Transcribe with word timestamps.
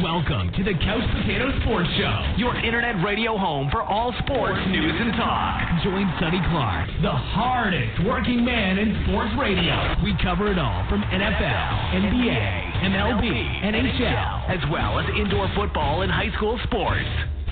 Welcome 0.00 0.48
to 0.56 0.64
the 0.64 0.72
Couch 0.72 1.04
Potato 1.20 1.52
Sports 1.60 1.90
Show, 2.00 2.16
your 2.40 2.56
internet 2.64 3.04
radio 3.04 3.36
home 3.36 3.68
for 3.68 3.82
all 3.82 4.08
sports 4.24 4.58
news 4.72 4.96
and 4.96 5.12
talk. 5.20 5.84
Join 5.84 6.08
Sonny 6.16 6.40
Clark, 6.48 6.88
the 7.04 7.12
hardest 7.12 8.00
working 8.08 8.42
man 8.42 8.78
in 8.78 9.04
sports 9.04 9.36
radio. 9.36 9.76
We 10.00 10.16
cover 10.24 10.48
it 10.48 10.56
all 10.56 10.88
from 10.88 11.04
NFL, 11.12 11.68
NBA, 11.92 12.88
MLB, 12.88 13.28
NHL, 13.68 14.48
as 14.48 14.64
well 14.72 14.98
as 14.98 15.04
indoor 15.12 15.52
football 15.54 16.00
and 16.00 16.10
high 16.10 16.32
school 16.40 16.58
sports. 16.64 17.04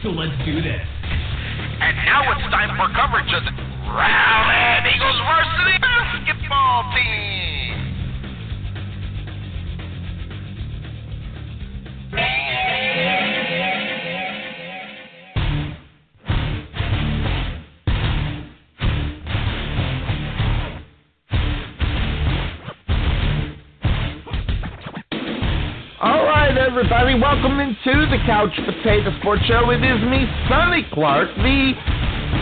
So 0.02 0.08
let's 0.08 0.32
do 0.48 0.64
this. 0.64 0.80
And 0.80 1.92
now 2.08 2.24
it's 2.32 2.48
time 2.48 2.72
for 2.80 2.88
coverage 2.96 3.28
of 3.36 3.44
the 3.44 3.52
Rowlett 3.84 4.88
Eagles 4.88 5.20
varsity 5.28 5.76
basketball 5.76 6.88
team. 6.96 7.69
Everybody, 26.80 27.18
welcome 27.20 27.60
into 27.60 28.06
the 28.08 28.16
Couch 28.24 28.54
Potato 28.64 29.10
Sports 29.20 29.42
Show. 29.44 29.70
It 29.70 29.84
is 29.84 30.00
me, 30.08 30.24
Sonny 30.48 30.86
Clark, 30.92 31.28
the 31.36 31.72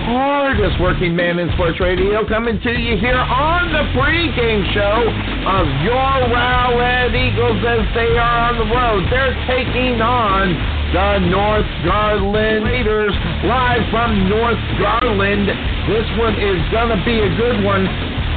hardest 0.06 0.78
working 0.80 1.16
man 1.16 1.38
in 1.38 1.50
sports 1.58 1.80
radio, 1.80 2.26
coming 2.28 2.60
to 2.62 2.72
you 2.72 2.94
here 2.98 3.18
on 3.18 3.72
the 3.72 3.84
pregame 3.96 4.62
show 4.70 4.98
of 5.48 5.66
your 5.82 6.30
Rowlett 6.30 7.14
Eagles 7.14 7.58
as 7.66 7.82
they 7.94 8.14
are 8.14 8.38
on 8.50 8.54
the 8.62 8.68
road. 8.68 9.00
They're 9.10 9.34
taking 9.50 9.98
on 9.98 10.54
the 10.94 11.28
North 11.30 11.70
Garland 11.84 12.64
Raiders 12.64 13.14
live 13.44 13.82
from 13.90 14.28
North 14.30 14.62
Garland. 14.78 15.50
This 15.90 16.08
one 16.16 16.38
is 16.38 16.60
going 16.70 16.94
to 16.94 17.00
be 17.02 17.18
a 17.18 17.30
good 17.36 17.64
one. 17.64 17.86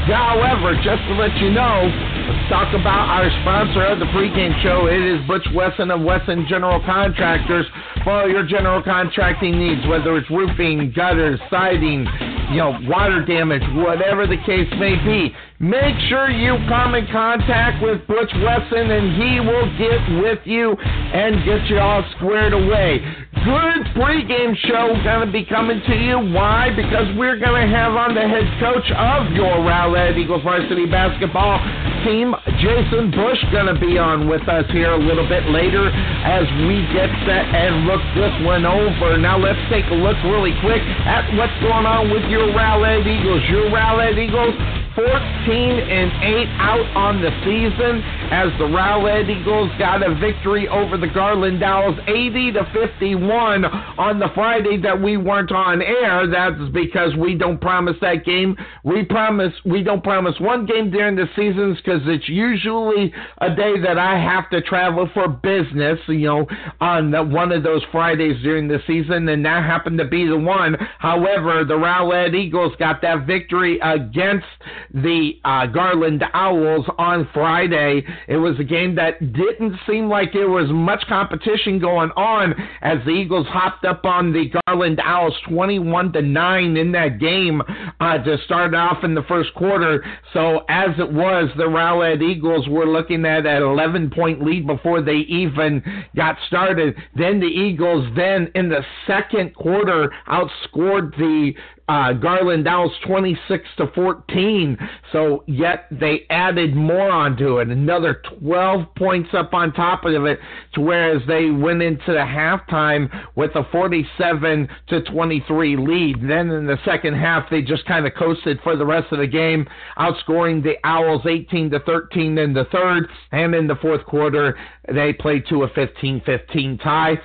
However, 0.10 0.74
just 0.82 1.06
to 1.08 1.14
let 1.16 1.32
you 1.38 1.54
know, 1.54 1.88
let's 2.32 2.50
talk 2.50 2.74
about 2.74 3.10
our 3.12 3.28
sponsor 3.42 3.84
of 3.86 4.00
the 4.00 4.06
pregame 4.06 4.56
show. 4.64 4.88
It 4.88 5.02
is 5.04 5.20
Butch 5.28 5.46
Wesson 5.54 5.92
of 5.92 6.02
Wesson 6.02 6.46
General 6.48 6.80
Contractors 6.86 7.66
for 8.04 8.24
all 8.24 8.30
your 8.30 8.46
general 8.46 8.82
contracting 8.82 9.60
needs, 9.60 9.86
whether 9.88 10.16
it's 10.16 10.30
roofing, 10.30 10.94
gutters, 10.96 11.40
siding, 11.50 12.08
you 12.52 12.58
know, 12.58 12.80
water 12.88 13.26
damage, 13.26 13.64
whatever 13.76 14.28
the 14.28 14.38
case 14.46 14.70
may 14.80 14.96
be. 15.04 15.36
Make 15.62 15.94
sure 16.10 16.32
you 16.32 16.58
come 16.66 16.96
in 16.96 17.06
contact 17.14 17.86
with 17.86 18.02
Butch 18.08 18.34
Wesson 18.42 18.90
and 18.90 19.14
he 19.14 19.38
will 19.46 19.70
get 19.78 20.02
with 20.26 20.42
you 20.44 20.74
and 20.74 21.46
get 21.46 21.70
you 21.70 21.78
all 21.78 22.02
squared 22.18 22.54
away. 22.54 22.98
Good 23.46 23.94
pregame 23.94 24.58
show 24.58 24.98
gonna 25.06 25.32
be 25.32 25.46
coming 25.46 25.78
to 25.86 25.96
you. 25.96 26.18
Why? 26.34 26.74
Because 26.74 27.14
we're 27.14 27.38
gonna 27.38 27.70
have 27.70 27.94
on 27.94 28.18
the 28.18 28.26
head 28.26 28.50
coach 28.58 28.90
of 28.90 29.34
your 29.38 29.62
Rowlett 29.62 30.18
Eagles 30.18 30.42
varsity 30.42 30.90
basketball 30.90 31.62
team, 32.10 32.34
Jason 32.58 33.14
Bush, 33.14 33.38
gonna 33.54 33.78
be 33.78 34.02
on 34.02 34.26
with 34.28 34.42
us 34.50 34.66
here 34.74 34.90
a 34.90 34.98
little 34.98 35.30
bit 35.30 35.46
later 35.54 35.94
as 36.26 36.50
we 36.66 36.82
get 36.90 37.10
set 37.30 37.46
and 37.54 37.86
look 37.86 38.02
this 38.18 38.34
one 38.42 38.66
over. 38.66 39.14
Now 39.22 39.38
let's 39.38 39.62
take 39.70 39.86
a 39.94 39.98
look 39.98 40.18
really 40.26 40.58
quick 40.66 40.82
at 41.06 41.30
what's 41.38 41.54
going 41.62 41.86
on 41.86 42.10
with 42.10 42.26
your 42.34 42.50
Rowlett 42.50 43.06
Eagles. 43.06 43.46
Your 43.46 43.70
Rowlett 43.70 44.18
Eagles 44.18 44.58
14 44.96 45.51
and 45.52 46.12
8 46.24 46.48
out 46.60 46.96
on 46.96 47.22
the 47.22 47.30
season 47.44 48.02
as 48.32 48.48
the 48.58 48.64
Rowlett 48.64 49.30
Eagles 49.30 49.70
got 49.78 50.02
a 50.02 50.16
victory 50.16 50.68
over 50.70 50.98
the 50.98 51.08
Garland 51.08 51.62
Owls 51.62 51.98
80 52.08 52.54
to 52.54 52.72
51 52.74 53.66
on 53.66 54.20
the 54.20 54.30
Friday 54.34 54.78
that 54.82 55.02
we 55.02 55.18
weren't 55.18 55.52
on 55.52 55.82
air. 55.82 56.26
That's 56.28 56.72
because 56.72 57.16
we 57.18 57.36
don't 57.36 57.60
promise 57.60 57.98
that 58.00 58.24
game. 58.24 58.56
We 58.86 59.04
promise 59.04 59.54
we 59.66 59.84
don't 59.84 60.04
promise 60.04 60.36
one 60.40 60.66
game 60.66 60.90
during 60.90 61.18
the 61.18 61.28
seasons 61.36 61.78
because 61.78 62.02
it's 62.06 62.30
usually 62.30 63.14
a 63.40 63.54
day 63.54 63.80
that 63.82 63.98
I 63.98 64.18
have 64.18 64.50
to 64.52 64.62
travel 64.62 65.10
for 65.14 65.28
business, 65.28 66.00
you 66.08 66.28
know, 66.28 66.48
on 66.80 67.12
the, 67.12 67.24
one 67.24 67.52
of 67.52 67.64
those 67.64 67.82
Fridays 67.92 68.42
during 68.42 68.70
the 68.70 68.80
season, 68.88 69.28
and 69.28 69.46
that 69.46 69.66
happened 69.66 69.98
to 69.98 70.06
be 70.06 70.26
the 70.26 70.38
one. 70.38 70.78
However, 71.00 71.66
the 71.66 71.74
Rowlett 71.74 72.34
Eagles 72.34 72.74
got 72.80 73.02
that 73.02 73.28
victory 73.28 73.80
against 73.82 74.48
the 74.94 75.41
uh, 75.44 75.66
Garland 75.68 76.24
Owls 76.34 76.86
on 76.98 77.28
Friday. 77.34 78.04
It 78.28 78.38
was 78.38 78.60
a 78.60 78.64
game 78.64 78.96
that 78.96 79.20
didn't 79.34 79.76
seem 79.88 80.10
like 80.10 80.34
there 80.34 80.50
was 80.50 80.70
much 80.72 81.04
competition 81.08 81.80
going 81.80 82.12
on 82.12 82.54
as 82.82 83.00
the 83.06 83.12
Eagles 83.12 83.48
hopped 83.48 83.86
up 83.86 84.06
on 84.06 84.34
the 84.34 84.52
Garland 84.68 85.00
Owls 85.04 85.36
21 85.50 86.14
to 86.14 86.22
9 86.22 86.78
in 86.78 86.92
that 86.92 87.20
game 87.20 87.62
uh, 88.00 88.18
to 88.20 88.38
start 88.46 88.74
off 88.76 89.04
in 89.04 89.16
the 89.16 89.24
first 89.24 89.54
quarter. 89.56 90.04
So 90.34 90.64
as 90.70 90.90
it 91.00 91.12
was, 91.12 91.50
the 91.58 91.66
Rowlett 91.68 92.22
Eagles 92.22 92.68
were 92.68 92.86
looking 92.86 93.26
at 93.26 93.46
an 93.46 93.64
11 93.64 94.12
point 94.12 94.44
lead 94.44 94.68
before 94.68 95.02
they 95.02 95.26
even 95.28 95.84
got 96.16 96.38
started. 96.48 96.96
Then 97.16 97.40
the 97.40 97.48
Eagles 97.48 98.08
then 98.16 98.52
in 98.56 98.70
the 98.70 98.84
second 99.08 99.56
quarter 99.56 100.12
outscored 100.28 101.16
the 101.18 101.54
uh, 101.88 102.14
Garland 102.14 102.68
Owls 102.68 102.92
26 103.06 103.64
to 103.78 103.88
14. 103.94 104.78
So 105.12 105.44
yet 105.48 105.88
they 105.92 106.26
added 106.30 106.76
more 106.76 107.10
onto 107.10 107.60
it, 107.60 107.70
another 107.70 108.22
12 108.40 108.96
points 108.96 109.30
up 109.34 109.54
on 109.54 109.74
top 109.74 110.06
of 110.06 110.26
it, 110.26 110.40
to 110.74 110.82
whereas 110.82 111.22
they 111.28 111.50
went 111.50 111.82
into 111.82 112.08
the 112.08 112.20
halftime 112.20 113.10
with 113.36 113.52
a 113.56 113.64
47 113.72 114.70
to 114.88 115.02
23 115.04 115.78
lead. 115.78 116.18
Then 116.22 116.50
in 116.50 116.66
the 116.66 116.78
second 116.86 117.16
half, 117.16 117.50
they 117.50 117.62
just 117.62 117.86
kind 117.86 118.06
of 118.06 118.14
coasted 118.16 118.60
for 118.64 118.76
the 118.76 118.86
rest 118.86 119.12
of 119.12 119.20
the 119.20 119.28
game, 119.28 119.68
outscoring 119.98 120.64
the 120.64 120.76
Owls 120.84 121.22
18 121.30 121.72
to 121.72 121.80
13 121.80 122.38
in 122.38 122.54
the 122.54 122.66
third, 122.72 123.08
and 123.32 123.54
in 123.56 123.68
the 123.68 123.76
fourth 123.76 124.06
quarter 124.06 124.58
they 124.94 125.14
played 125.14 125.46
to 125.48 125.64
a 125.64 125.70
15-15 125.70 126.82
tie. 126.82 127.18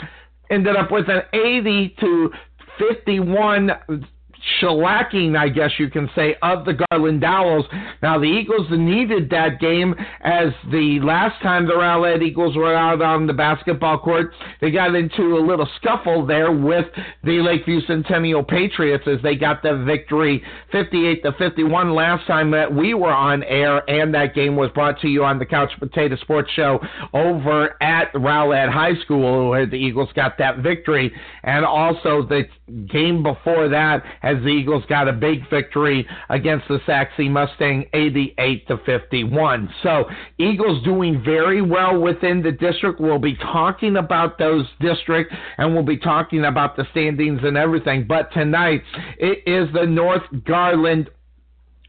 Ended 0.51 0.77
up 0.77 0.91
with 0.91 1.09
an 1.09 1.23
80 1.33 1.97
to 2.01 2.31
51 2.79 3.71
shellacking, 4.61 5.37
I 5.37 5.49
guess 5.49 5.71
you 5.79 5.91
can 5.91 6.09
say, 6.15 6.37
of 6.43 6.65
the 6.65 6.79
Garland 6.91 7.25
Owls. 7.25 7.65
Now, 8.03 8.19
the 8.19 8.27
Eagles 8.27 8.67
needed 8.71 9.31
that 9.31 9.61
game 9.61 9.95
as 10.23 10.49
the 10.71 11.01
last 11.03 11.41
time 11.43 11.67
the 11.67 11.75
Rowlett 11.75 12.23
Eagles 12.23 12.57
were 12.57 12.75
out 12.75 13.03
on 13.03 13.27
the 13.27 13.33
basketball 13.33 13.99
court, 13.99 14.33
they 14.61 14.71
got 14.71 14.95
into 14.95 15.37
a 15.37 15.43
little 15.45 15.69
scuffle 15.77 16.27
there 16.27 16.53
with 16.53 16.87
the 17.25 17.41
Lakeview 17.41 17.81
Centennial 17.87 18.43
Patriots 18.43 19.05
as 19.07 19.21
they 19.23 19.35
got 19.35 19.63
the 19.63 19.85
victory 19.85 20.43
58 20.73 21.23
to 21.23 21.33
51 21.33 21.95
last 21.95 22.27
time 22.27 22.51
that 22.53 22.73
we 22.73 22.95
were 22.95 23.13
on 23.13 23.43
air, 23.45 23.89
and 23.89 24.15
that 24.15 24.35
game 24.35 24.57
was 24.57 24.71
brought 24.75 25.01
to 25.01 25.09
you 25.09 25.25
on 25.25 25.39
the 25.39 25.47
Couch 25.47 25.71
Potato 25.79 26.17
Sports 26.17 26.51
Show 26.55 26.79
over 27.13 27.83
at 27.83 28.13
Rowlett 28.15 28.73
High 28.73 29.01
School, 29.03 29.51
where 29.51 29.67
the 29.67 29.77
Eagles 29.77 30.09
got 30.15 30.39
that 30.39 30.59
victory, 30.59 31.13
and 31.43 31.65
also 31.65 32.23
the 32.27 32.45
game 32.91 33.23
before 33.23 33.69
that 33.69 34.03
as 34.23 34.37
the 34.39 34.49
Eagles 34.49 34.85
got 34.89 35.09
a 35.09 35.13
big 35.13 35.49
victory 35.51 36.07
against 36.29 36.67
the 36.69 36.81
Sachse 36.87 37.13
Mustang 37.19 37.85
88 37.93 38.69
to 38.69 38.79
51. 38.79 39.73
So, 39.83 40.05
Eagles 40.39 40.83
doing 40.85 41.23
very 41.25 41.63
well 41.63 42.01
within 42.01 42.43
the 42.43 42.53
district. 42.53 43.01
We'll 43.01 43.19
be 43.19 43.37
talking 43.37 43.97
about 43.97 44.39
those 44.39 44.67
district 44.81 45.33
and 45.59 45.75
we'll 45.75 45.85
be 45.85 45.99
talking 45.99 46.45
about 46.45 46.77
the 46.77 46.87
standings 46.91 47.41
and 47.43 47.57
everything. 47.57 48.07
But 48.07 48.33
tonight 48.33 48.83
it 49.19 49.43
is 49.47 49.73
the 49.73 49.87
North 49.87 50.23
Garland 50.45 51.11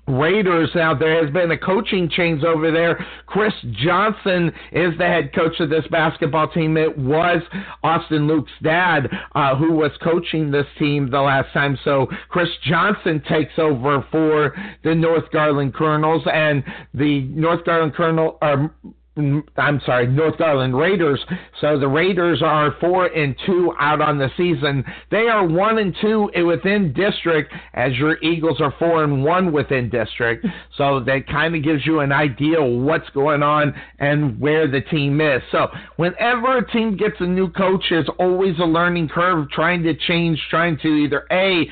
Raiders. 0.07 0.69
Now, 0.73 0.93
there 0.93 1.23
has 1.23 1.33
been 1.33 1.51
a 1.51 1.57
coaching 1.57 2.09
change 2.09 2.43
over 2.43 2.71
there. 2.71 3.05
Chris 3.25 3.53
Johnson 3.71 4.51
is 4.71 4.97
the 4.97 5.05
head 5.05 5.33
coach 5.33 5.59
of 5.59 5.69
this 5.69 5.85
basketball 5.91 6.47
team. 6.47 6.77
It 6.77 6.97
was 6.97 7.41
Austin 7.83 8.27
Luke's 8.27 8.51
dad 8.63 9.09
uh, 9.35 9.55
who 9.55 9.73
was 9.73 9.91
coaching 10.01 10.51
this 10.51 10.67
team 10.79 11.09
the 11.09 11.19
last 11.21 11.51
time. 11.53 11.77
So, 11.83 12.07
Chris 12.29 12.49
Johnson 12.63 13.21
takes 13.27 13.57
over 13.57 14.05
for 14.11 14.55
the 14.83 14.95
North 14.95 15.29
Garland 15.31 15.73
Colonels, 15.73 16.23
and 16.31 16.63
the 16.93 17.21
North 17.21 17.65
Garland 17.65 17.93
Colonel. 17.93 18.37
Uh, 18.41 18.67
I'm 19.17 19.81
sorry, 19.85 20.07
North 20.07 20.37
Garland 20.37 20.77
Raiders. 20.77 21.23
So 21.59 21.79
the 21.79 21.87
Raiders 21.87 22.41
are 22.43 22.75
four 22.79 23.07
and 23.07 23.35
two 23.45 23.73
out 23.79 23.99
on 24.01 24.17
the 24.17 24.29
season. 24.37 24.85
They 25.09 25.27
are 25.27 25.47
one 25.47 25.79
and 25.79 25.95
two 25.99 26.29
within 26.45 26.93
district, 26.93 27.53
as 27.73 27.93
your 27.97 28.21
Eagles 28.23 28.61
are 28.61 28.73
four 28.77 29.03
and 29.03 29.23
one 29.23 29.51
within 29.51 29.89
district. 29.89 30.45
So 30.77 30.99
that 31.01 31.27
kind 31.27 31.55
of 31.55 31.63
gives 31.63 31.85
you 31.85 32.01
an 32.01 32.11
idea 32.11 32.63
what's 32.63 33.09
going 33.09 33.43
on 33.43 33.73
and 33.99 34.39
where 34.39 34.67
the 34.67 34.81
team 34.81 35.19
is. 35.19 35.41
So 35.51 35.67
whenever 35.95 36.57
a 36.57 36.71
team 36.71 36.95
gets 36.95 37.15
a 37.19 37.27
new 37.27 37.49
coach, 37.49 37.85
there's 37.89 38.09
always 38.19 38.57
a 38.59 38.65
learning 38.65 39.09
curve, 39.09 39.49
trying 39.49 39.83
to 39.83 39.95
change, 39.95 40.39
trying 40.49 40.77
to 40.79 40.87
either 40.87 41.25
a 41.31 41.69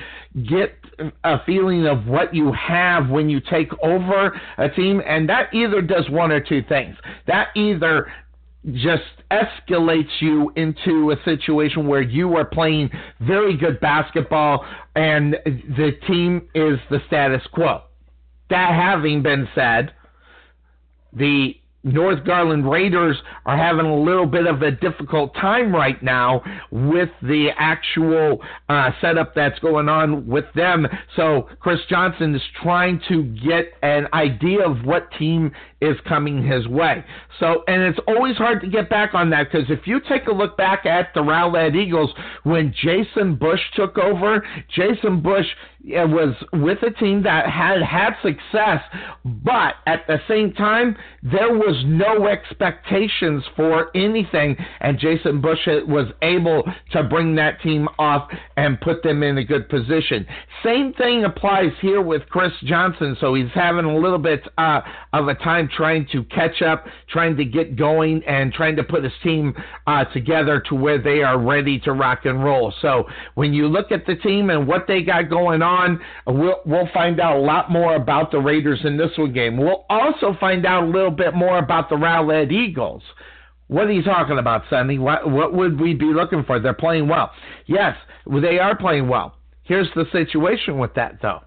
get 0.49 0.75
a 1.23 1.37
feeling 1.45 1.85
of 1.87 2.07
what 2.07 2.33
you 2.33 2.51
have 2.53 3.09
when 3.09 3.29
you 3.29 3.39
take 3.39 3.69
over 3.83 4.39
a 4.57 4.69
team, 4.69 5.01
and 5.05 5.29
that 5.29 5.53
either 5.53 5.81
does 5.81 6.09
one 6.09 6.31
or 6.31 6.39
two 6.39 6.63
things. 6.63 6.95
That 7.27 7.49
either 7.55 8.11
just 8.73 9.03
escalates 9.31 10.09
you 10.19 10.51
into 10.55 11.11
a 11.11 11.15
situation 11.23 11.87
where 11.87 12.01
you 12.01 12.35
are 12.35 12.45
playing 12.45 12.89
very 13.19 13.55
good 13.55 13.79
basketball 13.79 14.65
and 14.95 15.35
the 15.45 15.91
team 16.07 16.47
is 16.55 16.79
the 16.89 16.99
status 17.07 17.43
quo. 17.53 17.83
That 18.49 18.73
having 18.73 19.21
been 19.21 19.47
said, 19.53 19.93
the 21.13 21.55
North 21.85 22.25
Garland 22.25 22.69
Raiders 22.69 23.15
are 23.45 23.55
having 23.55 23.85
a 23.85 23.95
little 23.95 24.25
bit 24.25 24.47
of 24.47 24.63
a 24.63 24.71
difficult 24.71 25.35
time 25.35 25.73
right 25.73 26.01
now 26.01 26.41
with 26.71 27.09
the 27.21 27.49
actual 27.57 28.41
uh, 28.67 28.89
setup 28.99 29.35
that's 29.35 29.59
going 29.59 29.87
on 29.87 30.25
with 30.27 30.45
them. 30.55 30.87
So 31.15 31.47
Chris 31.59 31.79
Johnson 31.87 32.33
is 32.33 32.41
trying 32.61 32.99
to 33.07 33.23
get 33.23 33.73
an 33.83 34.07
idea 34.13 34.67
of 34.67 34.83
what 34.83 35.11
team 35.19 35.51
is 35.85 35.97
coming 36.07 36.45
his 36.45 36.67
way. 36.67 37.03
So, 37.39 37.63
and 37.67 37.81
it's 37.81 37.99
always 38.07 38.35
hard 38.37 38.61
to 38.61 38.67
get 38.67 38.89
back 38.89 39.13
on 39.13 39.29
that 39.31 39.51
because 39.51 39.69
if 39.69 39.85
you 39.85 39.99
take 40.07 40.27
a 40.27 40.31
look 40.31 40.57
back 40.57 40.85
at 40.85 41.13
the 41.13 41.21
Rowlett 41.21 41.75
Eagles 41.75 42.11
when 42.43 42.73
Jason 42.81 43.35
Bush 43.35 43.61
took 43.75 43.97
over, 43.97 44.45
Jason 44.73 45.21
Bush 45.21 45.47
was 45.87 46.35
with 46.53 46.79
a 46.83 46.91
team 46.91 47.23
that 47.23 47.47
had 47.47 47.81
had 47.81 48.13
success, 48.23 48.81
but 49.23 49.75
at 49.85 50.05
the 50.07 50.17
same 50.27 50.51
time, 50.53 50.97
there 51.21 51.53
was 51.53 51.83
no 51.85 52.27
expectations 52.27 53.43
for 53.55 53.95
anything, 53.95 54.55
and 54.79 54.97
Jason 54.97 55.41
Bush 55.41 55.59
was 55.87 56.11
able 56.21 56.63
to 56.91 57.03
bring 57.03 57.35
that 57.35 57.61
team 57.61 57.87
off 57.99 58.29
and 58.57 58.81
put 58.81 59.03
them 59.03 59.21
in 59.21 59.37
a 59.37 59.43
good 59.43 59.69
position. 59.69 60.25
Same 60.63 60.93
thing 60.93 61.23
applies 61.23 61.71
here 61.81 62.01
with 62.01 62.23
Chris 62.29 62.53
Johnson, 62.63 63.15
so 63.19 63.35
he's 63.35 63.51
having 63.53 63.85
a 63.85 63.97
little 63.97 64.19
bit 64.19 64.41
uh, 64.57 64.81
of 65.13 65.27
a 65.27 65.35
time 65.35 65.69
trying 65.75 66.07
to 66.11 66.23
catch 66.25 66.61
up, 66.61 66.85
trying 67.09 67.35
to 67.37 67.45
get 67.45 67.75
going, 67.75 68.23
and 68.25 68.53
trying 68.53 68.75
to 68.75 68.83
put 68.83 69.03
his 69.03 69.13
team 69.23 69.53
uh, 69.87 70.05
together 70.05 70.61
to 70.69 70.75
where 70.75 71.01
they 71.01 71.21
are 71.21 71.39
ready 71.39 71.79
to 71.79 71.91
rock 71.91 72.25
and 72.25 72.43
roll. 72.43 72.73
So 72.81 73.05
when 73.35 73.53
you 73.53 73.67
look 73.67 73.91
at 73.91 74.05
the 74.05 74.15
team 74.15 74.49
and 74.49 74.67
what 74.67 74.85
they 74.87 75.01
got 75.01 75.29
going 75.29 75.61
on, 75.61 75.99
we'll, 76.27 76.61
we'll 76.65 76.89
find 76.93 77.19
out 77.19 77.37
a 77.37 77.39
lot 77.39 77.71
more 77.71 77.95
about 77.95 78.31
the 78.31 78.39
Raiders 78.39 78.81
in 78.83 78.97
this 78.97 79.11
one 79.17 79.33
game. 79.33 79.57
We'll 79.57 79.85
also 79.89 80.35
find 80.39 80.65
out 80.65 80.83
a 80.83 80.87
little 80.87 81.11
bit 81.11 81.33
more 81.33 81.57
about 81.57 81.89
the 81.89 81.95
Rowlett 81.95 82.51
Eagles. 82.51 83.03
What 83.67 83.87
are 83.87 83.91
you 83.91 84.03
talking 84.03 84.37
about, 84.37 84.63
Sonny? 84.69 84.99
What, 84.99 85.29
what 85.29 85.53
would 85.53 85.79
we 85.79 85.93
be 85.95 86.13
looking 86.13 86.43
for? 86.43 86.59
They're 86.59 86.73
playing 86.73 87.07
well. 87.07 87.31
Yes, 87.65 87.97
they 88.27 88.59
are 88.59 88.77
playing 88.77 89.07
well. 89.07 89.35
Here's 89.63 89.89
the 89.95 90.05
situation 90.11 90.77
with 90.77 90.93
that, 90.93 91.19
though. 91.21 91.41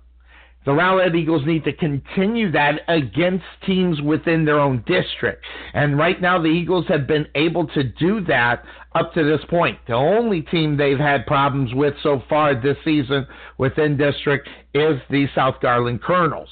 The 0.64 0.72
Rowlett 0.72 1.14
Eagles 1.14 1.46
need 1.46 1.64
to 1.64 1.72
continue 1.72 2.50
that 2.52 2.80
against 2.88 3.44
teams 3.64 4.02
within 4.02 4.44
their 4.44 4.60
own 4.60 4.84
district. 4.86 5.44
And 5.72 5.96
right 5.96 6.20
now, 6.20 6.38
the 6.38 6.48
Eagles 6.48 6.86
have 6.88 7.06
been 7.06 7.26
able 7.34 7.66
to 7.68 7.84
do 7.84 8.22
that 8.26 8.64
up 8.94 9.14
to 9.14 9.24
this 9.24 9.44
point. 9.48 9.78
The 9.86 9.94
only 9.94 10.42
team 10.42 10.76
they've 10.76 10.98
had 10.98 11.26
problems 11.26 11.72
with 11.74 11.94
so 12.02 12.22
far 12.28 12.54
this 12.54 12.76
season 12.84 13.26
within 13.56 13.96
district 13.96 14.48
is 14.74 15.00
the 15.10 15.26
South 15.34 15.54
Garland 15.62 16.02
Colonels. 16.02 16.50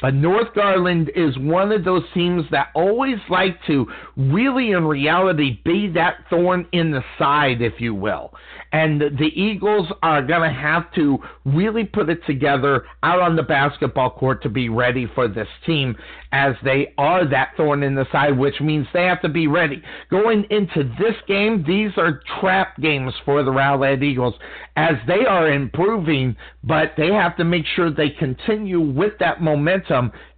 But 0.00 0.14
North 0.14 0.54
Garland 0.54 1.10
is 1.16 1.36
one 1.38 1.72
of 1.72 1.84
those 1.84 2.04
teams 2.14 2.44
that 2.52 2.68
always 2.74 3.18
like 3.28 3.58
to 3.66 3.86
really, 4.16 4.70
in 4.70 4.84
reality, 4.84 5.60
be 5.64 5.88
that 5.94 6.18
thorn 6.30 6.66
in 6.72 6.92
the 6.92 7.02
side, 7.18 7.60
if 7.60 7.80
you 7.80 7.94
will. 7.94 8.32
And 8.70 9.00
the 9.00 9.32
Eagles 9.34 9.88
are 10.02 10.22
going 10.22 10.48
to 10.48 10.54
have 10.54 10.92
to 10.94 11.18
really 11.46 11.84
put 11.84 12.10
it 12.10 12.24
together 12.26 12.84
out 13.02 13.18
on 13.20 13.34
the 13.34 13.42
basketball 13.42 14.10
court 14.10 14.42
to 14.42 14.50
be 14.50 14.68
ready 14.68 15.10
for 15.14 15.26
this 15.26 15.48
team, 15.64 15.96
as 16.32 16.54
they 16.62 16.92
are 16.98 17.26
that 17.26 17.52
thorn 17.56 17.82
in 17.82 17.94
the 17.94 18.06
side, 18.12 18.38
which 18.38 18.60
means 18.60 18.86
they 18.92 19.04
have 19.04 19.22
to 19.22 19.28
be 19.28 19.46
ready. 19.46 19.82
Going 20.10 20.44
into 20.50 20.84
this 20.98 21.14
game, 21.26 21.64
these 21.66 21.92
are 21.96 22.22
trap 22.40 22.76
games 22.78 23.14
for 23.24 23.42
the 23.42 23.50
Rowlett 23.50 24.02
Eagles, 24.02 24.34
as 24.76 24.96
they 25.06 25.24
are 25.24 25.50
improving, 25.50 26.36
but 26.62 26.92
they 26.98 27.08
have 27.08 27.36
to 27.38 27.44
make 27.44 27.64
sure 27.74 27.90
they 27.90 28.10
continue 28.10 28.80
with 28.80 29.14
that 29.18 29.40
momentum 29.40 29.87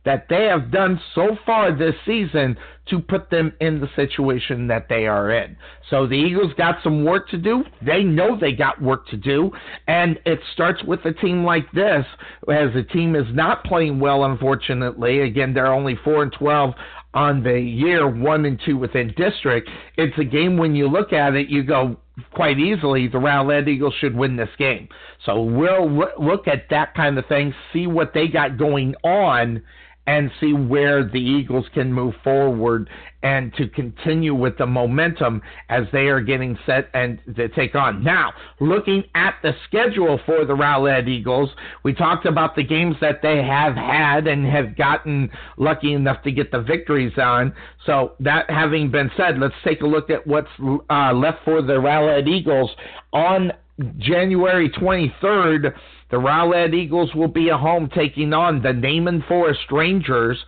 that 0.05 0.26
they 0.29 0.44
have 0.44 0.70
done 0.70 1.00
so 1.14 1.37
far 1.44 1.76
this 1.76 1.94
season 2.06 2.56
to 2.88 2.99
put 2.99 3.31
them 3.31 3.52
in 3.61 3.81
the 3.81 3.88
situation 3.94 4.67
that 4.67 4.88
they 4.88 5.06
are 5.06 5.31
in. 5.31 5.56
So 5.91 6.06
the 6.06 6.14
Eagles 6.14 6.52
got 6.56 6.82
some 6.82 7.05
work 7.05 7.29
to 7.31 7.38
do. 7.38 7.64
They 7.85 8.02
know 8.02 8.38
they 8.38 8.52
got 8.52 8.82
work 8.82 9.06
to 9.08 9.17
do. 9.17 9.50
And 9.87 10.19
it 10.26 10.41
starts 10.52 10.82
with 10.85 11.05
a 11.05 11.12
team 11.12 11.44
like 11.44 11.70
this, 11.73 12.05
as 12.49 12.73
the 12.75 12.87
team 12.93 13.14
is 13.14 13.26
not 13.32 13.64
playing 13.64 14.00
well, 14.00 14.25
unfortunately. 14.25 15.20
Again, 15.20 15.55
they're 15.55 15.73
only 15.73 15.96
4 16.03 16.25
and 16.25 16.32
12 16.32 16.75
on 17.12 17.43
the 17.43 17.58
year, 17.58 18.08
1 18.08 18.44
and 18.44 18.61
2 18.64 18.76
within 18.76 19.12
district. 19.17 19.69
It's 19.96 20.17
a 20.19 20.25
game 20.25 20.56
when 20.56 20.75
you 20.75 20.88
look 20.88 21.12
at 21.12 21.35
it, 21.35 21.49
you 21.49 21.62
go, 21.62 21.96
quite 22.32 22.58
easily 22.58 23.08
the 23.08 23.19
Rowlett 23.19 23.69
Eagles 23.69 23.94
should 24.00 24.14
win 24.14 24.37
this 24.37 24.50
game. 24.58 24.88
So 25.25 25.43
we'll 25.43 25.88
look 26.19 26.49
at 26.49 26.69
that 26.70 26.94
kind 26.94 27.19
of 27.19 27.26
thing, 27.26 27.55
see 27.72 27.87
what 27.87 28.12
they 28.14 28.28
got 28.28 28.58
going 28.58 28.94
on, 29.05 29.62
and 30.06 30.31
see 30.41 30.52
where 30.52 31.05
the 31.05 31.20
Eagles 31.20 31.67
can 31.75 31.93
move 31.93 32.14
forward 32.25 32.88
and 33.23 33.52
to 33.55 33.69
continue 33.69 34.35
with 34.35 34.56
the 34.56 34.67
momentum 34.67 35.43
as 35.69 35.85
they 35.93 36.06
are 36.08 36.20
getting 36.20 36.58
set 36.64 36.88
and 36.94 37.20
to 37.37 37.49
take 37.50 37.75
on. 37.75 38.02
Now, 38.02 38.32
looking 38.61 39.05
at 39.14 39.35
the 39.43 39.52
schedule 39.69 40.19
for 40.25 40.44
the 40.44 40.55
Rowlett 40.55 41.06
Eagles, 41.06 41.50
we 41.82 41.93
talked 41.93 42.25
about 42.25 42.56
the 42.56 42.64
games 42.64 42.97
that 43.00 43.20
they 43.23 43.43
have 43.43 43.75
had 43.75 44.26
and 44.26 44.47
have 44.47 44.76
gotten 44.76 45.31
lucky 45.58 45.93
enough 45.93 46.23
to 46.23 46.32
get 46.32 46.50
the 46.50 46.62
victories 46.62 47.17
on. 47.19 47.53
So, 47.84 48.13
that 48.20 48.48
having 48.48 48.91
been 48.91 49.10
said, 49.17 49.39
let's 49.39 49.55
take 49.65 49.82
a 49.82 49.86
look 49.86 50.08
at 50.08 50.27
what's 50.27 50.48
uh, 50.89 51.13
left 51.13 51.44
for 51.44 51.60
the 51.60 51.75
Rowlett 51.75 52.27
Eagles 52.27 52.70
on 53.13 53.53
January 53.98 54.70
23rd. 54.70 55.75
The 56.10 56.19
Rowlett 56.19 56.74
Eagles 56.74 57.14
will 57.14 57.29
be 57.29 57.50
at 57.50 57.60
home 57.60 57.88
taking 57.94 58.32
on 58.32 58.62
the 58.62 58.72
Naaman 58.72 59.24
Forest 59.29 59.70
Rangers. 59.70 60.38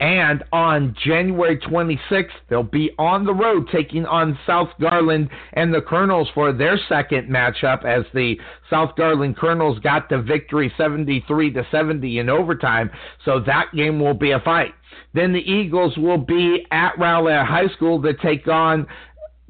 And 0.00 0.42
on 0.50 0.96
January 1.04 1.58
26th, 1.58 2.30
they'll 2.48 2.62
be 2.62 2.90
on 2.98 3.26
the 3.26 3.34
road 3.34 3.68
taking 3.70 4.06
on 4.06 4.38
South 4.46 4.70
Garland 4.80 5.28
and 5.52 5.74
the 5.74 5.82
Colonels 5.82 6.28
for 6.32 6.54
their 6.54 6.78
second 6.88 7.28
matchup 7.28 7.84
as 7.84 8.06
the 8.14 8.36
South 8.70 8.96
Garland 8.96 9.36
Colonels 9.36 9.78
got 9.80 10.08
the 10.08 10.22
victory 10.22 10.72
73 10.78 11.52
to 11.52 11.66
70 11.70 12.18
in 12.18 12.30
overtime. 12.30 12.90
So 13.26 13.40
that 13.40 13.66
game 13.74 14.00
will 14.00 14.14
be 14.14 14.30
a 14.30 14.40
fight. 14.40 14.72
Then 15.12 15.34
the 15.34 15.40
Eagles 15.40 15.96
will 15.98 16.18
be 16.18 16.66
at 16.70 16.96
Rowlett 16.98 17.46
High 17.46 17.68
School 17.76 18.00
to 18.02 18.14
take 18.14 18.48
on 18.48 18.86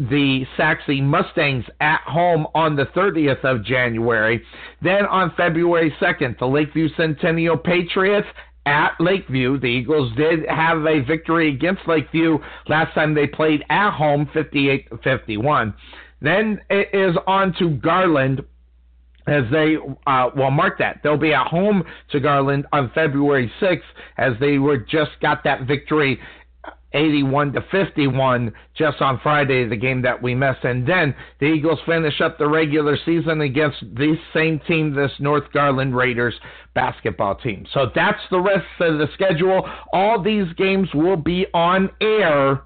the 0.09 0.47
Sachse 0.57 0.89
Mustangs 0.89 1.65
at 1.81 2.01
home 2.07 2.47
on 2.55 2.75
the 2.75 2.87
30th 2.87 3.45
of 3.45 3.63
January. 3.63 4.43
Then 4.81 5.05
on 5.05 5.33
February 5.37 5.95
2nd, 6.01 6.39
the 6.39 6.47
Lakeview 6.47 6.89
Centennial 6.97 7.59
Patriots 7.59 8.27
at 8.65 8.93
Lakeview. 8.99 9.59
The 9.59 9.67
Eagles 9.67 10.15
did 10.17 10.47
have 10.49 10.87
a 10.87 11.01
victory 11.01 11.53
against 11.53 11.83
Lakeview 11.87 12.39
last 12.69 12.95
time 12.95 13.15
they 13.15 13.27
played 13.27 13.63
at 13.69 13.91
home, 13.91 14.29
58 14.33 14.89
51. 15.05 15.75
Then 16.23 16.61
it 16.71 16.89
is 16.95 17.17
on 17.27 17.55
to 17.59 17.71
Garland 17.71 18.43
as 19.27 19.45
they 19.53 19.77
uh, 20.07 20.31
well 20.35 20.51
mark 20.51 20.79
that 20.79 21.01
they'll 21.03 21.17
be 21.17 21.35
at 21.35 21.47
home 21.47 21.85
to 22.11 22.21
Garland 22.21 22.67
on 22.73 22.91
February 22.95 23.53
6th 23.61 23.81
as 24.19 24.33
they 24.41 24.59
were 24.59 24.79
just 24.79 25.13
got 25.21 25.45
that 25.45 25.67
victory 25.67 26.19
81 26.93 27.53
to 27.53 27.61
51 27.71 28.53
just 28.75 29.01
on 29.01 29.21
Friday, 29.23 29.69
the 29.69 29.77
game 29.77 30.03
that 30.03 30.23
we 30.23 30.35
missed. 30.35 30.65
And 30.65 30.87
then 30.87 31.15
the 31.39 31.47
Eagles 31.47 31.79
finish 31.87 32.21
up 32.21 32.39
the 32.39 32.49
regular 32.49 32.97
season 33.05 33.41
against 33.41 33.79
this 33.95 34.19
same 34.35 34.61
team, 34.61 34.95
this 34.95 35.13
North 35.19 35.45
Garland 35.53 35.97
Raiders 35.97 36.35
basketball 36.75 37.35
team. 37.37 37.67
So 37.73 37.91
that's 37.95 38.21
the 38.31 38.41
rest 38.41 38.67
of 38.81 38.99
the 38.99 39.09
schedule. 39.15 39.69
All 39.93 40.23
these 40.23 40.53
games 40.57 40.89
will 40.95 41.17
be 41.17 41.47
on 41.55 41.91
air 42.01 42.63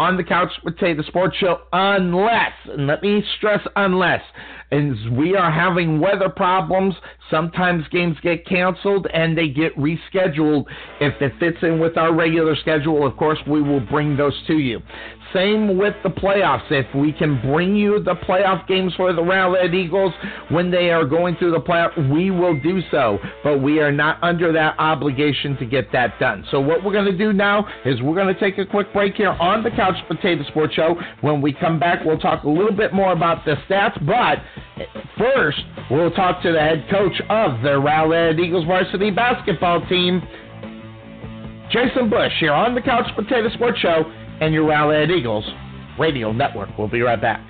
on 0.00 0.16
the 0.16 0.24
Couch 0.24 0.50
Potato 0.64 1.02
Sports 1.02 1.36
Show 1.36 1.60
unless, 1.74 2.52
and 2.64 2.86
let 2.86 3.02
me 3.02 3.22
stress 3.36 3.60
unless, 3.76 4.22
as 4.72 4.94
we 5.12 5.36
are 5.36 5.50
having 5.50 6.00
weather 6.00 6.30
problems, 6.30 6.94
sometimes 7.30 7.84
games 7.88 8.16
get 8.22 8.46
canceled 8.46 9.06
and 9.12 9.36
they 9.36 9.48
get 9.48 9.76
rescheduled. 9.76 10.64
If 11.02 11.20
it 11.20 11.32
fits 11.38 11.58
in 11.62 11.80
with 11.80 11.98
our 11.98 12.14
regular 12.14 12.56
schedule, 12.56 13.06
of 13.06 13.14
course, 13.18 13.38
we 13.46 13.60
will 13.60 13.80
bring 13.80 14.16
those 14.16 14.34
to 14.46 14.54
you. 14.54 14.80
Same 15.34 15.78
with 15.78 15.94
the 16.02 16.08
playoffs. 16.08 16.70
If 16.70 16.92
we 16.94 17.12
can 17.12 17.40
bring 17.40 17.76
you 17.76 18.02
the 18.02 18.14
playoff 18.14 18.66
games 18.66 18.92
for 18.96 19.12
the 19.12 19.22
Rowlett 19.22 19.72
Eagles 19.74 20.12
when 20.50 20.72
they 20.72 20.90
are 20.90 21.04
going 21.04 21.36
through 21.36 21.52
the 21.52 21.60
playoff, 21.60 21.96
we 22.12 22.32
will 22.32 22.58
do 22.60 22.80
so. 22.90 23.18
But 23.44 23.58
we 23.58 23.78
are 23.78 23.92
not 23.92 24.20
under 24.22 24.52
that 24.52 24.74
obligation 24.78 25.56
to 25.58 25.66
get 25.66 25.92
that 25.92 26.18
done. 26.18 26.44
So 26.50 26.60
what 26.60 26.82
we're 26.82 26.92
going 26.92 27.10
to 27.10 27.16
do 27.16 27.32
now 27.32 27.66
is 27.84 28.02
we're 28.02 28.16
going 28.16 28.32
to 28.32 28.40
take 28.40 28.58
a 28.58 28.66
quick 28.66 28.92
break 28.92 29.14
here 29.14 29.30
on 29.30 29.62
the 29.62 29.70
Couch 29.70 29.89
Potato 30.08 30.44
Sports 30.44 30.74
Show. 30.74 30.96
When 31.20 31.40
we 31.40 31.52
come 31.52 31.78
back, 31.78 32.04
we'll 32.04 32.18
talk 32.18 32.44
a 32.44 32.48
little 32.48 32.74
bit 32.74 32.92
more 32.92 33.12
about 33.12 33.44
the 33.44 33.56
stats. 33.68 33.94
But 34.06 34.38
first, 35.18 35.58
we'll 35.90 36.10
talk 36.10 36.42
to 36.42 36.52
the 36.52 36.60
head 36.60 36.86
coach 36.90 37.20
of 37.28 37.62
the 37.62 37.80
Rowlett 37.80 38.38
Eagles 38.38 38.66
varsity 38.66 39.10
basketball 39.10 39.86
team. 39.86 40.22
Jason 41.70 42.10
Bush 42.10 42.32
here 42.40 42.52
on 42.52 42.74
the 42.74 42.80
Couch 42.80 43.06
Potato 43.14 43.48
Sports 43.50 43.78
Show 43.78 44.04
and 44.40 44.52
your 44.52 44.68
Rowlett 44.68 45.10
Eagles 45.10 45.48
radio 45.98 46.32
network. 46.32 46.76
We'll 46.76 46.88
be 46.88 47.00
right 47.00 47.20
back. 47.20 47.49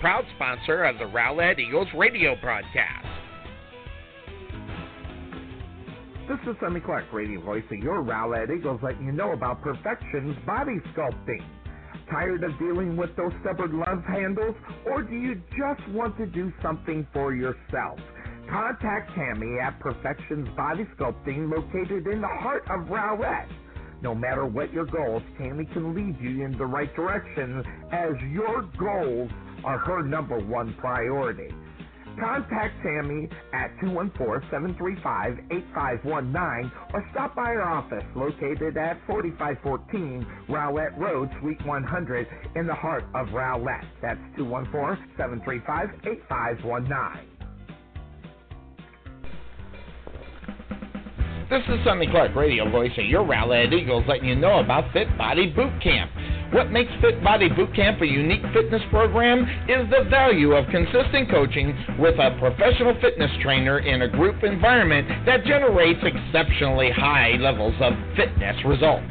proud 0.00 0.24
sponsor 0.34 0.84
of 0.84 0.98
the 0.98 1.04
Rowlett 1.04 1.58
Eagles 1.58 1.88
radio 1.96 2.36
broadcast. 2.40 3.06
This 6.28 6.38
is 6.48 6.56
Sonny 6.60 6.80
Clark, 6.80 7.12
radio 7.12 7.40
voice 7.40 7.64
of 7.70 7.78
your 7.78 8.02
Rowlett 8.02 8.50
Eagles, 8.50 8.80
letting 8.82 9.06
you 9.06 9.12
know 9.12 9.32
about 9.32 9.62
Perfection's 9.62 10.36
Body 10.46 10.78
Sculpting. 10.94 11.44
Tired 12.10 12.44
of 12.44 12.58
dealing 12.58 12.96
with 12.96 13.14
those 13.16 13.32
stubborn 13.40 13.78
love 13.78 14.02
handles, 14.04 14.56
or 14.86 15.02
do 15.02 15.14
you 15.14 15.40
just 15.50 15.88
want 15.90 16.16
to 16.18 16.26
do 16.26 16.52
something 16.62 17.06
for 17.12 17.34
yourself? 17.34 17.98
Contact 18.50 19.10
Tammy 19.14 19.58
at 19.58 19.78
Perfection's 19.80 20.48
Body 20.56 20.86
Sculpting, 20.98 21.50
located 21.50 22.06
in 22.06 22.20
the 22.20 22.38
heart 22.40 22.64
of 22.70 22.88
Rowlett. 22.88 23.48
No 24.02 24.14
matter 24.14 24.44
what 24.44 24.72
your 24.72 24.84
goals, 24.84 25.22
Tammy 25.38 25.64
can 25.72 25.94
lead 25.94 26.20
you 26.20 26.44
in 26.44 26.56
the 26.58 26.66
right 26.66 26.94
direction 26.94 27.62
as 27.90 28.12
your 28.32 28.68
goals 28.78 29.30
are 29.64 29.78
her 29.78 30.02
number 30.02 30.38
one 30.38 30.74
priority. 30.74 31.48
Contact 32.20 32.74
Tammy 32.82 33.28
at 33.52 33.76
214-735-8519 33.78 36.70
or 36.92 37.04
stop 37.10 37.34
by 37.34 37.46
her 37.46 37.62
office 37.62 38.04
located 38.14 38.76
at 38.76 39.00
4514 39.06 40.24
Rowlett 40.48 40.96
Road, 40.96 41.28
Suite 41.40 41.66
100 41.66 42.28
in 42.54 42.68
the 42.68 42.74
heart 42.74 43.04
of 43.14 43.32
Rowlett. 43.32 43.84
That's 44.00 44.20
214-735-8519. 44.38 47.20
This 51.50 51.62
is 51.68 51.84
Sonny 51.84 52.06
Clark, 52.06 52.34
radio 52.34 52.70
voice 52.70 52.92
of 52.96 53.04
your 53.04 53.22
Rowlett 53.24 53.70
Eagles, 53.72 54.04
letting 54.08 54.28
you 54.28 54.34
know 54.34 54.60
about 54.60 54.90
Fit 54.92 55.18
Body 55.18 55.50
Boot 55.50 55.78
Camp. 55.82 56.10
What 56.54 56.70
makes 56.70 56.92
Fit 57.00 57.20
Body 57.20 57.48
Boot 57.48 57.74
Camp 57.74 58.00
a 58.00 58.06
unique 58.06 58.44
fitness 58.54 58.80
program 58.88 59.42
is 59.68 59.90
the 59.90 60.08
value 60.08 60.52
of 60.52 60.70
consistent 60.70 61.28
coaching 61.28 61.76
with 61.98 62.14
a 62.20 62.38
professional 62.38 62.94
fitness 63.00 63.32
trainer 63.42 63.80
in 63.80 64.02
a 64.02 64.08
group 64.08 64.44
environment 64.44 65.26
that 65.26 65.44
generates 65.44 65.98
exceptionally 66.04 66.92
high 66.92 67.32
levels 67.40 67.74
of 67.80 67.94
fitness 68.14 68.54
results. 68.64 69.10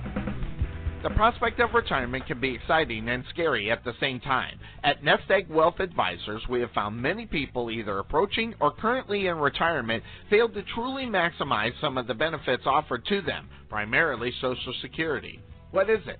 The 1.03 1.09
prospect 1.09 1.59
of 1.59 1.73
retirement 1.73 2.27
can 2.27 2.39
be 2.39 2.53
exciting 2.53 3.09
and 3.09 3.23
scary 3.31 3.71
at 3.71 3.83
the 3.83 3.93
same 3.99 4.19
time. 4.19 4.59
At 4.83 5.03
Nest 5.03 5.23
Egg 5.31 5.49
Wealth 5.49 5.79
Advisors, 5.79 6.43
we 6.47 6.61
have 6.61 6.69
found 6.73 7.01
many 7.01 7.25
people 7.25 7.71
either 7.71 7.97
approaching 7.97 8.53
or 8.59 8.71
currently 8.71 9.25
in 9.25 9.37
retirement 9.37 10.03
fail 10.29 10.47
to 10.49 10.61
truly 10.75 11.05
maximize 11.05 11.73
some 11.81 11.97
of 11.97 12.05
the 12.05 12.13
benefits 12.13 12.67
offered 12.67 13.03
to 13.07 13.21
them, 13.21 13.49
primarily 13.67 14.31
Social 14.41 14.75
Security. 14.79 15.39
What 15.71 15.89
is 15.89 16.01
it? 16.05 16.19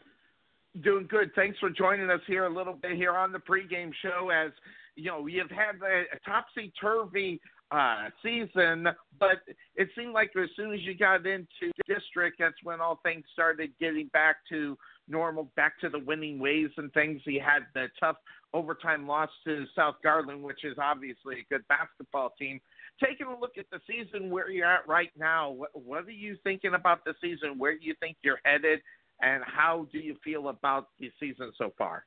Doing 0.82 1.06
good. 1.08 1.30
Thanks 1.34 1.58
for 1.58 1.70
joining 1.70 2.10
us 2.10 2.20
here 2.26 2.46
a 2.46 2.54
little 2.54 2.74
bit 2.74 2.92
here 2.92 3.16
on 3.16 3.32
the 3.32 3.38
pregame 3.38 3.92
show. 4.02 4.30
As 4.30 4.52
you 4.96 5.10
know, 5.10 5.26
you've 5.26 5.50
had 5.50 5.76
a, 5.82 6.16
a 6.16 6.18
topsy 6.24 6.72
turvy 6.80 7.40
uh, 7.70 8.08
season, 8.22 8.86
but 9.18 9.38
it 9.76 9.88
seemed 9.96 10.12
like 10.12 10.30
as 10.42 10.48
soon 10.56 10.72
as 10.72 10.80
you 10.82 10.96
got 10.96 11.26
into 11.26 11.70
district, 11.86 12.36
that's 12.38 12.54
when 12.62 12.80
all 12.80 13.00
things 13.02 13.24
started 13.32 13.70
getting 13.78 14.08
back 14.12 14.36
to 14.48 14.76
normal, 15.08 15.50
back 15.56 15.78
to 15.80 15.88
the 15.88 15.98
winning 15.98 16.38
ways 16.38 16.70
and 16.76 16.92
things. 16.92 17.20
He 17.24 17.38
had 17.38 17.66
the 17.74 17.86
tough 18.00 18.16
overtime 18.54 19.06
loss 19.06 19.28
to 19.44 19.64
South 19.76 19.96
Garland, 20.02 20.42
which 20.42 20.64
is 20.64 20.76
obviously 20.80 21.40
a 21.40 21.54
good 21.54 21.66
basketball 21.68 22.34
team. 22.38 22.60
Taking 23.02 23.26
a 23.26 23.38
look 23.38 23.58
at 23.58 23.66
the 23.70 23.80
season 23.86 24.30
where 24.30 24.50
you're 24.50 24.66
at 24.66 24.88
right 24.88 25.10
now, 25.18 25.50
what, 25.50 25.70
what 25.74 26.04
are 26.04 26.10
you 26.10 26.36
thinking 26.44 26.74
about 26.74 27.04
the 27.04 27.14
season? 27.20 27.58
Where 27.58 27.78
do 27.78 27.84
you 27.84 27.94
think 28.00 28.16
you're 28.22 28.40
headed? 28.44 28.80
And 29.20 29.42
how 29.44 29.86
do 29.92 29.98
you 29.98 30.16
feel 30.24 30.48
about 30.48 30.88
the 30.98 31.10
season 31.20 31.52
so 31.58 31.72
far? 31.76 32.04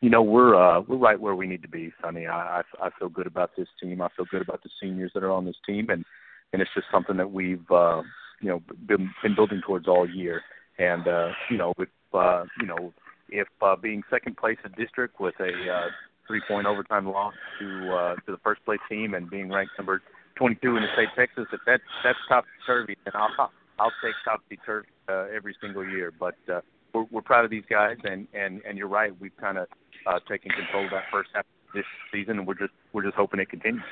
You 0.00 0.10
know, 0.10 0.22
we're 0.22 0.54
uh, 0.54 0.80
we're 0.82 0.96
right 0.96 1.18
where 1.18 1.34
we 1.34 1.46
need 1.46 1.62
to 1.62 1.68
be, 1.68 1.92
Sonny. 2.00 2.26
I, 2.26 2.60
I 2.60 2.86
I 2.86 2.90
feel 2.98 3.08
good 3.08 3.26
about 3.26 3.50
this 3.56 3.66
team. 3.82 4.00
I 4.00 4.08
feel 4.16 4.26
good 4.30 4.42
about 4.42 4.62
the 4.62 4.70
seniors 4.80 5.10
that 5.14 5.24
are 5.24 5.32
on 5.32 5.44
this 5.44 5.56
team, 5.66 5.90
and 5.90 6.04
and 6.52 6.62
it's 6.62 6.70
just 6.74 6.86
something 6.92 7.16
that 7.16 7.32
we've 7.32 7.68
uh, 7.70 8.02
you 8.40 8.48
know 8.48 8.62
been 8.86 9.10
been 9.22 9.34
building 9.34 9.60
towards 9.66 9.88
all 9.88 10.08
year. 10.08 10.42
And 10.78 11.06
uh, 11.08 11.30
you 11.50 11.58
know, 11.58 11.72
with 11.76 11.88
uh, 12.14 12.44
you 12.60 12.66
know, 12.66 12.92
if 13.28 13.48
uh, 13.60 13.74
being 13.76 14.02
second 14.10 14.36
place 14.36 14.58
in 14.64 14.70
district 14.80 15.20
with 15.20 15.34
a 15.40 15.50
uh, 15.70 15.88
three 16.28 16.42
point 16.46 16.66
overtime 16.66 17.08
loss 17.08 17.34
to 17.58 17.92
uh, 17.92 18.14
to 18.24 18.32
the 18.32 18.38
first 18.44 18.64
place 18.64 18.80
team 18.88 19.14
and 19.14 19.28
being 19.28 19.50
ranked 19.50 19.72
number 19.78 20.00
22 20.36 20.76
in 20.76 20.82
the 20.82 20.88
state 20.94 21.08
of 21.08 21.14
Texas, 21.16 21.46
if 21.52 21.60
that 21.66 21.80
that's 22.04 22.18
topsy 22.28 22.50
turvy, 22.66 22.96
then 23.04 23.14
I'll 23.16 23.50
I'll 23.80 23.92
take 24.02 24.14
topsy 24.24 24.58
turvy 24.64 24.88
uh, 25.08 25.26
every 25.34 25.56
single 25.60 25.84
year. 25.84 26.12
But 26.18 26.36
uh, 26.52 26.60
we're, 26.94 27.04
we're 27.10 27.22
proud 27.22 27.44
of 27.44 27.50
these 27.50 27.64
guys, 27.68 27.96
and 28.04 28.28
and 28.32 28.62
and 28.66 28.78
you're 28.78 28.88
right. 28.88 29.12
We've 29.20 29.36
kind 29.40 29.58
of 29.58 29.66
uh, 30.08 30.18
taken 30.28 30.50
control 30.50 30.86
of 30.86 30.90
that 30.90 31.04
first 31.12 31.30
half 31.34 31.44
this 31.74 31.84
season, 32.12 32.38
and 32.38 32.46
we're 32.46 32.54
just 32.54 32.72
we're 32.92 33.04
just 33.04 33.16
hoping 33.16 33.40
it 33.40 33.50
continues. 33.50 33.82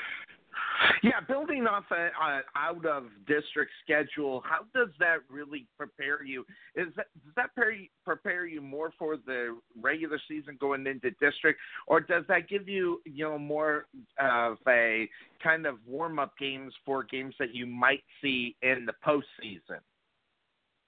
Yeah, 1.02 1.20
building 1.26 1.66
off 1.66 1.85
a, 1.90 2.08
a 2.23 2.40
out 2.54 2.85
of 2.87 3.04
district 3.26 3.70
schedule, 3.85 4.42
how 4.44 4.61
does 4.75 4.88
that 4.99 5.18
really 5.30 5.66
prepare 5.76 6.23
you? 6.23 6.44
Is 6.75 6.88
that 6.96 7.06
does 7.25 7.35
that 7.37 7.50
prepare 8.04 8.46
you 8.46 8.61
more 8.61 8.92
for 8.99 9.16
the 9.16 9.58
regular 9.80 10.18
season 10.28 10.56
going 10.61 10.87
into 10.87 11.11
district, 11.20 11.61
or 11.87 12.00
does 12.00 12.25
that 12.28 12.49
give 12.49 12.68
you 12.68 13.00
you 13.04 13.25
know 13.25 13.38
more 13.38 13.87
of 14.18 14.58
a 14.68 15.08
kind 15.42 15.66
of 15.66 15.76
warm 15.87 16.18
up 16.18 16.37
games 16.38 16.73
for 16.85 17.04
games 17.04 17.35
that 17.38 17.54
you 17.54 17.66
might 17.66 18.02
see 18.23 18.56
in 18.62 18.87
the 18.87 18.94
postseason? 19.06 19.80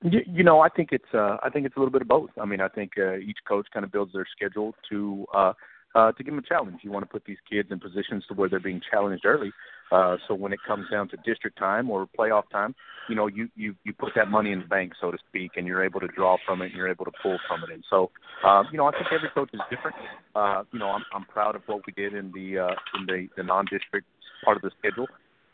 You, 0.02 0.20
you 0.26 0.44
know, 0.44 0.60
I 0.60 0.68
think 0.68 0.90
it's 0.92 1.12
uh, 1.12 1.38
I 1.42 1.50
think 1.50 1.66
it's 1.66 1.76
a 1.76 1.78
little 1.80 1.92
bit 1.92 2.02
of 2.02 2.08
both. 2.08 2.30
I 2.40 2.44
mean, 2.44 2.60
I 2.60 2.68
think 2.68 2.92
uh, 2.98 3.16
each 3.16 3.38
coach 3.46 3.66
kind 3.72 3.84
of 3.84 3.90
builds 3.90 4.12
their 4.12 4.26
schedule 4.36 4.74
to 4.90 5.26
uh, 5.34 5.52
uh, 5.94 6.12
to 6.12 6.22
give 6.22 6.32
them 6.32 6.38
a 6.38 6.46
challenge. 6.46 6.80
You 6.82 6.92
want 6.92 7.04
to 7.04 7.08
put 7.10 7.24
these 7.24 7.38
kids 7.50 7.70
in 7.72 7.80
positions 7.80 8.24
to 8.28 8.34
where 8.34 8.48
they're 8.48 8.60
being 8.60 8.80
challenged 8.90 9.24
early. 9.24 9.52
Uh, 9.90 10.16
so 10.28 10.34
when 10.34 10.52
it 10.52 10.60
comes 10.66 10.86
down 10.90 11.08
to 11.08 11.16
district 11.24 11.58
time 11.58 11.90
or 11.90 12.06
playoff 12.18 12.48
time, 12.52 12.74
you 13.08 13.16
know, 13.16 13.26
you 13.26 13.48
you 13.56 13.74
you 13.84 13.92
put 13.92 14.12
that 14.14 14.30
money 14.30 14.52
in 14.52 14.60
the 14.60 14.66
bank, 14.66 14.92
so 15.00 15.10
to 15.10 15.18
speak, 15.28 15.52
and 15.56 15.66
you're 15.66 15.82
able 15.82 15.98
to 15.98 16.08
draw 16.08 16.36
from 16.46 16.62
it, 16.62 16.66
and 16.66 16.74
you're 16.74 16.90
able 16.90 17.06
to 17.06 17.12
pull 17.22 17.38
from 17.48 17.64
it. 17.64 17.72
And 17.72 17.82
so, 17.90 18.10
uh, 18.44 18.62
you 18.70 18.78
know, 18.78 18.86
I 18.86 18.92
think 18.92 19.06
every 19.12 19.30
coach 19.34 19.50
is 19.52 19.60
different. 19.70 19.96
Uh, 20.34 20.62
you 20.72 20.78
know, 20.78 20.90
I'm 20.90 21.02
I'm 21.12 21.24
proud 21.24 21.56
of 21.56 21.62
what 21.66 21.80
we 21.86 21.92
did 21.92 22.14
in 22.14 22.30
the 22.32 22.58
uh, 22.58 22.74
in 22.98 23.06
the 23.06 23.28
the 23.36 23.42
non-district 23.42 24.06
part 24.44 24.56
of 24.56 24.62
the 24.62 24.70
schedule. 24.78 25.06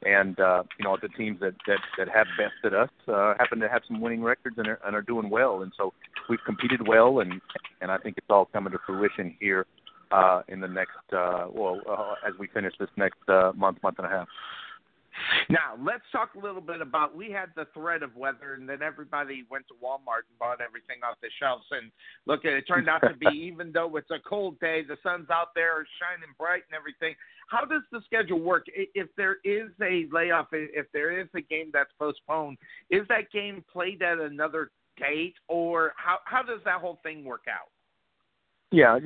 And 0.04 0.38
uh, 0.38 0.64
you 0.78 0.84
know 0.84 0.96
the 1.00 1.08
teams 1.08 1.40
that 1.40 1.54
that, 1.66 1.78
that 1.98 2.08
have 2.08 2.26
bested 2.36 2.78
us 2.78 2.90
uh, 3.08 3.34
happen 3.38 3.58
to 3.60 3.68
have 3.68 3.82
some 3.88 4.00
winning 4.00 4.22
records 4.22 4.56
and 4.58 4.68
are, 4.68 4.80
and 4.84 4.94
are 4.94 5.02
doing 5.02 5.30
well. 5.30 5.62
And 5.62 5.72
so 5.76 5.92
we've 6.28 6.42
competed 6.44 6.86
well, 6.86 7.20
and 7.20 7.40
and 7.80 7.90
I 7.90 7.98
think 7.98 8.18
it's 8.18 8.26
all 8.28 8.46
coming 8.46 8.72
to 8.72 8.78
fruition 8.86 9.34
here 9.40 9.66
uh, 10.12 10.42
in 10.48 10.60
the 10.60 10.68
next 10.68 10.92
uh, 11.12 11.46
well 11.50 11.80
uh, 11.88 12.14
as 12.26 12.34
we 12.38 12.48
finish 12.48 12.74
this 12.78 12.90
next 12.96 13.18
uh, 13.28 13.52
month 13.56 13.82
month 13.82 13.98
and 13.98 14.06
a 14.06 14.10
half. 14.10 14.28
Now, 15.48 15.78
let's 15.78 16.02
talk 16.10 16.34
a 16.34 16.38
little 16.38 16.60
bit 16.60 16.80
about. 16.80 17.14
We 17.14 17.30
had 17.30 17.50
the 17.54 17.66
threat 17.72 18.02
of 18.02 18.16
weather, 18.16 18.54
and 18.54 18.68
then 18.68 18.82
everybody 18.82 19.44
went 19.50 19.66
to 19.68 19.74
Walmart 19.74 20.26
and 20.28 20.38
bought 20.38 20.60
everything 20.60 21.06
off 21.06 21.16
the 21.22 21.28
shelves. 21.38 21.64
And 21.70 21.90
look, 22.26 22.44
it 22.44 22.64
turned 22.66 22.88
out 22.88 23.00
to 23.02 23.14
be, 23.14 23.30
even 23.46 23.72
though 23.72 23.96
it's 23.96 24.10
a 24.10 24.18
cold 24.18 24.58
day, 24.60 24.82
the 24.86 24.96
sun's 25.02 25.30
out 25.30 25.54
there 25.54 25.86
shining 26.00 26.34
bright 26.38 26.62
and 26.70 26.76
everything. 26.76 27.14
How 27.48 27.64
does 27.64 27.82
the 27.92 28.00
schedule 28.04 28.40
work? 28.40 28.66
If 28.74 29.08
there 29.16 29.36
is 29.44 29.70
a 29.82 30.06
layoff, 30.12 30.48
if 30.52 30.86
there 30.92 31.20
is 31.20 31.28
a 31.34 31.40
game 31.40 31.70
that's 31.72 31.90
postponed, 31.98 32.58
is 32.90 33.02
that 33.08 33.30
game 33.32 33.64
played 33.72 34.02
at 34.02 34.18
another 34.18 34.70
date, 34.98 35.34
or 35.48 35.92
how 35.96 36.18
how 36.24 36.42
does 36.42 36.60
that 36.64 36.80
whole 36.80 36.98
thing 37.02 37.24
work 37.24 37.44
out? 37.48 37.68
Yeah, 38.70 38.98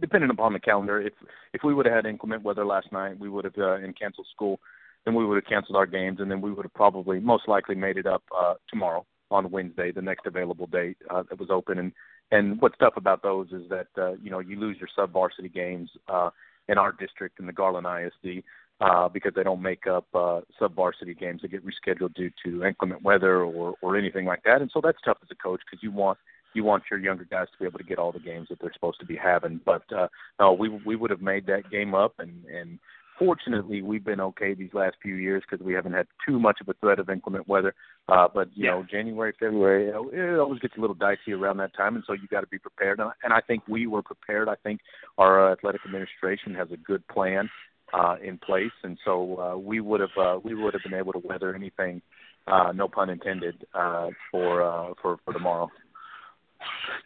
depending 0.00 0.30
upon 0.30 0.52
the 0.52 0.60
calendar. 0.60 1.00
If 1.00 1.14
if 1.52 1.62
we 1.62 1.74
would 1.74 1.86
have 1.86 1.94
had 1.94 2.06
inclement 2.06 2.42
weather 2.42 2.66
last 2.66 2.92
night, 2.92 3.18
we 3.18 3.28
would 3.28 3.44
have 3.44 3.56
uh, 3.58 3.78
canceled 3.98 4.26
school. 4.34 4.60
Then 5.04 5.14
we 5.14 5.24
would 5.26 5.36
have 5.36 5.46
canceled 5.46 5.76
our 5.76 5.86
games, 5.86 6.18
and 6.20 6.30
then 6.30 6.40
we 6.40 6.52
would 6.52 6.64
have 6.64 6.74
probably 6.74 7.20
most 7.20 7.46
likely 7.48 7.74
made 7.74 7.96
it 7.96 8.06
up 8.06 8.22
uh, 8.36 8.54
tomorrow 8.68 9.06
on 9.30 9.50
Wednesday, 9.50 9.92
the 9.92 10.02
next 10.02 10.26
available 10.26 10.66
date 10.66 10.96
uh, 11.10 11.22
that 11.28 11.38
was 11.38 11.50
open. 11.50 11.78
And 11.78 11.92
and 12.30 12.60
what's 12.60 12.76
tough 12.78 12.94
about 12.96 13.22
those 13.22 13.48
is 13.52 13.68
that 13.70 13.88
uh, 13.98 14.12
you 14.22 14.30
know 14.30 14.40
you 14.40 14.58
lose 14.58 14.76
your 14.78 14.88
sub 14.94 15.12
varsity 15.12 15.48
games 15.48 15.90
uh, 16.08 16.30
in 16.68 16.78
our 16.78 16.92
district 16.92 17.40
in 17.40 17.46
the 17.46 17.52
Garland 17.52 17.86
ISD 17.86 18.42
uh, 18.80 19.08
because 19.08 19.32
they 19.34 19.42
don't 19.42 19.62
make 19.62 19.86
up 19.86 20.06
uh, 20.14 20.40
sub 20.58 20.74
varsity 20.74 21.14
games 21.14 21.42
that 21.42 21.48
get 21.48 21.62
rescheduled 21.64 22.14
due 22.14 22.30
to 22.44 22.64
inclement 22.64 23.02
weather 23.02 23.42
or 23.42 23.74
or 23.80 23.96
anything 23.96 24.26
like 24.26 24.42
that. 24.44 24.60
And 24.60 24.70
so 24.72 24.80
that's 24.82 24.98
tough 25.04 25.18
as 25.22 25.28
a 25.30 25.36
coach 25.36 25.60
because 25.64 25.82
you 25.82 25.92
want 25.92 26.18
you 26.54 26.64
want 26.64 26.84
your 26.90 27.00
younger 27.00 27.26
guys 27.28 27.48
to 27.52 27.58
be 27.58 27.66
able 27.66 27.78
to 27.78 27.84
get 27.84 27.98
all 27.98 28.12
the 28.12 28.20
games 28.20 28.48
that 28.48 28.60
they're 28.60 28.72
supposed 28.72 29.00
to 29.00 29.06
be 29.06 29.16
having. 29.16 29.60
But 29.64 29.84
uh, 29.92 30.08
no, 30.40 30.52
we 30.52 30.68
we 30.68 30.96
would 30.96 31.10
have 31.10 31.22
made 31.22 31.46
that 31.46 31.70
game 31.70 31.94
up, 31.94 32.14
and 32.18 32.44
and 32.46 32.78
fortunately 33.18 33.82
we've 33.82 34.04
been 34.04 34.20
okay 34.20 34.54
these 34.54 34.72
last 34.74 34.96
few 35.02 35.14
years 35.16 35.42
because 35.48 35.64
we 35.64 35.72
haven't 35.72 35.92
had 35.92 36.06
too 36.26 36.38
much 36.38 36.58
of 36.60 36.68
a 36.68 36.74
threat 36.74 36.98
of 36.98 37.08
inclement 37.08 37.46
weather. 37.48 37.74
Uh, 38.08 38.28
but 38.32 38.48
you 38.56 38.64
Yeah. 38.64 38.72
know, 38.72 38.82
January, 38.82 39.32
February, 39.38 39.88
it 39.88 40.38
always 40.38 40.60
gets 40.60 40.76
a 40.76 40.80
little 40.80 40.94
dicey 40.94 41.32
around 41.32 41.56
that 41.58 41.74
time, 41.74 41.94
and 41.96 42.04
so 42.06 42.12
you 42.12 42.26
got 42.28 42.40
to 42.42 42.46
be 42.48 42.58
prepared. 42.58 43.00
And 43.00 43.08
I- 43.08 43.14
And 43.24 43.32
I 43.32 43.40
think 43.40 43.62
we 43.68 43.86
were 43.86 44.02
prepared. 44.02 44.48
I 44.48 44.56
think 44.56 44.80
our 45.18 45.48
uh, 45.48 45.52
athletic 45.52 45.84
administration 45.84 46.54
has 46.54 46.70
a 46.72 46.76
good 46.76 47.06
plan 47.08 47.48
uh, 47.92 48.16
in 48.22 48.38
place, 48.38 48.72
and 48.82 48.98
so 49.04 49.40
uh, 49.40 49.56
we 49.56 49.80
would 49.80 50.00
have 50.00 50.16
uh, 50.18 50.38
we 50.42 50.54
would 50.54 50.74
have 50.74 50.82
been 50.82 50.94
able 50.94 51.12
to 51.12 51.20
weather 51.20 51.54
anything. 51.54 52.02
Uh, 52.46 52.72
no 52.72 52.88
pun 52.88 53.08
intended 53.08 53.66
uh, 53.74 54.10
for 54.30 54.62
uh, 54.62 54.92
for 55.00 55.18
for 55.24 55.32
tomorrow. 55.32 55.70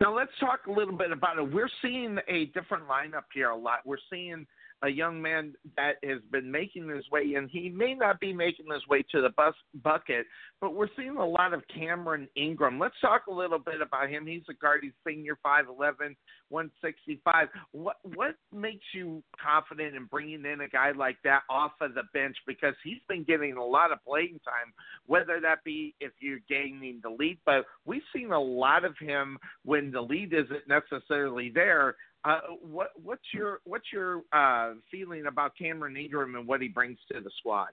Now 0.01 0.15
let's 0.17 0.31
talk 0.39 0.67
a 0.67 0.73
little 0.73 0.97
bit 0.97 1.11
about 1.13 1.39
it. 1.39 1.53
We're 1.53 1.71
seeing 1.83 2.19
a 2.29 2.47
different 2.47 2.89
lineup 2.89 3.25
here 3.35 3.51
a 3.51 3.57
lot. 3.57 3.81
We're 3.85 3.99
seeing 4.11 4.47
a 4.83 4.89
young 4.89 5.21
man 5.21 5.55
that 5.77 5.95
has 6.05 6.21
been 6.31 6.51
making 6.51 6.89
his 6.89 7.05
way, 7.11 7.35
and 7.37 7.51
he 7.51 7.69
may 7.69 7.95
not 7.95 8.21
be 8.21 8.33
making 8.33 8.67
his 8.73 8.87
way 8.89 9.05
to 9.11 9.21
the 9.21 9.31
bus 9.31 9.55
bucket, 9.83 10.27
but 10.61 10.75
we're 10.75 10.89
seeing 10.97 11.17
a 11.17 11.27
lot 11.27 11.53
of 11.53 11.63
Cameron 11.75 12.29
Ingram. 12.37 12.79
Let's 12.79 12.95
talk 13.01 13.27
a 13.29 13.33
little 13.33 13.59
bit 13.59 13.81
about 13.81 14.09
him. 14.09 14.27
He's 14.27 14.43
a 14.49 14.55
guard. 14.55 14.81
He's 14.83 14.93
senior, 15.07 15.37
5'11", 15.45 16.15
165. 16.49 17.49
What 17.73 17.97
what 18.15 18.37
makes 18.53 18.85
you 18.95 19.23
confident 19.43 19.97
in 19.97 20.05
bringing 20.07 20.45
in 20.45 20.61
a 20.61 20.69
guy 20.69 20.93
like 20.93 21.17
that 21.25 21.43
off 21.51 21.73
of 21.81 21.95
the 21.95 22.05
bench? 22.15 22.37
Because 22.47 22.75
he's 22.85 23.03
been 23.09 23.25
getting 23.25 23.57
a 23.57 23.65
lot 23.65 23.93
of 23.93 23.99
playing 24.05 24.41
time, 24.45 24.73
whether 25.07 25.41
that 25.41 25.65
be 25.65 25.95
if 26.01 26.13
you're 26.21 26.41
gaining 26.49 27.01
the 27.03 27.11
lead, 27.11 27.39
but 27.45 27.65
we've 27.85 28.03
seen 28.15 28.33
a 28.33 28.41
lot 28.41 28.85
of 28.85 28.97
him 28.99 29.39
when 29.65 29.91
the 29.91 30.01
lead 30.01 30.33
isn't 30.33 30.69
necessarily 30.69 31.51
there. 31.55 31.97
Uh, 32.29 32.41
what 32.61 32.91
what's 33.03 33.23
your 33.33 33.61
what's 33.65 33.87
your 33.93 34.23
uh, 34.33 34.75
feeling 34.91 35.27
about 35.27 35.53
Cameron 35.57 35.97
Ingram 35.97 36.35
and 36.35 36.47
what 36.47 36.61
he 36.61 36.69
brings 36.69 36.99
to 37.11 37.21
the 37.21 37.31
squad? 37.39 37.69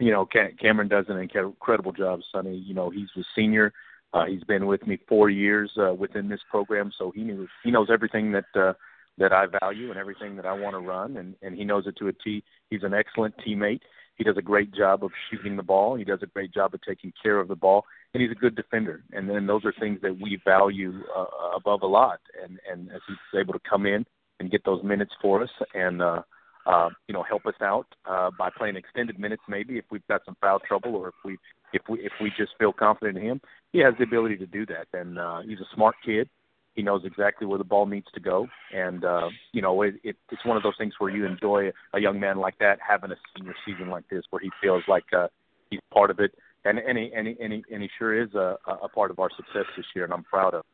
you 0.00 0.10
know, 0.10 0.26
Cameron 0.58 0.88
does 0.88 1.04
an 1.08 1.18
incredible 1.18 1.92
job, 1.92 2.20
Sonny. 2.32 2.56
You 2.56 2.74
know, 2.74 2.90
he's 2.90 3.08
a 3.16 3.22
senior 3.36 3.72
Uh, 4.12 4.24
he's 4.24 4.42
been 4.42 4.66
with 4.66 4.84
me 4.86 4.98
four 5.08 5.30
years 5.30 5.70
uh, 5.78 5.94
within 5.94 6.28
this 6.28 6.40
program, 6.50 6.90
so 6.98 7.12
he 7.14 7.22
knows 7.22 7.48
he 7.62 7.70
knows 7.70 7.88
everything 7.92 8.32
that 8.32 8.46
uh, 8.56 8.72
that 9.18 9.32
I 9.32 9.46
value 9.60 9.90
and 9.90 9.98
everything 9.98 10.34
that 10.36 10.46
I 10.46 10.52
want 10.52 10.74
to 10.74 10.80
run, 10.80 11.16
and 11.16 11.36
and 11.42 11.54
he 11.54 11.64
knows 11.64 11.86
it 11.86 11.96
to 11.98 12.08
a 12.08 12.12
T. 12.12 12.42
He's 12.70 12.82
an 12.82 12.94
excellent 12.94 13.36
teammate. 13.38 13.82
He 14.20 14.24
does 14.24 14.36
a 14.36 14.42
great 14.42 14.74
job 14.74 15.02
of 15.02 15.12
shooting 15.30 15.56
the 15.56 15.62
ball. 15.62 15.96
He 15.96 16.04
does 16.04 16.18
a 16.22 16.26
great 16.26 16.52
job 16.52 16.74
of 16.74 16.82
taking 16.82 17.10
care 17.22 17.40
of 17.40 17.48
the 17.48 17.56
ball, 17.56 17.86
and 18.12 18.20
he's 18.22 18.30
a 18.30 18.34
good 18.34 18.54
defender. 18.54 19.02
And 19.12 19.26
then 19.30 19.46
those 19.46 19.64
are 19.64 19.72
things 19.80 19.98
that 20.02 20.14
we 20.20 20.38
value 20.44 20.92
uh, 21.16 21.56
above 21.56 21.80
a 21.80 21.86
lot. 21.86 22.20
And 22.42 22.58
and 22.70 22.90
as 22.90 23.00
he's 23.08 23.40
able 23.40 23.54
to 23.54 23.60
come 23.66 23.86
in 23.86 24.04
and 24.38 24.50
get 24.50 24.62
those 24.66 24.84
minutes 24.84 25.12
for 25.22 25.42
us, 25.42 25.48
and 25.72 26.02
uh, 26.02 26.20
uh, 26.66 26.90
you 27.08 27.14
know 27.14 27.22
help 27.22 27.46
us 27.46 27.54
out 27.62 27.86
uh, 28.04 28.30
by 28.38 28.50
playing 28.58 28.76
extended 28.76 29.18
minutes, 29.18 29.42
maybe 29.48 29.78
if 29.78 29.86
we've 29.90 30.06
got 30.06 30.20
some 30.26 30.36
foul 30.38 30.60
trouble 30.68 30.96
or 30.96 31.08
if 31.08 31.14
we 31.24 31.38
if 31.72 31.80
we 31.88 32.00
if 32.00 32.12
we 32.20 32.30
just 32.36 32.52
feel 32.58 32.74
confident 32.74 33.16
in 33.16 33.24
him, 33.24 33.40
he 33.72 33.78
has 33.78 33.94
the 33.96 34.04
ability 34.04 34.36
to 34.36 34.46
do 34.46 34.66
that. 34.66 34.86
And 34.92 35.18
uh, 35.18 35.40
he's 35.48 35.60
a 35.60 35.74
smart 35.74 35.94
kid. 36.04 36.28
He 36.74 36.82
knows 36.82 37.02
exactly 37.04 37.46
where 37.46 37.58
the 37.58 37.64
ball 37.64 37.86
needs 37.86 38.06
to 38.14 38.20
go, 38.20 38.46
and 38.72 39.04
uh, 39.04 39.28
you 39.52 39.60
know 39.60 39.82
it, 39.82 39.94
it, 40.04 40.16
it's 40.30 40.44
one 40.44 40.56
of 40.56 40.62
those 40.62 40.76
things 40.78 40.94
where 40.98 41.10
you 41.10 41.26
enjoy 41.26 41.72
a 41.94 42.00
young 42.00 42.20
man 42.20 42.38
like 42.38 42.58
that 42.58 42.78
having 42.86 43.10
a 43.10 43.16
senior 43.36 43.54
season 43.66 43.90
like 43.90 44.08
this, 44.08 44.22
where 44.30 44.40
he 44.40 44.50
feels 44.62 44.82
like 44.86 45.04
uh, 45.16 45.26
he's 45.70 45.80
part 45.92 46.10
of 46.10 46.20
it, 46.20 46.32
and 46.64 46.78
and 46.78 46.96
he, 46.96 47.10
he, 47.12 47.64
and 47.72 47.82
he, 47.82 47.90
sure 47.98 48.20
is 48.20 48.32
a, 48.34 48.56
a 48.82 48.88
part 48.88 49.10
of 49.10 49.18
our 49.18 49.30
success 49.36 49.64
this 49.76 49.86
year, 49.94 50.04
and 50.04 50.14
I'm 50.14 50.24
proud 50.24 50.54
of. 50.54 50.64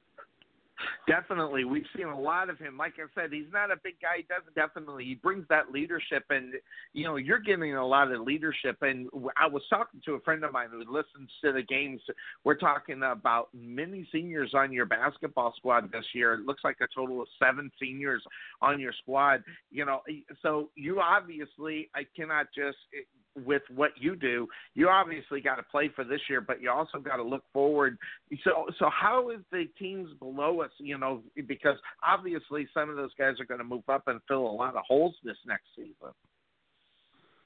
Definitely, 1.08 1.64
we've 1.64 1.86
seen 1.96 2.06
a 2.06 2.18
lot 2.18 2.50
of 2.50 2.58
him. 2.58 2.76
Like 2.76 2.94
I 2.98 3.06
said, 3.14 3.32
he's 3.32 3.50
not 3.52 3.70
a 3.70 3.76
big 3.82 3.94
guy. 4.02 4.18
He 4.18 4.22
doesn't 4.24 4.54
definitely. 4.54 5.04
He 5.04 5.14
brings 5.14 5.46
that 5.48 5.70
leadership, 5.70 6.24
and 6.30 6.54
you 6.92 7.04
know, 7.04 7.16
you're 7.16 7.38
giving 7.38 7.74
a 7.74 7.86
lot 7.86 8.12
of 8.12 8.20
leadership. 8.20 8.76
And 8.82 9.08
I 9.36 9.46
was 9.46 9.62
talking 9.70 10.00
to 10.04 10.14
a 10.14 10.20
friend 10.20 10.44
of 10.44 10.52
mine 10.52 10.68
who 10.70 10.80
listens 10.80 11.30
to 11.44 11.52
the 11.52 11.62
games. 11.62 12.00
We're 12.44 12.56
talking 12.56 13.02
about 13.02 13.48
many 13.54 14.06
seniors 14.12 14.52
on 14.54 14.72
your 14.72 14.86
basketball 14.86 15.54
squad 15.56 15.90
this 15.92 16.04
year. 16.12 16.34
It 16.34 16.40
looks 16.40 16.62
like 16.64 16.76
a 16.82 16.88
total 16.94 17.22
of 17.22 17.28
seven 17.42 17.70
seniors 17.80 18.22
on 18.60 18.78
your 18.78 18.92
squad. 18.92 19.42
You 19.70 19.86
know, 19.86 20.00
so 20.42 20.70
you 20.74 21.00
obviously, 21.00 21.88
I 21.94 22.02
cannot 22.14 22.46
just 22.54 22.78
eh, 22.94 23.04
with 23.44 23.62
what 23.74 23.90
you 23.98 24.16
do, 24.16 24.48
you 24.74 24.88
obviously 24.88 25.40
got 25.40 25.56
to 25.56 25.62
play 25.62 25.90
for 25.94 26.04
this 26.04 26.20
year, 26.28 26.40
but 26.40 26.62
you 26.62 26.70
also 26.70 26.98
got 26.98 27.16
to 27.16 27.22
look 27.22 27.42
forward. 27.52 27.98
So, 28.44 28.66
so 28.78 28.88
how 28.90 29.30
is 29.30 29.40
the 29.52 29.64
teams 29.78 30.08
below 30.18 30.60
us? 30.60 30.70
You 30.78 30.98
know, 30.98 31.22
because 31.46 31.76
obviously 32.06 32.66
some 32.72 32.88
of 32.88 32.96
those 32.96 33.12
guys 33.18 33.34
are 33.40 33.44
going 33.44 33.60
to 33.60 33.64
move 33.64 33.88
up 33.88 34.04
and 34.06 34.20
fill 34.28 34.46
a 34.46 34.48
lot 34.48 34.76
of 34.76 34.82
holes 34.86 35.14
this 35.24 35.36
next 35.46 35.66
season. 35.74 36.12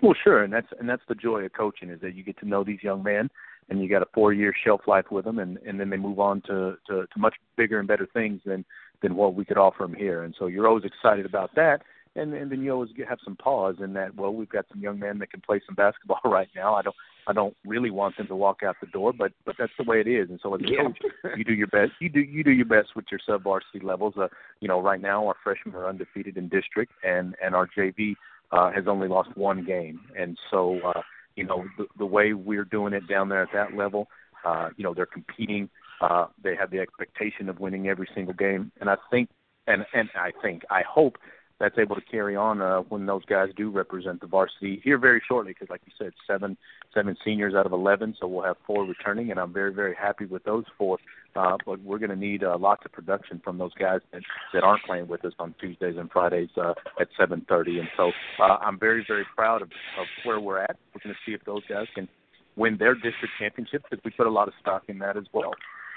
Well, 0.03 0.15
sure, 0.25 0.45
and 0.45 0.53
that's 0.53 0.69
and 0.79 0.89
that's 0.89 1.03
the 1.09 1.15
joy 1.15 1.45
of 1.45 1.53
coaching 1.53 1.91
is 1.91 2.01
that 2.01 2.15
you 2.15 2.25
get 2.25 2.39
to 2.39 2.49
know 2.49 2.65
these 2.65 2.83
young 2.83 3.03
men, 3.03 3.29
and 3.69 3.83
you 3.83 3.89
got 3.89 4.01
a 4.01 4.07
four 4.15 4.33
year 4.33 4.55
shelf 4.65 4.83
life 4.87 5.05
with 5.11 5.27
them, 5.27 5.39
and 5.39 5.59
and 5.59 5.79
then 5.79 5.91
they 5.91 5.99
move 5.99 6.19
on 6.19 6.41
to, 6.43 6.77
to 6.89 7.07
to 7.07 7.19
much 7.19 7.35
bigger 7.59 7.79
and 7.79 7.87
better 7.87 8.09
things 8.15 8.41
than 8.47 8.65
than 9.03 9.15
what 9.15 9.35
we 9.35 9.45
could 9.45 9.59
offer 9.59 9.83
them 9.83 9.95
here, 9.95 10.25
and 10.25 10.35
so 10.39 10.47
you're 10.47 10.67
always 10.67 10.85
excited 10.85 11.27
about 11.27 11.55
that 11.55 11.83
and 12.17 12.35
and 12.35 12.51
then 12.51 12.63
you 12.63 12.73
always 12.73 12.91
have 13.09 13.19
some 13.25 13.37
pause 13.37 13.77
in 13.83 13.93
that. 13.95 14.15
Well, 14.17 14.33
we've 14.33 14.49
got 14.49 14.67
some 14.71 14.81
young 14.81 14.99
men 14.99 15.19
that 15.19 15.31
can 15.31 15.41
play 15.41 15.61
some 15.67 15.75
basketball 15.77 16.21
right 16.25 16.49
now. 16.55 16.75
I 16.75 16.83
don't 16.83 16.97
I 17.27 17.33
don't 17.33 17.57
really 17.65 17.91
want 17.91 18.17
them 18.17 18.27
to 18.29 18.37
walk 18.37 18.63
out 18.63 18.77
the 18.81 18.87
door, 18.89 19.13
but 19.13 19.33
but 19.45 19.57
that's 19.59 19.73
the 19.79 19.85
way 19.85 20.01
it 20.01 20.09
is. 20.09 20.31
And 20.31 20.41
so 20.43 20.55
as 20.55 20.61
a 20.61 20.65
yeah. 20.69 20.83
coach, 20.83 20.99
you 21.37 21.45
do 21.45 21.55
your 21.55 21.69
best. 21.69 21.93
You 22.01 22.09
do 22.09 22.21
you 22.21 22.43
do 22.43 22.51
your 22.51 22.67
best 22.67 22.97
with 22.97 23.07
your 23.11 23.21
sub 23.25 23.45
varsity 23.45 23.81
levels. 23.81 24.15
Uh, 24.17 24.29
you 24.61 24.69
know, 24.69 24.81
right 24.81 25.01
now 25.01 25.27
our 25.27 25.37
freshmen 25.43 25.75
are 25.75 25.89
undefeated 25.89 26.37
in 26.37 26.49
district, 26.49 26.93
and 27.05 27.37
and 27.43 27.55
our 27.55 27.69
JV 27.69 28.15
uh, 28.53 28.73
has 28.73 28.85
only 28.89 29.09
lost 29.09 29.37
one 29.37 29.65
game. 29.65 30.01
And 30.19 30.37
so 30.51 30.81
uh, 30.81 31.03
you 31.37 31.45
know 31.45 31.65
the, 31.79 31.87
the 31.99 32.07
way 32.07 32.33
we're 32.33 32.65
doing 32.65 32.93
it 32.93 33.07
down 33.09 33.29
there 33.29 33.43
at 33.43 33.53
that 33.53 33.77
level, 33.77 34.09
uh, 34.45 34.71
you 34.77 34.85
know 34.85 34.95
they're 34.95 35.07
competing. 35.07 35.69
Uh, 36.01 36.27
they 36.43 36.57
have 36.57 36.71
the 36.71 36.79
expectation 36.79 37.51
of 37.51 37.61
winning 37.61 37.87
every 37.87 38.09
single 38.15 38.33
game, 38.33 38.73
and 38.81 38.89
I 38.89 38.97
think 39.11 39.29
and 39.67 39.85
and 39.93 40.09
I 40.15 40.33
think 40.43 40.63
I 40.71 40.83
hope 40.83 41.19
that's 41.61 41.79
able 41.79 41.95
to 41.95 42.03
carry 42.03 42.35
on 42.35 42.63
uh, 42.63 42.79
when 42.89 43.05
those 43.07 43.25
guys 43.27 43.51
do 43.55 43.71
represent 43.71 44.21
the 44.21 44.27
varsity 44.27 44.81
here 44.83 44.99
very 44.99 45.23
shortly. 45.29 45.53
Because, 45.53 45.69
like 45.69 45.83
you 45.85 45.93
said, 45.99 46.13
seven 46.27 46.57
seven 46.95 47.17
seniors 47.25 47.55
out 47.55 47.67
of 47.67 47.73
eleven, 47.73 48.17
so 48.19 48.27
we'll 48.27 48.45
have 48.45 48.57
four 48.67 48.85
returning, 48.85 49.31
and 49.31 49.39
I'm 49.39 49.53
very 49.53 49.73
very 49.73 49.95
happy 49.95 50.25
with 50.25 50.43
those 50.45 50.65
four. 50.77 50.99
Uh, 51.37 51.57
but 51.65 51.81
we're 51.83 51.99
going 51.99 52.11
to 52.11 52.17
need 52.17 52.43
uh, 52.43 52.57
lots 52.59 52.85
of 52.85 52.91
production 52.91 53.41
from 53.45 53.57
those 53.57 53.73
guys 53.75 54.01
that, 54.13 54.23
that 54.53 54.65
aren't 54.65 54.83
playing 54.83 55.07
with 55.07 55.25
us 55.25 55.33
on 55.39 55.55
Tuesdays 55.61 55.97
and 55.97 56.11
Fridays 56.11 56.49
uh, 56.57 56.75
at 56.99 57.09
7:30. 57.19 57.81
And 57.81 57.89
so 57.97 58.11
uh, 58.41 58.57
I'm 58.57 58.79
very 58.79 59.05
very 59.07 59.27
proud 59.37 59.63
of, 59.63 59.69
of 59.99 60.07
where 60.25 60.41
we're 60.41 60.59
at. 60.59 60.77
We're 60.95 61.03
going 61.05 61.15
to 61.15 61.31
see 61.31 61.35
if 61.35 61.45
those 61.45 61.63
guys 61.69 61.87
can 61.95 62.09
win 62.57 62.77
their 62.79 62.95
district 62.95 63.35
championship 63.39 63.83
because 63.89 64.03
we 64.05 64.11
put 64.11 64.27
a 64.27 64.31
lot 64.31 64.49
of 64.49 64.55
stock 64.61 64.85
in 64.89 64.99
that 65.01 65.17
as 65.17 65.25
well. 65.33 65.53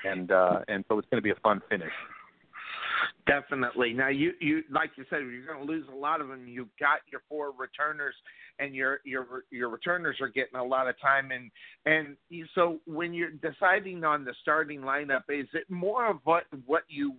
And 0.06 0.32
uh, 0.32 0.60
and 0.68 0.84
so 0.90 1.00
it's 1.00 1.08
going 1.10 1.22
to 1.22 1.24
be 1.24 1.32
a 1.32 1.42
fun 1.42 1.62
finish. 1.70 1.94
Definitely. 3.26 3.94
Now, 3.94 4.10
you 4.10 4.34
you 4.42 4.64
like 4.70 4.92
you 4.98 5.06
said, 5.10 5.20
you're 5.22 5.46
going 5.46 5.66
to 5.66 5.72
lose 5.72 5.86
a 5.92 5.96
lot 5.96 6.20
of 6.20 6.28
them. 6.28 6.46
You 6.48 6.68
got 6.80 7.00
your 7.10 7.22
four 7.30 7.52
returners, 7.58 8.16
and 8.60 8.76
your 8.76 9.00
your 9.06 9.26
your 9.50 9.70
returners 9.70 10.18
are 10.22 10.28
getting 10.28 10.56
a 10.60 10.64
lot 10.64 10.90
of 10.90 11.00
time. 11.02 11.32
And 11.32 11.50
and 11.86 12.18
so 12.54 12.80
when 12.86 13.14
you're 13.14 13.32
deciding 13.32 14.04
on 14.04 14.26
the 14.26 14.34
starting 14.42 14.82
lineup, 14.82 15.24
is 15.30 15.48
it 15.54 15.70
more 15.70 16.10
of 16.10 16.18
what 16.26 16.44
what 16.66 16.84
you 16.90 17.14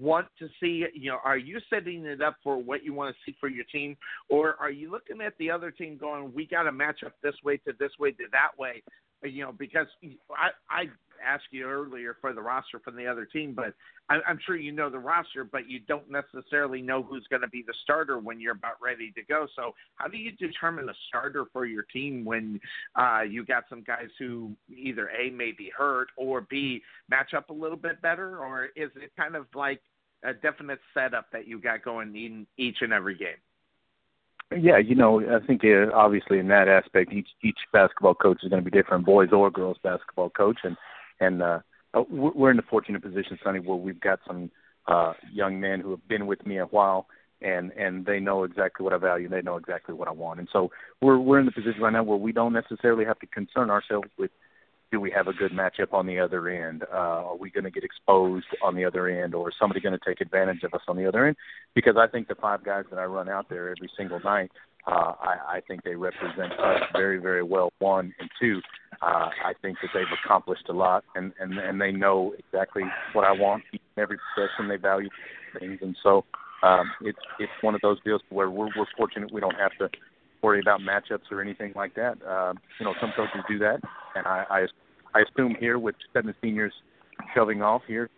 want 0.00 0.28
to 0.38 0.48
see? 0.60 0.84
You 0.94 1.10
know, 1.10 1.18
are 1.24 1.38
you 1.38 1.58
setting 1.68 2.04
it 2.04 2.22
up 2.22 2.36
for 2.44 2.56
what 2.56 2.84
you 2.84 2.94
want 2.94 3.14
to 3.14 3.20
see 3.30 3.36
for 3.40 3.48
your 3.48 3.64
team, 3.64 3.96
or 4.28 4.54
are 4.60 4.70
you 4.70 4.90
looking 4.90 5.20
at 5.20 5.36
the 5.38 5.50
other 5.50 5.72
team 5.72 5.98
going, 5.98 6.32
we 6.32 6.46
got 6.46 6.62
to 6.62 6.72
match 6.72 7.00
up 7.04 7.14
this 7.22 7.34
way 7.44 7.56
to 7.58 7.72
this 7.78 7.92
way 7.98 8.12
to 8.12 8.24
that 8.30 8.56
way? 8.56 8.82
You 9.22 9.44
know, 9.44 9.52
because 9.52 9.86
I 10.30 10.50
I 10.70 10.84
asked 11.24 11.44
you 11.50 11.66
earlier 11.66 12.16
for 12.20 12.32
the 12.32 12.40
roster 12.40 12.78
from 12.78 12.96
the 12.96 13.06
other 13.06 13.24
team, 13.24 13.54
but 13.54 13.74
I, 14.08 14.18
I'm 14.26 14.38
sure 14.44 14.56
you 14.56 14.72
know 14.72 14.90
the 14.90 14.98
roster, 14.98 15.44
but 15.44 15.68
you 15.68 15.80
don't 15.80 16.10
necessarily 16.10 16.82
know 16.82 17.02
who's 17.02 17.26
going 17.30 17.42
to 17.42 17.48
be 17.48 17.62
the 17.66 17.74
starter 17.82 18.18
when 18.18 18.40
you're 18.40 18.54
about 18.54 18.80
ready 18.82 19.12
to 19.12 19.22
go. 19.22 19.46
So, 19.56 19.74
how 19.96 20.08
do 20.08 20.16
you 20.16 20.32
determine 20.32 20.88
a 20.88 20.94
starter 21.08 21.44
for 21.52 21.66
your 21.66 21.84
team 21.84 22.24
when 22.24 22.60
uh, 22.96 23.22
you 23.22 23.44
got 23.44 23.64
some 23.68 23.82
guys 23.82 24.08
who 24.18 24.52
either 24.68 25.10
a 25.10 25.30
may 25.30 25.52
be 25.52 25.70
hurt 25.76 26.08
or 26.16 26.42
b 26.42 26.82
match 27.08 27.34
up 27.34 27.50
a 27.50 27.54
little 27.54 27.76
bit 27.76 28.00
better, 28.02 28.38
or 28.38 28.66
is 28.76 28.90
it 28.96 29.12
kind 29.16 29.36
of 29.36 29.46
like 29.54 29.80
a 30.24 30.32
definite 30.34 30.80
setup 30.94 31.26
that 31.32 31.46
you 31.46 31.60
got 31.60 31.82
going 31.82 32.14
in 32.14 32.46
each 32.58 32.78
and 32.80 32.92
every 32.92 33.16
game? 33.16 33.38
Yeah, 34.58 34.78
you 34.78 34.96
know, 34.96 35.20
I 35.20 35.46
think 35.46 35.62
uh, 35.64 35.94
obviously 35.94 36.40
in 36.40 36.48
that 36.48 36.66
aspect, 36.66 37.12
each 37.12 37.28
each 37.42 37.58
basketball 37.72 38.14
coach 38.14 38.38
is 38.42 38.48
going 38.48 38.64
to 38.64 38.68
be 38.68 38.76
different, 38.76 39.06
boys 39.06 39.28
or 39.32 39.48
girls 39.48 39.76
basketball 39.84 40.30
coach, 40.30 40.58
and 40.64 40.76
and 41.20 41.42
uh, 41.42 41.60
uh 41.94 42.02
we're 42.10 42.50
in 42.50 42.56
the 42.56 42.62
fortunate 42.62 43.02
position, 43.02 43.38
Sonny, 43.42 43.60
where 43.60 43.76
we've 43.76 44.00
got 44.00 44.20
some 44.26 44.50
uh, 44.86 45.12
young 45.32 45.60
men 45.60 45.80
who 45.80 45.90
have 45.90 46.06
been 46.08 46.26
with 46.26 46.44
me 46.46 46.58
a 46.58 46.66
while, 46.66 47.06
and 47.42 47.72
and 47.72 48.06
they 48.06 48.20
know 48.20 48.44
exactly 48.44 48.84
what 48.84 48.92
I 48.92 48.98
value. 48.98 49.28
They 49.28 49.42
know 49.42 49.56
exactly 49.56 49.94
what 49.94 50.08
I 50.08 50.12
want, 50.12 50.40
and 50.40 50.48
so 50.52 50.70
we're 51.00 51.18
we're 51.18 51.38
in 51.38 51.46
the 51.46 51.52
position 51.52 51.80
right 51.80 51.92
now 51.92 52.02
where 52.02 52.18
we 52.18 52.32
don't 52.32 52.52
necessarily 52.52 53.04
have 53.04 53.18
to 53.20 53.26
concern 53.26 53.70
ourselves 53.70 54.08
with 54.18 54.30
do 54.90 55.00
we 55.00 55.10
have 55.10 55.28
a 55.28 55.32
good 55.32 55.52
matchup 55.52 55.92
on 55.92 56.06
the 56.06 56.18
other 56.18 56.48
end? 56.48 56.82
Uh, 56.92 56.96
are 57.30 57.36
we 57.36 57.50
going 57.50 57.64
to 57.64 57.70
get 57.70 57.84
exposed 57.84 58.46
on 58.62 58.74
the 58.74 58.84
other 58.84 59.08
end, 59.08 59.34
or 59.34 59.48
is 59.48 59.54
somebody 59.58 59.80
going 59.80 59.96
to 59.96 60.04
take 60.04 60.20
advantage 60.20 60.62
of 60.64 60.74
us 60.74 60.80
on 60.88 60.96
the 60.96 61.06
other 61.06 61.26
end? 61.26 61.36
Because 61.74 61.96
I 61.96 62.08
think 62.08 62.28
the 62.28 62.34
five 62.34 62.64
guys 62.64 62.84
that 62.90 62.98
I 62.98 63.04
run 63.04 63.28
out 63.28 63.48
there 63.48 63.70
every 63.70 63.90
single 63.96 64.20
night 64.20 64.50
uh, 64.86 65.12
I, 65.20 65.56
I 65.56 65.60
think 65.66 65.82
they 65.82 65.94
represent 65.94 66.52
us 66.52 66.82
very, 66.92 67.18
very 67.18 67.42
well. 67.42 67.72
One 67.78 68.14
and 68.18 68.30
two, 68.40 68.60
uh, 69.02 69.28
I 69.44 69.52
think 69.62 69.78
that 69.82 69.90
they've 69.94 70.04
accomplished 70.24 70.68
a 70.68 70.72
lot, 70.72 71.04
and 71.14 71.32
and 71.38 71.58
and 71.58 71.80
they 71.80 71.92
know 71.92 72.34
exactly 72.38 72.82
what 73.12 73.24
I 73.24 73.32
want. 73.32 73.62
Every 73.96 74.18
possession, 74.34 74.68
they 74.68 74.76
value 74.76 75.08
things, 75.58 75.78
and 75.82 75.96
so 76.02 76.24
um, 76.62 76.90
it's 77.02 77.18
it's 77.38 77.52
one 77.60 77.74
of 77.74 77.80
those 77.82 77.98
deals 78.04 78.22
where 78.30 78.50
we're 78.50 78.70
we're 78.76 78.86
fortunate 78.96 79.32
we 79.32 79.40
don't 79.40 79.56
have 79.56 79.72
to 79.78 79.88
worry 80.42 80.60
about 80.60 80.80
matchups 80.80 81.30
or 81.30 81.42
anything 81.42 81.72
like 81.76 81.94
that. 81.94 82.16
Uh, 82.26 82.54
you 82.78 82.86
know, 82.86 82.94
some 83.00 83.12
coaches 83.16 83.42
do 83.48 83.58
that, 83.58 83.80
and 84.14 84.26
I 84.26 84.44
I, 84.50 84.66
I 85.18 85.22
assume 85.22 85.56
here 85.58 85.78
with 85.78 85.94
seven 86.12 86.34
seniors 86.40 86.72
shoving 87.34 87.62
off 87.62 87.82
here 87.86 88.08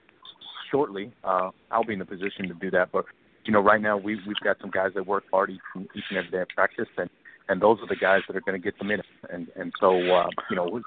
shortly, 0.71 1.13
uh, 1.23 1.51
I'll 1.71 1.85
be 1.85 1.95
in 1.95 2.01
a 2.01 2.07
position 2.07 2.49
to 2.49 2.55
do 2.55 2.71
that. 2.71 2.91
But 2.91 3.05
you 3.45 3.53
know, 3.53 3.61
right 3.61 3.81
now 3.81 3.97
we 3.97 4.21
we've 4.27 4.41
got 4.43 4.59
some 4.61 4.71
guys 4.71 4.91
that 4.95 5.07
work 5.07 5.25
hard 5.33 5.51
each, 5.51 5.61
each 5.95 6.05
and 6.11 6.19
every 6.19 6.31
day 6.31 6.41
at 6.41 6.49
practice, 6.51 6.89
and 6.97 7.11
and 7.49 7.61
those 7.61 7.79
are 7.81 7.89
the 7.89 7.97
guys 7.97 8.23
that 8.29 8.37
are 8.37 8.41
going 8.41 8.61
to 8.61 8.65
get 8.65 8.79
the 8.79 8.85
minutes. 8.85 9.09
And 9.31 9.49
and 9.57 9.73
so 9.81 9.97
uh, 10.13 10.29
you 10.51 10.57
know, 10.57 10.81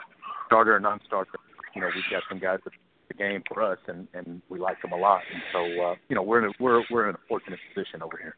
starter 0.48 0.76
or 0.76 0.80
non-starter, 0.80 1.32
you 1.76 1.82
know, 1.82 1.90
we've 1.94 2.04
got 2.10 2.24
some 2.30 2.40
guys 2.40 2.60
that 2.64 2.74
the 3.08 3.14
game 3.14 3.44
for 3.48 3.62
us, 3.62 3.80
and 3.88 4.08
and 4.14 4.42
we 4.50 4.60
like 4.60 4.82
them 4.82 4.92
a 4.92 4.98
lot. 4.98 5.22
And 5.32 5.42
so 5.52 5.84
uh, 5.84 5.96
you 6.10 6.16
know, 6.16 6.24
we're 6.24 6.44
in 6.44 6.46
a, 6.46 6.54
we're 6.60 6.84
we're 6.90 7.10
in 7.10 7.16
a 7.16 7.20
fortunate 7.28 7.60
position 7.74 8.02
over 8.02 8.18
here. 8.18 8.36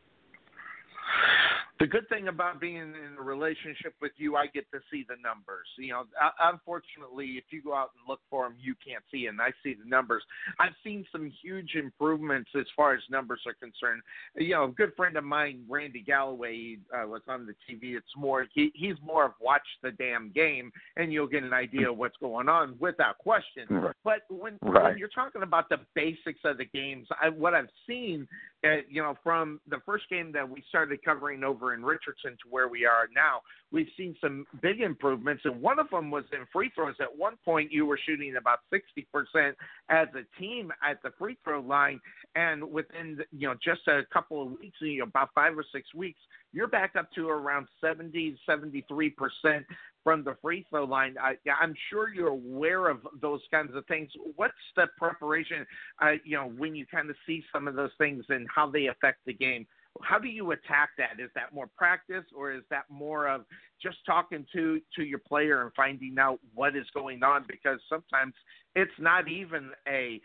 The 1.79 1.87
good 1.87 2.07
thing 2.09 2.27
about 2.27 2.59
being 2.59 2.77
in 2.77 3.15
a 3.19 3.21
relationship 3.21 3.93
with 4.01 4.11
you, 4.17 4.35
I 4.35 4.47
get 4.47 4.69
to 4.71 4.79
see 4.91 5.05
the 5.07 5.15
numbers. 5.21 5.67
You 5.77 5.89
know, 5.93 6.03
unfortunately, 6.39 7.35
if 7.37 7.45
you 7.51 7.61
go 7.61 7.75
out 7.75 7.91
and 7.97 8.07
look 8.07 8.19
for 8.29 8.45
them, 8.45 8.55
you 8.59 8.75
can't 8.85 9.03
see. 9.11 9.27
And 9.27 9.41
I 9.41 9.51
see 9.63 9.73
the 9.73 9.87
numbers. 9.87 10.23
I've 10.59 10.73
seen 10.83 11.05
some 11.11 11.31
huge 11.41 11.75
improvements 11.75 12.49
as 12.57 12.65
far 12.75 12.93
as 12.93 13.01
numbers 13.09 13.41
are 13.45 13.53
concerned. 13.53 14.01
You 14.35 14.53
know, 14.55 14.63
a 14.65 14.71
good 14.71 14.93
friend 14.95 15.17
of 15.17 15.23
mine, 15.23 15.63
Randy 15.69 16.01
Galloway, 16.01 16.77
uh, 16.93 17.07
was 17.07 17.21
on 17.27 17.45
the 17.45 17.53
TV. 17.69 17.95
It's 17.95 18.05
more 18.15 18.47
he, 18.53 18.71
he's 18.73 18.95
more 19.05 19.25
of 19.25 19.33
watch 19.39 19.61
the 19.83 19.91
damn 19.91 20.31
game, 20.31 20.71
and 20.95 21.13
you'll 21.13 21.27
get 21.27 21.43
an 21.43 21.53
idea 21.53 21.91
of 21.91 21.97
what's 21.97 22.17
going 22.17 22.49
on 22.49 22.75
without 22.79 23.17
question. 23.19 23.65
Right. 23.69 23.95
But 24.03 24.21
when, 24.29 24.57
Right. 24.61 24.83
when 24.83 24.97
you're 24.97 25.09
talking 25.09 25.43
about 25.43 25.69
the 25.69 25.77
basics 25.95 26.39
of 26.43 26.57
the 26.57 26.65
games, 26.65 27.07
I, 27.21 27.29
what 27.29 27.53
I've 27.53 27.69
seen 27.87 28.27
Uh, 28.65 28.77
you 28.89 29.01
know, 29.01 29.15
from 29.23 29.61
the 29.67 29.77
first 29.85 30.09
game 30.09 30.31
that 30.31 30.47
we 30.47 30.63
started 30.67 30.99
covering 31.05 31.43
over 31.43 31.75
in 31.75 31.83
Richardson 31.83 32.31
to 32.31 32.49
where 32.49 32.67
we 32.67 32.85
are 32.85 33.07
now, 33.13 33.41
we've 33.71 33.87
seen 33.97 34.15
some 34.21 34.45
big 34.61 34.81
improvements, 34.81 35.43
and 35.45 35.61
one 35.61 35.79
of 35.79 35.89
them 35.89 36.09
was 36.11 36.23
in 36.31 36.45
free 36.51 36.71
throws. 36.73 36.95
At 36.99 37.15
one 37.15 37.33
point, 37.43 37.71
you 37.71 37.85
were 37.85 37.99
shooting 38.05 38.35
about 38.37 38.59
60% 38.73 39.53
as 39.89 40.07
a 40.15 40.39
team 40.39 40.71
at 40.87 41.01
the 41.03 41.11
free 41.17 41.37
throw 41.43 41.61
line, 41.61 41.99
and 42.35 42.63
within 42.71 43.19
you 43.31 43.47
know 43.47 43.55
just 43.63 43.87
a 43.87 44.01
couple 44.13 44.41
of 44.41 44.51
weeks, 44.51 44.77
you 44.81 44.99
know, 44.99 45.05
about 45.05 45.29
five 45.35 45.57
or 45.57 45.65
six 45.71 45.93
weeks, 45.93 46.19
you're 46.53 46.67
back 46.67 46.95
up 46.97 47.11
to 47.13 47.29
around 47.29 47.67
70, 47.81 48.37
73 48.45 49.09
percent 49.11 49.65
from 50.03 50.23
the 50.23 50.37
free 50.41 50.65
throw 50.69 50.85
line. 50.85 51.15
I, 51.21 51.35
I'm 51.61 51.75
sure 51.89 52.13
you're 52.13 52.29
aware 52.29 52.87
of 52.87 52.99
those 53.21 53.41
kinds 53.51 53.75
of 53.75 53.85
things. 53.87 54.09
What's 54.37 54.53
the 54.77 54.85
preparation? 54.97 55.65
Uh, 56.01 56.13
you 56.23 56.37
know, 56.37 56.49
when 56.57 56.75
you 56.75 56.85
kind 56.85 57.09
of 57.09 57.17
see 57.25 57.43
some 57.51 57.67
of 57.67 57.75
those 57.75 57.91
things 57.97 58.23
and 58.29 58.47
how 58.53 58.69
they 58.69 58.87
affect 58.87 59.19
the 59.25 59.33
game. 59.33 59.67
How 60.03 60.19
do 60.19 60.27
you 60.27 60.51
attack 60.51 60.89
that? 60.97 61.19
Is 61.19 61.29
that 61.35 61.53
more 61.53 61.67
practice, 61.77 62.25
or 62.35 62.51
is 62.51 62.63
that 62.69 62.83
more 62.89 63.27
of 63.27 63.45
just 63.81 63.97
talking 64.05 64.45
to 64.53 64.79
to 64.95 65.03
your 65.03 65.19
player 65.19 65.61
and 65.61 65.71
finding 65.75 66.17
out 66.19 66.39
what 66.53 66.75
is 66.75 66.85
going 66.93 67.23
on? 67.23 67.45
Because 67.47 67.79
sometimes 67.89 68.33
it's 68.75 68.91
not 68.99 69.27
even 69.27 69.71
a 69.87 70.21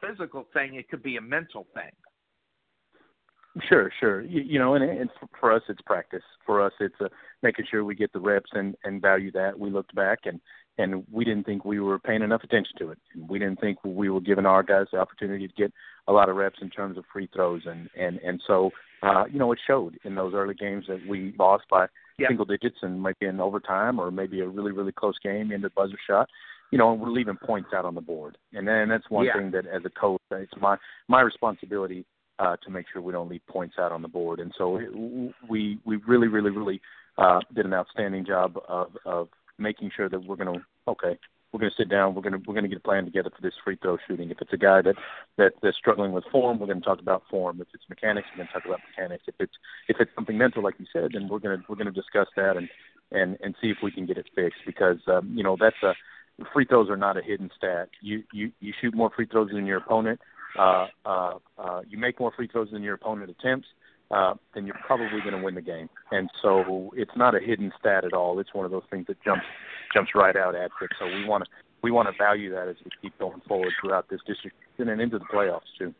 physical 0.00 0.46
thing; 0.52 0.74
it 0.74 0.88
could 0.88 1.02
be 1.02 1.16
a 1.16 1.20
mental 1.20 1.66
thing. 1.74 1.90
Sure, 3.68 3.90
sure. 3.98 4.20
You, 4.22 4.42
you 4.42 4.58
know, 4.60 4.74
and, 4.74 4.84
and 4.84 5.10
for 5.40 5.52
us, 5.52 5.62
it's 5.68 5.82
practice. 5.82 6.22
For 6.46 6.64
us, 6.64 6.72
it's 6.78 6.94
uh, 7.00 7.08
making 7.42 7.66
sure 7.68 7.84
we 7.84 7.96
get 7.96 8.12
the 8.12 8.20
reps 8.20 8.50
and 8.52 8.76
and 8.84 9.02
value 9.02 9.32
that. 9.32 9.58
We 9.58 9.70
looked 9.70 9.94
back 9.94 10.20
and 10.24 10.40
and 10.78 11.04
we 11.10 11.24
didn't 11.24 11.44
think 11.44 11.64
we 11.64 11.80
were 11.80 11.98
paying 11.98 12.22
enough 12.22 12.44
attention 12.44 12.74
to 12.78 12.90
it. 12.90 12.98
We 13.28 13.38
didn't 13.38 13.60
think 13.60 13.78
we 13.84 14.08
were 14.08 14.20
giving 14.20 14.46
our 14.46 14.62
guys 14.62 14.86
the 14.92 14.98
opportunity 14.98 15.48
to 15.48 15.54
get 15.54 15.72
a 16.06 16.12
lot 16.12 16.28
of 16.28 16.36
reps 16.36 16.60
in 16.62 16.70
terms 16.70 16.96
of 16.96 17.04
free 17.12 17.28
throws, 17.34 17.62
and 17.66 17.90
and 17.98 18.18
and 18.18 18.40
so 18.46 18.70
uh, 19.02 19.24
you 19.30 19.38
know 19.38 19.52
it 19.52 19.58
showed 19.66 19.98
in 20.04 20.14
those 20.14 20.34
early 20.34 20.54
games 20.54 20.84
that 20.88 21.00
we 21.06 21.34
lost 21.38 21.64
by 21.70 21.86
Yeah. 22.18 22.28
single 22.28 22.44
digits 22.44 22.76
and 22.82 23.02
maybe 23.02 23.26
in 23.26 23.40
overtime 23.40 23.98
or 23.98 24.10
maybe 24.10 24.40
a 24.40 24.48
really 24.48 24.72
really 24.72 24.92
close 24.92 25.18
game 25.18 25.52
into 25.52 25.70
buzzer 25.70 25.98
shot. 26.06 26.28
You 26.70 26.78
know, 26.78 26.92
and 26.92 27.00
we're 27.00 27.10
leaving 27.10 27.36
points 27.36 27.70
out 27.74 27.84
on 27.84 27.96
the 27.96 28.00
board, 28.00 28.38
and 28.52 28.66
then 28.68 28.88
that's 28.88 29.10
one 29.10 29.24
Yeah. 29.26 29.36
thing 29.36 29.50
that 29.52 29.66
as 29.66 29.84
a 29.84 29.90
coach, 29.90 30.20
it's 30.30 30.52
my 30.60 30.76
my 31.08 31.20
responsibility 31.20 32.04
uh, 32.38 32.56
to 32.64 32.70
make 32.70 32.86
sure 32.92 33.02
we 33.02 33.12
don't 33.12 33.28
leave 33.28 33.44
points 33.48 33.76
out 33.78 33.90
on 33.92 34.02
the 34.02 34.08
board. 34.08 34.38
And 34.40 34.52
so 34.56 34.76
it, 34.76 34.90
we 35.48 35.78
we 35.84 35.96
really 35.96 36.28
really 36.28 36.50
really 36.50 36.80
uh, 37.18 37.40
did 37.54 37.66
an 37.66 37.74
outstanding 37.74 38.24
job 38.24 38.56
of 38.68 38.96
of 39.04 39.28
making 39.58 39.90
sure 39.96 40.08
that 40.08 40.22
we're 40.24 40.36
going 40.36 40.58
to 40.58 40.64
okay 40.88 41.18
we're 41.52 41.60
going 41.60 41.70
to 41.70 41.82
sit 41.82 41.88
down 41.88 42.14
we're 42.14 42.22
going 42.22 42.32
to 42.32 42.38
we're 42.46 42.54
going 42.54 42.64
to 42.64 42.68
get 42.68 42.78
a 42.78 42.80
plan 42.80 43.04
together 43.04 43.30
for 43.34 43.42
this 43.42 43.54
free 43.64 43.76
throw 43.80 43.98
shooting. 44.06 44.30
If 44.30 44.40
it's 44.40 44.52
a 44.52 44.56
guy 44.56 44.82
that 44.82 44.96
that 45.38 45.52
that's 45.62 45.76
struggling 45.76 46.12
with 46.12 46.24
form, 46.30 46.58
we're 46.58 46.66
going 46.66 46.80
to 46.80 46.84
talk 46.84 47.00
about 47.00 47.22
form. 47.30 47.60
If 47.60 47.68
it's 47.74 47.84
mechanics, 47.88 48.28
we're 48.32 48.44
going 48.44 48.48
to 48.48 48.52
talk 48.52 48.64
about 48.64 48.80
mechanics. 48.90 49.24
If 49.26 49.34
it's 49.38 49.54
if 49.88 49.96
it's 50.00 50.10
something 50.14 50.38
mental, 50.38 50.62
like 50.62 50.74
you 50.78 50.86
said, 50.92 51.10
then 51.14 51.28
we're 51.28 51.38
going 51.38 51.58
to 51.58 51.64
we're 51.68 51.76
going 51.76 51.86
to 51.86 51.92
discuss 51.92 52.28
that 52.36 52.56
and 52.56 52.68
and 53.12 53.36
and 53.42 53.54
see 53.60 53.68
if 53.68 53.78
we 53.82 53.90
can 53.90 54.06
get 54.06 54.18
it 54.18 54.26
fixed 54.34 54.60
because 54.66 54.98
um, 55.08 55.32
you 55.34 55.42
know 55.42 55.56
that's 55.58 55.82
a 55.82 55.94
free 56.52 56.64
throws 56.64 56.88
are 56.88 56.96
not 56.96 57.16
a 57.16 57.22
hidden 57.22 57.50
stat. 57.56 57.88
You 58.00 58.22
you 58.32 58.52
you 58.60 58.72
shoot 58.80 58.94
more 58.94 59.10
free 59.14 59.26
throws 59.26 59.50
than 59.52 59.66
your 59.66 59.78
opponent. 59.78 60.20
Uh, 60.58 60.86
uh, 61.04 61.34
uh, 61.58 61.80
you 61.88 61.96
make 61.98 62.18
more 62.18 62.32
free 62.34 62.48
throws 62.48 62.70
than 62.72 62.82
your 62.82 62.94
opponent 62.94 63.30
attempts. 63.30 63.68
Uh, 64.10 64.34
then 64.54 64.66
you're 64.66 64.78
probably 64.86 65.20
going 65.20 65.36
to 65.36 65.42
win 65.42 65.54
the 65.54 65.60
game. 65.60 65.88
And 66.10 66.28
so 66.42 66.92
it's 66.96 67.16
not 67.16 67.34
a 67.34 67.40
hidden 67.40 67.72
stat 67.78 68.04
at 68.04 68.12
all. 68.12 68.40
It's 68.40 68.52
one 68.52 68.64
of 68.64 68.72
those 68.72 68.82
things 68.90 69.06
that 69.06 69.22
jumps 69.22 69.44
jumps 69.94 70.12
right 70.14 70.36
out 70.36 70.54
at 70.54 70.70
you. 70.72 70.90
So 70.98 71.06
we 71.06 71.24
want 71.24 71.44
to 71.44 71.50
we 71.82 71.90
want 71.90 72.08
to 72.08 72.14
value 72.18 72.50
that 72.50 72.68
as 72.68 72.76
we 72.84 72.90
keep 73.00 73.18
going 73.18 73.40
forward 73.46 73.72
throughout 73.80 74.08
this 74.08 74.20
district 74.26 74.56
and 74.78 75.00
into 75.00 75.18
the 75.18 75.24
playoffs 75.26 75.70
too. 75.78 75.94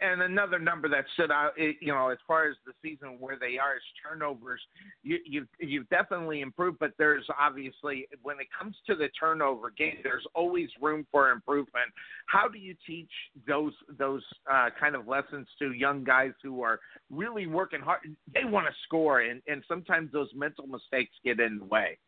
And 0.00 0.22
another 0.22 0.58
number 0.58 0.88
that 0.88 1.04
stood 1.14 1.30
out, 1.30 1.52
you 1.56 1.92
know, 1.92 2.08
as 2.08 2.18
far 2.26 2.48
as 2.48 2.56
the 2.66 2.72
season 2.82 3.16
where 3.20 3.36
they 3.38 3.58
are 3.58 3.76
is 3.76 3.82
turnovers. 4.02 4.60
You, 5.02 5.18
you've 5.24 5.48
you've 5.58 5.88
definitely 5.88 6.40
improved, 6.40 6.78
but 6.78 6.92
there's 6.98 7.24
obviously 7.40 8.06
when 8.22 8.40
it 8.40 8.46
comes 8.56 8.76
to 8.86 8.94
the 8.94 9.08
turnover 9.18 9.70
game, 9.70 9.96
there's 10.02 10.24
always 10.34 10.68
room 10.80 11.06
for 11.10 11.30
improvement. 11.30 11.86
How 12.26 12.48
do 12.48 12.58
you 12.58 12.74
teach 12.86 13.10
those 13.46 13.72
those 13.98 14.22
uh, 14.50 14.70
kind 14.78 14.94
of 14.94 15.06
lessons 15.06 15.46
to 15.58 15.72
young 15.72 16.04
guys 16.04 16.32
who 16.42 16.62
are 16.62 16.80
really 17.10 17.46
working 17.46 17.80
hard? 17.80 18.00
They 18.32 18.44
want 18.44 18.66
to 18.66 18.72
score, 18.84 19.20
and 19.20 19.40
and 19.46 19.62
sometimes 19.68 20.12
those 20.12 20.28
mental 20.34 20.66
mistakes 20.66 21.12
get 21.24 21.40
in 21.40 21.58
the 21.58 21.64
way. 21.64 21.98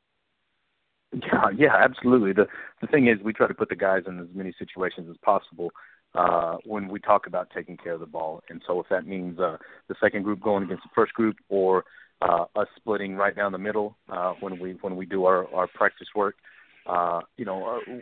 Yeah, 1.12 1.50
yeah, 1.56 1.76
absolutely. 1.76 2.32
The 2.32 2.46
the 2.80 2.86
thing 2.88 3.06
is, 3.06 3.18
we 3.22 3.32
try 3.32 3.46
to 3.46 3.54
put 3.54 3.68
the 3.68 3.76
guys 3.76 4.02
in 4.06 4.18
as 4.18 4.26
many 4.34 4.52
situations 4.58 5.08
as 5.10 5.16
possible 5.24 5.70
uh, 6.16 6.56
when 6.64 6.88
we 6.88 6.98
talk 6.98 7.26
about 7.26 7.48
taking 7.54 7.76
care 7.76 7.92
of 7.92 8.00
the 8.00 8.06
ball. 8.06 8.42
And 8.48 8.62
so, 8.66 8.80
if 8.80 8.86
that 8.88 9.06
means 9.06 9.38
uh, 9.38 9.56
the 9.88 9.94
second 10.00 10.22
group 10.22 10.40
going 10.40 10.64
against 10.64 10.84
the 10.84 10.90
first 10.94 11.12
group, 11.12 11.36
or 11.48 11.84
uh, 12.22 12.44
us 12.56 12.68
splitting 12.76 13.16
right 13.16 13.36
down 13.36 13.52
the 13.52 13.58
middle 13.58 13.96
uh, 14.08 14.32
when 14.40 14.58
we 14.58 14.72
when 14.80 14.96
we 14.96 15.06
do 15.06 15.24
our 15.26 15.52
our 15.54 15.66
practice 15.66 16.08
work, 16.14 16.36
uh, 16.86 17.20
you 17.36 17.44
know, 17.44 17.80
uh, 17.86 17.92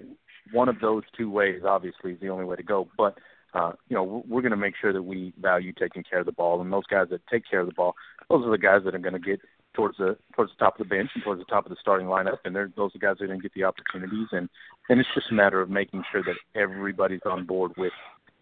one 0.52 0.68
of 0.68 0.78
those 0.80 1.02
two 1.16 1.30
ways 1.30 1.62
obviously 1.66 2.12
is 2.12 2.20
the 2.20 2.28
only 2.28 2.44
way 2.44 2.56
to 2.56 2.62
go. 2.62 2.88
But 2.96 3.18
uh, 3.54 3.72
you 3.88 3.96
know, 3.96 4.24
we're 4.28 4.42
going 4.42 4.50
to 4.50 4.56
make 4.56 4.74
sure 4.80 4.92
that 4.92 5.02
we 5.02 5.32
value 5.40 5.72
taking 5.72 6.02
care 6.02 6.20
of 6.20 6.26
the 6.26 6.32
ball, 6.32 6.60
and 6.60 6.72
those 6.72 6.86
guys 6.86 7.08
that 7.10 7.26
take 7.30 7.44
care 7.48 7.60
of 7.60 7.66
the 7.66 7.74
ball, 7.74 7.94
those 8.28 8.44
are 8.44 8.50
the 8.50 8.58
guys 8.58 8.82
that 8.84 8.94
are 8.94 8.98
going 8.98 9.14
to 9.14 9.18
get 9.18 9.40
towards 9.74 9.96
the 9.98 10.16
towards 10.34 10.52
the 10.52 10.64
top 10.64 10.78
of 10.78 10.86
the 10.86 10.94
bench 10.94 11.10
and 11.14 11.22
towards 11.22 11.40
the 11.40 11.44
top 11.46 11.66
of 11.66 11.70
the 11.70 11.76
starting 11.80 12.06
lineup, 12.06 12.38
and 12.44 12.54
they're 12.54 12.70
those 12.76 12.94
are 12.94 12.98
guys 12.98 13.16
that 13.20 13.26
to 13.26 13.36
get 13.38 13.52
the 13.54 13.64
opportunities, 13.64 14.28
and 14.32 14.48
and 14.88 15.00
it's 15.00 15.08
just 15.14 15.30
a 15.30 15.34
matter 15.34 15.60
of 15.60 15.70
making 15.70 16.02
sure 16.10 16.22
that 16.22 16.36
everybody's 16.54 17.20
on 17.26 17.44
board 17.44 17.72
with 17.76 17.92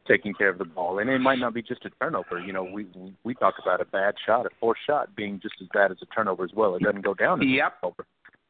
taking 0.07 0.35
care 0.35 0.49
of 0.49 0.59
the 0.59 0.65
ball, 0.65 0.99
and 0.99 1.09
it 1.09 1.21
might 1.21 1.39
not 1.39 1.55
be 1.55 1.63
just 1.63 1.85
a 1.85 1.91
turnover. 2.01 2.41
You 2.41 2.53
know, 2.53 2.65
we 2.65 2.87
we 3.25 3.35
talk 3.35 3.55
about 3.61 3.81
a 3.81 3.85
bad 3.85 4.15
shot, 4.25 4.47
a 4.47 4.51
forced 4.61 4.83
shot 4.87 5.15
being 5.17 5.41
just 5.41 5.55
as 5.61 5.69
bad 5.73 5.91
as 5.91 5.99
a 6.03 6.07
turnover 6.07 6.45
as 6.45 6.51
well. 6.55 6.75
It 6.77 6.83
doesn't 6.83 7.03
go 7.05 7.15
down 7.15 7.41
as 7.41 7.49
Yep. 7.49 7.73
a 7.79 7.81
turnover, 7.81 8.07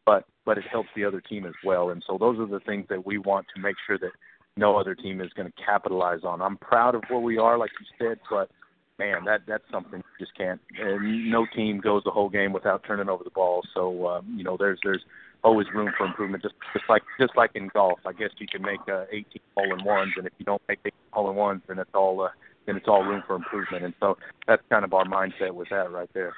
but 0.06 0.24
but 0.44 0.58
it 0.58 0.64
helps 0.70 0.90
the 0.96 1.04
other 1.04 1.20
team 1.20 1.46
as 1.46 1.54
well, 1.64 1.90
and 1.90 2.02
so 2.06 2.18
those 2.18 2.38
are 2.38 2.46
the 2.46 2.60
things 2.60 2.86
that 2.88 3.04
we 3.04 3.18
want 3.18 3.46
to 3.54 3.60
make 3.60 3.76
sure 3.86 3.98
that 3.98 4.12
no 4.56 4.76
other 4.76 4.94
team 4.94 5.20
is 5.20 5.32
going 5.32 5.50
to 5.50 5.64
capitalize 5.64 6.24
on. 6.24 6.42
I'm 6.42 6.58
proud 6.58 6.94
of 6.94 7.02
where 7.08 7.20
we 7.20 7.38
are, 7.38 7.56
like 7.56 7.70
you 7.80 7.86
said, 7.98 8.18
but 8.28 8.50
man, 8.98 9.24
that 9.24 9.42
that's 9.46 9.64
something 9.70 9.98
you 9.98 10.26
just 10.26 10.36
can't. 10.36 10.60
And 10.78 11.30
no 11.30 11.46
team 11.54 11.80
goes 11.80 12.02
the 12.04 12.10
whole 12.10 12.28
game 12.28 12.52
without 12.52 12.84
turning 12.86 13.08
over 13.08 13.24
the 13.24 13.30
ball. 13.30 13.62
So 13.74 14.06
um, 14.08 14.34
you 14.36 14.44
know, 14.44 14.56
there's 14.58 14.78
there's 14.82 15.02
always 15.44 15.66
room 15.74 15.92
for 15.96 16.06
improvement. 16.06 16.42
Just 16.42 16.54
just 16.72 16.84
like 16.88 17.02
just 17.20 17.36
like 17.36 17.50
in 17.54 17.68
golf, 17.72 18.00
I 18.06 18.12
guess 18.12 18.30
you 18.38 18.46
can 18.46 18.62
make 18.62 18.80
uh, 18.88 19.04
18 19.10 19.24
hole 19.56 19.78
in 19.78 19.84
ones, 19.84 20.12
and 20.16 20.26
if 20.26 20.32
you 20.38 20.44
don't 20.44 20.62
make 20.68 20.78
18 20.84 20.92
hole 21.12 21.30
in 21.30 21.36
ones, 21.36 21.62
then 21.68 21.78
it's 21.78 21.90
all 21.94 22.20
uh, 22.22 22.28
then 22.66 22.76
it's 22.76 22.88
all 22.88 23.02
room 23.04 23.22
for 23.26 23.36
improvement. 23.36 23.84
And 23.84 23.94
so 24.00 24.16
that's 24.46 24.62
kind 24.70 24.84
of 24.84 24.92
our 24.92 25.04
mindset 25.04 25.52
with 25.52 25.68
that 25.70 25.90
right 25.90 26.10
there. 26.14 26.34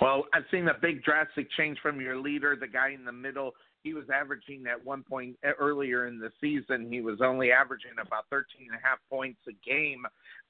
Well, 0.00 0.24
I've 0.32 0.44
seen 0.50 0.68
a 0.68 0.74
big 0.74 1.04
drastic 1.04 1.48
change 1.56 1.78
from 1.82 2.00
your 2.00 2.16
leader, 2.16 2.56
the 2.58 2.66
guy 2.66 2.90
in 2.90 3.04
the 3.04 3.12
middle. 3.12 3.54
He 3.86 3.94
was 3.94 4.06
averaging 4.12 4.64
at 4.66 4.84
one 4.84 5.04
point 5.04 5.36
uh, 5.46 5.52
earlier 5.60 6.08
in 6.08 6.18
the 6.18 6.32
season, 6.40 6.90
he 6.90 7.00
was 7.00 7.20
only 7.22 7.52
averaging 7.52 7.92
about 8.04 8.24
13 8.30 8.66
and 8.68 8.76
a 8.76 8.84
half 8.84 8.98
points 9.08 9.38
a 9.48 9.52
game. 9.64 10.04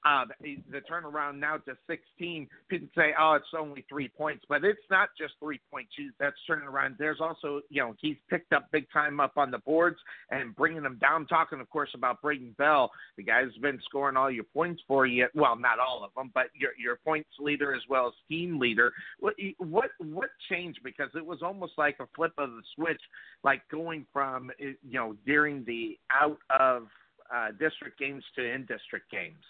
Uh, 0.05 0.25
the 0.41 0.79
turnaround 0.89 1.37
now 1.37 1.57
to 1.57 1.75
16, 1.87 2.47
people 2.69 2.87
say, 2.95 3.13
oh, 3.19 3.33
it's 3.33 3.45
only 3.57 3.85
three 3.89 4.07
points, 4.07 4.43
but 4.47 4.63
it's 4.63 4.79
not 4.89 5.09
just 5.19 5.33
three 5.39 5.59
points. 5.69 5.91
That's 6.19 6.35
turning 6.47 6.67
around. 6.67 6.95
There's 6.97 7.19
also, 7.19 7.61
you 7.69 7.81
know, 7.81 7.93
he's 7.99 8.15
picked 8.29 8.53
up 8.53 8.71
big 8.71 8.87
time 8.91 9.19
up 9.19 9.33
on 9.37 9.51
the 9.51 9.57
boards 9.59 9.97
and 10.31 10.55
bringing 10.55 10.83
them 10.83 10.97
down. 10.99 11.27
Talking, 11.27 11.59
of 11.59 11.69
course, 11.69 11.89
about 11.93 12.21
Braden 12.21 12.55
Bell, 12.57 12.89
the 13.17 13.23
guy's 13.23 13.53
been 13.61 13.79
scoring 13.85 14.17
all 14.17 14.31
your 14.31 14.45
points 14.45 14.81
for 14.87 15.05
you. 15.05 15.27
Well, 15.35 15.55
not 15.55 15.79
all 15.79 16.03
of 16.03 16.11
them, 16.15 16.31
but 16.33 16.47
your 16.53 16.71
your 16.81 16.97
points 16.97 17.29
leader 17.39 17.73
as 17.75 17.81
well 17.89 18.07
as 18.07 18.13
team 18.29 18.59
leader. 18.59 18.93
What 19.19 19.35
what 19.57 19.89
what 19.99 20.29
changed? 20.49 20.79
Because 20.83 21.09
it 21.15 21.25
was 21.25 21.39
almost 21.41 21.73
like 21.77 21.97
a 21.99 22.07
flip 22.15 22.33
of 22.37 22.49
the 22.51 22.61
switch, 22.75 23.01
like 23.43 23.61
going 23.69 24.05
from 24.11 24.51
you 24.59 24.75
know 24.83 25.15
during 25.25 25.63
the 25.65 25.97
out 26.11 26.39
of 26.59 26.87
uh, 27.33 27.49
district 27.59 27.99
games 27.99 28.23
to 28.35 28.43
in 28.43 28.61
district 28.61 29.11
games. 29.11 29.43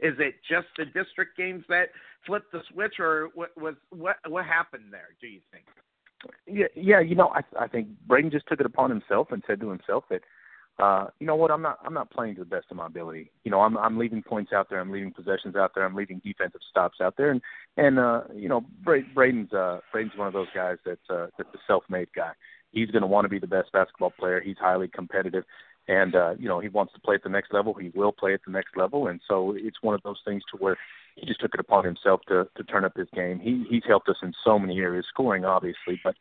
Is 0.00 0.14
it 0.18 0.34
just 0.48 0.66
the 0.76 0.86
district 0.86 1.36
games 1.36 1.64
that 1.68 1.90
flipped 2.26 2.50
the 2.52 2.62
switch, 2.72 2.94
or 2.98 3.30
what 3.34 3.50
was 3.56 3.74
what 3.90 4.16
what 4.28 4.44
happened 4.44 4.86
there? 4.90 5.10
Do 5.20 5.28
you 5.28 5.40
think? 5.52 5.64
Yeah, 6.46 6.66
yeah. 6.74 7.00
You 7.00 7.14
know, 7.14 7.28
I 7.28 7.42
I 7.58 7.68
think 7.68 7.88
Braden 8.06 8.30
just 8.30 8.46
took 8.48 8.60
it 8.60 8.66
upon 8.66 8.90
himself 8.90 9.28
and 9.30 9.42
said 9.46 9.60
to 9.60 9.68
himself 9.68 10.04
that 10.10 10.22
uh, 10.78 11.06
you 11.20 11.26
know 11.26 11.36
what? 11.36 11.52
I'm 11.52 11.62
not 11.62 11.78
I'm 11.84 11.94
not 11.94 12.10
playing 12.10 12.34
to 12.34 12.40
the 12.40 12.46
best 12.46 12.66
of 12.70 12.76
my 12.76 12.86
ability. 12.86 13.30
You 13.44 13.50
know, 13.52 13.60
I'm 13.60 13.78
I'm 13.78 13.96
leaving 13.96 14.22
points 14.22 14.52
out 14.52 14.68
there. 14.68 14.80
I'm 14.80 14.90
leaving 14.90 15.12
possessions 15.12 15.54
out 15.54 15.72
there. 15.74 15.84
I'm 15.84 15.94
leaving 15.94 16.20
defensive 16.24 16.60
stops 16.68 16.98
out 17.00 17.14
there. 17.16 17.30
And 17.30 17.40
and 17.76 17.98
uh, 17.98 18.22
you 18.34 18.48
know, 18.48 18.64
Bra- 18.82 19.06
Braden's 19.14 19.52
uh, 19.52 19.80
Braden's 19.92 20.16
one 20.16 20.26
of 20.26 20.32
those 20.32 20.48
guys 20.54 20.78
that's 20.84 21.08
uh, 21.08 21.28
that's 21.38 21.54
a 21.54 21.58
self-made 21.68 22.08
guy. 22.14 22.32
He's 22.74 22.90
going 22.90 23.02
to 23.02 23.06
want 23.06 23.24
to 23.24 23.28
be 23.28 23.38
the 23.38 23.46
best 23.46 23.72
basketball 23.72 24.12
player. 24.18 24.40
He's 24.40 24.58
highly 24.58 24.88
competitive, 24.88 25.44
and 25.88 26.14
uh, 26.14 26.34
you 26.38 26.48
know 26.48 26.60
he 26.60 26.68
wants 26.68 26.92
to 26.94 27.00
play 27.00 27.14
at 27.14 27.22
the 27.22 27.28
next 27.28 27.52
level. 27.52 27.74
He 27.74 27.90
will 27.94 28.12
play 28.12 28.34
at 28.34 28.40
the 28.44 28.52
next 28.52 28.76
level, 28.76 29.06
and 29.08 29.20
so 29.28 29.54
it's 29.56 29.82
one 29.82 29.94
of 29.94 30.02
those 30.02 30.20
things 30.24 30.42
to 30.50 30.58
where 30.58 30.76
he 31.16 31.26
just 31.26 31.40
took 31.40 31.54
it 31.54 31.60
upon 31.60 31.84
himself 31.84 32.20
to 32.28 32.48
to 32.56 32.64
turn 32.64 32.84
up 32.84 32.96
his 32.96 33.08
game. 33.14 33.38
He 33.38 33.64
he's 33.70 33.84
helped 33.86 34.08
us 34.08 34.16
in 34.22 34.32
so 34.44 34.58
many 34.58 34.78
areas, 34.80 35.06
scoring 35.08 35.44
obviously, 35.44 36.00
but 36.02 36.14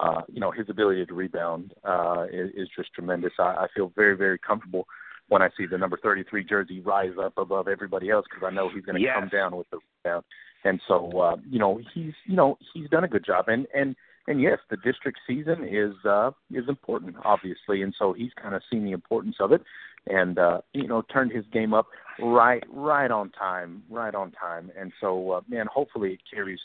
uh, 0.00 0.22
you 0.28 0.40
know, 0.40 0.50
his 0.50 0.68
ability 0.68 1.04
to 1.06 1.14
rebound 1.14 1.74
uh, 1.84 2.26
is, 2.32 2.50
is 2.56 2.68
just 2.76 2.92
tremendous. 2.94 3.32
I, 3.38 3.42
I 3.42 3.66
feel 3.74 3.92
very, 3.96 4.16
very 4.16 4.38
comfortable 4.38 4.86
when 5.28 5.42
I 5.42 5.48
see 5.56 5.66
the 5.66 5.76
number 5.76 5.98
33 6.02 6.44
jersey 6.44 6.80
rise 6.80 7.12
up 7.20 7.36
above 7.36 7.68
everybody 7.68 8.08
else 8.10 8.24
because 8.30 8.46
I 8.46 8.54
know 8.54 8.70
he's 8.72 8.84
going 8.84 8.96
to 8.96 9.02
Yes. 9.02 9.16
come 9.18 9.28
down 9.28 9.56
with 9.56 9.68
the 9.70 9.78
rebound. 10.04 10.24
And 10.64 10.80
so, 10.88 11.20
uh, 11.20 11.36
you 11.48 11.58
know, 11.58 11.80
he's, 11.94 12.12
you 12.26 12.36
know, 12.36 12.58
he's 12.72 12.88
done 12.90 13.04
a 13.04 13.08
good 13.08 13.24
job. 13.24 13.46
And 13.48 13.66
and 13.74 13.94
and 14.28 14.42
yes, 14.42 14.58
the 14.68 14.76
district 14.76 15.18
season 15.26 15.66
is 15.66 15.94
uh, 16.04 16.30
is 16.52 16.68
important, 16.68 17.16
obviously. 17.24 17.82
And 17.82 17.94
so 17.98 18.12
he's 18.12 18.32
kind 18.40 18.54
of 18.54 18.62
seen 18.70 18.84
the 18.84 18.92
importance 18.92 19.36
of 19.40 19.52
it, 19.52 19.62
and 20.06 20.38
uh, 20.38 20.60
you 20.74 20.86
know, 20.86 21.02
turned 21.02 21.32
his 21.32 21.46
game 21.52 21.72
up 21.72 21.86
right, 22.20 22.62
right 22.70 23.10
on 23.10 23.30
time, 23.30 23.82
right 23.88 24.14
on 24.14 24.30
time. 24.32 24.70
And 24.78 24.92
so, 25.00 25.30
uh, 25.32 25.40
man, 25.48 25.66
hopefully 25.72 26.12
it 26.12 26.20
carries 26.32 26.60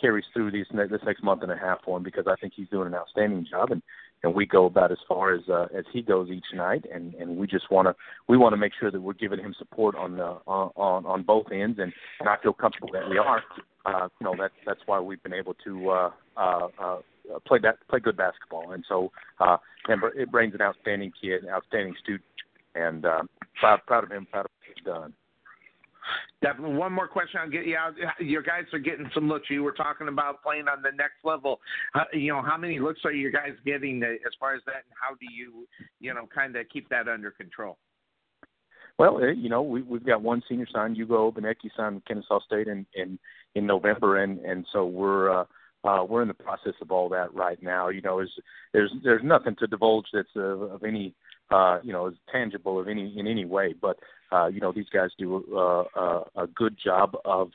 carries 0.00 0.24
through 0.32 0.52
these 0.52 0.66
this 0.72 1.00
next 1.04 1.24
month 1.24 1.42
and 1.42 1.50
a 1.50 1.56
half 1.56 1.78
for 1.84 1.96
him 1.96 2.04
because 2.04 2.26
I 2.28 2.36
think 2.36 2.52
he's 2.54 2.68
doing 2.68 2.86
an 2.86 2.94
outstanding 2.94 3.46
job 3.50 3.70
and 3.72 3.82
and 4.22 4.34
we 4.34 4.46
go 4.46 4.66
about 4.66 4.90
as 4.90 4.98
far 5.08 5.34
as 5.34 5.42
uh, 5.48 5.66
as 5.76 5.84
he 5.92 6.02
goes 6.02 6.28
each 6.30 6.46
night 6.54 6.84
and 6.92 7.14
and 7.14 7.36
we 7.36 7.46
just 7.46 7.70
want 7.70 7.88
to 7.88 7.94
we 8.28 8.36
want 8.36 8.52
to 8.52 8.56
make 8.56 8.72
sure 8.78 8.90
that 8.90 9.00
we're 9.00 9.12
giving 9.12 9.40
him 9.40 9.54
support 9.58 9.96
on 9.96 10.16
the 10.16 10.38
on 10.46 10.70
on, 10.76 11.06
on 11.06 11.22
both 11.22 11.46
ends 11.52 11.78
and 11.80 11.92
and 12.20 12.28
I 12.28 12.36
feel 12.42 12.52
comfortable 12.52 12.90
that 12.92 13.08
we 13.08 13.18
are 13.18 13.42
uh 13.86 14.08
you 14.20 14.24
know 14.24 14.34
that's 14.38 14.54
that's 14.66 14.80
why 14.86 15.00
we've 15.00 15.22
been 15.22 15.34
able 15.34 15.54
to 15.64 15.90
uh 15.90 16.10
uh 16.38 16.68
uh 16.80 16.98
play 17.46 17.58
that 17.62 17.76
play 17.88 18.00
good 18.00 18.16
basketball 18.16 18.72
and 18.72 18.84
so 18.88 19.10
uh 19.40 19.56
and 19.88 20.00
Bra- 20.00 20.10
Brain's 20.30 20.54
an 20.54 20.62
outstanding 20.62 21.12
kid 21.20 21.42
outstanding 21.48 21.94
student 22.02 22.24
and 22.74 23.04
uh 23.04 23.22
proud 23.60 23.80
proud 23.86 24.04
of 24.04 24.10
him 24.10 24.26
proud 24.30 24.46
of 24.46 24.50
what 24.58 24.74
he's 24.74 24.84
done 24.84 25.12
Definitely. 26.40 26.76
One 26.76 26.92
more 26.92 27.08
question. 27.08 27.40
I'll 27.42 27.50
get 27.50 27.66
you 27.66 27.76
out. 27.76 27.94
Your 28.20 28.42
guys 28.42 28.64
are 28.72 28.78
getting 28.78 29.10
some 29.12 29.28
looks. 29.28 29.50
You 29.50 29.62
were 29.62 29.72
talking 29.72 30.08
about 30.08 30.42
playing 30.42 30.68
on 30.68 30.82
the 30.82 30.92
next 30.96 31.24
level. 31.24 31.60
Uh, 31.94 32.04
you 32.12 32.32
know, 32.32 32.42
how 32.42 32.56
many 32.56 32.78
looks 32.78 33.00
are 33.04 33.12
you 33.12 33.32
guys 33.32 33.52
getting 33.66 34.02
uh, 34.02 34.06
as 34.06 34.32
far 34.38 34.54
as 34.54 34.62
that, 34.66 34.84
and 34.86 34.94
how 35.00 35.14
do 35.16 35.26
you, 35.32 35.66
you 36.00 36.14
know, 36.14 36.28
kind 36.32 36.54
of 36.56 36.66
keep 36.72 36.88
that 36.90 37.08
under 37.08 37.30
control? 37.32 37.76
Well, 38.98 39.16
uh, 39.16 39.32
you 39.32 39.48
know, 39.48 39.62
we, 39.62 39.82
we've 39.82 40.04
got 40.04 40.22
one 40.22 40.42
senior 40.48 40.66
signed, 40.72 40.96
Hugo 40.96 41.30
Obaniki 41.30 41.70
signed 41.76 41.96
with 41.96 42.04
Kennesaw 42.04 42.40
State 42.46 42.68
in, 42.68 42.86
in 42.94 43.18
in 43.54 43.66
November, 43.66 44.22
and 44.22 44.38
and 44.40 44.64
so 44.72 44.86
we're 44.86 45.40
uh, 45.40 45.44
uh, 45.84 46.04
we're 46.08 46.22
in 46.22 46.28
the 46.28 46.34
process 46.34 46.74
of 46.80 46.90
all 46.90 47.08
that 47.10 47.32
right 47.34 47.62
now. 47.62 47.88
You 47.88 48.00
know, 48.02 48.16
there's 48.16 48.32
there's 48.72 48.92
there's 49.04 49.22
nothing 49.24 49.56
to 49.60 49.66
divulge 49.66 50.06
that's 50.12 50.28
of, 50.34 50.62
of 50.62 50.84
any 50.84 51.14
uh, 51.50 51.78
you 51.82 51.92
know 51.92 52.08
is 52.08 52.14
tangible 52.30 52.80
of 52.80 52.88
any 52.88 53.14
in 53.18 53.26
any 53.26 53.44
way, 53.44 53.74
but 53.80 53.98
uh, 54.32 54.46
you 54.46 54.60
know 54.60 54.72
these 54.72 54.88
guys 54.92 55.10
do 55.18 55.44
uh, 55.54 55.84
uh, 55.98 56.24
a 56.36 56.46
good 56.46 56.76
job 56.82 57.16
of 57.24 57.50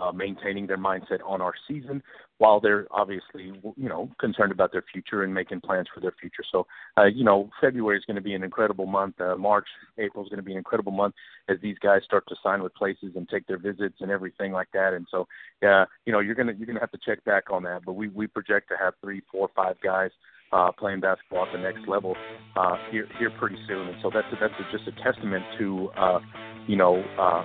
uh, 0.00 0.12
maintaining 0.12 0.66
their 0.66 0.78
mindset 0.78 1.18
on 1.24 1.40
our 1.40 1.54
season 1.66 2.02
while 2.38 2.60
they're 2.60 2.86
obviously 2.90 3.52
you 3.76 3.88
know 3.88 4.08
concerned 4.20 4.52
about 4.52 4.72
their 4.72 4.84
future 4.92 5.22
and 5.22 5.34
making 5.34 5.60
plans 5.60 5.86
for 5.92 6.00
their 6.00 6.14
future. 6.20 6.44
So 6.50 6.66
uh, 6.96 7.06
you 7.06 7.24
know 7.24 7.50
February 7.60 7.98
is 7.98 8.04
going 8.04 8.16
to 8.16 8.22
be 8.22 8.34
an 8.34 8.42
incredible 8.42 8.86
month. 8.86 9.20
Uh, 9.20 9.36
March, 9.36 9.66
April 9.98 10.24
is 10.24 10.28
going 10.28 10.38
to 10.38 10.44
be 10.44 10.52
an 10.52 10.58
incredible 10.58 10.92
month 10.92 11.14
as 11.48 11.58
these 11.62 11.78
guys 11.78 12.02
start 12.04 12.24
to 12.28 12.36
sign 12.42 12.62
with 12.62 12.74
places 12.74 13.12
and 13.16 13.28
take 13.28 13.46
their 13.46 13.58
visits 13.58 13.96
and 14.00 14.10
everything 14.10 14.52
like 14.52 14.68
that. 14.72 14.92
And 14.94 15.06
so 15.10 15.26
yeah, 15.62 15.84
you 16.06 16.12
know 16.12 16.20
you're 16.20 16.34
gonna 16.34 16.52
you're 16.56 16.66
gonna 16.66 16.80
have 16.80 16.92
to 16.92 17.00
check 17.04 17.22
back 17.24 17.50
on 17.50 17.64
that. 17.64 17.82
But 17.84 17.94
we 17.94 18.08
we 18.08 18.26
project 18.26 18.68
to 18.70 18.76
have 18.76 18.94
three, 19.02 19.22
four, 19.30 19.50
five 19.54 19.76
guys. 19.82 20.10
Uh, 20.52 20.70
playing 20.70 21.00
basketball 21.00 21.46
at 21.46 21.52
the 21.54 21.58
next 21.58 21.88
level 21.88 22.14
uh, 22.56 22.76
here 22.90 23.08
here 23.18 23.30
pretty 23.38 23.56
soon, 23.66 23.88
and 23.88 23.96
so 24.02 24.10
that's 24.12 24.26
that's 24.38 24.52
just 24.70 24.86
a 24.86 24.92
testament 25.02 25.42
to 25.58 25.88
uh, 25.96 26.20
you 26.66 26.76
know 26.76 27.02
uh, 27.18 27.42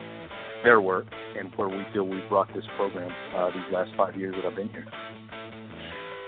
their 0.63 0.81
work 0.81 1.07
and 1.37 1.51
where 1.55 1.69
we 1.69 1.83
feel 1.93 2.03
we've 2.03 2.27
brought 2.29 2.53
this 2.53 2.65
program 2.75 3.11
uh, 3.35 3.47
these 3.51 3.73
last 3.73 3.91
five 3.97 4.15
years 4.15 4.35
that 4.35 4.45
I've 4.45 4.55
been 4.55 4.69
here. 4.69 4.85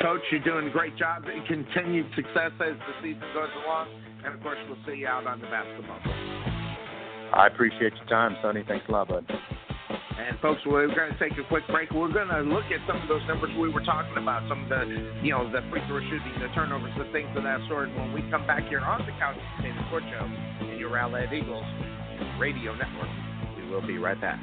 Coach, 0.01 0.21
you're 0.31 0.43
doing 0.43 0.67
a 0.67 0.71
great 0.71 0.95
job. 0.97 1.23
Continued 1.47 2.07
success 2.15 2.51
as 2.61 2.77
the 2.79 2.93
season 3.01 3.23
goes 3.33 3.49
along, 3.65 3.89
and 4.23 4.33
of 4.33 4.41
course, 4.41 4.57
we'll 4.67 4.79
see 4.87 5.01
you 5.01 5.07
out 5.07 5.27
on 5.27 5.41
the 5.41 5.47
basketball 5.47 5.99
court. 6.03 6.15
I 7.33 7.47
appreciate 7.47 7.93
your 7.93 8.07
time, 8.07 8.35
Sonny. 8.41 8.63
Thanks 8.67 8.85
a 8.87 8.91
lot, 8.91 9.09
bud. 9.09 9.25
And 9.29 10.39
folks, 10.39 10.61
we're 10.65 10.87
going 10.87 11.11
to 11.11 11.19
take 11.19 11.37
a 11.37 11.47
quick 11.47 11.63
break. 11.67 11.91
We're 11.91 12.11
going 12.11 12.27
to 12.27 12.41
look 12.41 12.65
at 12.71 12.79
some 12.87 13.01
of 13.01 13.07
those 13.07 13.21
numbers 13.27 13.51
we 13.59 13.69
were 13.69 13.83
talking 13.83 14.15
about, 14.15 14.47
some 14.47 14.63
of 14.63 14.69
the, 14.69 14.83
you 15.23 15.31
know, 15.31 15.49
the 15.51 15.61
free 15.71 15.81
throw 15.87 15.99
shooting, 15.99 16.35
the 16.39 16.51
turnovers, 16.55 16.91
the 16.97 17.11
things 17.11 17.29
of 17.35 17.43
that 17.43 17.59
sort. 17.67 17.89
When 17.95 18.13
we 18.13 18.21
come 18.31 18.45
back 18.47 18.67
here 18.67 18.79
on 18.79 19.05
the 19.05 19.11
Couch 19.19 19.37
Potato 19.57 19.79
Sport 19.87 20.03
Show 20.11 20.25
and 20.67 20.79
your 20.79 20.91
Rowlett 20.91 21.31
Eagles 21.31 21.65
Radio 22.39 22.75
Network, 22.75 23.09
we 23.69 23.75
will 23.75 23.85
be 23.85 23.97
right 23.97 24.19
back. 24.19 24.41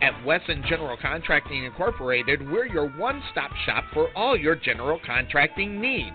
At 0.00 0.24
Wesson 0.24 0.62
General 0.68 0.96
Contracting 1.00 1.64
Incorporated, 1.64 2.48
we're 2.50 2.66
your 2.66 2.88
one 2.90 3.20
stop 3.32 3.50
shop 3.66 3.84
for 3.92 4.08
all 4.14 4.36
your 4.36 4.54
general 4.54 5.00
contracting 5.04 5.80
needs. 5.80 6.14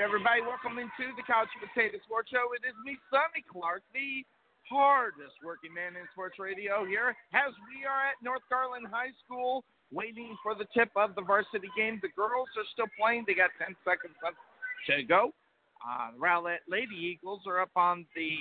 Everybody, 0.00 0.40
welcome 0.40 0.80
into 0.80 1.12
the 1.12 1.20
Couch 1.28 1.52
Potato 1.60 2.00
Sports 2.08 2.32
Show. 2.32 2.56
It 2.56 2.64
is 2.64 2.72
me, 2.88 2.96
Sonny 3.12 3.44
Clark, 3.44 3.84
the 3.92 4.24
hardest 4.64 5.36
working 5.44 5.76
man 5.76 5.92
in 5.92 6.08
sports 6.16 6.40
radio 6.40 6.88
here, 6.88 7.12
as 7.36 7.52
we 7.68 7.84
are 7.84 8.08
at 8.08 8.16
North 8.24 8.40
Garland 8.48 8.88
High 8.88 9.12
School 9.20 9.60
waiting 9.92 10.40
for 10.40 10.56
the 10.56 10.64
tip 10.72 10.88
of 10.96 11.12
the 11.12 11.20
varsity 11.20 11.68
game. 11.76 12.00
The 12.00 12.08
girls 12.16 12.48
are 12.56 12.64
still 12.72 12.88
playing. 12.96 13.28
They 13.28 13.36
got 13.36 13.52
10 13.60 13.76
seconds 13.84 14.16
left 14.24 14.40
to 14.88 15.04
go. 15.04 15.36
Uh, 15.84 16.16
the 16.16 16.18
Rowlett 16.18 16.64
Lady 16.64 16.96
Eagles 16.96 17.44
are 17.44 17.60
up 17.60 17.76
on 17.76 18.08
the 18.16 18.40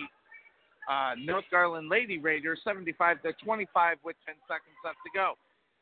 uh, 0.87 1.19
North 1.19 1.45
Garland 1.51 1.91
Lady 1.91 2.23
Raiders, 2.23 2.63
75 2.63 3.19
to 3.27 3.35
25 3.43 3.99
with 4.07 4.15
10 4.23 4.39
seconds 4.47 4.79
left 4.87 5.03
to 5.03 5.11
go. 5.11 5.35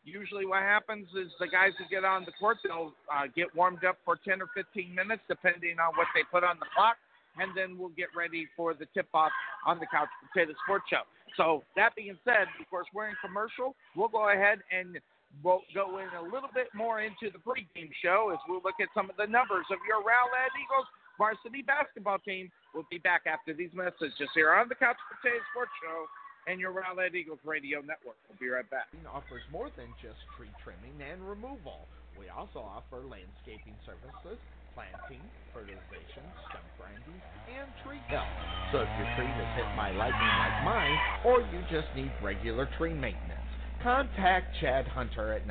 Usually, 0.04 0.46
what 0.46 0.62
happens 0.64 1.08
is 1.20 1.32
the 1.40 1.48
guys 1.48 1.72
who 1.78 1.84
get 1.92 2.06
on 2.06 2.24
the 2.24 2.32
court, 2.40 2.58
they'll 2.64 2.94
uh, 3.12 3.28
get 3.36 3.54
warmed 3.56 3.84
up 3.84 3.98
for 4.06 4.18
10 4.24 4.42
or 4.42 4.48
15 4.56 4.94
minutes, 4.96 5.22
depending 5.28 5.80
on 5.80 5.92
what 5.96 6.08
they 6.16 6.24
put 6.32 6.44
on 6.44 6.56
the 6.60 6.70
clock, 6.72 6.96
and 7.38 7.52
then 7.56 7.78
we'll 7.78 7.94
get 7.94 8.08
ready 8.16 8.48
for 8.56 8.74
the 8.74 8.88
tip 8.94 9.08
off 9.14 9.32
on 9.66 9.80
the 9.80 9.88
Couch 9.92 10.08
Potato 10.32 10.54
Sports 10.64 10.86
Show. 10.90 11.04
So, 11.36 11.64
that 11.76 11.94
being 11.96 12.18
said, 12.24 12.48
of 12.60 12.70
course, 12.70 12.88
we're 12.96 13.10
in 13.10 13.20
commercial. 13.20 13.76
We'll 13.96 14.08
go 14.08 14.32
ahead 14.32 14.64
and 14.72 14.98
we'll 15.44 15.62
go 15.76 16.00
in 16.00 16.08
a 16.16 16.24
little 16.24 16.50
bit 16.56 16.72
more 16.74 17.02
into 17.02 17.30
the 17.30 17.40
pregame 17.44 17.92
show 18.02 18.32
as 18.32 18.40
we'll 18.48 18.64
look 18.64 18.80
at 18.80 18.88
some 18.96 19.10
of 19.12 19.18
the 19.20 19.28
numbers 19.28 19.68
of 19.70 19.78
your 19.84 20.00
Rowlett 20.02 20.56
Eagles 20.56 20.88
varsity 21.18 21.62
basketball 21.62 22.20
team. 22.20 22.50
We'll 22.74 22.88
be 22.90 22.98
back 23.02 23.26
after 23.28 23.54
these 23.54 23.74
messages 23.74 24.14
just 24.18 24.32
here 24.34 24.54
on 24.54 24.70
the 24.70 24.78
Couch 24.78 24.98
Potato 25.10 25.42
Sports 25.52 25.74
Show 25.82 26.08
and 26.48 26.64
your 26.64 26.72
Rowlett 26.72 27.14
Eagles 27.14 27.44
Radio 27.44 27.84
Network. 27.84 28.16
We'll 28.32 28.40
be 28.40 28.48
right 28.48 28.68
back. 28.72 28.88
offers 29.12 29.44
more 29.52 29.68
than 29.76 29.92
just 30.00 30.16
tree 30.40 30.50
trimming 30.64 30.96
and 31.04 31.20
removal. 31.28 31.84
We 32.16 32.32
also 32.32 32.64
offer 32.64 33.04
landscaping 33.04 33.76
services, 33.84 34.40
planting, 34.72 35.20
fertilization, 35.52 36.24
stump 36.48 36.64
grinding, 36.80 37.20
and 37.52 37.68
tree 37.84 38.00
health. 38.08 38.32
So 38.72 38.80
if 38.88 38.92
your 38.96 39.12
tree 39.20 39.28
was 39.28 39.52
hit 39.60 39.68
by 39.76 39.92
lightning 39.92 40.36
like 40.40 40.64
mine, 40.64 40.98
or 41.28 41.44
you 41.52 41.60
just 41.68 41.92
need 42.00 42.16
regular 42.24 42.66
tree 42.80 42.96
maintenance, 42.96 43.44
contact 43.84 44.56
Chad 44.64 44.88
Hunter 44.88 45.36
at 45.36 45.44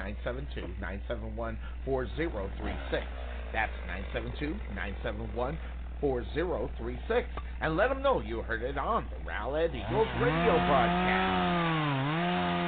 972-971-4036. 1.85 3.05
That's 3.53 3.73
972-971 4.17 5.59
4036 6.01 7.29
and 7.61 7.77
let 7.77 7.89
them 7.89 8.03
know 8.03 8.21
you 8.21 8.43
heard 8.43 8.63
it 8.63 8.79
on 8.79 9.07
the 9.11 9.31
Rowlett 9.31 9.71
Eagles 9.71 10.09
radio 10.21 10.55
broadcast. 10.67 11.57
Mm-hmm. 11.57 12.66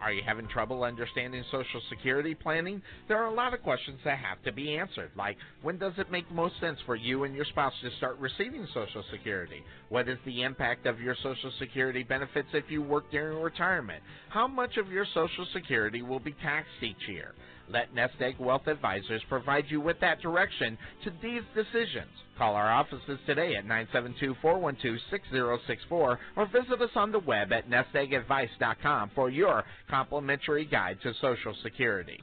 Are 0.00 0.12
you 0.12 0.22
having 0.24 0.46
trouble 0.48 0.84
understanding 0.84 1.42
Social 1.50 1.80
Security 1.88 2.34
planning? 2.34 2.82
There 3.08 3.16
are 3.16 3.26
a 3.26 3.34
lot 3.34 3.54
of 3.54 3.62
questions 3.62 3.98
that 4.04 4.18
have 4.18 4.42
to 4.44 4.52
be 4.52 4.76
answered, 4.76 5.10
like 5.16 5.36
when 5.62 5.78
does 5.78 5.94
it 5.96 6.10
make 6.10 6.30
most 6.30 6.60
sense 6.60 6.78
for 6.84 6.96
you 6.96 7.24
and 7.24 7.34
your 7.34 7.46
spouse 7.46 7.72
to 7.82 7.90
start 7.96 8.18
receiving 8.18 8.66
Social 8.74 9.02
Security? 9.10 9.62
What 9.88 10.08
is 10.08 10.18
the 10.24 10.42
impact 10.42 10.86
of 10.86 11.00
your 11.00 11.16
Social 11.22 11.50
Security 11.58 12.02
benefits 12.02 12.48
if 12.52 12.64
you 12.68 12.82
work 12.82 13.10
during 13.10 13.40
retirement? 13.40 14.02
How 14.28 14.46
much 14.46 14.76
of 14.76 14.90
your 14.92 15.06
Social 15.14 15.46
Security 15.52 16.02
will 16.02 16.20
be 16.20 16.34
taxed 16.42 16.82
each 16.82 17.08
year? 17.08 17.34
Let 17.68 17.94
Nest 17.94 18.14
Egg 18.20 18.36
Wealth 18.38 18.66
Advisors 18.66 19.22
provide 19.28 19.64
you 19.68 19.80
with 19.80 20.00
that 20.00 20.20
direction 20.20 20.76
to 21.04 21.12
these 21.22 21.42
decisions. 21.54 22.10
Call 22.38 22.54
our 22.54 22.70
offices 22.70 23.18
today 23.26 23.56
at 23.56 23.66
972-412-6064 23.66 25.56
or 25.90 26.18
visit 26.46 26.80
us 26.82 26.90
on 26.94 27.12
the 27.12 27.18
web 27.20 27.52
at 27.52 27.68
nesteggadvice.com 27.70 29.10
for 29.14 29.30
your 29.30 29.64
complimentary 29.88 30.64
guide 30.64 30.98
to 31.02 31.12
Social 31.20 31.54
Security. 31.62 32.20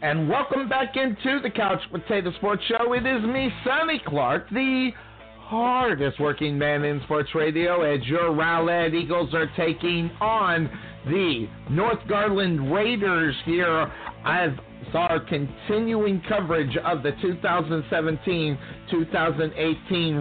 And 0.00 0.28
welcome 0.28 0.68
back 0.68 0.94
into 0.94 1.40
the 1.42 1.50
Couch 1.50 1.80
Potato 1.90 2.30
Sports 2.34 2.62
Show. 2.68 2.92
It 2.92 3.04
is 3.04 3.20
me, 3.24 3.50
Sonny 3.64 4.00
Clark, 4.06 4.48
the 4.50 4.92
hardest 5.40 6.20
working 6.20 6.56
man 6.56 6.84
in 6.84 7.00
sports 7.02 7.34
radio, 7.34 7.82
as 7.82 8.06
your 8.06 8.32
Rowlett 8.32 8.94
Eagles 8.94 9.34
are 9.34 9.50
taking 9.56 10.08
on 10.20 10.70
the 11.06 11.48
North 11.68 11.98
Garland 12.08 12.72
Raiders 12.72 13.34
here 13.44 13.92
as 14.24 14.50
our 14.94 15.18
continuing 15.18 16.22
coverage 16.28 16.76
of 16.84 17.02
the 17.02 17.10
2017-2018 17.12 18.56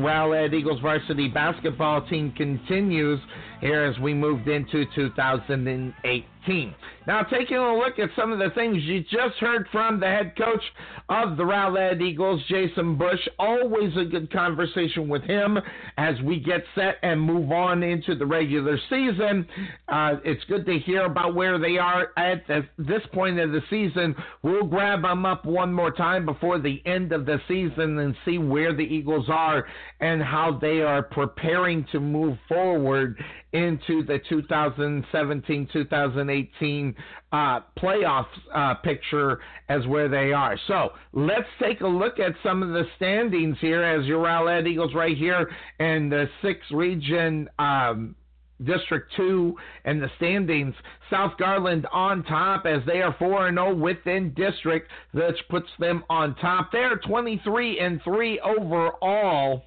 Rowlett 0.01 0.55
Eagles 0.55 0.81
varsity 0.81 1.27
basketball 1.27 2.01
team 2.07 2.31
continues 2.31 3.19
here 3.61 3.83
as 3.83 3.97
we 3.99 4.13
moved 4.13 4.47
into 4.47 4.85
2018. 4.95 6.75
Now, 7.07 7.23
taking 7.23 7.57
a 7.57 7.77
look 7.77 7.99
at 7.99 8.09
some 8.15 8.31
of 8.31 8.39
the 8.39 8.49
things 8.53 8.83
you 8.83 9.01
just 9.01 9.35
heard 9.39 9.67
from 9.71 9.99
the 9.99 10.07
head 10.07 10.33
coach 10.37 10.61
of 11.09 11.37
the 11.37 11.43
Rowlett 11.43 12.01
Eagles, 12.01 12.41
Jason 12.49 12.97
Bush. 12.97 13.19
Always 13.39 13.95
a 13.95 14.03
good 14.03 14.31
conversation 14.31 15.07
with 15.07 15.23
him 15.23 15.57
as 15.97 16.15
we 16.21 16.39
get 16.39 16.63
set 16.75 16.97
and 17.03 17.21
move 17.21 17.51
on 17.51 17.81
into 17.81 18.15
the 18.15 18.25
regular 18.25 18.77
season. 18.89 19.47
Uh, 19.87 20.15
it's 20.25 20.43
good 20.45 20.65
to 20.65 20.79
hear 20.79 21.05
about 21.05 21.33
where 21.33 21.57
they 21.57 21.77
are 21.77 22.09
at 22.17 22.45
this 22.77 23.01
point 23.13 23.39
of 23.39 23.51
the 23.51 23.61
season. 23.69 24.15
We'll 24.43 24.65
grab 24.65 25.03
them 25.03 25.25
up 25.25 25.45
one 25.45 25.73
more 25.73 25.91
time 25.91 26.25
before 26.25 26.59
the 26.59 26.81
end 26.85 27.13
of 27.13 27.25
the 27.25 27.39
season 27.47 27.99
and 27.99 28.15
see 28.25 28.37
where 28.37 28.73
the 28.73 28.83
Eagles 28.83 29.27
are 29.29 29.65
and 30.01 30.21
how 30.21 30.57
they 30.59 30.81
are 30.81 31.03
preparing 31.03 31.85
to 31.91 31.99
move 31.99 32.37
forward 32.49 33.17
into 33.53 34.03
the 34.03 34.19
2017-2018 34.29 36.93
uh, 37.31 37.61
playoff 37.77 38.25
uh, 38.53 38.73
picture 38.75 39.39
as 39.69 39.87
where 39.87 40.09
they 40.09 40.33
are. 40.33 40.59
So 40.67 40.91
let's 41.13 41.47
take 41.61 41.79
a 41.81 41.87
look 41.87 42.19
at 42.19 42.33
some 42.43 42.61
of 42.61 42.69
the 42.69 42.83
standings 42.97 43.57
here 43.59 43.81
as 43.83 44.05
your 44.05 44.23
Rowlett 44.23 44.67
Eagles 44.67 44.93
right 44.93 45.17
here 45.17 45.49
in 45.79 46.09
the 46.09 46.29
sixth 46.41 46.69
region. 46.71 47.49
Um, 47.57 48.15
District 48.63 49.11
2 49.15 49.55
and 49.85 50.01
the 50.01 50.09
standings. 50.17 50.73
South 51.11 51.37
Garland 51.37 51.85
on 51.91 52.23
top 52.23 52.65
as 52.65 52.81
they 52.87 53.03
are 53.03 53.15
4 53.19 53.51
0 53.51 53.75
within 53.75 54.33
district, 54.33 54.89
which 55.11 55.37
puts 55.49 55.69
them 55.77 56.03
on 56.09 56.33
top. 56.35 56.71
They're 56.71 56.97
23 56.97 57.79
and 57.79 58.01
3 58.03 58.39
overall 58.39 59.65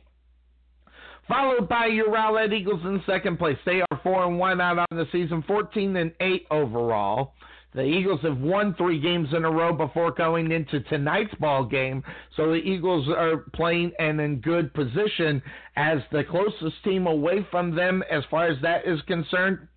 followed 1.31 1.69
by 1.69 1.87
your 1.87 2.11
Rowlett 2.11 2.53
Eagles 2.53 2.81
in 2.85 3.01
second 3.07 3.39
place. 3.39 3.57
They 3.65 3.81
are 3.81 4.01
four 4.03 4.27
and 4.27 4.37
one 4.37 4.61
out 4.61 4.79
on 4.79 4.99
the 4.99 5.07
season, 5.13 5.45
fourteen 5.47 5.95
and 5.97 6.13
eight 6.21 6.45
overall. 6.51 7.35
The 7.73 7.85
Eagles 7.85 8.19
have 8.23 8.39
won 8.39 8.75
three 8.75 8.99
games 8.99 9.29
in 9.33 9.45
a 9.45 9.51
row 9.51 9.73
before 9.73 10.11
going 10.11 10.51
into 10.51 10.81
tonight's 10.81 11.33
ball 11.37 11.65
game, 11.65 12.03
so 12.37 12.49
the 12.49 12.57
Eagles 12.57 13.09
are 13.09 13.45
playing 13.55 13.93
and 14.01 14.21
in 14.21 14.41
good 14.41 14.75
position 14.75 15.41
as 15.77 15.99
the 16.11 16.25
closest 16.25 16.83
team 16.83 17.07
away 17.07 17.47
from 17.49 17.77
them, 17.77 18.03
as 18.11 18.25
far 18.29 18.49
as 18.49 18.61
that 18.63 18.85
is 18.89 19.01
concerned, 19.03 19.69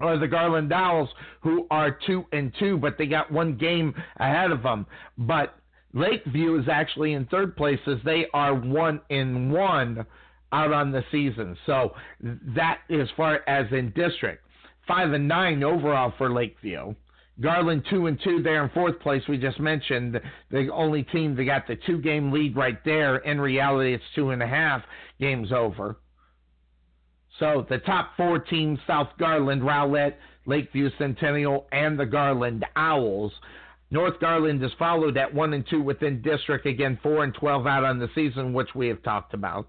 are 0.00 0.18
the 0.18 0.28
Garland 0.28 0.70
Owls, 0.70 1.08
who 1.40 1.66
are 1.70 1.98
two 2.06 2.26
and 2.32 2.52
two, 2.58 2.76
but 2.76 2.98
they 2.98 3.06
got 3.06 3.32
one 3.32 3.56
game 3.56 3.94
ahead 4.18 4.50
of 4.50 4.62
them. 4.62 4.84
But 5.16 5.56
Lakeview 5.94 6.60
is 6.60 6.68
actually 6.70 7.14
in 7.14 7.24
third 7.24 7.56
place 7.56 7.80
as 7.86 7.98
they 8.04 8.26
are 8.34 8.54
one 8.54 9.00
in 9.08 9.50
one 9.50 10.04
out 10.52 10.72
on 10.72 10.92
the 10.92 11.04
season. 11.10 11.56
So 11.66 11.94
that 12.20 12.78
as 12.90 13.08
far 13.16 13.40
as 13.46 13.66
in 13.72 13.90
district. 13.90 14.44
Five 14.86 15.12
and 15.12 15.26
nine 15.26 15.62
overall 15.62 16.12
for 16.18 16.30
Lakeview. 16.30 16.94
Garland 17.40 17.84
two 17.90 18.06
and 18.06 18.18
two 18.22 18.42
there 18.42 18.62
in 18.62 18.70
fourth 18.70 19.00
place. 19.00 19.22
We 19.28 19.38
just 19.38 19.58
mentioned 19.58 20.20
the 20.50 20.68
only 20.72 21.02
team 21.02 21.34
that 21.36 21.44
got 21.44 21.66
the 21.66 21.76
two 21.86 22.00
game 22.00 22.30
lead 22.30 22.56
right 22.56 22.78
there. 22.84 23.16
In 23.16 23.40
reality, 23.40 23.94
it's 23.94 24.04
two 24.14 24.30
and 24.30 24.42
a 24.42 24.46
half 24.46 24.82
games 25.18 25.50
over. 25.52 25.96
So 27.40 27.66
the 27.68 27.78
top 27.78 28.10
four 28.16 28.38
teams: 28.38 28.78
South 28.86 29.08
Garland, 29.18 29.62
Rowlett, 29.62 30.14
Lakeview 30.46 30.90
Centennial, 30.98 31.66
and 31.72 31.98
the 31.98 32.06
Garland 32.06 32.64
Owls. 32.76 33.32
North 33.90 34.20
Garland 34.20 34.62
is 34.62 34.72
followed 34.78 35.16
at 35.16 35.34
one 35.34 35.54
and 35.54 35.66
two 35.68 35.82
within 35.82 36.22
district. 36.22 36.66
Again, 36.66 36.98
four 37.02 37.24
and 37.24 37.34
twelve 37.34 37.66
out 37.66 37.84
on 37.84 37.98
the 37.98 38.08
season, 38.14 38.52
which 38.52 38.74
we 38.76 38.88
have 38.88 39.02
talked 39.02 39.34
about. 39.34 39.68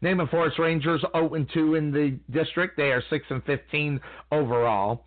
Naaman 0.00 0.28
Forest 0.28 0.58
Rangers 0.58 1.04
0 1.12 1.34
and 1.34 1.48
2 1.52 1.74
in 1.74 1.90
the 1.90 2.18
district. 2.30 2.76
They 2.76 2.92
are 2.92 3.02
6 3.08 3.26
and 3.30 3.44
15 3.44 4.00
overall. 4.32 5.04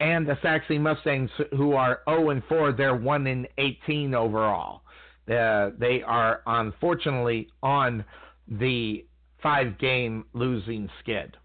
And 0.00 0.26
the 0.26 0.36
Sachse 0.42 0.70
Mustangs, 0.70 1.30
who 1.52 1.74
are 1.74 2.00
0 2.08 2.30
and 2.30 2.42
4, 2.48 2.72
they're 2.72 2.96
1 2.96 3.26
and 3.26 3.48
18 3.58 4.14
overall. 4.14 4.82
Uh, 5.28 5.70
they 5.78 6.02
are 6.04 6.42
unfortunately 6.46 7.48
on 7.62 8.04
the 8.48 9.04
five 9.42 9.78
game 9.78 10.24
losing 10.32 10.88
skid. 11.00 11.36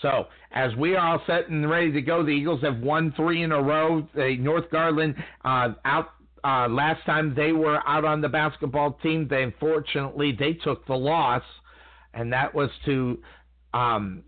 So, 0.00 0.26
as 0.52 0.74
we 0.76 0.94
are 0.94 1.14
all 1.14 1.22
set 1.26 1.48
and 1.48 1.68
ready 1.68 1.90
to 1.92 2.00
go, 2.00 2.22
the 2.22 2.30
Eagles 2.30 2.62
have 2.62 2.78
won 2.78 3.12
three 3.16 3.42
in 3.42 3.52
a 3.52 3.60
row. 3.60 4.06
The 4.14 4.36
North 4.38 4.70
Garland 4.70 5.16
uh, 5.44 5.70
out 5.84 6.10
uh, 6.44 6.68
last 6.68 7.04
time 7.04 7.34
they 7.34 7.52
were 7.52 7.80
out 7.86 8.04
on 8.04 8.20
the 8.20 8.28
basketball 8.28 8.92
team, 9.02 9.26
they 9.28 9.42
unfortunately 9.42 10.36
they 10.38 10.54
took 10.54 10.86
the 10.86 10.94
loss, 10.94 11.42
and 12.14 12.32
that 12.32 12.54
was 12.54 12.70
to 12.84 13.18
um, 13.74 14.22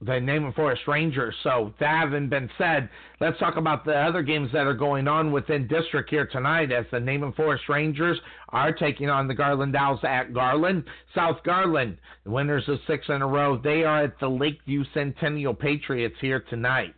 the 0.00 0.20
Naaman 0.20 0.52
Forest 0.52 0.82
Rangers. 0.86 1.34
So 1.42 1.72
that 1.80 1.88
having 1.88 2.28
been 2.28 2.50
said, 2.58 2.90
let's 3.20 3.38
talk 3.38 3.56
about 3.56 3.84
the 3.84 3.94
other 3.94 4.22
games 4.22 4.50
that 4.52 4.66
are 4.66 4.74
going 4.74 5.08
on 5.08 5.32
within 5.32 5.66
district 5.66 6.10
here 6.10 6.26
tonight. 6.26 6.70
As 6.70 6.84
the 6.90 7.00
Naaman 7.00 7.32
Forest 7.32 7.64
Rangers 7.68 8.18
are 8.50 8.72
taking 8.72 9.08
on 9.08 9.26
the 9.26 9.34
Garland 9.34 9.74
Owls 9.74 10.00
at 10.02 10.34
Garland, 10.34 10.84
South 11.14 11.38
Garland, 11.44 11.96
the 12.24 12.30
winners 12.30 12.68
of 12.68 12.78
six 12.86 13.06
in 13.08 13.22
a 13.22 13.26
row. 13.26 13.58
They 13.62 13.84
are 13.84 14.04
at 14.04 14.20
the 14.20 14.28
Lakeview 14.28 14.84
Centennial 14.92 15.54
Patriots 15.54 16.16
here 16.20 16.44
tonight. 16.50 16.94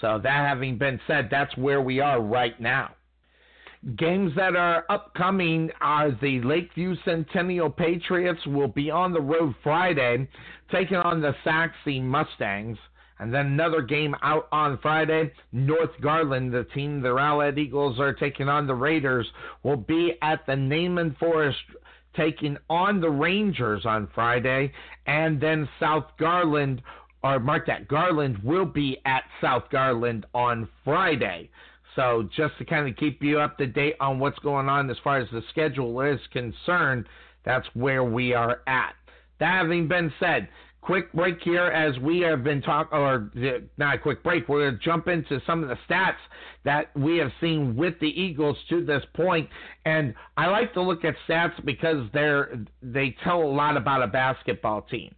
So 0.00 0.18
that 0.22 0.48
having 0.48 0.78
been 0.78 1.00
said, 1.06 1.28
that's 1.30 1.56
where 1.56 1.80
we 1.80 2.00
are 2.00 2.20
right 2.20 2.58
now. 2.60 2.94
Games 3.96 4.32
that 4.36 4.56
are 4.56 4.84
upcoming 4.88 5.70
are 5.82 6.10
the 6.10 6.40
Lakeview 6.40 6.96
Centennial 7.04 7.68
Patriots 7.68 8.40
will 8.46 8.68
be 8.68 8.90
on 8.90 9.12
the 9.12 9.20
road 9.20 9.54
Friday, 9.62 10.26
taking 10.72 10.96
on 10.96 11.20
the 11.20 11.34
Sachse 11.44 12.00
Mustangs. 12.00 12.78
And 13.18 13.32
then 13.32 13.46
another 13.46 13.82
game 13.82 14.16
out 14.22 14.48
on 14.50 14.78
Friday. 14.78 15.32
North 15.52 15.90
Garland, 16.00 16.52
the 16.52 16.64
team 16.74 17.00
the 17.00 17.10
Rowlett 17.10 17.58
Eagles 17.58 18.00
are 18.00 18.12
taking 18.12 18.48
on 18.48 18.66
the 18.66 18.74
Raiders, 18.74 19.26
will 19.62 19.76
be 19.76 20.14
at 20.22 20.44
the 20.46 20.56
Naaman 20.56 21.14
Forest 21.20 21.58
taking 22.16 22.56
on 22.70 23.00
the 23.00 23.10
Rangers 23.10 23.84
on 23.84 24.08
Friday. 24.14 24.72
And 25.06 25.40
then 25.40 25.68
South 25.78 26.06
Garland, 26.18 26.82
or 27.24 27.40
mark 27.40 27.66
that, 27.66 27.88
Garland 27.88 28.38
will 28.44 28.66
be 28.66 28.98
at 29.06 29.24
South 29.40 29.64
Garland 29.70 30.26
on 30.34 30.68
Friday. 30.84 31.48
So 31.96 32.28
just 32.36 32.58
to 32.58 32.64
kind 32.64 32.86
of 32.86 32.96
keep 32.96 33.22
you 33.22 33.40
up 33.40 33.56
to 33.58 33.66
date 33.66 33.96
on 33.98 34.18
what's 34.18 34.38
going 34.40 34.68
on 34.68 34.90
as 34.90 34.96
far 35.02 35.18
as 35.18 35.28
the 35.32 35.42
schedule 35.48 36.00
is 36.02 36.20
concerned, 36.32 37.06
that's 37.44 37.66
where 37.72 38.04
we 38.04 38.34
are 38.34 38.60
at. 38.66 38.94
That 39.40 39.62
having 39.62 39.88
been 39.88 40.12
said, 40.20 40.48
quick 40.82 41.10
break 41.12 41.40
here 41.40 41.66
as 41.66 41.98
we 42.00 42.20
have 42.20 42.44
been 42.44 42.60
talking, 42.60 42.98
or 42.98 43.30
not 43.78 43.94
a 43.94 43.98
quick 43.98 44.22
break. 44.22 44.48
We're 44.48 44.68
going 44.68 44.78
to 44.78 44.84
jump 44.84 45.08
into 45.08 45.40
some 45.46 45.62
of 45.62 45.70
the 45.70 45.78
stats 45.88 46.16
that 46.64 46.94
we 46.94 47.16
have 47.18 47.30
seen 47.40 47.74
with 47.74 47.98
the 48.00 48.08
Eagles 48.08 48.58
to 48.68 48.84
this 48.84 49.02
point. 49.14 49.48
And 49.86 50.14
I 50.36 50.46
like 50.48 50.74
to 50.74 50.82
look 50.82 51.04
at 51.04 51.14
stats 51.26 51.64
because 51.64 52.06
they're 52.12 52.58
they 52.82 53.16
tell 53.24 53.42
a 53.42 53.48
lot 53.48 53.78
about 53.78 54.02
a 54.02 54.08
basketball 54.08 54.82
team. 54.82 55.14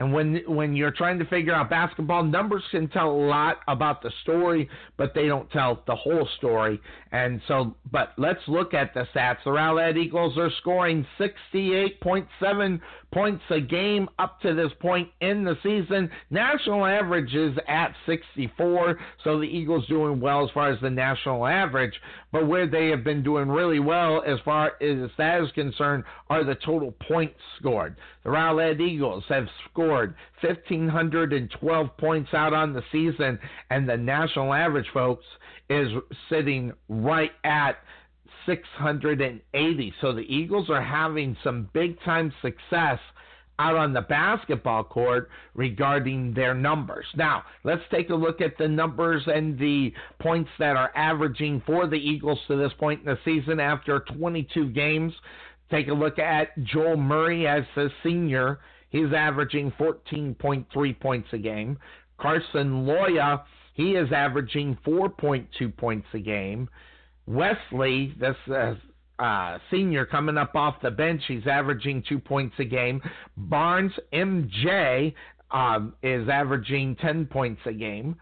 And 0.00 0.12
when 0.12 0.40
when 0.46 0.76
you're 0.76 0.92
trying 0.92 1.18
to 1.18 1.24
figure 1.24 1.52
out 1.52 1.70
basketball, 1.70 2.22
numbers 2.22 2.62
can 2.70 2.88
tell 2.88 3.10
a 3.10 3.26
lot 3.26 3.58
about 3.66 4.00
the 4.00 4.12
story, 4.22 4.68
but 4.96 5.12
they 5.12 5.26
don't 5.26 5.50
tell 5.50 5.82
the 5.86 5.96
whole 5.96 6.28
story. 6.36 6.80
And 7.10 7.40
so, 7.48 7.74
but 7.90 8.12
let's 8.16 8.40
look 8.46 8.74
at 8.74 8.94
the 8.94 9.06
stats. 9.14 9.38
The 9.44 9.50
Rowlett 9.50 9.96
Eagles 9.96 10.38
are 10.38 10.50
scoring 10.60 11.04
68.7 11.18 12.80
points 13.10 13.42
a 13.50 13.60
game 13.60 14.08
up 14.18 14.40
to 14.42 14.54
this 14.54 14.70
point 14.80 15.08
in 15.20 15.42
the 15.42 15.56
season. 15.62 16.10
National 16.30 16.84
average 16.84 17.34
is 17.34 17.56
at 17.66 17.94
64, 18.06 18.98
so 19.24 19.38
the 19.38 19.46
Eagles 19.46 19.86
doing 19.88 20.20
well 20.20 20.44
as 20.44 20.50
far 20.52 20.70
as 20.70 20.78
the 20.82 20.90
national 20.90 21.46
average. 21.46 21.94
But 22.30 22.46
where 22.46 22.66
they 22.66 22.88
have 22.88 23.02
been 23.04 23.22
doing 23.22 23.48
really 23.48 23.80
well 23.80 24.22
as 24.26 24.38
far 24.44 24.72
as 24.82 25.10
that 25.16 25.40
is 25.42 25.50
concerned 25.52 26.04
are 26.28 26.44
the 26.44 26.56
total 26.56 26.92
points 27.08 27.40
scored. 27.58 27.96
The 28.22 28.30
Rowlett 28.30 28.80
Eagles 28.80 29.24
have 29.30 29.46
scored 29.70 29.87
1,512 29.88 31.96
points 31.96 32.34
out 32.34 32.52
on 32.52 32.72
the 32.72 32.82
season, 32.92 33.38
and 33.70 33.88
the 33.88 33.96
national 33.96 34.52
average, 34.52 34.88
folks, 34.92 35.24
is 35.70 35.88
sitting 36.28 36.72
right 36.88 37.32
at 37.44 37.78
680. 38.46 39.94
So 40.00 40.12
the 40.12 40.22
Eagles 40.22 40.70
are 40.70 40.82
having 40.82 41.36
some 41.42 41.68
big 41.72 42.00
time 42.02 42.32
success 42.42 42.98
out 43.58 43.74
on 43.74 43.92
the 43.92 44.02
basketball 44.02 44.84
court 44.84 45.30
regarding 45.54 46.32
their 46.32 46.54
numbers. 46.54 47.06
Now, 47.16 47.42
let's 47.64 47.82
take 47.90 48.10
a 48.10 48.14
look 48.14 48.40
at 48.40 48.56
the 48.56 48.68
numbers 48.68 49.24
and 49.26 49.58
the 49.58 49.92
points 50.20 50.50
that 50.58 50.76
are 50.76 50.92
averaging 50.94 51.62
for 51.66 51.88
the 51.88 51.96
Eagles 51.96 52.38
to 52.46 52.56
this 52.56 52.72
point 52.78 53.00
in 53.00 53.06
the 53.06 53.18
season 53.24 53.58
after 53.58 54.04
22 54.16 54.70
games. 54.70 55.12
Take 55.70 55.88
a 55.88 55.92
look 55.92 56.18
at 56.18 56.58
Joel 56.62 56.96
Murray 56.96 57.46
as 57.46 57.64
a 57.76 57.88
senior. 58.02 58.60
He's 58.90 59.12
averaging 59.14 59.72
14.3 59.72 61.00
points 61.00 61.28
a 61.32 61.38
game. 61.38 61.78
Carson 62.18 62.86
Loya, 62.86 63.42
he 63.74 63.92
is 63.92 64.10
averaging 64.12 64.76
4.2 64.86 65.76
points 65.76 66.06
a 66.14 66.18
game. 66.18 66.68
Wesley, 67.26 68.14
this 68.18 68.36
uh, 68.50 68.74
uh, 69.22 69.58
senior 69.70 70.06
coming 70.06 70.38
up 70.38 70.54
off 70.54 70.76
the 70.82 70.90
bench, 70.90 71.22
he's 71.28 71.46
averaging 71.46 72.02
two 72.08 72.18
points 72.18 72.54
a 72.58 72.64
game. 72.64 73.02
Barnes 73.36 73.92
MJ 74.12 75.12
um, 75.50 75.94
is 76.02 76.28
averaging 76.28 76.96
10 76.96 77.26
points 77.26 77.60
a 77.66 77.72
game. 77.72 78.16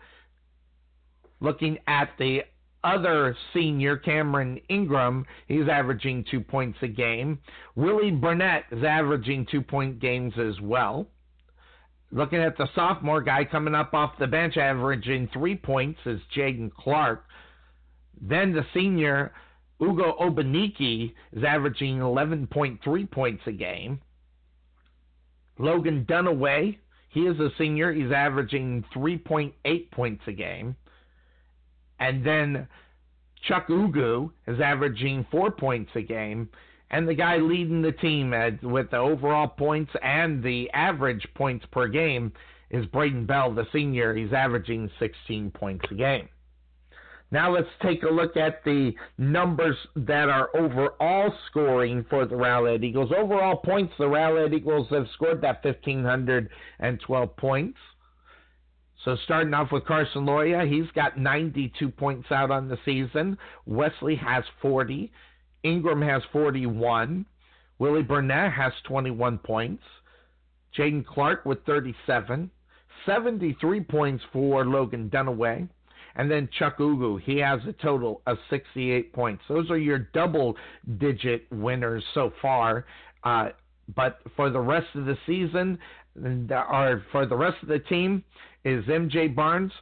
Looking 1.40 1.78
at 1.86 2.10
the 2.18 2.40
other 2.86 3.36
senior, 3.52 3.96
Cameron 3.96 4.60
Ingram, 4.68 5.26
he's 5.48 5.68
averaging 5.68 6.24
two 6.30 6.40
points 6.40 6.78
a 6.82 6.88
game. 6.88 7.38
Willie 7.74 8.12
Burnett 8.12 8.64
is 8.70 8.84
averaging 8.84 9.46
two 9.50 9.60
point 9.60 9.98
games 9.98 10.32
as 10.38 10.60
well. 10.60 11.08
Looking 12.12 12.38
at 12.38 12.56
the 12.56 12.68
sophomore 12.74 13.20
guy 13.20 13.44
coming 13.44 13.74
up 13.74 13.92
off 13.92 14.18
the 14.18 14.28
bench, 14.28 14.56
averaging 14.56 15.28
three 15.32 15.56
points, 15.56 15.98
is 16.06 16.20
Jaden 16.34 16.72
Clark. 16.72 17.24
Then 18.20 18.52
the 18.52 18.64
senior, 18.72 19.32
Ugo 19.82 20.16
Obaniki, 20.20 21.12
is 21.32 21.44
averaging 21.44 21.98
11.3 21.98 23.10
points 23.10 23.42
a 23.46 23.52
game. 23.52 24.00
Logan 25.58 26.06
Dunaway, 26.08 26.78
he 27.08 27.20
is 27.22 27.38
a 27.40 27.50
senior. 27.58 27.92
He's 27.92 28.12
averaging 28.12 28.84
3.8 28.94 29.90
points 29.90 30.22
a 30.26 30.32
game. 30.32 30.76
And 31.98 32.24
then 32.24 32.68
Chuck 33.42 33.68
Ugu 33.68 34.30
is 34.46 34.60
averaging 34.60 35.26
four 35.30 35.50
points 35.50 35.90
a 35.94 36.02
game. 36.02 36.48
And 36.90 37.08
the 37.08 37.14
guy 37.14 37.38
leading 37.38 37.82
the 37.82 37.92
team 37.92 38.32
at, 38.32 38.62
with 38.62 38.90
the 38.90 38.98
overall 38.98 39.48
points 39.48 39.90
and 40.02 40.42
the 40.42 40.70
average 40.72 41.26
points 41.34 41.66
per 41.72 41.88
game 41.88 42.32
is 42.70 42.86
Braden 42.86 43.26
Bell, 43.26 43.52
the 43.52 43.66
senior. 43.72 44.14
He's 44.14 44.32
averaging 44.32 44.90
16 44.98 45.50
points 45.50 45.84
a 45.90 45.94
game. 45.94 46.28
Now 47.32 47.52
let's 47.52 47.68
take 47.82 48.04
a 48.04 48.08
look 48.08 48.36
at 48.36 48.62
the 48.64 48.92
numbers 49.18 49.76
that 49.96 50.28
are 50.28 50.48
overall 50.56 51.32
scoring 51.50 52.04
for 52.08 52.24
the 52.24 52.36
Rowlett 52.36 52.84
Eagles. 52.84 53.10
Overall 53.16 53.56
points, 53.56 53.92
the 53.98 54.04
Rowlett 54.04 54.54
Eagles 54.54 54.86
have 54.90 55.06
scored 55.14 55.40
that 55.40 55.64
1,512 55.64 57.36
points. 57.36 57.78
So 59.06 59.16
starting 59.22 59.54
off 59.54 59.70
with 59.70 59.84
Carson 59.84 60.26
Loya, 60.26 60.68
he's 60.68 60.90
got 60.90 61.16
92 61.16 61.90
points 61.90 62.26
out 62.32 62.50
on 62.50 62.66
the 62.66 62.76
season. 62.84 63.38
Wesley 63.64 64.16
has 64.16 64.42
40. 64.60 65.12
Ingram 65.62 66.02
has 66.02 66.22
41. 66.32 67.24
Willie 67.78 68.02
Burnett 68.02 68.52
has 68.52 68.72
21 68.88 69.38
points. 69.38 69.84
Jaden 70.76 71.06
Clark 71.06 71.46
with 71.46 71.64
37. 71.66 72.50
73 73.06 73.80
points 73.82 74.24
for 74.32 74.66
Logan 74.66 75.08
Dunaway. 75.08 75.68
And 76.16 76.28
then 76.28 76.48
Chuck 76.58 76.78
Ugu, 76.78 77.22
he 77.22 77.38
has 77.38 77.60
a 77.68 77.74
total 77.74 78.22
of 78.26 78.38
68 78.50 79.12
points. 79.12 79.44
Those 79.48 79.70
are 79.70 79.78
your 79.78 80.00
double 80.14 80.56
digit 80.98 81.46
winners 81.52 82.02
so 82.12 82.32
far. 82.42 82.86
Uh, 83.22 83.50
but 83.94 84.18
for 84.34 84.50
the 84.50 84.58
rest 84.58 84.88
of 84.96 85.04
the 85.04 85.16
season, 85.26 85.78
or 86.24 87.04
for 87.12 87.26
the 87.26 87.36
rest 87.36 87.56
of 87.62 87.68
the 87.68 87.78
team, 87.78 88.24
is 88.64 88.84
MJ 88.86 89.34
Barnes 89.34 89.72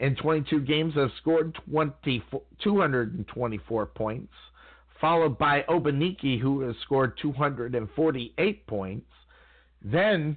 in 0.00 0.16
22 0.16 0.60
games 0.60 0.94
has 0.94 1.10
scored 1.20 1.56
20, 1.70 2.22
224 2.62 3.86
points, 3.86 4.32
followed 5.00 5.38
by 5.38 5.62
Obaniki, 5.68 6.40
who 6.40 6.60
has 6.60 6.74
scored 6.84 7.18
248 7.20 8.66
points. 8.66 9.06
Then 9.82 10.36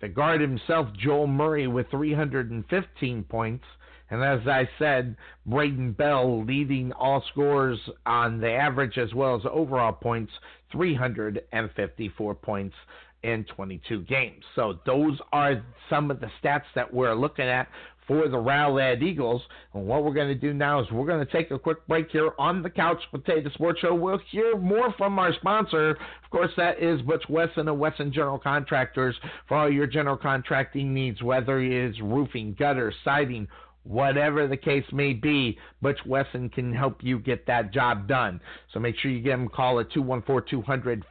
the 0.00 0.08
guard 0.08 0.40
himself, 0.40 0.88
Joel 0.96 1.26
Murray, 1.26 1.66
with 1.66 1.90
315 1.90 3.24
points. 3.24 3.64
And 4.10 4.22
as 4.22 4.46
I 4.46 4.68
said, 4.78 5.16
Braden 5.44 5.92
Bell 5.92 6.44
leading 6.44 6.92
all 6.92 7.22
scores 7.30 7.78
on 8.06 8.40
the 8.40 8.50
average 8.50 8.96
as 8.96 9.12
well 9.12 9.36
as 9.36 9.42
overall 9.50 9.92
points, 9.92 10.32
354 10.72 12.34
points 12.34 12.74
in 13.22 13.44
22 13.44 14.02
games. 14.02 14.44
So 14.54 14.78
those 14.86 15.18
are 15.32 15.62
some 15.90 16.10
of 16.10 16.20
the 16.20 16.30
stats 16.42 16.64
that 16.74 16.92
we're 16.92 17.14
looking 17.14 17.46
at 17.46 17.68
for 18.06 18.28
the 18.28 18.38
Rowlett 18.38 19.02
Eagles. 19.02 19.42
And 19.74 19.86
what 19.86 20.02
we're 20.02 20.14
going 20.14 20.28
to 20.28 20.34
do 20.34 20.54
now 20.54 20.80
is 20.80 20.90
we're 20.90 21.06
going 21.06 21.24
to 21.24 21.30
take 21.30 21.50
a 21.50 21.58
quick 21.58 21.86
break 21.86 22.10
here 22.10 22.30
on 22.38 22.62
the 22.62 22.70
Couch 22.70 23.02
Potato 23.10 23.50
Sports 23.50 23.80
Show. 23.80 23.94
We'll 23.94 24.20
hear 24.30 24.56
more 24.56 24.94
from 24.96 25.18
our 25.18 25.34
sponsor. 25.34 25.90
Of 25.90 26.30
course, 26.30 26.50
that 26.56 26.82
is 26.82 27.02
Butch 27.02 27.24
Wesson 27.28 27.68
of 27.68 27.78
Wesson 27.78 28.12
General 28.12 28.38
Contractors 28.38 29.14
for 29.46 29.56
all 29.58 29.70
your 29.70 29.86
general 29.86 30.16
contracting 30.16 30.94
needs, 30.94 31.22
whether 31.22 31.60
it 31.60 31.70
is 31.70 32.00
roofing, 32.00 32.56
gutter, 32.58 32.92
siding, 33.04 33.46
Whatever 33.84 34.46
the 34.46 34.56
case 34.56 34.84
may 34.92 35.14
be, 35.14 35.56
Butch 35.80 36.00
Wesson 36.04 36.50
can 36.50 36.74
help 36.74 37.02
you 37.02 37.18
get 37.18 37.46
that 37.46 37.72
job 37.72 38.06
done. 38.06 38.38
So 38.74 38.80
make 38.80 38.98
sure 38.98 39.10
you 39.10 39.20
give 39.22 39.40
him 39.40 39.46
a 39.46 39.48
call 39.48 39.80
at 39.80 39.90
214 39.92 40.46
200 40.50 41.04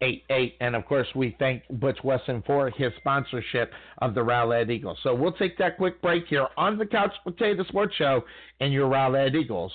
5588. 0.00 0.56
And 0.60 0.74
of 0.74 0.86
course, 0.86 1.06
we 1.14 1.36
thank 1.38 1.62
Butch 1.70 1.98
Wesson 2.02 2.42
for 2.46 2.70
his 2.70 2.92
sponsorship 2.98 3.72
of 3.98 4.14
the 4.14 4.20
Rowlett 4.20 4.70
Eagles. 4.70 4.98
So 5.02 5.14
we'll 5.14 5.32
take 5.32 5.58
that 5.58 5.76
quick 5.76 6.00
break 6.02 6.26
here 6.26 6.48
on 6.56 6.78
the 6.78 6.86
Couch 6.86 7.12
Potato 7.24 7.64
Sports 7.64 7.94
Show 7.96 8.24
and 8.60 8.72
your 8.72 8.88
Rowlett 8.88 9.34
Eagles 9.34 9.72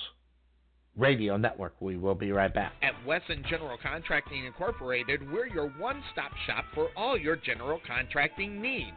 radio 0.96 1.36
network. 1.36 1.74
We 1.80 1.96
will 1.96 2.14
be 2.14 2.32
right 2.32 2.52
back. 2.52 2.72
At 2.82 2.94
Wesson 3.06 3.44
General 3.48 3.76
Contracting 3.82 4.46
Incorporated, 4.46 5.30
we're 5.30 5.46
your 5.46 5.68
one 5.78 6.02
stop 6.12 6.32
shop 6.46 6.64
for 6.74 6.88
all 6.96 7.18
your 7.18 7.36
general 7.36 7.80
contracting 7.86 8.60
needs. 8.60 8.96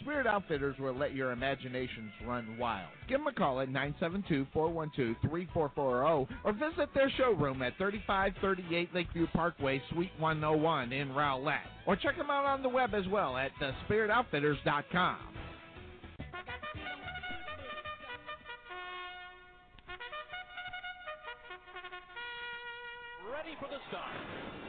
Spirit 0.00 0.26
Outfitters 0.26 0.76
will 0.78 0.94
let 0.94 1.14
your 1.14 1.32
imaginations 1.32 2.10
run 2.26 2.58
wild. 2.58 2.90
Give 3.08 3.18
them 3.18 3.28
a 3.28 3.32
call 3.32 3.60
at 3.60 3.68
972-412-3440 3.68 6.28
or 6.44 6.52
visit 6.52 6.90
their 6.94 7.10
showroom 7.16 7.62
at 7.62 7.76
3538 7.78 8.94
Lakeview 8.94 9.26
Parkway, 9.34 9.82
Suite 9.90 10.12
101 10.18 10.92
in 10.92 11.12
Rowlett. 11.12 11.60
Or 11.86 11.96
check 11.96 12.16
them 12.16 12.30
out 12.30 12.44
on 12.44 12.62
the 12.62 12.68
web 12.68 12.94
as 12.94 13.08
well 13.08 13.36
at 13.36 13.50
thespiritoutfitters.com. 13.60 15.16
Ready 23.36 23.54
for 23.60 23.68
the 23.68 23.76
start. 23.88 24.16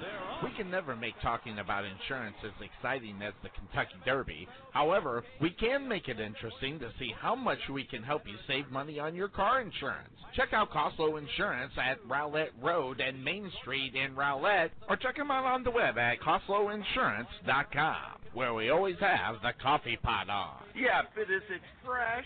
They're 0.02 0.20
on. 0.20 0.44
We 0.44 0.52
can 0.58 0.70
never 0.70 0.94
make 0.96 1.14
talking 1.22 1.60
about 1.60 1.86
insurance 1.86 2.36
as 2.44 2.52
exciting 2.62 3.22
as 3.22 3.34
the 3.42 3.50
Kentucky 3.50 3.96
Derby. 4.06 4.46
However, 4.72 5.24
we 5.40 5.52
can 5.52 5.88
make 5.88 6.10
it 6.10 6.20
interesting 6.20 6.78
to 6.80 6.92
see 7.00 7.14
how 7.18 7.34
much 7.34 7.60
we 7.72 7.86
can 7.86 8.04
help 8.04 8.28
you 8.28 8.36
save 8.46 8.70
money 8.70 9.00
on 9.00 9.16
your 9.16 9.30
car 9.30 9.62
insurance. 9.62 10.10
Check 10.36 10.52
out 10.52 10.72
Coslow 10.72 11.18
Insurance 11.18 11.72
at 11.78 12.06
Rowlett 12.06 12.50
Road 12.62 13.00
and 13.00 13.24
Main 13.24 13.50
Street 13.62 13.96
in 13.96 14.16
Rowlett, 14.16 14.72
or 14.90 14.98
check 14.98 15.16
them 15.16 15.32
out 15.32 15.46
on 15.46 15.64
the 15.64 15.72
web 15.72 15.98
at 15.98 16.20
CoslowInsurance.com, 16.20 18.20
where 18.34 18.54
we 18.54 18.70
always 18.70 19.00
have 19.00 19.36
the 19.42 19.54
coffee 19.62 19.98
pot 20.04 20.30
on. 20.30 20.58
Yeah, 20.76 21.04
Fitters, 21.16 21.44
it's 21.50 21.64
fresh. 21.86 22.26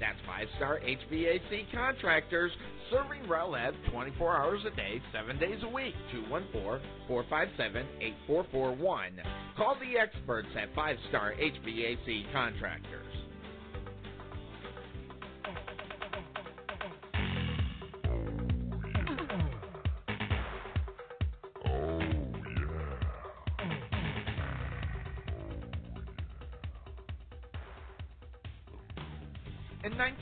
That's 0.00 0.18
5 0.26 0.48
Star 0.56 0.80
HVAC 0.80 1.70
contractors 1.72 2.50
serving 2.90 3.22
Rowlett 3.28 3.74
24 3.92 4.36
hours 4.36 4.60
a 4.66 4.74
day, 4.74 5.00
7 5.12 5.38
days 5.38 5.62
a 5.62 5.68
week. 5.68 5.94
214 6.12 6.80
457 7.06 7.86
8441. 8.00 9.20
Call 9.56 9.76
the 9.78 9.98
experts 9.98 10.48
at 10.60 10.74
5 10.74 10.96
Star 11.10 11.34
HVAC 11.38 12.32
contractors. 12.32 13.09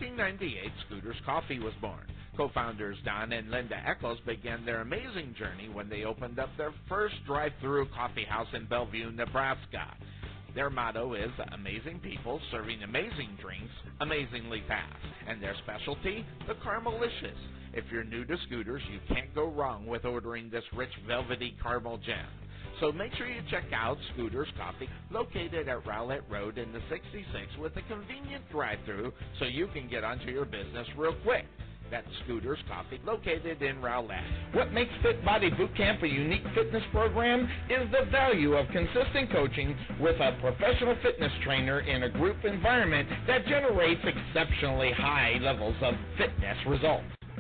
1998, 0.00 0.70
Scooters 0.86 1.20
Coffee 1.26 1.58
was 1.58 1.72
born. 1.80 2.06
Co-founders 2.36 2.98
Don 3.04 3.32
and 3.32 3.50
Linda 3.50 3.82
Eccles 3.84 4.20
began 4.24 4.64
their 4.64 4.80
amazing 4.80 5.34
journey 5.36 5.68
when 5.68 5.88
they 5.88 6.04
opened 6.04 6.38
up 6.38 6.50
their 6.56 6.72
first 6.88 7.16
drive-through 7.26 7.88
coffee 7.88 8.24
house 8.24 8.46
in 8.54 8.66
Bellevue, 8.66 9.10
Nebraska. 9.10 9.96
Their 10.54 10.70
motto 10.70 11.14
is 11.14 11.32
amazing 11.52 11.98
people 11.98 12.40
serving 12.52 12.84
amazing 12.84 13.36
drinks 13.42 13.72
amazingly 14.00 14.62
fast. 14.68 14.94
And 15.26 15.42
their 15.42 15.56
specialty, 15.64 16.24
the 16.46 16.54
Caramelicious. 16.54 17.34
If 17.72 17.84
you're 17.90 18.04
new 18.04 18.24
to 18.24 18.36
scooters, 18.46 18.82
you 18.92 19.00
can't 19.12 19.34
go 19.34 19.48
wrong 19.50 19.84
with 19.84 20.04
ordering 20.04 20.48
this 20.48 20.64
rich 20.76 20.92
velvety 21.08 21.56
caramel 21.60 21.98
gem. 21.98 22.28
So 22.80 22.92
make 22.92 23.12
sure 23.14 23.26
you 23.26 23.42
check 23.50 23.64
out 23.72 23.98
Scooters 24.14 24.48
Coffee, 24.56 24.88
located 25.10 25.68
at 25.68 25.84
Rowlett 25.84 26.22
Road 26.30 26.58
in 26.58 26.72
the 26.72 26.80
66 26.88 27.26
with 27.58 27.76
a 27.76 27.82
convenient 27.82 28.48
drive-through 28.50 29.12
so 29.40 29.46
you 29.46 29.66
can 29.68 29.88
get 29.88 30.04
onto 30.04 30.30
your 30.30 30.44
business 30.44 30.86
real 30.96 31.14
quick. 31.24 31.44
That's 31.90 32.06
Scooters 32.24 32.58
Coffee, 32.68 33.00
located 33.04 33.62
in 33.62 33.80
Rowlett. 33.80 34.22
What 34.52 34.72
makes 34.72 34.92
Fit 35.02 35.24
Body 35.24 35.50
Bootcamp 35.50 36.02
a 36.02 36.06
unique 36.06 36.44
fitness 36.54 36.82
program 36.92 37.48
is 37.70 37.90
the 37.90 38.10
value 38.10 38.54
of 38.54 38.66
consistent 38.68 39.32
coaching 39.32 39.76
with 39.98 40.20
a 40.20 40.38
professional 40.40 40.96
fitness 41.02 41.32
trainer 41.42 41.80
in 41.80 42.04
a 42.04 42.10
group 42.10 42.44
environment 42.44 43.08
that 43.26 43.46
generates 43.46 44.02
exceptionally 44.04 44.92
high 44.92 45.38
levels 45.40 45.76
of 45.82 45.94
fitness 46.16 46.58
results. 46.66 47.17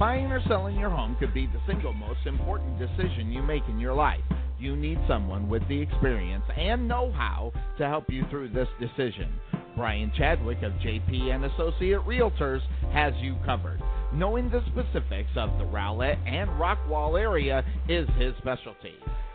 Buying 0.00 0.32
or 0.32 0.40
selling 0.48 0.76
your 0.78 0.88
home 0.88 1.14
could 1.20 1.34
be 1.34 1.46
the 1.46 1.60
single 1.66 1.92
most 1.92 2.20
important 2.24 2.78
decision 2.78 3.30
you 3.30 3.42
make 3.42 3.64
in 3.68 3.78
your 3.78 3.92
life. 3.92 4.22
You 4.58 4.74
need 4.74 4.98
someone 5.06 5.46
with 5.46 5.62
the 5.68 5.78
experience 5.78 6.44
and 6.56 6.88
know-how 6.88 7.52
to 7.76 7.86
help 7.86 8.08
you 8.08 8.24
through 8.30 8.48
this 8.48 8.68
decision. 8.80 9.30
Brian 9.76 10.10
Chadwick 10.16 10.62
of 10.62 10.72
JP 10.82 11.34
and 11.34 11.44
Associate 11.44 12.00
Realtors 12.06 12.62
has 12.94 13.12
you 13.20 13.36
covered. 13.44 13.82
Knowing 14.14 14.48
the 14.48 14.64
specifics 14.68 15.32
of 15.36 15.50
the 15.58 15.66
Rowlett 15.66 16.16
and 16.26 16.48
Rockwall 16.52 17.20
area 17.20 17.62
is 17.86 18.08
his 18.16 18.32
specialty. 18.38 18.94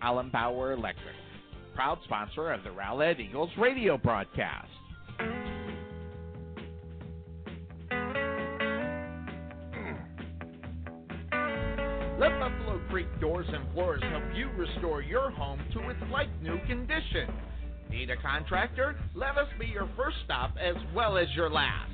Allen 0.03 0.29
Bauer 0.31 0.73
Electric, 0.73 1.15
proud 1.75 1.99
sponsor 2.05 2.53
of 2.53 2.63
the 2.65 2.71
Rowlett 2.71 3.19
Eagles 3.19 3.51
radio 3.59 3.97
broadcast. 3.97 4.69
Let 12.19 12.33
Buffalo 12.41 12.81
Creek 12.91 13.07
Doors 13.21 13.47
and 13.49 13.73
Floors 13.73 14.03
help 14.11 14.25
you 14.35 14.51
restore 14.57 15.03
your 15.03 15.31
home 15.31 15.61
to 15.73 15.89
its 15.89 16.01
like 16.11 16.29
new 16.43 16.59
condition. 16.67 17.33
Need 17.91 18.11
a 18.11 18.17
contractor? 18.17 18.97
Let 19.15 19.39
us 19.39 19.47
be 19.57 19.67
your 19.67 19.89
first 19.97 20.17
stop 20.25 20.57
as 20.61 20.75
well 20.93 21.17
as 21.17 21.29
your 21.37 21.49
last. 21.49 21.93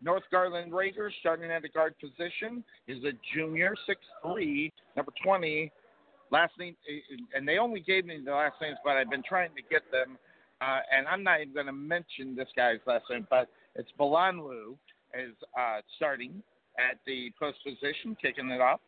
North 0.00 0.22
Garland 0.30 0.72
Raiders. 0.72 1.12
Starting 1.20 1.50
at 1.50 1.60
the 1.62 1.68
guard 1.68 1.94
position 2.00 2.64
is 2.88 3.04
a 3.04 3.12
junior, 3.34 3.74
6'3", 4.24 4.72
number 4.96 5.12
20. 5.22 5.70
Last 6.32 6.54
name, 6.58 6.74
and 7.34 7.46
they 7.46 7.58
only 7.58 7.80
gave 7.80 8.06
me 8.06 8.18
the 8.24 8.32
last 8.32 8.54
names, 8.62 8.78
but 8.82 8.96
I've 8.96 9.10
been 9.10 9.22
trying 9.22 9.50
to 9.54 9.62
get 9.70 9.82
them. 9.92 10.16
Uh, 10.62 10.80
and 10.90 11.06
I'm 11.06 11.22
not 11.22 11.42
even 11.42 11.52
going 11.52 11.66
to 11.66 11.72
mention 11.72 12.34
this 12.34 12.48
guy's 12.56 12.78
last 12.86 13.04
name, 13.10 13.26
but 13.28 13.48
it's 13.74 13.90
Balanlu 14.00 14.76
is 15.12 15.36
uh, 15.60 15.80
starting 15.96 16.42
at 16.78 16.96
the 17.06 17.30
post 17.38 17.58
position, 17.62 18.16
kicking 18.20 18.48
it 18.48 18.62
off. 18.62 18.80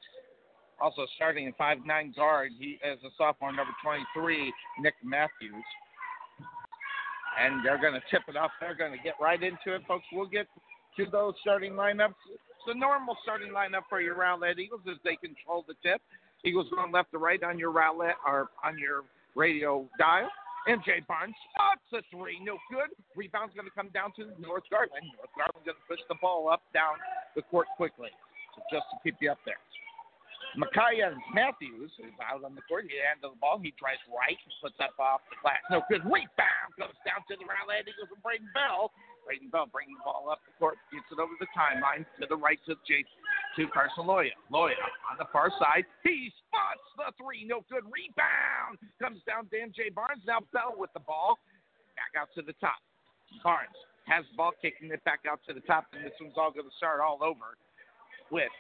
Also 0.81 1.05
starting 1.17 1.47
at 1.47 1.57
five 1.59 1.79
nine 1.85 2.15
guard, 2.17 2.51
he 2.59 2.79
is 2.81 2.99
a 3.05 3.11
sophomore, 3.19 3.53
number 3.53 3.75
23, 3.85 4.51
Nick 4.81 4.95
Matthews. 5.05 5.65
And 7.39 7.63
they're 7.63 7.81
going 7.81 7.93
to 7.93 8.03
tip 8.11 8.23
it 8.27 8.37
off. 8.37 8.53
They're 8.59 8.75
going 8.75 8.93
to 8.93 9.03
get 9.05 9.15
right 9.21 9.43
into 9.43 9.75
it, 9.75 9.83
folks. 9.87 10.07
We'll 10.13 10.27
get 10.27 10.47
to 10.97 11.05
those 11.13 11.35
starting 11.43 11.75
lineups. 11.75 12.17
It's 12.33 12.65
the 12.67 12.75
normal 12.75 13.19
starting 13.23 13.53
lineup 13.53 13.83
for 13.91 14.01
your 14.01 14.15
Rowlett 14.15 14.59
Eagles 14.59 14.83
as 14.89 14.97
they 15.05 15.17
control 15.17 15.65
the 15.69 15.75
tip. 15.83 16.01
Eagles 16.45 16.69
going 16.75 16.93
left 16.93 17.11
to 17.13 17.19
right 17.19 17.43
on 17.43 17.59
your 17.59 17.73
Rowlett 17.73 18.15
or 18.27 18.51
on 18.63 18.79
your 18.79 19.03
radio 19.35 19.89
dial. 19.99 20.29
MJ 20.69 21.05
Barnes 21.05 21.37
spots 21.53 21.85
a 21.93 22.01
three, 22.09 22.41
no 22.41 22.57
good. 22.73 22.89
Rebound's 23.17 23.53
going 23.53 23.69
to 23.69 23.77
come 23.77 23.93
down 23.93 24.17
to 24.17 24.33
North 24.41 24.65
Garland. 24.73 25.05
North 25.13 25.33
Garland 25.37 25.61
going 25.61 25.77
to 25.77 25.87
push 25.89 26.01
the 26.09 26.17
ball 26.25 26.49
up 26.49 26.65
down 26.73 26.97
the 27.37 27.45
court 27.53 27.69
quickly, 27.77 28.09
so 28.57 28.65
just 28.73 28.89
to 28.89 28.97
keep 29.05 29.21
you 29.21 29.29
up 29.29 29.41
there. 29.45 29.61
Micaiah 30.57 31.13
Matthews 31.35 31.91
is 31.99 32.15
out 32.23 32.47
on 32.47 32.55
the 32.55 32.63
court. 32.71 32.87
He 32.87 32.97
handles 32.97 33.35
the 33.35 33.43
ball. 33.43 33.59
He 33.59 33.75
tries 33.75 33.99
right 34.09 34.39
and 34.39 34.55
puts 34.63 34.79
up 34.79 34.95
off 35.03 35.21
the 35.29 35.37
glass. 35.43 35.61
No 35.69 35.83
good. 35.91 36.07
Rebound 36.07 36.71
goes 36.79 36.95
down 37.03 37.27
to 37.27 37.35
the 37.37 37.45
Rowlett 37.45 37.91
Eagles 37.91 38.09
and 38.09 38.23
Braden 38.23 38.49
Bell. 38.55 38.95
Braden 39.25 39.49
Bell 39.49 39.67
bringing 39.67 39.97
the 39.97 40.05
ball 40.05 40.29
up 40.31 40.45
the 40.45 40.53
court, 40.61 40.77
gets 40.93 41.09
it 41.11 41.19
over 41.19 41.33
the 41.41 41.49
timeline 41.57 42.05
to 42.21 42.29
the 42.29 42.37
right 42.37 42.61
to 42.69 42.77
J- 42.87 43.09
to 43.57 43.69
Carson 43.73 44.05
Loya. 44.05 44.37
Loya 44.53 44.77
on 45.11 45.17
the 45.19 45.29
far 45.33 45.51
side. 45.59 45.85
He 46.05 46.31
spots 46.47 46.85
the 46.97 47.11
three. 47.17 47.45
No 47.45 47.65
good. 47.69 47.85
Rebound 47.89 48.79
comes 49.01 49.21
down 49.27 49.49
to 49.51 49.57
MJ 49.57 49.93
Barnes. 49.93 50.23
Now 50.27 50.41
Bell 50.53 50.75
with 50.77 50.93
the 50.93 51.05
ball. 51.05 51.39
Back 51.97 52.21
out 52.21 52.29
to 52.37 52.43
the 52.43 52.55
top. 52.61 52.79
Barnes 53.43 53.75
has 54.07 54.25
the 54.31 54.37
ball, 54.37 54.53
kicking 54.61 54.91
it 54.93 55.03
back 55.05 55.25
out 55.25 55.41
to 55.49 55.55
the 55.55 55.65
top, 55.65 55.87
and 55.93 56.05
this 56.05 56.13
one's 56.21 56.37
all 56.37 56.53
going 56.53 56.69
to 56.69 56.77
start 56.77 57.01
all 57.01 57.19
over 57.23 57.57
with 58.31 58.53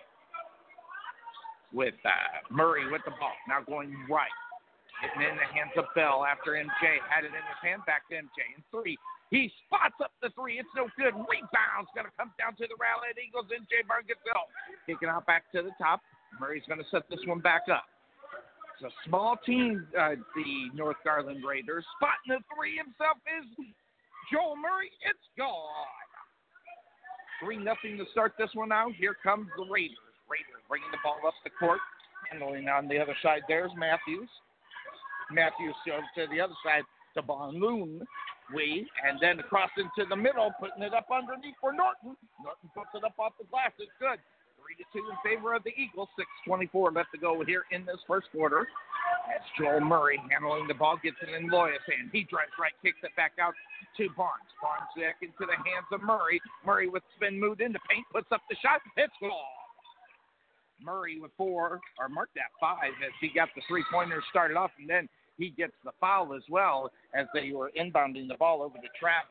with 1.73 1.99
uh, 2.07 2.55
Murray 2.55 2.91
with 2.91 3.03
the 3.05 3.11
ball. 3.19 3.35
Now 3.49 3.61
going 3.61 3.93
right. 4.09 4.31
Getting 5.03 5.27
in 5.27 5.37
the 5.37 5.49
hands 5.51 5.75
of 5.77 5.91
Bell 5.99 6.25
after 6.25 6.55
MJ 6.55 7.03
had 7.11 7.27
it 7.27 7.35
in 7.35 7.43
his 7.43 7.61
hand. 7.61 7.83
Back 7.85 8.07
to 8.09 8.15
MJ 8.15 8.39
in 8.57 8.63
three. 8.71 8.97
He 9.35 9.51
spots 9.67 9.99
up 9.99 10.15
the 10.23 10.31
three. 10.39 10.63
It's 10.63 10.71
no 10.79 10.87
good. 10.95 11.11
Rebound's 11.11 11.91
going 11.91 12.07
to 12.07 12.15
come 12.15 12.31
down 12.39 12.55
to 12.55 12.71
the 12.71 12.79
Rowlett 12.79 13.19
Eagles. 13.19 13.51
MJ 13.51 13.83
Barnes 13.83 14.07
gets 14.07 14.23
Bell. 14.23 14.47
Kicking 14.87 15.11
out 15.11 15.27
back 15.27 15.51
to 15.51 15.67
the 15.67 15.75
top. 15.75 15.99
Murray's 16.39 16.63
going 16.71 16.79
to 16.79 16.87
set 16.95 17.11
this 17.11 17.19
one 17.27 17.43
back 17.43 17.67
up. 17.67 17.83
It's 18.79 18.87
a 18.87 18.95
small 19.11 19.35
team, 19.43 19.91
uh, 19.99 20.15
the 20.39 20.71
North 20.71 21.03
Garland 21.03 21.43
Raiders. 21.43 21.83
Spotting 21.99 22.39
the 22.39 22.43
three 22.55 22.79
himself 22.79 23.19
is 23.27 23.43
Joel 24.31 24.55
Murray. 24.55 24.95
It's 25.03 25.27
gone. 25.35 25.91
3 27.43 27.59
nothing 27.59 27.99
to 27.99 28.07
start 28.15 28.39
this 28.39 28.51
one 28.55 28.71
out. 28.71 28.95
Here 28.95 29.19
comes 29.19 29.51
the 29.59 29.67
Raiders. 29.67 29.99
Raiders 30.31 30.63
bringing 30.71 30.91
the 30.95 31.03
ball 31.03 31.19
up 31.27 31.35
the 31.43 31.51
court. 31.51 31.83
Handling 32.31 32.71
on 32.71 32.87
the 32.87 33.03
other 33.03 33.19
side, 33.19 33.43
there's 33.51 33.71
Matthews. 33.77 34.31
Matthews 35.31 35.75
to 35.85 36.27
the 36.31 36.41
other 36.41 36.55
side 36.63 36.87
to 37.19 37.23
Balloon. 37.23 38.07
We 38.53 38.85
and 39.01 39.17
then 39.21 39.41
across 39.41 39.71
into 39.79 40.09
the 40.09 40.17
middle, 40.17 40.53
putting 40.61 40.83
it 40.83 40.93
up 40.93 41.09
underneath 41.09 41.57
for 41.61 41.73
Norton. 41.73 42.17
Norton 42.43 42.69
puts 42.77 42.93
it 42.95 43.05
up 43.05 43.17
off 43.19 43.33
the 43.41 43.49
glass. 43.49 43.73
It's 43.79 43.95
good. 43.97 44.21
Three 44.61 44.77
to 44.77 44.85
two 44.93 45.05
in 45.09 45.17
favor 45.25 45.55
of 45.55 45.65
the 45.65 45.73
Eagles. 45.77 46.09
6:24 46.47 46.93
left 46.93 47.13
to 47.13 47.19
go 47.19 47.43
here 47.45 47.65
in 47.71 47.85
this 47.87 48.01
first 48.07 48.29
quarter. 48.33 48.69
As 49.29 49.41
Joel 49.57 49.81
Murray 49.81 50.21
handling 50.31 50.69
the 50.69 50.75
ball, 50.75 50.97
gets 51.03 51.17
it 51.23 51.29
in 51.33 51.49
Loya's 51.49 51.81
hand. 51.89 52.11
He 52.13 52.25
drives 52.25 52.53
right, 52.61 52.73
kicks 52.83 53.01
it 53.03 53.15
back 53.17 53.33
out 53.41 53.55
to 53.97 54.09
Barnes. 54.17 54.49
Barnes 54.61 54.93
back 54.97 55.17
into 55.23 55.45
the 55.49 55.57
hands 55.57 55.89
of 55.93 56.03
Murray. 56.03 56.41
Murray 56.65 56.89
with 56.89 57.03
spin 57.17 57.41
moved 57.41 57.61
into 57.61 57.79
paint, 57.89 58.05
puts 58.13 58.29
up 58.33 58.43
the 58.49 58.57
shot. 58.57 58.81
It's. 58.97 59.13
Murray 60.81 61.21
with 61.21 61.31
four, 61.37 61.81
or 61.99 62.09
mark 62.09 62.29
that 62.35 62.53
five, 62.61 62.93
as 63.05 63.13
he 63.21 63.29
got 63.29 63.49
the 63.55 63.63
three 63.69 63.85
pointers 63.91 64.25
started 64.29 64.57
off, 64.57 64.71
and 64.79 64.89
then 64.89 65.09
he 65.39 65.51
gets 65.51 65.73
the 65.85 65.93
foul 66.01 66.35
as 66.35 66.43
well 66.49 66.91
as 67.15 67.27
they 67.35 67.53
were 67.53 67.71
inbounding 67.79 68.29
the 68.29 68.37
ball 68.39 68.63
over 68.63 68.77
to 68.77 68.89
Travis. 68.99 69.31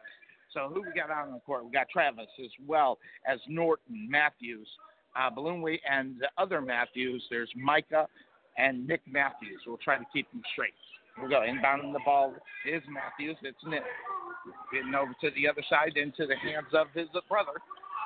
So 0.53 0.69
who 0.71 0.81
we 0.81 0.93
got 0.95 1.09
out 1.09 1.27
on 1.27 1.33
the 1.33 1.39
court? 1.39 1.65
We 1.65 1.71
got 1.71 1.89
Travis 1.89 2.27
as 2.39 2.51
well 2.67 2.99
as 3.27 3.39
Norton, 3.47 4.07
Matthews, 4.09 4.67
uh, 5.15 5.29
Balloonway, 5.31 5.79
and 5.89 6.15
the 6.19 6.29
other 6.37 6.61
Matthews. 6.61 7.23
There's 7.29 7.49
Micah 7.55 8.07
and 8.57 8.87
Nick 8.87 9.01
Matthews. 9.09 9.61
We'll 9.65 9.77
try 9.77 9.97
to 9.97 10.05
keep 10.13 10.29
them 10.31 10.43
straight. 10.53 10.73
We'll 11.17 11.29
go 11.29 11.41
inbounding 11.41 11.93
the 11.93 12.01
ball 12.05 12.33
is 12.65 12.81
Matthews. 12.89 13.37
It's 13.41 13.57
Nick. 13.65 13.83
Getting 14.73 14.93
over 14.93 15.13
to 15.21 15.29
the 15.35 15.47
other 15.47 15.63
side 15.69 15.95
into 15.95 16.25
the 16.27 16.35
hands 16.35 16.73
of 16.73 16.87
his 16.93 17.07
brother, 17.29 17.53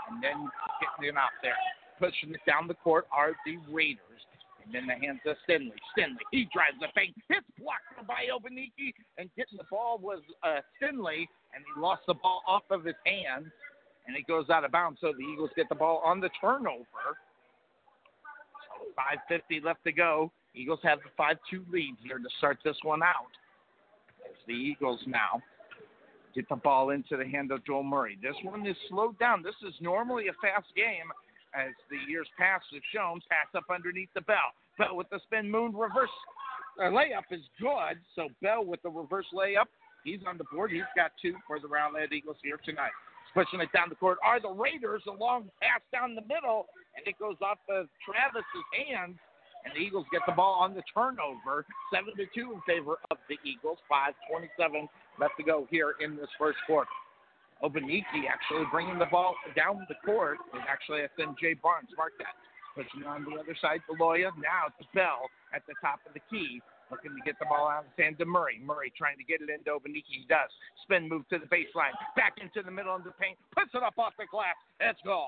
and 0.09 0.21
then 0.21 0.47
getting 0.79 1.09
it 1.09 1.17
out 1.17 1.33
there. 1.41 1.57
Pushing 1.99 2.33
it 2.33 2.41
down 2.45 2.67
the 2.67 2.75
court 2.75 3.07
are 3.11 3.33
the 3.45 3.57
Raiders. 3.71 4.21
And 4.67 4.75
then 4.75 4.87
the 4.87 5.05
hands 5.05 5.21
of 5.25 5.37
Stenley. 5.47 5.71
Stenley, 5.95 6.19
he 6.31 6.49
drives 6.53 6.75
the 6.81 6.87
paint. 6.95 7.15
It's 7.29 7.47
blocked 7.57 8.05
by 8.05 8.27
Obaniki. 8.27 8.91
And 9.17 9.29
getting 9.37 9.57
the 9.57 9.63
ball 9.71 9.97
was 9.97 10.19
uh, 10.43 10.59
Stenley, 10.75 11.27
and 11.55 11.63
he 11.63 11.81
lost 11.81 12.01
the 12.05 12.15
ball 12.15 12.41
off 12.45 12.63
of 12.69 12.83
his 12.83 12.95
hands. 13.05 13.47
And 14.07 14.15
it 14.15 14.27
goes 14.27 14.49
out 14.49 14.65
of 14.65 14.71
bounds. 14.71 14.99
So 14.99 15.13
the 15.17 15.23
Eagles 15.23 15.51
get 15.55 15.69
the 15.69 15.75
ball 15.75 16.01
on 16.03 16.19
the 16.19 16.29
turnover. 16.41 17.15
5.50 19.29 19.63
left 19.63 19.83
to 19.85 19.91
go. 19.91 20.31
Eagles 20.53 20.79
have 20.83 20.99
the 20.99 21.09
5 21.15 21.37
2 21.49 21.65
lead 21.71 21.95
here 22.03 22.17
to 22.17 22.29
start 22.37 22.57
this 22.65 22.77
one 22.83 23.03
out. 23.03 23.31
As 24.25 24.35
the 24.47 24.53
Eagles 24.53 24.99
now 25.07 25.41
get 26.35 26.47
the 26.49 26.55
ball 26.55 26.89
into 26.91 27.15
the 27.17 27.25
hand 27.25 27.51
of 27.51 27.65
Joel 27.65 27.83
Murray. 27.83 28.17
This 28.21 28.35
one 28.43 28.65
is 28.67 28.75
slowed 28.89 29.17
down. 29.17 29.43
This 29.43 29.55
is 29.67 29.73
normally 29.81 30.27
a 30.27 30.33
fast 30.33 30.67
game 30.75 31.11
as 31.57 31.73
the 31.89 31.97
years 32.09 32.27
past 32.37 32.65
have 32.71 32.85
shown, 32.93 33.19
pass 33.29 33.49
up 33.55 33.65
underneath 33.73 34.09
the 34.13 34.21
bell. 34.21 34.53
Bell 34.77 34.95
with 34.95 35.09
the 35.09 35.19
spin 35.25 35.49
moon 35.49 35.75
reverse 35.75 36.13
uh, 36.79 36.83
layup 36.83 37.25
is 37.31 37.41
good. 37.59 37.97
So 38.15 38.29
Bell 38.41 38.63
with 38.63 38.81
the 38.83 38.89
reverse 38.89 39.25
layup, 39.33 39.65
he's 40.03 40.19
on 40.27 40.37
the 40.37 40.45
board. 40.53 40.71
He's 40.71 40.83
got 40.95 41.11
two 41.21 41.35
for 41.47 41.59
the 41.59 41.67
Rowlett 41.67 42.13
Eagles 42.13 42.37
here 42.43 42.59
tonight. 42.63 42.91
Pushing 43.33 43.59
it 43.59 43.69
down 43.73 43.89
the 43.89 43.95
court 43.95 44.17
are 44.23 44.39
the 44.39 44.49
Raiders. 44.49 45.01
A 45.07 45.11
long 45.11 45.49
pass 45.61 45.81
down 45.91 46.15
the 46.15 46.21
middle, 46.21 46.67
and 46.95 47.05
it 47.05 47.17
goes 47.19 47.35
off 47.41 47.59
of 47.69 47.87
Travis's 48.05 48.67
hands. 48.73 49.17
And 49.65 49.73
the 49.75 49.79
Eagles 49.79 50.05
get 50.13 50.21
the 50.25 50.33
ball 50.33 50.61
on 50.61 50.73
the 50.73 50.83
turnover, 50.93 51.65
seven 51.91 52.15
to 52.15 52.25
two 52.33 52.53
in 52.53 52.61
favor 52.65 52.99
of 53.11 53.17
the 53.27 53.35
Eagles. 53.43 53.77
Five 53.89 54.13
twenty-seven 54.29 54.87
left 55.19 55.33
to 55.37 55.43
go 55.43 55.67
here 55.69 55.95
in 55.99 56.15
this 56.15 56.29
first 56.37 56.57
quarter. 56.65 56.89
Obaniki 57.63 58.29
actually 58.29 58.65
bringing 58.71 58.99
the 58.99 59.09
ball 59.09 59.35
down 59.55 59.85
the 59.89 59.97
court 60.05 60.37
is 60.53 60.61
actually 60.69 61.01
a 61.01 61.09
Jay 61.41 61.53
Barnes. 61.53 61.89
Mark 61.97 62.13
that. 62.19 62.37
Pushing 62.77 63.09
on 63.09 63.25
the 63.25 63.33
other 63.39 63.57
side 63.57 63.81
to 63.89 63.97
Loya. 63.97 64.29
Now 64.37 64.69
it's 64.69 64.87
Bell 64.93 65.25
at 65.53 65.65
the 65.65 65.73
top 65.81 65.99
of 66.05 66.13
the 66.13 66.21
key. 66.29 66.61
Looking 66.91 67.11
to 67.17 67.21
get 67.25 67.35
the 67.39 67.49
ball 67.49 67.67
out 67.67 67.83
of 67.83 67.91
his 67.97 68.15
to 68.17 68.25
Murray. 68.25 68.61
Murray 68.63 68.93
trying 68.95 69.17
to 69.17 69.25
get 69.25 69.41
it 69.41 69.49
into 69.49 69.71
Obaniki. 69.73 70.23
He 70.23 70.25
does. 70.29 70.47
Spin 70.83 71.09
move 71.09 71.27
to 71.33 71.39
the 71.41 71.49
baseline. 71.49 71.91
Back 72.15 72.37
into 72.39 72.63
the 72.63 72.71
middle 72.71 72.95
of 72.95 73.03
the 73.03 73.11
paint. 73.19 73.35
Puts 73.51 73.73
it 73.73 73.83
up 73.83 73.97
off 73.97 74.13
the 74.15 74.29
glass. 74.29 74.55
It's 74.79 75.01
gone. 75.03 75.27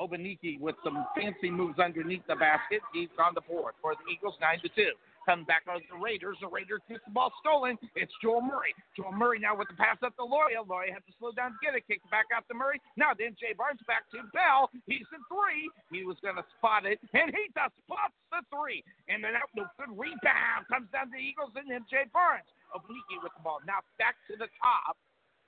Obaniki 0.00 0.58
with 0.58 0.74
some 0.82 1.06
fancy 1.14 1.50
moves 1.50 1.78
underneath 1.78 2.26
the 2.26 2.34
basket. 2.34 2.80
He's 2.92 3.12
on 3.20 3.34
the 3.34 3.42
board 3.42 3.74
for 3.82 3.94
the 3.94 4.10
Eagles, 4.10 4.34
9 4.40 4.58
to 4.64 4.68
2. 4.72 4.90
Come 5.28 5.44
back 5.44 5.68
on 5.68 5.84
the 5.92 6.00
Raiders. 6.00 6.40
The 6.40 6.48
Raiders 6.48 6.80
gets 6.88 7.04
the 7.04 7.12
ball 7.12 7.32
stolen. 7.44 7.76
It's 7.92 8.12
Joel 8.24 8.40
Murray. 8.40 8.72
Joel 8.96 9.12
Murray 9.12 9.38
now 9.38 9.52
with 9.52 9.68
the 9.68 9.76
pass 9.76 10.00
up 10.00 10.16
to 10.16 10.24
Loya. 10.24 10.64
Loya 10.64 10.96
had 10.96 11.04
to 11.04 11.12
slow 11.20 11.32
down 11.36 11.52
to 11.52 11.60
get 11.60 11.76
it. 11.76 11.84
Kick 11.84 12.00
back 12.08 12.32
out 12.32 12.48
to 12.48 12.54
Murray. 12.56 12.80
Now 12.96 13.12
then 13.12 13.36
Jay 13.36 13.52
Barnes 13.52 13.84
back 13.84 14.08
to 14.16 14.24
Bell. 14.32 14.72
He's 14.88 15.04
in 15.12 15.20
three. 15.28 15.68
He 15.92 16.08
was 16.08 16.16
going 16.24 16.40
to 16.40 16.46
spot 16.56 16.88
it, 16.88 16.96
and 17.12 17.28
he 17.36 17.52
does 17.52 17.72
spots 17.84 18.16
the 18.32 18.40
three. 18.48 18.80
And 19.12 19.20
then 19.20 19.36
out, 19.36 19.52
no 19.52 19.68
rebound. 19.92 20.64
Comes 20.72 20.88
down 20.88 21.12
to 21.12 21.14
the 21.14 21.20
Eagles 21.20 21.52
and 21.52 21.68
then 21.68 21.84
Jay 21.92 22.08
Barnes. 22.08 22.48
Oblique 22.72 23.20
with 23.20 23.34
the 23.36 23.44
ball. 23.44 23.60
Now 23.68 23.84
back 24.00 24.16
to 24.32 24.40
the 24.40 24.48
top. 24.56 24.96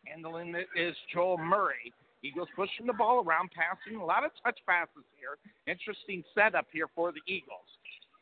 Handling 0.05 0.53
it 0.53 0.69
is 0.77 0.99
Joel 1.15 1.39
Murray. 1.39 1.95
Eagles 2.23 2.51
pushing 2.55 2.87
the 2.87 2.95
ball 2.95 3.25
around, 3.25 3.51
passing 3.51 3.99
a 3.99 4.05
lot 4.05 4.23
of 4.23 4.31
touch 4.43 4.59
passes 4.67 5.07
here. 5.19 5.39
Interesting 5.67 6.23
setup 6.35 6.67
here 6.71 6.87
for 6.95 7.11
the 7.11 7.23
Eagles. 7.27 7.67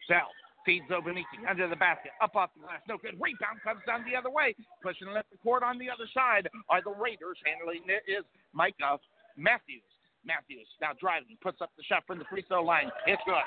Bell 0.09 0.29
feeds 0.71 0.87
Obaniki 0.87 1.43
under 1.51 1.67
the 1.67 1.75
basket, 1.75 2.15
up 2.23 2.39
off 2.39 2.55
the 2.55 2.63
glass, 2.63 2.79
no 2.87 2.95
good. 2.95 3.19
Rebound 3.19 3.59
comes 3.67 3.83
down 3.91 4.07
the 4.07 4.15
other 4.15 4.31
way, 4.31 4.55
pushing 4.87 5.11
left 5.11 5.27
the 5.35 5.41
court 5.43 5.67
on 5.67 5.83
the 5.83 5.91
other 5.91 6.07
side 6.15 6.47
are 6.71 6.79
the 6.79 6.95
Raiders. 6.95 7.43
Handling 7.43 7.83
it 7.91 8.07
is 8.07 8.23
Micah 8.55 8.95
uh, 8.95 9.03
Matthews. 9.35 9.83
Matthews 10.23 10.71
now 10.79 10.95
driving, 10.95 11.35
puts 11.43 11.59
up 11.59 11.75
the 11.75 11.83
shot 11.83 12.07
from 12.07 12.23
the 12.23 12.29
free 12.31 12.47
throw 12.47 12.63
line. 12.63 12.87
It's 13.11 13.23
good. 13.27 13.43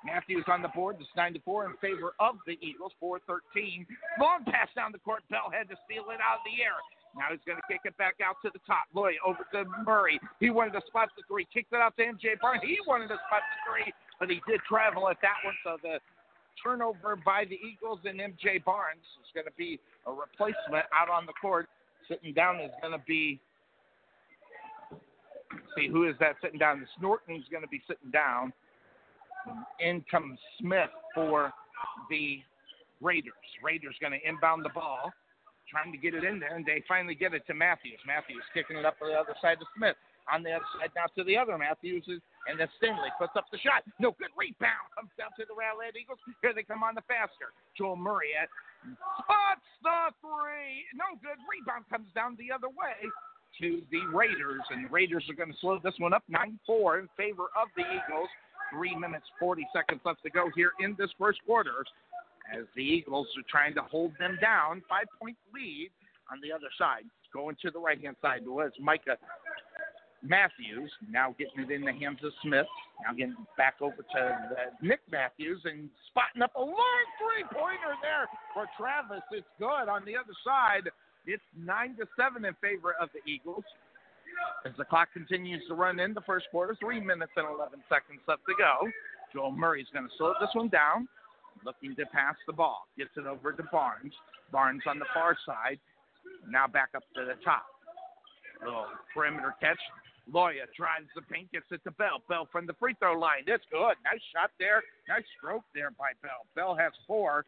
Matthews 0.00 0.48
on 0.48 0.64
the 0.64 0.72
board. 0.72 0.96
It's 0.96 1.12
9 1.12 1.36
to 1.36 1.40
4 1.44 1.68
in 1.68 1.76
favor 1.76 2.16
of 2.16 2.40
the 2.48 2.56
Eagles. 2.64 2.96
4 2.96 3.20
13. 3.28 3.84
Long 4.16 4.40
pass 4.48 4.72
down 4.72 4.96
the 4.96 5.02
court. 5.04 5.20
Bell 5.28 5.52
had 5.52 5.68
to 5.68 5.76
steal 5.84 6.08
it 6.08 6.24
out 6.24 6.40
of 6.40 6.44
the 6.48 6.56
air. 6.64 6.80
Now 7.12 7.28
he's 7.28 7.44
going 7.44 7.60
to 7.60 7.66
kick 7.68 7.84
it 7.84 7.92
back 8.00 8.16
out 8.24 8.40
to 8.40 8.48
the 8.48 8.62
top. 8.64 8.88
Loya 8.96 9.20
over 9.26 9.44
to 9.52 9.68
Murray. 9.84 10.16
He 10.40 10.48
wanted 10.48 10.72
to 10.78 10.82
spot 10.88 11.12
the 11.18 11.22
three. 11.28 11.44
Kicked 11.52 11.74
it 11.76 11.82
out 11.84 11.98
to 12.00 12.02
MJ 12.06 12.40
Barnes. 12.40 12.62
He 12.64 12.78
wanted 12.88 13.12
to 13.12 13.20
spot 13.28 13.44
the 13.44 13.58
three, 13.66 13.92
but 14.16 14.30
he 14.30 14.40
did 14.48 14.64
travel 14.64 15.04
at 15.10 15.20
that 15.20 15.42
one. 15.44 15.58
So 15.66 15.76
the 15.82 16.00
turnover 16.62 17.16
by 17.16 17.44
the 17.44 17.56
Eagles 17.56 18.00
and 18.04 18.20
MJ 18.20 18.62
Barnes 18.64 19.04
is 19.22 19.30
going 19.34 19.46
to 19.46 19.56
be 19.56 19.78
a 20.06 20.12
replacement 20.12 20.86
out 20.94 21.08
on 21.10 21.26
the 21.26 21.32
court. 21.40 21.68
Sitting 22.08 22.34
down 22.34 22.60
is 22.60 22.70
going 22.80 22.92
to 22.92 23.04
be. 23.06 23.40
See 25.76 25.88
who 25.88 26.08
is 26.08 26.14
that 26.20 26.36
sitting 26.42 26.58
down? 26.58 26.80
This 26.80 26.88
Norton's 27.00 27.44
going 27.50 27.62
to 27.62 27.68
be 27.68 27.82
sitting 27.86 28.10
down. 28.10 28.52
In 29.78 30.04
comes 30.10 30.38
Smith 30.60 30.90
for 31.14 31.52
the 32.10 32.40
Raiders. 33.00 33.32
Raiders 33.62 33.94
going 34.00 34.12
to 34.12 34.28
inbound 34.28 34.64
the 34.64 34.70
ball 34.70 35.12
trying 35.70 35.92
to 35.92 35.98
get 35.98 36.14
it 36.14 36.24
in 36.24 36.40
there, 36.40 36.56
and 36.56 36.66
they 36.66 36.82
finally 36.88 37.14
get 37.14 37.32
it 37.32 37.46
to 37.46 37.54
Matthews. 37.54 38.00
Matthews 38.06 38.42
kicking 38.52 38.76
it 38.76 38.84
up 38.84 38.98
to 38.98 39.06
the 39.06 39.14
other 39.14 39.34
side 39.40 39.58
to 39.60 39.66
Smith. 39.76 39.94
On 40.30 40.42
the 40.42 40.54
other 40.54 40.70
side 40.78 40.94
now 40.94 41.10
to 41.18 41.24
the 41.26 41.36
other 41.36 41.58
Matthews, 41.58 42.06
and 42.06 42.54
then 42.54 42.70
Stinley 42.78 43.10
puts 43.18 43.34
up 43.34 43.50
the 43.50 43.58
shot. 43.58 43.82
No 43.98 44.14
good 44.14 44.30
rebound. 44.38 44.86
Comes 44.94 45.10
down 45.18 45.34
to 45.36 45.44
the 45.44 45.54
Rowlett 45.58 45.98
Eagles. 45.98 46.22
Here 46.42 46.54
they 46.54 46.62
come 46.62 46.86
on 46.86 46.94
the 46.94 47.02
faster. 47.10 47.50
Joel 47.74 47.98
Murray 47.98 48.30
at 48.38 48.46
spots 49.18 49.66
the 49.82 50.14
three. 50.22 50.86
No 50.94 51.18
good. 51.18 51.36
Rebound 51.50 51.84
comes 51.90 52.08
down 52.14 52.38
the 52.38 52.54
other 52.54 52.70
way 52.70 52.96
to 53.58 53.82
the 53.90 54.06
Raiders, 54.14 54.62
and 54.70 54.86
the 54.86 54.90
Raiders 54.90 55.26
are 55.28 55.34
going 55.34 55.52
to 55.52 55.58
slow 55.58 55.78
this 55.82 55.94
one 55.98 56.14
up 56.14 56.24
9 56.28 56.58
4 56.66 57.00
in 57.00 57.08
favor 57.16 57.50
of 57.58 57.68
the 57.76 57.82
Eagles. 57.82 58.30
Three 58.70 58.94
minutes, 58.94 59.26
40 59.40 59.66
seconds 59.74 60.00
left 60.04 60.22
to 60.22 60.30
go 60.30 60.46
here 60.54 60.70
in 60.78 60.94
this 60.96 61.10
first 61.18 61.40
quarter 61.44 61.82
as 62.54 62.64
the 62.76 62.82
Eagles 62.82 63.26
are 63.36 63.46
trying 63.50 63.74
to 63.74 63.82
hold 63.82 64.12
them 64.18 64.38
down. 64.40 64.82
Five 64.88 65.06
point 65.20 65.36
lead 65.54 65.90
on 66.30 66.40
the 66.40 66.52
other 66.52 66.70
side. 66.78 67.04
Going 67.32 67.56
to 67.62 67.70
the 67.70 67.78
right 67.78 68.00
hand 68.00 68.16
side 68.22 68.46
was 68.46 68.72
Micah 68.80 69.16
Matthews. 70.22 70.90
Now 71.08 71.34
getting 71.38 71.64
it 71.64 71.70
in 71.70 71.82
the 71.82 71.92
hands 71.92 72.18
of 72.24 72.32
Smith. 72.42 72.66
Now 73.04 73.12
getting 73.12 73.36
back 73.56 73.76
over 73.80 74.04
to 74.14 74.22
Nick 74.82 75.00
Matthews 75.10 75.60
and 75.64 75.88
spotting 76.08 76.42
up 76.42 76.54
a 76.56 76.60
long 76.60 77.04
three 77.18 77.44
pointer 77.52 77.96
there 78.02 78.28
for 78.52 78.66
Travis. 78.76 79.24
It's 79.32 79.46
good 79.58 79.88
on 79.88 80.04
the 80.04 80.16
other 80.16 80.34
side. 80.44 80.90
It's 81.26 81.42
nine 81.56 81.96
to 81.96 82.06
seven 82.16 82.44
in 82.44 82.54
favor 82.60 82.94
of 83.00 83.08
the 83.12 83.20
Eagles. 83.30 83.64
As 84.64 84.72
the 84.78 84.84
clock 84.84 85.08
continues 85.12 85.62
to 85.68 85.74
run 85.74 86.00
in 86.00 86.14
the 86.14 86.22
first 86.22 86.46
quarter, 86.50 86.76
three 86.80 87.00
minutes 87.00 87.32
and 87.36 87.46
11 87.46 87.80
seconds 87.88 88.20
left 88.28 88.42
to 88.48 88.54
go. 88.56 88.88
Joel 89.32 89.52
Murray's 89.52 89.86
going 89.92 90.06
to 90.06 90.14
slow 90.16 90.34
this 90.40 90.50
one 90.54 90.68
down 90.68 91.08
looking 91.64 91.94
to 91.96 92.06
pass 92.06 92.36
the 92.46 92.52
ball. 92.52 92.86
Gets 92.96 93.10
it 93.16 93.26
over 93.26 93.52
to 93.52 93.62
Barnes. 93.70 94.12
Barnes 94.52 94.82
on 94.86 94.98
the 94.98 95.04
far 95.12 95.36
side. 95.46 95.78
Now 96.48 96.66
back 96.66 96.90
up 96.96 97.04
to 97.14 97.24
the 97.24 97.36
top. 97.44 97.66
Little 98.64 98.86
perimeter 99.14 99.54
catch. 99.60 99.78
Loya 100.28 100.66
drives 100.76 101.08
the 101.14 101.22
paint, 101.22 101.50
gets 101.52 101.66
it 101.70 101.82
to 101.84 101.90
Bell. 101.92 102.22
Bell 102.28 102.48
from 102.50 102.66
the 102.66 102.74
free 102.74 102.94
throw 102.98 103.18
line. 103.18 103.44
That's 103.46 103.64
good. 103.70 103.94
Nice 104.04 104.22
shot 104.34 104.50
there. 104.58 104.82
Nice 105.08 105.24
stroke 105.38 105.64
there 105.74 105.90
by 105.90 106.12
Bell. 106.22 106.46
Bell 106.54 106.74
has 106.74 106.92
four. 107.06 107.44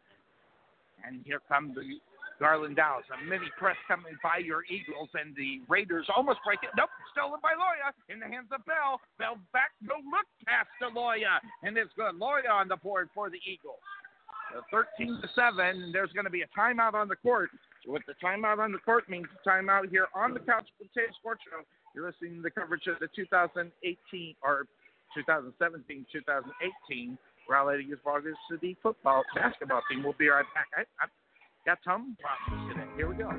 And 1.05 1.21
here 1.25 1.41
come 1.49 1.73
the 1.75 1.99
Garland 2.39 2.75
Dallas. 2.75 3.05
A 3.13 3.23
mini 3.23 3.47
press 3.57 3.75
coming 3.87 4.17
by 4.23 4.37
your 4.37 4.63
Eagles, 4.69 5.09
and 5.13 5.35
the 5.35 5.61
Raiders 5.67 6.07
almost 6.15 6.39
break 6.45 6.59
it. 6.63 6.69
Nope, 6.77 6.89
stolen 7.11 7.39
by 7.41 7.53
Loya 7.53 7.91
in 8.11 8.19
the 8.19 8.27
hands 8.27 8.47
of 8.51 8.65
Bell. 8.65 8.99
Bell 9.19 9.37
back, 9.51 9.71
no 9.81 9.95
look 10.11 10.27
pass 10.45 10.65
to 10.81 10.89
Loya, 10.89 11.39
and 11.63 11.77
it's 11.77 11.91
good. 11.95 12.15
Loya 12.15 12.51
on 12.51 12.67
the 12.67 12.77
board 12.77 13.09
for 13.13 13.29
the 13.29 13.39
Eagles. 13.45 13.79
13 14.69 15.19
to 15.21 15.27
7, 15.33 15.91
there's 15.91 16.11
going 16.11 16.25
to 16.25 16.31
be 16.31 16.43
a 16.43 16.51
timeout 16.57 16.93
on 16.93 17.07
the 17.07 17.15
court. 17.15 17.49
What 17.85 18.03
the 18.05 18.13
timeout 18.23 18.59
on 18.59 18.71
the 18.71 18.77
court 18.77 19.09
means 19.09 19.25
timeout 19.45 19.89
here 19.89 20.07
on 20.13 20.33
the 20.33 20.39
Couch 20.39 20.67
Potato 20.77 21.11
Sports 21.19 21.41
Show. 21.49 21.65
You're 21.93 22.09
listening 22.09 22.37
to 22.37 22.41
the 22.41 22.49
coverage 22.49 22.87
of 22.87 22.97
the 22.97 23.07
2018 23.15 23.69
or 24.41 24.65
2017 25.13 26.05
2018 26.09 27.17
Rowlett 27.45 27.81
Eagles 27.81 28.01
Vargas 28.03 28.33
City 28.49 28.75
football 28.81 29.21
basketball 29.35 29.81
team. 29.89 30.01
We'll 30.01 30.17
be 30.17 30.27
right 30.27 30.45
back. 30.57 30.65
I, 30.73 30.89
I 30.97 31.05
got 31.69 31.77
some 31.85 32.17
problems 32.17 32.73
today. 32.73 32.89
Here 32.97 33.07
we 33.07 33.13
go. 33.13 33.29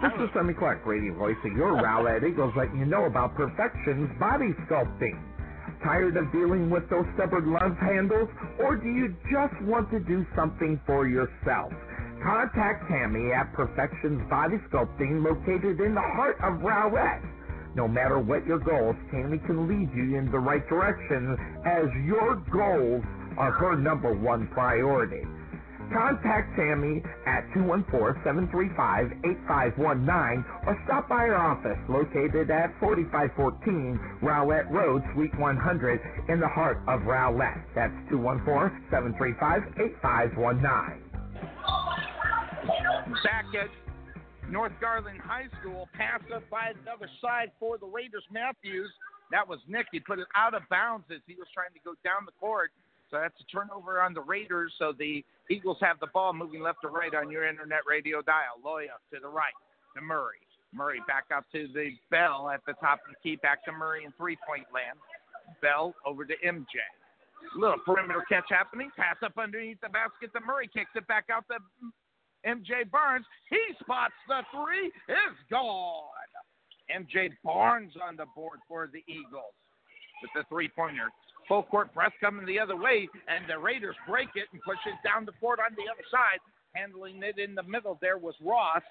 This 0.00 0.16
is 0.16 0.30
Sonny 0.32 0.54
Clark, 0.56 0.86
radio 0.86 1.12
voice 1.12 1.36
of 1.44 1.52
your 1.52 1.76
Rowlett 1.76 2.24
Eagles, 2.24 2.54
letting 2.56 2.78
you 2.78 2.86
know 2.86 3.04
about 3.04 3.36
Perfection's 3.36 4.08
body 4.18 4.56
sculpting. 4.64 5.20
Tired 5.84 6.16
of 6.16 6.32
dealing 6.32 6.70
with 6.70 6.88
those 6.88 7.04
stubborn 7.14 7.52
love 7.52 7.76
handles, 7.84 8.30
or 8.64 8.76
do 8.76 8.88
you 8.88 9.14
just 9.28 9.60
want 9.68 9.90
to 9.90 10.00
do 10.00 10.24
something 10.34 10.80
for 10.86 11.06
yourself? 11.06 11.70
Contact 12.24 12.88
Tammy 12.88 13.30
at 13.30 13.52
Perfection's 13.52 14.22
Body 14.30 14.56
Sculpting, 14.72 15.22
located 15.22 15.78
in 15.78 15.94
the 15.94 16.08
heart 16.16 16.36
of 16.42 16.62
Rowlett. 16.62 17.37
No 17.74 17.88
matter 17.88 18.18
what 18.18 18.46
your 18.46 18.58
goals, 18.58 18.96
Tammy 19.10 19.38
can 19.46 19.66
lead 19.68 19.90
you 19.94 20.16
in 20.16 20.30
the 20.30 20.38
right 20.38 20.66
direction 20.68 21.36
as 21.66 21.86
your 22.04 22.36
goals 22.52 23.02
are 23.38 23.52
her 23.52 23.76
number 23.76 24.14
one 24.14 24.48
priority. 24.48 25.22
Contact 25.92 26.56
Tammy 26.56 27.02
at 27.26 27.44
214-735-8519 27.56 30.44
or 30.66 30.78
stop 30.84 31.08
by 31.08 31.26
her 31.26 31.36
office 31.36 31.78
located 31.88 32.50
at 32.50 32.72
4514 32.80 33.98
Rowlett 34.22 34.68
Road, 34.70 35.02
Suite 35.14 35.34
100 35.38 36.00
in 36.28 36.40
the 36.40 36.48
heart 36.48 36.78
of 36.88 37.06
Rowlett. 37.06 37.62
That's 37.74 37.94
214-735-8519. 38.12 40.98
Back 43.24 43.46
at 43.54 43.70
North 44.50 44.72
Garland 44.80 45.20
High 45.20 45.48
School, 45.60 45.88
pass 45.92 46.20
up 46.34 46.42
by 46.48 46.72
the 46.72 46.90
other 46.90 47.08
side 47.20 47.52
for 47.60 47.76
the 47.76 47.86
Raiders. 47.86 48.24
Matthews, 48.32 48.90
that 49.30 49.46
was 49.46 49.58
Nick. 49.68 49.86
He 49.92 50.00
put 50.00 50.18
it 50.18 50.26
out 50.34 50.54
of 50.54 50.62
bounds 50.70 51.04
as 51.12 51.20
he 51.26 51.34
was 51.34 51.46
trying 51.52 51.72
to 51.74 51.80
go 51.84 51.92
down 52.02 52.24
the 52.24 52.32
court. 52.40 52.70
So 53.10 53.18
that's 53.20 53.36
a 53.40 53.44
turnover 53.52 54.00
on 54.00 54.14
the 54.14 54.20
Raiders. 54.20 54.72
So 54.78 54.92
the 54.96 55.24
Eagles 55.50 55.76
have 55.80 56.00
the 56.00 56.08
ball 56.12 56.32
moving 56.32 56.62
left 56.62 56.80
to 56.82 56.88
right 56.88 57.14
on 57.14 57.30
your 57.30 57.46
internet 57.46 57.80
radio 57.88 58.22
dial. 58.22 58.56
Loya 58.64 58.96
to 59.12 59.20
the 59.20 59.28
right 59.28 59.56
to 59.96 60.00
Murray. 60.00 60.40
Murray 60.72 61.00
back 61.06 61.24
up 61.34 61.44
to 61.52 61.68
the 61.72 61.96
Bell 62.10 62.50
at 62.52 62.60
the 62.66 62.74
top 62.74 63.00
of 63.04 63.16
the 63.16 63.20
key. 63.22 63.36
Back 63.36 63.64
to 63.64 63.72
Murray 63.72 64.04
in 64.04 64.12
three 64.16 64.36
point 64.48 64.66
land. 64.72 64.98
Bell 65.60 65.94
over 66.04 66.24
to 66.24 66.34
MJ. 66.44 66.80
Little 67.56 67.78
perimeter 67.84 68.24
catch 68.28 68.48
happening. 68.48 68.90
Pass 68.96 69.16
up 69.24 69.38
underneath 69.38 69.80
the 69.80 69.88
basket 69.88 70.32
to 70.34 70.40
Murray. 70.44 70.68
Kicks 70.72 70.90
it 70.94 71.06
back 71.06 71.26
out 71.32 71.44
to 71.48 71.56
MJ 72.46 72.88
Barnes. 72.90 73.26
He 73.50 73.58
spots 73.80 74.14
the 74.28 74.42
three. 74.52 74.92
It's 75.08 75.42
gone. 75.50 76.04
MJ 76.88 77.30
Barnes 77.44 77.92
on 78.02 78.16
the 78.16 78.26
board 78.34 78.60
for 78.66 78.88
the 78.92 79.04
Eagles 79.06 79.54
with 80.22 80.30
the 80.34 80.44
three 80.48 80.68
pointer. 80.68 81.10
Full 81.46 81.62
court 81.64 81.92
press 81.94 82.12
coming 82.20 82.44
the 82.44 82.58
other 82.60 82.76
way, 82.76 83.08
and 83.26 83.48
the 83.48 83.58
Raiders 83.58 83.96
break 84.06 84.28
it 84.34 84.48
and 84.52 84.60
push 84.62 84.78
it 84.86 84.96
down 85.06 85.24
the 85.24 85.32
court 85.40 85.58
on 85.60 85.74
the 85.76 85.90
other 85.90 86.04
side. 86.10 86.40
Handling 86.74 87.22
it 87.22 87.38
in 87.38 87.54
the 87.54 87.62
middle 87.62 87.98
there 88.00 88.18
was 88.18 88.34
Ross. 88.44 88.82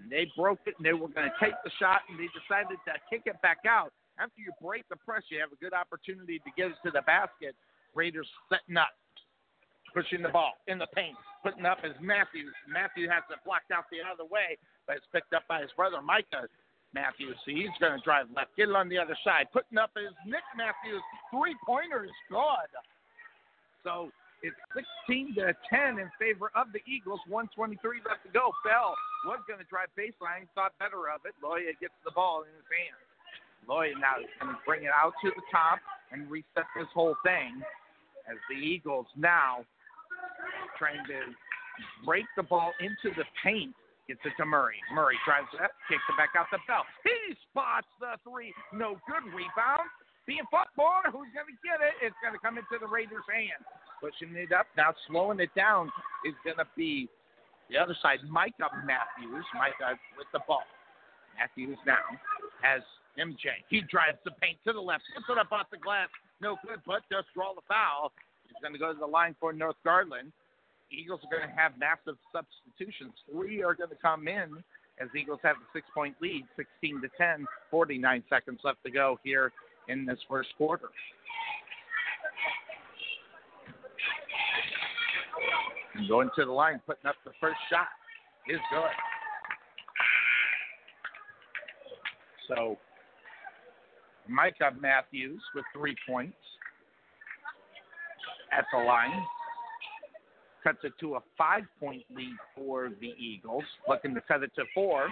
And 0.00 0.10
they 0.10 0.26
broke 0.36 0.60
it, 0.64 0.74
and 0.78 0.86
they 0.86 0.94
were 0.94 1.08
going 1.08 1.28
to 1.28 1.36
take 1.38 1.52
the 1.64 1.70
shot, 1.78 2.00
and 2.08 2.18
they 2.18 2.28
decided 2.32 2.80
to 2.88 2.96
kick 3.10 3.22
it 3.26 3.36
back 3.42 3.58
out. 3.68 3.92
After 4.18 4.40
you 4.40 4.52
break 4.60 4.88
the 4.88 4.96
press, 4.96 5.22
you 5.28 5.38
have 5.40 5.52
a 5.52 5.60
good 5.60 5.74
opportunity 5.74 6.38
to 6.38 6.50
get 6.56 6.72
it 6.72 6.80
to 6.84 6.90
the 6.90 7.02
basket. 7.02 7.54
Raiders 7.94 8.28
setting 8.48 8.76
up, 8.76 8.88
pushing 9.92 10.22
the 10.22 10.30
ball 10.30 10.52
in 10.66 10.78
the 10.78 10.88
paint, 10.94 11.16
putting 11.42 11.66
up 11.66 11.82
as 11.84 11.92
Matthews. 12.00 12.54
Matthews 12.70 13.10
has 13.10 13.22
it 13.30 13.42
blocked 13.44 13.70
out 13.70 13.84
the 13.90 14.00
other 14.00 14.24
way, 14.24 14.56
but 14.86 14.96
it's 14.96 15.08
picked 15.12 15.34
up 15.34 15.42
by 15.48 15.60
his 15.60 15.70
brother 15.76 16.00
Micah. 16.00 16.48
Matthews. 16.94 17.36
See, 17.48 17.56
he's 17.56 17.72
going 17.80 17.96
to 17.96 18.04
drive 18.04 18.28
left, 18.36 18.52
get 18.52 18.68
it 18.68 18.76
on 18.76 18.88
the 18.88 19.00
other 19.00 19.16
side, 19.24 19.48
putting 19.48 19.80
up 19.80 19.96
his 19.96 20.12
Nick 20.28 20.44
Matthews 20.52 21.00
three 21.32 21.56
pointer 21.64 22.04
is 22.04 22.12
good. 22.28 22.68
So 23.80 24.12
it's 24.44 24.58
16 25.08 25.34
to 25.40 25.56
10 25.72 25.98
in 25.98 26.10
favor 26.18 26.50
of 26.54 26.68
the 26.74 26.84
Eagles. 26.84 27.20
123 27.30 27.80
left 28.04 28.26
to 28.26 28.30
go. 28.30 28.52
Bell 28.60 28.94
was 29.24 29.40
going 29.48 29.58
to 29.58 29.68
drive 29.70 29.88
baseline, 29.96 30.50
thought 30.54 30.76
better 30.78 31.08
of 31.08 31.24
it. 31.24 31.34
Loya 31.40 31.72
gets 31.80 31.96
the 32.04 32.12
ball 32.12 32.44
in 32.44 32.52
his 32.52 32.68
hands. 32.68 33.02
Loya 33.64 33.94
now 33.96 34.18
is 34.18 34.30
going 34.42 34.52
to 34.52 34.60
bring 34.66 34.82
it 34.84 34.94
out 34.94 35.14
to 35.22 35.30
the 35.30 35.46
top 35.48 35.78
and 36.10 36.26
reset 36.28 36.66
this 36.74 36.90
whole 36.92 37.14
thing 37.22 37.62
as 38.26 38.36
the 38.50 38.58
Eagles 38.58 39.06
now 39.16 39.64
trying 40.78 41.04
to 41.06 41.20
break 42.04 42.26
the 42.36 42.42
ball 42.42 42.72
into 42.80 43.14
the 43.16 43.24
paint 43.42 43.74
Gets 44.10 44.18
it 44.26 44.34
to 44.42 44.46
Murray. 44.46 44.82
Murray 44.90 45.14
drives 45.22 45.46
left, 45.54 45.78
kicks 45.86 46.02
it 46.10 46.16
back 46.18 46.34
out 46.34 46.50
the 46.50 46.58
bell. 46.66 46.82
He 47.06 47.38
spots 47.46 47.86
the 48.02 48.18
three. 48.26 48.50
No 48.74 48.98
good 49.06 49.22
rebound. 49.30 49.86
Being 50.26 50.42
football, 50.50 51.06
who's 51.06 51.30
going 51.30 51.50
to 51.50 51.58
get 51.62 51.78
it? 51.78 51.94
It's 52.02 52.18
going 52.18 52.34
to 52.34 52.42
come 52.42 52.58
into 52.58 52.78
the 52.82 52.86
Raiders' 52.86 53.26
hand. 53.30 53.62
Pushing 54.02 54.34
it 54.34 54.50
up, 54.50 54.66
now 54.74 54.90
slowing 55.06 55.38
it 55.38 55.54
down 55.54 55.86
is 56.26 56.34
going 56.42 56.58
to 56.58 56.66
be 56.74 57.06
the 57.70 57.78
other 57.78 57.94
side, 58.02 58.18
Micah 58.26 58.70
Matthews. 58.82 59.46
Micah 59.54 59.94
with 60.18 60.26
the 60.34 60.42
ball. 60.50 60.66
Matthews 61.38 61.78
now 61.86 62.02
has 62.60 62.82
MJ. 63.18 63.62
He 63.70 63.86
drives 63.86 64.18
the 64.26 64.34
paint 64.42 64.58
to 64.66 64.74
the 64.74 64.82
left, 64.82 65.06
puts 65.14 65.30
it 65.30 65.38
up 65.38 65.54
off 65.54 65.70
the 65.70 65.78
glass. 65.78 66.10
No 66.42 66.58
good, 66.66 66.82
but 66.86 67.06
just 67.06 67.30
draw 67.34 67.54
the 67.54 67.64
foul. 67.70 68.10
He's 68.52 68.60
going 68.60 68.74
to 68.74 68.78
go 68.78 68.92
to 68.92 68.98
the 68.98 69.06
line 69.06 69.34
for 69.40 69.52
North 69.52 69.76
Garland. 69.84 70.32
Eagles 70.90 71.20
are 71.24 71.38
going 71.38 71.48
to 71.48 71.54
have 71.56 71.72
massive 71.78 72.18
substitutions. 72.32 73.12
Three 73.30 73.62
are 73.62 73.74
going 73.74 73.88
to 73.88 73.96
come 73.96 74.28
in 74.28 74.62
as 75.00 75.08
Eagles 75.18 75.40
have 75.42 75.56
a 75.56 75.66
six 75.72 75.86
point 75.94 76.14
lead, 76.20 76.44
16 76.56 77.00
to 77.00 77.08
10, 77.16 77.46
49 77.70 78.22
seconds 78.28 78.60
left 78.62 78.78
to 78.84 78.90
go 78.90 79.18
here 79.24 79.52
in 79.88 80.04
this 80.04 80.18
first 80.28 80.50
quarter. 80.58 80.88
And 85.94 86.08
going 86.08 86.28
to 86.36 86.44
the 86.44 86.52
line, 86.52 86.80
putting 86.86 87.06
up 87.06 87.16
the 87.24 87.32
first 87.40 87.58
shot 87.70 87.88
is 88.48 88.60
good. 88.70 88.90
So 92.48 92.76
Micah 94.28 94.72
Matthews 94.78 95.40
with 95.54 95.64
three 95.74 95.96
points 96.06 96.36
at 98.52 98.66
the 98.72 98.78
line 98.78 99.24
cuts 100.62 100.78
it 100.84 100.92
to 101.00 101.16
a 101.16 101.20
five 101.36 101.64
point 101.80 102.02
lead 102.14 102.36
for 102.54 102.90
the 103.00 103.14
Eagles. 103.18 103.64
Looking 103.88 104.14
to 104.14 104.20
cut 104.20 104.42
it 104.42 104.52
to 104.56 104.64
four 104.74 105.08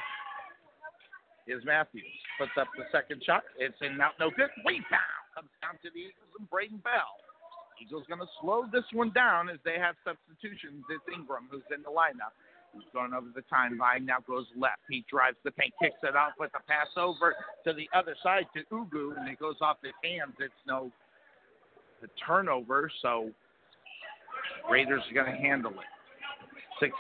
is 1.47 1.65
Matthews. 1.65 2.05
Puts 2.39 2.53
up 2.59 2.69
the 2.79 2.85
second 2.93 3.23
shot. 3.25 3.43
It's 3.59 3.75
in 3.83 4.01
out, 4.01 4.15
no 4.21 4.31
good. 4.31 4.51
Rebound 4.65 5.27
comes 5.35 5.51
down 5.63 5.75
to 5.83 5.91
the 5.91 6.15
Eagles 6.15 6.33
and 6.39 6.49
Braden 6.49 6.79
Bell. 6.79 7.19
Eagles 7.83 8.05
going 8.07 8.21
to 8.21 8.31
slow 8.41 8.69
this 8.71 8.85
one 8.93 9.11
down 9.11 9.49
as 9.49 9.59
they 9.65 9.81
have 9.81 9.97
substitutions. 10.05 10.85
It's 10.93 11.03
Ingram 11.09 11.49
who's 11.51 11.67
in 11.75 11.83
the 11.83 11.91
lineup. 11.91 12.37
He's 12.77 12.87
going 12.93 13.15
over 13.15 13.27
the 13.35 13.43
timeline. 13.51 14.07
Now 14.07 14.23
goes 14.23 14.47
left. 14.55 14.85
He 14.89 15.03
drives 15.11 15.37
the 15.43 15.51
paint, 15.51 15.75
kicks 15.83 15.99
it 16.05 16.15
off 16.15 16.39
with 16.39 16.53
a 16.55 16.63
pass 16.71 16.93
over 16.97 17.35
to 17.65 17.73
the 17.73 17.89
other 17.97 18.15
side 18.23 18.47
to 18.55 18.63
Ugu, 18.71 19.19
and 19.19 19.27
it 19.29 19.41
goes 19.41 19.57
off 19.61 19.79
his 19.83 19.97
hands. 20.05 20.37
It's 20.39 20.55
no 20.69 20.93
the 22.01 22.09
turnover, 22.27 22.91
so 23.03 23.31
Raiders 24.71 25.03
are 25.11 25.15
going 25.15 25.33
to 25.33 25.41
handle 25.41 25.73
it. 25.73 25.89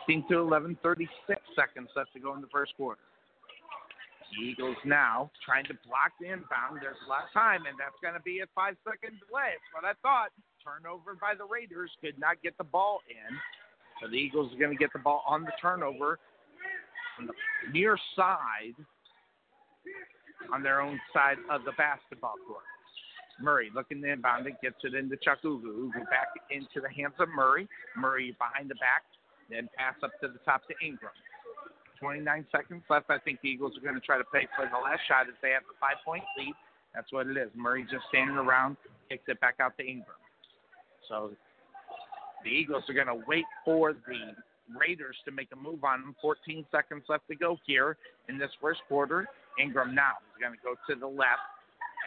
16 0.07 0.25
to 0.29 0.39
11, 0.39 0.79
36 0.83 1.41
seconds 1.57 1.89
left 1.97 2.13
to 2.13 2.21
go 2.21 2.35
in 2.35 2.41
the 2.41 2.53
first 2.53 2.77
quarter. 2.77 3.01
Eagles 4.39 4.77
now 4.85 5.31
trying 5.45 5.65
to 5.65 5.75
block 5.87 6.15
the 6.21 6.27
inbound. 6.27 6.79
There's 6.81 6.95
of 7.09 7.27
time, 7.33 7.67
and 7.67 7.75
that's 7.75 7.99
going 7.99 8.15
to 8.15 8.23
be 8.23 8.41
a 8.41 8.49
five 8.55 8.77
second 8.87 9.19
delay. 9.27 9.59
That's 9.59 9.73
what 9.75 9.85
I 9.85 9.95
thought. 10.07 10.31
Turnover 10.63 11.19
by 11.19 11.35
the 11.35 11.45
Raiders 11.45 11.91
could 12.01 12.19
not 12.19 12.41
get 12.43 12.57
the 12.59 12.65
ball 12.65 13.01
in. 13.11 13.35
So 13.99 14.09
the 14.09 14.15
Eagles 14.15 14.53
are 14.55 14.59
going 14.59 14.71
to 14.71 14.79
get 14.79 14.93
the 14.93 15.01
ball 15.01 15.25
on 15.27 15.43
the 15.43 15.53
turnover 15.61 16.19
on 17.19 17.27
the 17.27 17.35
near 17.73 17.99
side 18.15 18.77
on 20.53 20.63
their 20.63 20.81
own 20.81 20.99
side 21.13 21.37
of 21.51 21.65
the 21.65 21.73
basketball 21.73 22.35
court. 22.47 22.65
Murray 23.41 23.70
looking 23.74 24.03
to 24.03 24.12
inbound 24.12 24.47
it, 24.47 24.55
gets 24.62 24.76
it 24.84 24.95
into 24.95 25.16
Chuck 25.16 25.38
Ugu. 25.45 25.91
Ugu 25.91 26.05
back 26.11 26.28
into 26.51 26.80
the 26.80 26.88
hands 26.88 27.14
of 27.18 27.28
Murray. 27.28 27.68
Murray 27.97 28.36
behind 28.38 28.70
the 28.70 28.76
back, 28.76 29.03
then 29.49 29.68
pass 29.76 29.95
up 30.03 30.12
to 30.20 30.28
the 30.28 30.38
top 30.45 30.62
to 30.68 30.74
Ingram. 30.84 31.12
29 31.99 32.47
seconds 32.51 32.82
left. 32.88 33.11
I 33.11 33.18
think 33.18 33.41
the 33.43 33.49
Eagles 33.49 33.76
are 33.76 33.84
going 33.84 33.95
to 33.95 34.01
try 34.01 34.16
to 34.16 34.24
pay 34.32 34.49
for 34.57 34.64
the 34.64 34.78
last 34.78 35.01
shot 35.07 35.28
as 35.28 35.36
they 35.43 35.51
have 35.51 35.62
the 35.68 35.76
five 35.80 36.01
point 36.05 36.24
lead. 36.38 36.55
That's 36.95 37.12
what 37.12 37.26
it 37.26 37.36
is. 37.36 37.51
Murray 37.55 37.84
just 37.84 38.05
standing 38.09 38.36
around, 38.36 38.76
kicks 39.09 39.24
it 39.28 39.41
back 39.41 39.57
out 39.61 39.76
to 39.78 39.84
Ingram. 39.84 40.16
So 41.09 41.30
the 42.43 42.51
Eagles 42.51 42.84
are 42.88 42.95
going 42.95 43.07
to 43.07 43.20
wait 43.28 43.45
for 43.64 43.93
the 43.93 44.34
Raiders 44.78 45.16
to 45.24 45.30
make 45.30 45.49
a 45.53 45.57
move 45.57 45.84
on 45.84 46.01
them. 46.01 46.16
14 46.22 46.64
seconds 46.70 47.03
left 47.09 47.28
to 47.28 47.36
go 47.36 47.59
here 47.66 47.97
in 48.28 48.38
this 48.38 48.51
first 48.61 48.80
quarter. 48.88 49.26
Ingram 49.61 49.95
now 49.95 50.22
is 50.30 50.41
going 50.41 50.55
to 50.55 50.62
go 50.62 50.74
to 50.88 50.99
the 50.99 51.07
left 51.07 51.43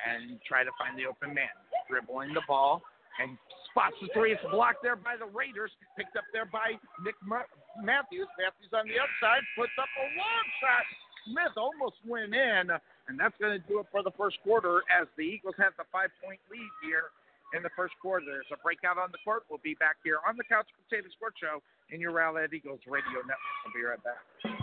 and 0.04 0.40
try 0.44 0.64
to 0.64 0.74
find 0.78 1.00
the 1.00 1.08
open 1.08 1.34
man. 1.34 1.52
Dribbling 1.90 2.34
the 2.34 2.46
ball 2.48 2.84
and 3.20 3.38
spots 3.70 3.98
the 4.02 4.10
three. 4.14 4.34
It's 4.34 4.44
blocked 4.50 4.82
there 4.82 4.96
by 4.96 5.18
the 5.20 5.30
Raiders. 5.30 5.72
Picked 5.98 6.16
up 6.16 6.28
there 6.32 6.48
by 6.48 6.80
Nick 7.04 7.18
Matthews. 7.24 8.30
Matthews 8.40 8.72
on 8.74 8.88
the 8.88 8.98
outside 8.98 9.44
puts 9.58 9.74
up 9.78 9.90
a 9.90 10.06
long 10.16 10.46
shot. 10.62 10.86
Smith 11.28 11.56
almost 11.56 12.00
went 12.04 12.36
in, 12.36 12.72
And 13.08 13.16
that's 13.16 13.36
going 13.40 13.56
to 13.56 13.64
do 13.68 13.80
it 13.80 13.88
for 13.92 14.04
the 14.04 14.12
first 14.16 14.40
quarter 14.44 14.84
as 14.92 15.08
the 15.16 15.24
Eagles 15.24 15.56
have 15.58 15.74
the 15.80 15.88
five 15.92 16.12
point 16.24 16.40
lead 16.52 16.72
here 16.84 17.12
in 17.56 17.64
the 17.64 17.72
first 17.76 17.94
quarter. 18.02 18.26
There's 18.26 18.50
a 18.52 18.60
breakout 18.60 18.98
on 18.98 19.12
the 19.12 19.22
court. 19.24 19.44
We'll 19.50 19.64
be 19.64 19.76
back 19.76 19.98
here 20.04 20.20
on 20.28 20.36
the 20.36 20.44
Couch 20.44 20.68
Potato 20.88 21.08
Sports 21.16 21.40
Show 21.40 21.64
in 21.92 22.02
your 22.02 22.12
Rowlett 22.12 22.54
Eagles 22.54 22.82
Radio 22.88 23.24
Network. 23.24 23.56
We'll 23.64 23.76
be 23.76 23.84
right 23.88 24.04
back. 24.04 24.63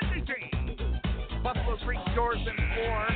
James, 0.00 0.78
Buffalo 1.42 1.76
Creek 1.84 2.00
Doors 2.16 2.40
and 2.40 2.56
Floor. 2.72 3.08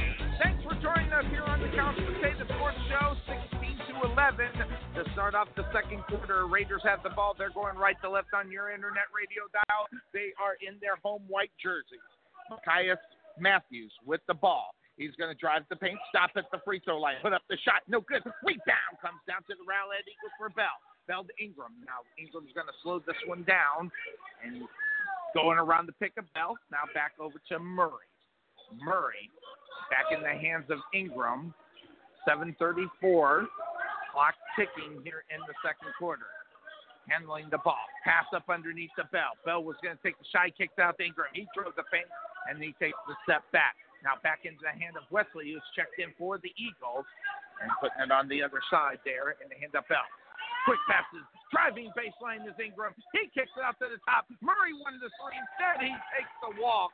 Thanks 0.43 0.61
for 0.61 0.77
joining 0.83 1.09
us 1.13 1.25
here 1.31 1.45
on 1.45 1.61
the 1.61 1.73
Couch 1.73 1.97
Potato 1.97 2.45
Sports 2.45 2.77
Show, 2.93 3.17
16 3.57 3.81
to 3.89 4.13
11. 4.13 4.53
To 5.01 5.03
start 5.13 5.35
off 5.35 5.49
the 5.57 5.65
second 5.73 6.05
quarter, 6.05 6.47
Raiders 6.47 6.83
have 6.85 7.03
the 7.03 7.11
ball. 7.17 7.33
They're 7.39 7.55
going 7.55 7.79
right 7.79 7.97
to 8.03 8.11
left 8.11 8.37
on 8.37 8.53
your 8.53 8.69
internet 8.69 9.09
radio 9.09 9.49
dial. 9.53 9.89
They 10.13 10.37
are 10.37 10.61
in 10.61 10.77
their 10.85 11.01
home 11.01 11.23
white 11.29 11.53
jerseys. 11.57 12.05
Caius 12.65 13.01
Matthews 13.41 13.93
with 14.05 14.21
the 14.29 14.35
ball. 14.35 14.77
He's 14.97 15.17
going 15.17 15.33
to 15.33 15.39
drive 15.39 15.65
the 15.69 15.77
paint, 15.77 15.97
stop 16.09 16.33
at 16.37 16.49
the 16.53 16.61
free 16.65 16.81
throw 16.85 17.01
line, 17.01 17.21
put 17.21 17.33
up 17.33 17.45
the 17.49 17.57
shot, 17.65 17.85
no 17.89 18.01
good. 18.01 18.25
Rebound 18.45 18.97
comes 19.01 19.21
down 19.29 19.45
to 19.49 19.53
the 19.53 19.65
Rowlett 19.65 20.09
Eagles 20.09 20.33
for 20.41 20.49
Bell. 20.53 20.77
Bell 21.05 21.25
to 21.25 21.35
Ingram. 21.37 21.73
Now 21.85 22.05
Ingram's 22.17 22.53
going 22.57 22.67
to 22.67 22.77
slow 22.83 23.01
this 23.05 23.17
one 23.29 23.45
down 23.45 23.93
and 24.45 24.65
going 25.35 25.59
around 25.59 25.87
the 25.87 25.97
pick 25.99 26.13
of 26.19 26.25
Bell. 26.35 26.57
Now 26.71 26.85
back 26.95 27.13
over 27.21 27.41
to 27.49 27.59
Murray. 27.59 28.11
Murray 28.83 29.31
back 29.91 30.11
in 30.11 30.23
the 30.23 30.35
hands 30.35 30.67
of 30.71 30.79
Ingram. 30.95 31.55
7:34, 32.27 33.47
clock 34.11 34.35
ticking 34.59 34.99
here 35.05 35.23
in 35.31 35.39
the 35.47 35.55
second 35.63 35.95
quarter. 35.99 36.27
Handling 37.07 37.47
the 37.55 37.63
ball, 37.63 37.87
pass 38.03 38.27
up 38.35 38.51
underneath 38.51 38.91
the 38.99 39.05
Bell. 39.15 39.39
Bell 39.47 39.63
was 39.63 39.77
going 39.79 39.95
to 39.95 40.03
take 40.03 40.19
the 40.19 40.27
shot, 40.35 40.51
kicks 40.59 40.75
out 40.83 40.99
to 40.99 41.07
Ingram. 41.07 41.31
He 41.35 41.47
drove 41.55 41.79
the 41.79 41.87
paint 41.87 42.11
and 42.51 42.59
he 42.59 42.75
takes 42.83 42.99
the 43.07 43.15
step 43.23 43.47
back. 43.55 43.79
Now 44.03 44.19
back 44.27 44.43
into 44.43 44.59
the 44.67 44.75
hand 44.75 44.99
of 44.99 45.07
Wesley, 45.15 45.55
who's 45.55 45.63
checked 45.79 46.03
in 46.03 46.11
for 46.19 46.39
the 46.43 46.51
Eagles 46.59 47.07
and 47.63 47.71
putting 47.79 48.03
it 48.03 48.11
on 48.11 48.27
the 48.27 48.43
other 48.43 48.59
side 48.71 48.99
there 49.07 49.39
in 49.39 49.47
the 49.47 49.55
hand 49.55 49.79
of 49.79 49.87
Bell. 49.87 50.03
Quick 50.67 50.83
passes, 50.91 51.23
driving 51.55 51.95
baseline 51.95 52.43
is 52.43 52.59
Ingram. 52.59 52.91
He 53.15 53.31
kicks 53.31 53.55
it 53.55 53.63
out 53.63 53.79
to 53.79 53.87
the 53.87 54.03
top. 54.03 54.27
Murray 54.43 54.75
wanted 54.75 54.99
the 54.99 55.15
three. 55.15 55.39
Instead, 55.39 55.79
he 55.79 55.95
takes 56.11 56.35
the 56.43 56.59
walk. 56.59 56.91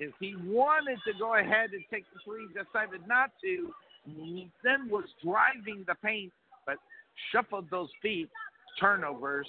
If 0.00 0.16
he 0.16 0.32
wanted 0.48 0.96
to 1.04 1.12
go 1.20 1.36
ahead 1.36 1.76
and 1.76 1.84
take 1.92 2.08
the 2.16 2.20
three, 2.24 2.48
decided 2.56 3.04
not 3.06 3.36
to. 3.44 3.68
He 4.08 4.48
then 4.64 4.88
was 4.88 5.04
driving 5.20 5.84
the 5.86 5.94
paint, 6.00 6.32
but 6.64 6.80
shuffled 7.32 7.68
those 7.70 7.92
feet. 8.00 8.30
Turnovers 8.80 9.48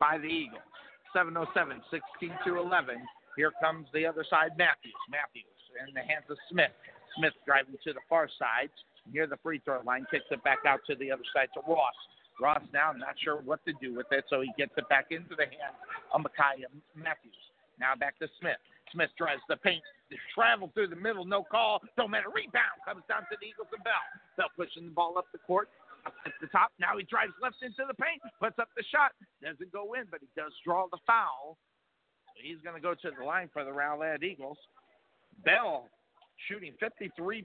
by 0.00 0.16
the 0.16 0.28
Eagles. 0.28 0.64
707, 1.12 1.82
16 1.92 2.32
to 2.46 2.56
11. 2.56 2.96
Here 3.36 3.52
comes 3.60 3.86
the 3.92 4.06
other 4.06 4.24
side, 4.28 4.56
Matthews. 4.56 4.96
Matthews 5.12 5.44
in 5.76 5.92
the 5.92 6.00
hands 6.00 6.24
of 6.30 6.36
Smith. 6.50 6.72
Smith 7.16 7.34
driving 7.44 7.76
to 7.84 7.92
the 7.92 8.00
far 8.08 8.28
side 8.38 8.70
near 9.12 9.26
the 9.26 9.36
free 9.42 9.60
throw 9.64 9.80
line, 9.82 10.06
kicks 10.10 10.26
it 10.30 10.42
back 10.44 10.58
out 10.66 10.80
to 10.88 10.94
the 10.96 11.10
other 11.10 11.22
side 11.34 11.48
to 11.54 11.60
Ross. 11.66 11.94
Ross 12.40 12.62
now 12.72 12.92
not 12.92 13.14
sure 13.22 13.36
what 13.44 13.64
to 13.66 13.72
do 13.80 13.94
with 13.94 14.06
it, 14.10 14.24
so 14.30 14.40
he 14.40 14.50
gets 14.56 14.72
it 14.76 14.88
back 14.88 15.06
into 15.10 15.36
the 15.36 15.44
hands 15.44 15.76
of 16.12 16.22
Micaiah 16.22 16.72
Matthews. 16.96 17.36
Now 17.78 17.94
back 17.94 18.18
to 18.18 18.28
Smith. 18.40 18.60
Smith 18.92 19.10
drives 19.16 19.42
the 19.48 19.56
paint, 19.56 19.82
travel 20.34 20.70
through 20.74 20.88
the 20.88 20.96
middle, 20.96 21.24
no 21.24 21.44
call, 21.44 21.80
don't 21.96 22.10
matter. 22.10 22.28
Rebound 22.28 22.82
comes 22.84 23.04
down 23.08 23.22
to 23.30 23.36
the 23.38 23.46
Eagles 23.46 23.68
and 23.72 23.84
Bell. 23.84 24.02
Bell 24.36 24.50
pushing 24.56 24.90
the 24.90 24.94
ball 24.94 25.16
up 25.16 25.26
the 25.32 25.38
court, 25.38 25.68
at 26.26 26.32
the 26.40 26.48
top. 26.48 26.72
Now 26.80 26.96
he 26.96 27.04
drives 27.04 27.32
left 27.42 27.62
into 27.62 27.84
the 27.86 27.94
paint, 27.94 28.20
puts 28.40 28.58
up 28.58 28.68
the 28.76 28.84
shot. 28.90 29.12
Doesn't 29.42 29.72
go 29.72 29.94
in, 29.94 30.04
but 30.10 30.20
he 30.20 30.28
does 30.36 30.52
draw 30.64 30.86
the 30.90 30.98
foul. 31.06 31.56
He's 32.34 32.58
going 32.64 32.74
to 32.74 32.80
go 32.80 32.94
to 32.94 33.10
the 33.16 33.24
line 33.24 33.50
for 33.52 33.64
the 33.64 33.70
Rowlett 33.70 34.22
Eagles. 34.22 34.58
Bell 35.44 35.88
shooting 36.48 36.72
53% 36.80 37.44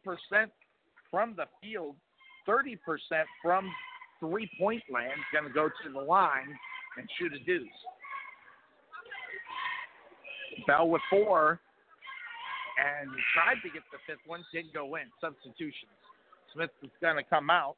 from 1.16 1.34
the 1.38 1.45
field, 1.63 1.95
30% 2.45 2.76
from 3.41 3.72
three 4.20 4.49
point 4.59 4.84
land. 4.91 5.13
Going 5.32 5.45
to 5.45 5.53
go 5.53 5.70
to 5.70 5.93
the 5.93 5.97
line 5.97 6.51
and 6.97 7.07
shoot 7.18 7.32
a 7.32 7.39
deuce. 7.45 7.63
Bell 10.68 10.89
with 10.89 11.01
four, 11.09 11.61
and 12.76 13.09
tried 13.34 13.63
to 13.63 13.70
get 13.74 13.84
the 13.93 13.97
fifth 14.05 14.28
one, 14.28 14.43
didn't 14.53 14.74
go 14.74 14.95
in. 14.95 15.03
Substitutions. 15.22 15.95
Smith 16.53 16.70
is 16.84 16.89
going 16.99 17.16
to 17.16 17.24
come 17.24 17.49
out, 17.49 17.78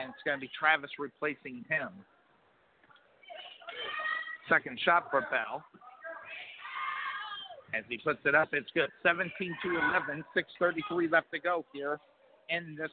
and 0.00 0.08
it's 0.08 0.22
going 0.24 0.38
to 0.38 0.40
be 0.40 0.50
Travis 0.58 0.90
replacing 0.98 1.66
him. 1.68 1.90
Second 4.48 4.80
shot 4.82 5.08
for 5.10 5.20
Bell. 5.30 5.62
As 7.74 7.84
he 7.90 7.98
puts 7.98 8.20
it 8.24 8.34
up, 8.34 8.48
it's 8.52 8.70
good. 8.72 8.88
17 9.02 9.30
to 9.64 9.68
11, 9.68 10.24
6:33 10.34 11.12
left 11.12 11.30
to 11.32 11.38
go 11.38 11.66
here 11.74 12.00
in 12.52 12.76
this 12.76 12.92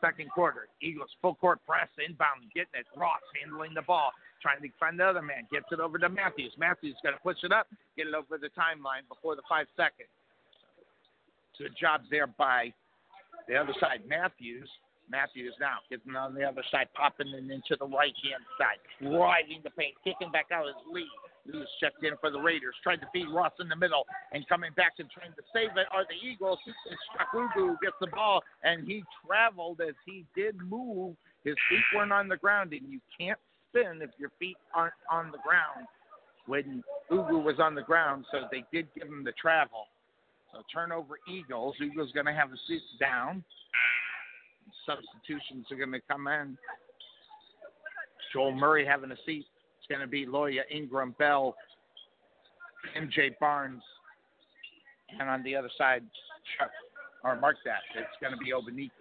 second 0.00 0.30
quarter. 0.30 0.68
Eagles 0.80 1.10
full 1.20 1.34
court 1.34 1.58
press, 1.66 1.88
inbound, 1.98 2.46
getting 2.54 2.78
it. 2.78 2.86
Ross 2.96 3.22
handling 3.38 3.74
the 3.74 3.82
ball, 3.82 4.10
trying 4.40 4.62
to 4.62 4.68
find 4.78 4.98
the 4.98 5.04
other 5.04 5.22
man. 5.22 5.46
Gets 5.50 5.66
it 5.70 5.80
over 5.80 5.98
to 5.98 6.08
Matthews. 6.08 6.52
Matthews 6.58 6.96
got 7.02 7.10
to 7.10 7.22
push 7.22 7.38
it 7.42 7.52
up, 7.52 7.66
get 7.96 8.06
it 8.06 8.14
over 8.14 8.38
the 8.38 8.50
timeline 8.54 9.06
before 9.08 9.36
the 9.36 9.46
five 9.48 9.66
seconds. 9.76 10.10
Good 11.58 11.78
job 11.78 12.02
there 12.10 12.26
by 12.26 12.74
the 13.46 13.54
other 13.54 13.74
side, 13.78 14.02
Matthews. 14.08 14.68
Matthews 15.10 15.54
now 15.60 15.78
getting 15.90 16.16
on 16.16 16.34
the 16.34 16.42
other 16.42 16.64
side, 16.70 16.88
popping 16.94 17.28
it 17.28 17.46
into 17.46 17.76
the 17.78 17.86
right 17.86 18.14
hand 18.24 18.42
side, 18.58 18.80
driving 18.98 19.60
the 19.62 19.70
paint, 19.70 19.94
kicking 20.02 20.32
back 20.32 20.46
out 20.50 20.66
his 20.66 20.74
lead. 20.90 21.06
Lewis 21.46 21.68
checked 21.80 22.04
in 22.04 22.14
for 22.20 22.30
the 22.30 22.40
Raiders, 22.40 22.74
tried 22.82 23.00
to 23.00 23.06
feed 23.12 23.26
Ross 23.32 23.52
in 23.60 23.68
the 23.68 23.76
middle, 23.76 24.06
and 24.32 24.46
coming 24.48 24.70
back 24.76 24.92
and 24.98 25.10
trying 25.10 25.32
to 25.32 25.42
save 25.52 25.76
it 25.76 25.86
are 25.90 26.04
the 26.04 26.28
Eagles. 26.28 26.58
It's 26.66 27.00
Chuck 27.16 27.28
Ugu 27.34 27.76
gets 27.82 27.96
the 28.00 28.06
ball, 28.08 28.42
and 28.62 28.86
he 28.86 29.02
traveled 29.26 29.80
as 29.80 29.94
he 30.06 30.24
did 30.36 30.56
move. 30.58 31.16
His 31.44 31.56
feet 31.68 31.82
weren't 31.94 32.12
on 32.12 32.28
the 32.28 32.36
ground, 32.36 32.72
and 32.72 32.92
you 32.92 33.00
can't 33.18 33.38
spin 33.68 34.00
if 34.02 34.10
your 34.18 34.30
feet 34.38 34.56
aren't 34.74 34.94
on 35.10 35.32
the 35.32 35.38
ground. 35.38 35.88
When 36.46 36.82
Ugu 37.10 37.42
was 37.42 37.58
on 37.58 37.74
the 37.74 37.82
ground, 37.82 38.24
so 38.30 38.42
they 38.50 38.64
did 38.72 38.86
give 38.94 39.08
him 39.08 39.24
the 39.24 39.32
travel. 39.32 39.86
So 40.52 40.62
turnover 40.72 41.18
Eagles. 41.28 41.74
Eagles 41.82 42.12
going 42.12 42.26
to 42.26 42.32
have 42.32 42.50
a 42.50 42.56
seat 42.68 42.82
down. 43.00 43.42
Substitutions 44.86 45.66
are 45.70 45.76
going 45.76 45.92
to 45.92 46.00
come 46.08 46.26
in. 46.28 46.58
Joel 48.32 48.52
Murray 48.52 48.84
having 48.86 49.10
a 49.10 49.16
seat. 49.26 49.46
It's 49.82 49.90
going 49.90 50.00
to 50.00 50.06
be 50.06 50.26
Loya 50.26 50.62
Ingram 50.70 51.16
Bell, 51.18 51.56
MJ 52.96 53.34
Barnes, 53.40 53.82
and 55.18 55.28
on 55.28 55.42
the 55.42 55.56
other 55.56 55.70
side, 55.76 56.04
Chuck, 56.54 56.70
or 57.24 57.34
mark 57.34 57.56
that, 57.64 57.82
it's 57.98 58.14
going 58.22 58.30
to 58.30 58.38
be 58.38 58.54
Obaniki. 58.54 58.94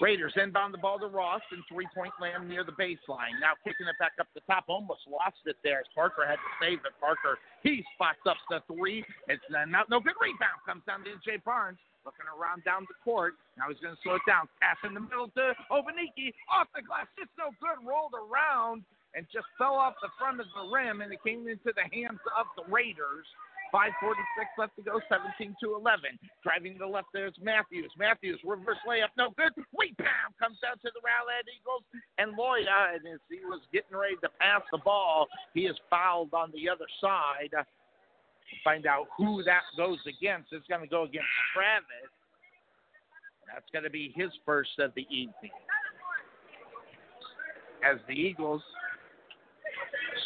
Raiders 0.00 0.32
inbound 0.40 0.72
the 0.72 0.80
ball 0.80 0.98
to 0.98 1.06
Ross 1.06 1.42
in 1.52 1.60
three 1.68 1.86
point 1.94 2.16
land 2.16 2.48
near 2.48 2.64
the 2.64 2.72
baseline. 2.72 3.36
Now 3.44 3.60
kicking 3.62 3.84
it 3.86 3.94
back 4.00 4.16
up 4.18 4.26
the 4.32 4.40
top, 4.48 4.64
almost 4.68 5.04
lost 5.04 5.36
it 5.44 5.56
there 5.62 5.84
as 5.84 5.86
Parker 5.94 6.24
had 6.24 6.40
to 6.40 6.50
save 6.58 6.80
it. 6.88 6.96
Parker, 6.98 7.36
he 7.62 7.84
spots 7.94 8.24
up 8.24 8.40
the 8.48 8.64
three. 8.72 9.04
It's 9.28 9.44
not 9.52 9.92
no 9.92 10.00
good 10.00 10.16
rebound. 10.16 10.64
Comes 10.64 10.82
down 10.88 11.04
to 11.04 11.12
MJ 11.12 11.44
Barnes. 11.44 11.78
Looking 12.08 12.26
around 12.26 12.64
down 12.64 12.82
the 12.88 12.98
court. 13.04 13.38
Now 13.54 13.70
he's 13.70 13.78
going 13.78 13.94
to 13.94 14.02
slow 14.02 14.18
it 14.18 14.26
down. 14.26 14.50
Pass 14.58 14.80
in 14.82 14.90
the 14.90 15.04
middle 15.06 15.30
to 15.38 15.54
Obaniki. 15.70 16.34
Off 16.50 16.66
the 16.74 16.82
glass. 16.82 17.06
Just 17.14 17.30
no 17.38 17.54
good. 17.62 17.78
Rolled 17.86 18.18
around 18.18 18.82
and 19.14 19.26
just 19.32 19.46
fell 19.58 19.76
off 19.76 19.94
the 20.00 20.08
front 20.18 20.40
of 20.40 20.46
the 20.56 20.66
rim, 20.72 21.00
and 21.00 21.12
it 21.12 21.20
came 21.24 21.48
into 21.48 21.72
the 21.76 21.86
hands 21.92 22.20
of 22.38 22.46
the 22.56 22.64
Raiders. 22.72 23.26
5.46 23.72 23.88
left 24.58 24.76
to 24.76 24.84
go, 24.84 25.00
17 25.08 25.56
to 25.64 25.74
11. 25.74 26.20
Driving 26.44 26.76
to 26.76 26.84
the 26.84 26.86
left 26.86 27.08
there's 27.12 27.32
Matthews. 27.40 27.90
Matthews, 27.96 28.38
reverse 28.44 28.76
layup, 28.84 29.08
no 29.16 29.32
good. 29.32 29.52
Rebound 29.72 30.36
comes 30.36 30.60
down 30.60 30.76
to 30.84 30.92
the 30.92 31.00
Rowlett 31.00 31.48
Eagles. 31.48 31.80
And 32.20 32.36
Loya, 32.36 33.00
and 33.00 33.08
as 33.08 33.20
he 33.32 33.40
was 33.48 33.64
getting 33.72 33.96
ready 33.96 34.20
to 34.20 34.28
pass 34.36 34.60
the 34.70 34.78
ball, 34.84 35.26
he 35.54 35.64
is 35.64 35.76
fouled 35.88 36.34
on 36.34 36.52
the 36.52 36.68
other 36.68 36.84
side. 37.00 37.48
Find 38.62 38.84
out 38.84 39.08
who 39.16 39.42
that 39.44 39.64
goes 39.76 39.98
against. 40.04 40.52
It's 40.52 40.68
going 40.68 40.82
to 40.82 40.86
go 40.86 41.04
against 41.04 41.32
Travis. 41.56 42.12
That's 43.48 43.68
going 43.72 43.84
to 43.84 43.90
be 43.90 44.12
his 44.14 44.30
first 44.44 44.76
of 44.78 44.92
the 44.94 45.08
evening. 45.08 45.56
As 47.82 47.96
the 48.06 48.14
Eagles 48.14 48.62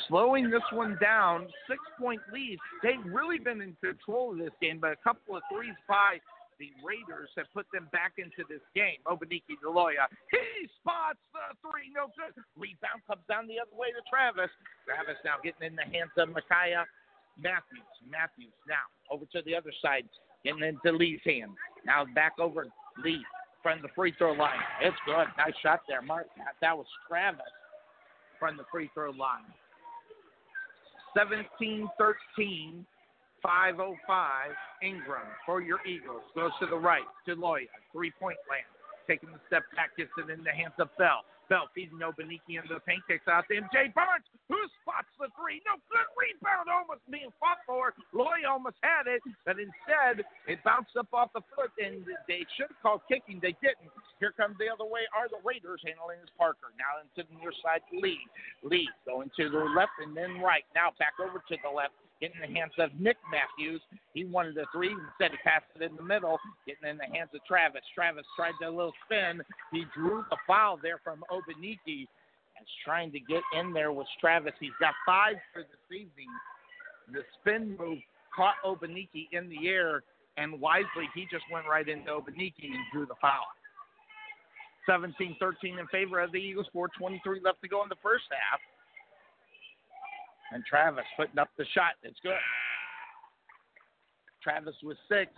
slowing 0.08 0.50
this 0.50 0.64
one 0.72 0.98
down, 1.00 1.46
six 1.68 1.80
point 1.98 2.20
lead. 2.32 2.58
They've 2.82 3.04
really 3.04 3.38
been 3.38 3.60
in 3.60 3.76
control 3.82 4.32
of 4.32 4.38
this 4.38 4.54
game, 4.60 4.78
but 4.80 4.92
a 4.92 5.00
couple 5.02 5.36
of 5.36 5.42
threes 5.52 5.76
by 5.88 6.18
the 6.58 6.72
Raiders 6.80 7.28
have 7.36 7.46
put 7.52 7.66
them 7.72 7.88
back 7.92 8.16
into 8.16 8.40
this 8.48 8.64
game. 8.74 8.96
Obaniki 9.04 9.60
Deloya, 9.60 10.08
he 10.32 10.64
spots 10.80 11.20
the 11.36 11.52
three, 11.60 11.92
no 11.92 12.08
good. 12.16 12.32
Rebound 12.56 13.04
comes 13.04 13.20
down 13.28 13.44
the 13.44 13.60
other 13.60 13.76
way 13.76 13.92
to 13.92 14.00
Travis. 14.08 14.48
Travis 14.88 15.20
now 15.24 15.36
getting 15.44 15.68
in 15.68 15.76
the 15.76 15.84
hands 15.84 16.16
of 16.16 16.32
Micaiah 16.32 16.88
Matthews. 17.36 17.84
Matthews 18.08 18.56
now 18.64 18.88
over 19.12 19.28
to 19.36 19.44
the 19.44 19.54
other 19.54 19.72
side, 19.84 20.08
getting 20.44 20.64
into 20.64 20.96
Lee's 20.96 21.20
hand. 21.24 21.52
Now 21.84 22.08
back 22.16 22.40
over 22.40 22.66
Lee 23.04 23.20
from 23.62 23.82
the 23.82 23.92
free 23.92 24.14
throw 24.16 24.32
line. 24.32 24.62
It's 24.80 24.96
good. 25.04 25.28
Nice 25.36 25.56
shot 25.62 25.84
there, 25.88 26.00
Mark. 26.00 26.26
That 26.60 26.76
was 26.76 26.86
Travis 27.08 27.44
from 28.40 28.56
the 28.56 28.64
free 28.72 28.88
throw 28.94 29.10
line. 29.10 29.44
17 31.16 31.88
13, 31.97 32.86
505. 33.43 34.51
Ingram 34.82 35.22
for 35.47 35.62
your 35.62 35.78
Eagles. 35.86 36.20
Goes 36.34 36.51
to 36.60 36.66
the 36.66 36.76
right 36.76 37.09
to 37.26 37.34
Loya. 37.34 37.64
Three 37.93 38.12
point 38.20 38.36
land. 38.51 38.68
Taking 39.09 39.30
the 39.30 39.40
step 39.47 39.62
back, 39.74 39.97
gets 39.97 40.10
it 40.18 40.30
in 40.30 40.44
the 40.44 40.51
hands 40.51 40.74
of 40.78 40.88
Bell. 40.98 41.24
Bell 41.48 41.70
feeding 41.74 42.02
Obaniki 42.02 42.59
into 42.59 42.74
the 42.74 42.82
paint, 42.82 43.02
kicks 43.06 43.27
out 43.31 43.47
to 43.48 43.55
MJ 43.55 43.94
Barnes, 43.94 44.27
who 44.48 44.59
spots 44.82 45.10
the 45.18 45.31
three. 45.39 45.62
No 45.62 45.78
good 45.90 46.09
rebound, 46.18 46.66
almost 46.66 47.02
being 47.10 47.31
fought 47.39 47.62
for. 47.66 47.94
Loy 48.10 48.43
almost 48.48 48.77
had 48.82 49.06
it, 49.06 49.23
but 49.47 49.56
instead 49.59 50.27
it 50.47 50.59
bounced 50.66 50.94
up 50.98 51.10
off 51.14 51.31
the 51.35 51.43
foot, 51.55 51.70
and 51.78 52.02
they 52.27 52.43
should 52.59 52.70
have 52.70 52.82
called 52.82 53.02
kicking. 53.06 53.39
They 53.39 53.55
didn't. 53.62 53.90
Here 54.18 54.32
comes 54.32 54.59
the 54.59 54.66
other 54.73 54.86
way 54.89 55.06
are 55.14 55.28
the 55.28 55.43
Raiders 55.44 55.82
handling 55.85 56.18
his 56.20 56.32
Parker. 56.35 56.73
Now 56.81 56.98
into 56.98 57.23
the 57.28 57.35
near 57.39 57.52
side, 57.62 57.85
Lee. 57.93 58.18
Lee 58.62 58.89
going 59.05 59.31
to 59.36 59.51
the 59.51 59.62
left 59.77 59.94
and 60.02 60.16
then 60.16 60.40
right. 60.40 60.64
Now 60.74 60.90
back 60.98 61.20
over 61.23 61.39
to 61.39 61.56
the 61.62 61.70
left 61.70 61.94
getting 62.20 62.36
in 62.43 62.52
the 62.52 62.59
hands 62.59 62.72
of 62.78 62.90
Nick 62.98 63.16
Matthews. 63.30 63.80
He 64.14 64.24
wanted 64.24 64.56
a 64.59 64.64
three. 64.72 64.90
Instead, 64.90 65.32
he 65.32 65.36
passed 65.44 65.66
it 65.74 65.82
in 65.82 65.97
the 65.97 66.02
middle, 66.02 66.38
getting 66.66 66.88
in 66.88 66.97
the 66.97 67.10
hands 67.16 67.30
of 67.34 67.44
Travis. 67.47 67.82
Travis 67.94 68.24
tried 68.34 68.55
a 68.64 68.70
little 68.70 68.94
spin. 69.05 69.43
He 69.72 69.84
drew 69.94 70.24
the 70.30 70.36
foul 70.47 70.78
there 70.82 71.01
from 71.02 71.24
Obaniki 71.30 72.09
and 72.56 72.66
trying 72.84 73.12
to 73.12 73.20
get 73.20 73.43
in 73.59 73.72
there 73.72 73.93
with 73.93 74.06
Travis. 74.20 74.52
He's 74.60 74.76
got 74.80 74.94
five 75.05 75.36
for 75.52 75.62
this 75.62 75.86
evening. 75.90 76.30
The 77.12 77.20
spin 77.40 77.76
move 77.78 77.98
caught 78.34 78.56
Obaniki 78.64 79.28
in 79.32 79.48
the 79.48 79.68
air, 79.68 80.02
and 80.36 80.60
wisely, 80.60 81.09
he 81.14 81.26
just 81.30 81.44
went 81.52 81.66
right 81.68 81.88
into 81.88 82.10
Obaniki 82.10 82.64
and 82.64 82.84
drew 82.93 83.06
the 83.06 83.14
foul. 83.20 83.47
17 84.86 85.36
13 85.40 85.78
in 85.78 85.86
favor 85.88 86.20
of 86.20 86.32
the 86.32 86.38
Eagles, 86.38 86.66
4.23 86.74 87.43
left 87.43 87.60
to 87.62 87.68
go 87.68 87.82
in 87.82 87.88
the 87.88 87.97
first 88.02 88.24
half. 88.30 88.60
And 90.52 90.64
Travis 90.64 91.05
putting 91.16 91.39
up 91.39 91.51
the 91.59 91.64
shot. 91.74 91.94
It's 92.02 92.18
good. 92.23 92.32
Travis 94.43 94.74
with 94.82 94.97
six. 95.09 95.31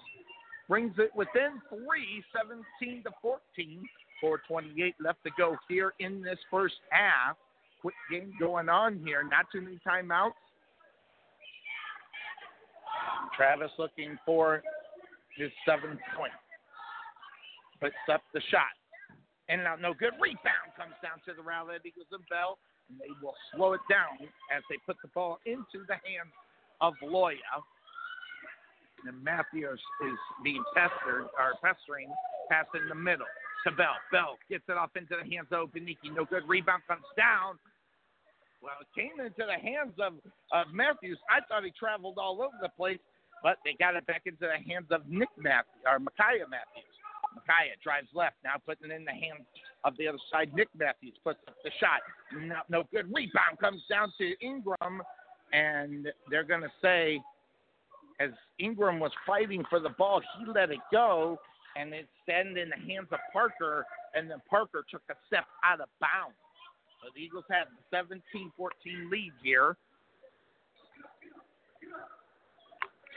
Brings 0.69 0.93
it 0.99 1.11
within 1.17 1.61
three, 1.71 2.23
17 2.37 3.03
to 3.05 3.11
14. 3.23 3.41
428 4.21 4.95
left 5.01 5.23
to 5.25 5.31
go 5.39 5.57
here 5.69 5.95
in 6.01 6.23
this 6.23 6.39
first 6.51 6.75
half. 6.91 7.37
Quick 7.81 7.95
game 8.11 8.33
going 8.39 8.69
on 8.69 9.01
here. 9.05 9.23
Not 9.23 9.47
too 9.53 9.63
many 9.63 9.79
timeouts. 9.87 10.33
Travis 13.37 13.71
looking 13.79 14.19
for 14.27 14.63
his 15.37 15.51
seventh 15.65 16.01
point. 16.17 16.33
Puts 17.81 17.95
up 18.13 18.23
the 18.35 18.43
shot. 18.51 18.75
In 19.49 19.61
and 19.61 19.69
out, 19.69 19.81
no 19.81 19.95
good. 19.95 20.13
Rebound 20.21 20.75
comes 20.77 20.99
down 21.01 21.23
to 21.25 21.33
the 21.33 21.43
Rowlett 21.43 21.87
Eagles 21.87 22.11
and 22.13 22.27
Bell 22.29 22.59
and 22.89 22.99
they 22.99 23.13
will 23.23 23.35
slow 23.55 23.73
it 23.75 23.85
down 23.91 24.17
as 24.55 24.63
they 24.69 24.77
put 24.87 24.97
the 25.03 25.09
ball 25.15 25.39
into 25.47 25.85
the 25.87 25.95
hands 25.95 26.33
of 26.81 26.95
Loya. 27.05 27.63
And 29.07 29.23
Matthews 29.23 29.79
is 29.79 30.19
being 30.43 30.65
pestered 30.75 31.31
or 31.39 31.55
pestering, 31.63 32.09
pass 32.51 32.67
in 32.75 32.89
the 32.89 32.95
middle 32.95 33.29
to 33.65 33.71
Bell. 33.73 33.95
Bell 34.11 34.39
gets 34.51 34.65
it 34.69 34.77
off 34.77 34.91
into 34.97 35.15
the 35.15 35.29
hands 35.29 35.49
of 35.53 35.71
Beniki. 35.71 36.11
No 36.15 36.25
good. 36.25 36.43
Rebound 36.49 36.83
comes 36.89 37.07
down. 37.17 37.59
Well, 38.59 38.75
it 38.83 38.91
came 38.99 39.15
into 39.23 39.47
the 39.47 39.55
hands 39.55 39.95
of, 40.03 40.19
of 40.51 40.75
Matthews. 40.75 41.19
I 41.31 41.47
thought 41.47 41.63
he 41.63 41.71
traveled 41.79 42.19
all 42.19 42.43
over 42.43 42.59
the 42.61 42.75
place, 42.75 42.99
but 43.43 43.59
they 43.65 43.79
got 43.79 43.95
it 43.95 44.05
back 44.07 44.23
into 44.27 44.51
the 44.51 44.59
hands 44.67 44.91
of 44.91 45.07
Nick 45.07 45.31
Matthews 45.39 45.87
or 45.87 46.03
Micaiah 46.03 46.51
Matthews. 46.51 46.91
Micaiah 47.39 47.79
drives 47.85 48.11
left, 48.15 48.35
now 48.43 48.59
putting 48.67 48.91
it 48.91 48.95
in 48.99 49.05
the 49.05 49.15
hands 49.15 49.47
of 49.85 49.97
the 49.97 50.09
other 50.09 50.19
side. 50.31 50.53
Nick 50.55 50.69
Matthews 50.77 51.15
puts 51.23 51.39
up 51.47 51.55
the 51.65 51.71
shot. 51.81 52.01
No, 52.35 52.57
no 52.69 52.85
good. 52.93 53.07
Rebound 53.13 53.59
comes 53.61 53.83
down 53.89 54.13
to 54.19 54.35
Ingram, 54.45 55.03
and 55.53 56.09
they're 56.31 56.45
going 56.45 56.63
to 56.63 56.73
say, 56.83 57.21
as 58.21 58.31
Ingram 58.59 58.99
was 58.99 59.13
fighting 59.27 59.65
for 59.71 59.81
the 59.81 59.91
ball, 59.91 60.21
he 60.39 60.51
let 60.53 60.71
it 60.71 60.79
go, 60.91 61.39
and 61.77 61.93
it 61.93 62.09
sent 62.27 62.59
in 62.59 62.71
the 62.71 62.93
hands 62.93 63.09
of 63.13 63.19
Parker, 63.33 63.85
and 64.15 64.31
then 64.31 64.39
Parker 64.51 64.85
took 64.91 65.03
a 65.11 65.15
step 65.27 65.45
out 65.65 65.81
of 65.81 65.89
bounds. 66.01 66.37
So 67.03 67.11
the 67.15 67.21
Eagles 67.21 67.45
have 67.51 67.69
the 67.71 67.97
17 67.97 68.53
14 68.57 69.11
lead 69.11 69.33
here. 69.43 69.77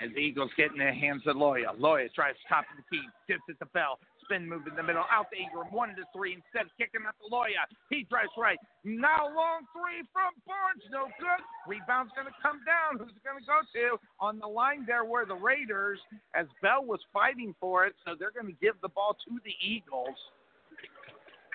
As 0.03 0.09
the 0.13 0.19
Eagles 0.19 0.51
get 0.57 0.71
in 0.71 0.77
the 0.77 0.93
hands 0.93 1.23
of 1.25 1.35
Loya. 1.35 1.77
Loya 1.79 2.11
tries 2.13 2.35
top 2.49 2.65
of 2.71 2.77
the 2.77 2.83
key, 2.95 3.03
tips 3.27 3.43
it 3.49 3.57
to 3.59 3.65
Bell. 3.67 3.99
Spin 4.23 4.48
move 4.48 4.68
in 4.68 4.76
the 4.76 4.84
middle, 4.84 5.06
out 5.10 5.27
to 5.31 5.38
Ingram, 5.38 5.72
one 5.73 5.95
to 5.95 6.06
three. 6.15 6.38
Instead 6.38 6.69
of 6.69 6.73
kicking 6.77 7.02
out 7.07 7.15
to 7.22 7.27
Loya, 7.30 7.65
he 7.89 8.06
drives 8.10 8.34
right. 8.38 8.60
Now 8.84 9.27
long 9.27 9.68
three 9.73 10.06
from 10.14 10.34
Barnes, 10.45 10.84
no 10.89 11.10
good. 11.19 11.41
Rebound's 11.68 12.14
going 12.15 12.27
to 12.27 12.38
come 12.41 12.61
down. 12.65 12.98
Who's 13.02 13.14
it 13.14 13.23
going 13.26 13.41
to 13.41 13.48
go 13.48 13.61
to? 13.61 13.98
On 14.22 14.39
the 14.39 14.48
line 14.49 14.85
there 14.85 15.06
were 15.06 15.26
the 15.26 15.38
Raiders, 15.38 15.99
as 16.35 16.45
Bell 16.61 16.85
was 16.85 16.99
fighting 17.11 17.53
for 17.60 17.85
it, 17.85 17.93
so 18.06 18.15
they're 18.18 18.34
going 18.34 18.49
to 18.49 18.60
give 18.61 18.80
the 18.81 18.89
ball 18.89 19.18
to 19.27 19.31
the 19.43 19.56
Eagles. 19.60 20.18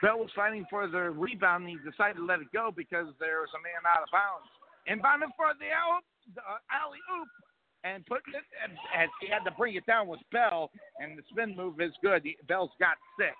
Bell 0.05 0.21
was 0.21 0.31
fighting 0.37 0.67
for 0.69 0.87
the 0.87 1.09
rebound, 1.09 1.65
and 1.65 1.73
he 1.73 1.81
decided 1.81 2.21
to 2.21 2.27
let 2.27 2.45
it 2.45 2.53
go 2.53 2.69
because 2.69 3.09
there 3.17 3.41
was 3.41 3.49
a 3.57 3.63
man 3.65 3.81
out 3.89 4.05
of 4.05 4.13
bounds. 4.13 4.45
Inbounded 4.85 5.33
for 5.35 5.51
the 5.59 5.73
alley 5.73 7.01
oop 7.17 7.31
and 7.95 8.05
putting 8.07 8.35
it 8.35 8.45
as 8.97 9.09
he 9.21 9.29
had 9.29 9.45
to 9.45 9.51
bring 9.57 9.75
it 9.75 9.87
down 9.87 10.07
was 10.07 10.19
Bell, 10.33 10.71
and 11.01 11.17
the 11.19 11.23
spin 11.31 11.55
move 11.57 11.81
is 11.81 11.93
good. 12.03 12.27
Bell's 12.49 12.71
got 12.81 12.97
six. 13.19 13.35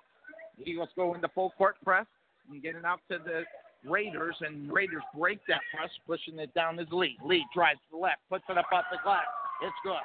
Eagles 0.63 0.89
go 0.95 1.13
into 1.13 1.27
full 1.29 1.51
court 1.57 1.75
press 1.83 2.05
and 2.49 2.61
get 2.61 2.75
it 2.75 2.85
out 2.85 2.99
to 3.11 3.17
the 3.23 3.43
Raiders, 3.89 4.35
and 4.41 4.71
Raiders 4.71 5.03
break 5.17 5.39
that 5.47 5.61
press, 5.75 5.89
pushing 6.05 6.39
it 6.39 6.53
down 6.53 6.79
as 6.79 6.87
Lee. 6.91 7.17
Lee 7.23 7.45
drives 7.53 7.79
to 7.89 7.97
the 7.97 8.01
left, 8.01 8.19
puts 8.29 8.43
it 8.49 8.57
up 8.57 8.65
off 8.73 8.85
the 8.91 8.97
glass. 9.03 9.25
It's 9.61 9.75
good. 9.83 9.99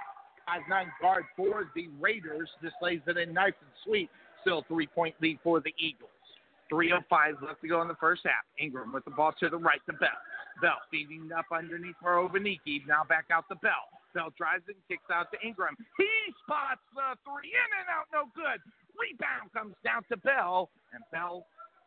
Five 0.47 0.63
nine 0.69 0.93
guard 1.01 1.25
for 1.37 1.71
the 1.75 1.89
Raiders. 2.01 2.49
Just 2.63 2.75
lays 2.83 3.01
it 3.07 3.17
in 3.17 3.33
nice 3.33 3.55
and 3.61 3.71
sweet. 3.85 4.11
Still 4.43 4.65
three 4.67 4.89
point 4.89 5.15
lead 5.21 5.39
for 5.43 5.61
the 5.61 5.73
Eagles. 5.79 6.11
3.05 6.71 7.43
left 7.43 7.61
to 7.61 7.69
go 7.69 7.83
in 7.83 7.89
the 7.89 7.95
first 8.01 8.23
half. 8.25 8.45
Ingram 8.59 8.93
with 8.93 9.05
the 9.05 9.11
ball 9.11 9.33
to 9.39 9.51
the 9.51 9.59
right 9.59 9.81
to 9.85 9.93
Bell. 9.93 10.09
Bell 10.63 10.79
feeding 10.91 11.31
up 11.37 11.45
underneath 11.53 11.97
for 12.01 12.17
Obaniki. 12.17 12.81
Now 12.89 13.05
back 13.07 13.27
out 13.31 13.45
to 13.51 13.57
Bell. 13.57 13.93
Bell 14.15 14.33
drives 14.37 14.65
it 14.69 14.77
and 14.77 14.87
kicks 14.89 15.09
out 15.11 15.33
to 15.33 15.39
Ingram. 15.41 15.77
He 15.97 16.11
spots 16.45 16.85
the 16.95 17.17
three. 17.25 17.53
In 17.53 17.69
and 17.81 17.89
out, 17.89 18.07
no 18.13 18.29
good. 18.37 18.61
Rebound 18.95 19.53
comes 19.53 19.75
down 19.83 20.05
to 20.13 20.17
Bell. 20.21 20.69
And 20.93 21.03
Bell 21.11 21.45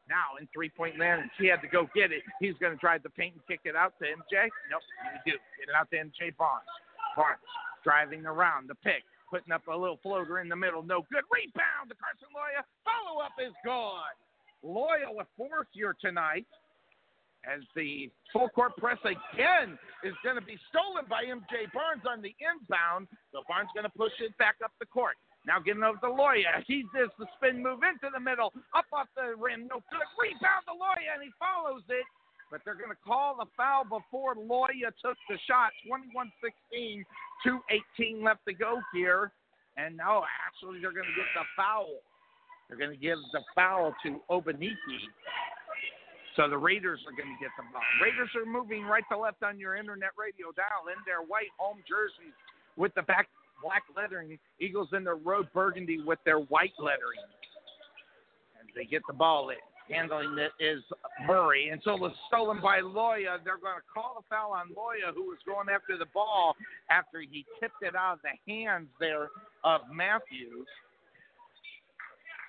now 0.09 0.37
in 0.39 0.49
three 0.53 0.69
point 0.69 0.97
land, 0.97 1.21
and 1.21 1.31
she 1.37 1.47
had 1.47 1.61
to 1.61 1.69
go 1.69 1.89
get 1.93 2.11
it. 2.11 2.21
He's 2.39 2.57
going 2.61 2.73
to 2.73 2.81
drive 2.81 3.01
the 3.01 3.13
paint 3.13 3.33
and 3.37 3.43
kick 3.47 3.61
it 3.65 3.75
out 3.75 3.93
to 4.01 4.05
MJ. 4.05 4.49
Nope, 4.69 4.85
you 5.25 5.33
do. 5.33 5.37
Get 5.61 5.69
it 5.69 5.75
out 5.77 5.89
to 5.93 5.97
MJ 5.97 6.35
Barnes. 6.37 6.69
Barnes 7.15 7.41
driving 7.83 8.25
around 8.25 8.69
the 8.69 8.75
pick, 8.75 9.05
putting 9.29 9.53
up 9.53 9.65
a 9.67 9.75
little 9.75 9.99
floater 10.01 10.39
in 10.39 10.49
the 10.49 10.55
middle. 10.55 10.81
No 10.81 11.05
good. 11.13 11.25
Rebound 11.29 11.89
to 11.89 11.95
Carson 11.97 12.29
Loya. 12.33 12.65
Follow 12.85 13.21
up 13.21 13.33
is 13.41 13.53
gone. 13.63 14.13
Loya 14.65 15.13
with 15.13 15.27
fourth 15.37 15.67
here 15.73 15.95
tonight 16.01 16.45
as 17.45 17.61
the 17.75 18.09
full 18.33 18.49
court 18.49 18.75
press 18.77 18.97
again 19.05 19.77
is 20.03 20.13
going 20.23 20.35
to 20.35 20.45
be 20.45 20.57
stolen 20.69 21.05
by 21.09 21.23
MJ 21.25 21.69
Barnes 21.71 22.03
on 22.09 22.21
the 22.21 22.33
inbound. 22.41 23.07
So 23.31 23.45
Barnes 23.47 23.69
going 23.73 23.85
to 23.85 23.93
push 23.93 24.13
it 24.19 24.35
back 24.37 24.57
up 24.63 24.73
the 24.79 24.89
court. 24.89 25.15
Now 25.45 25.61
getting 25.61 25.85
over 25.85 26.01
to 26.01 26.09
Loya. 26.09 26.65
He 26.65 26.83
does 26.89 27.13
the 27.21 27.29
spin 27.37 27.61
move 27.61 27.85
into 27.85 28.09
the 28.09 28.19
middle, 28.19 28.49
up 28.73 28.89
off 28.91 29.07
the 29.13 29.37
rim. 29.37 29.69
No 29.69 29.77
good. 29.93 30.09
Rebound 30.17 30.65
to 30.65 30.73
Loya, 30.73 31.13
and 31.13 31.21
he 31.21 31.29
follows 31.37 31.85
it. 31.89 32.05
but 32.49 32.61
they're 32.65 32.77
going 32.77 32.89
to 32.89 33.03
call 33.05 33.37
the 33.37 33.45
foul 33.55 33.85
before 33.85 34.33
Loya 34.33 34.89
took 34.97 35.17
the 35.29 35.37
shot. 35.45 35.69
21 35.85 36.33
16, 36.41 37.05
2.18 37.45 38.25
left 38.25 38.41
to 38.49 38.53
go 38.53 38.81
here. 38.93 39.31
And 39.77 39.97
now, 39.97 40.23
actually, 40.47 40.81
they're 40.81 40.95
going 40.95 41.05
to 41.05 41.17
get 41.19 41.29
the 41.37 41.45
foul. 41.55 42.01
They're 42.67 42.77
going 42.77 42.95
to 42.95 42.97
give 42.97 43.19
the 43.33 43.41
foul 43.53 43.93
to 44.03 44.21
Obaniki. 44.31 44.97
So 46.35 46.49
the 46.49 46.57
Raiders 46.57 46.99
are 47.07 47.15
going 47.15 47.31
to 47.31 47.39
get 47.39 47.51
the 47.55 47.63
ball. 47.71 47.81
Raiders 48.03 48.29
are 48.35 48.45
moving 48.45 48.83
right 48.83 49.03
to 49.11 49.17
left 49.17 49.41
on 49.43 49.57
your 49.57 49.75
internet 49.75 50.11
radio 50.19 50.51
dial 50.51 50.91
in 50.91 50.99
their 51.05 51.23
white 51.23 51.51
home 51.57 51.79
jerseys 51.87 52.35
with 52.75 52.93
the 52.95 53.03
back 53.03 53.27
black 53.63 53.83
lettering. 53.95 54.37
Eagles 54.59 54.89
in 54.91 55.03
their 55.03 55.15
road 55.15 55.47
burgundy 55.53 56.01
with 56.01 56.19
their 56.25 56.39
white 56.39 56.75
lettering. 56.77 57.23
And 58.59 58.69
they 58.75 58.85
get 58.85 59.01
the 59.07 59.13
ball 59.13 59.49
in. 59.49 59.57
Handling 59.87 60.35
it 60.39 60.51
is 60.59 60.81
Murray. 61.27 61.69
And 61.69 61.79
so 61.83 61.93
it 61.93 62.01
was 62.01 62.11
stolen 62.27 62.59
by 62.59 62.81
Loya. 62.81 63.37
They're 63.45 63.61
going 63.61 63.77
to 63.77 63.85
call 63.93 64.17
the 64.17 64.25
foul 64.27 64.51
on 64.51 64.69
Loya, 64.69 65.13
who 65.13 65.29
was 65.29 65.37
going 65.45 65.69
after 65.69 65.95
the 65.95 66.07
ball 66.11 66.55
after 66.89 67.21
he 67.21 67.45
tipped 67.59 67.83
it 67.83 67.95
out 67.95 68.13
of 68.13 68.19
the 68.23 68.51
hands 68.51 68.87
there 68.99 69.29
of 69.63 69.81
Matthews. 69.93 70.65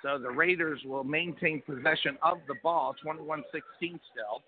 So 0.02 0.18
the 0.18 0.30
Raiders 0.30 0.80
will 0.84 1.04
maintain 1.04 1.62
possession 1.62 2.18
of 2.22 2.38
the 2.46 2.54
ball, 2.62 2.94
21 3.02 3.42
16 3.52 4.00
still. 4.12 4.42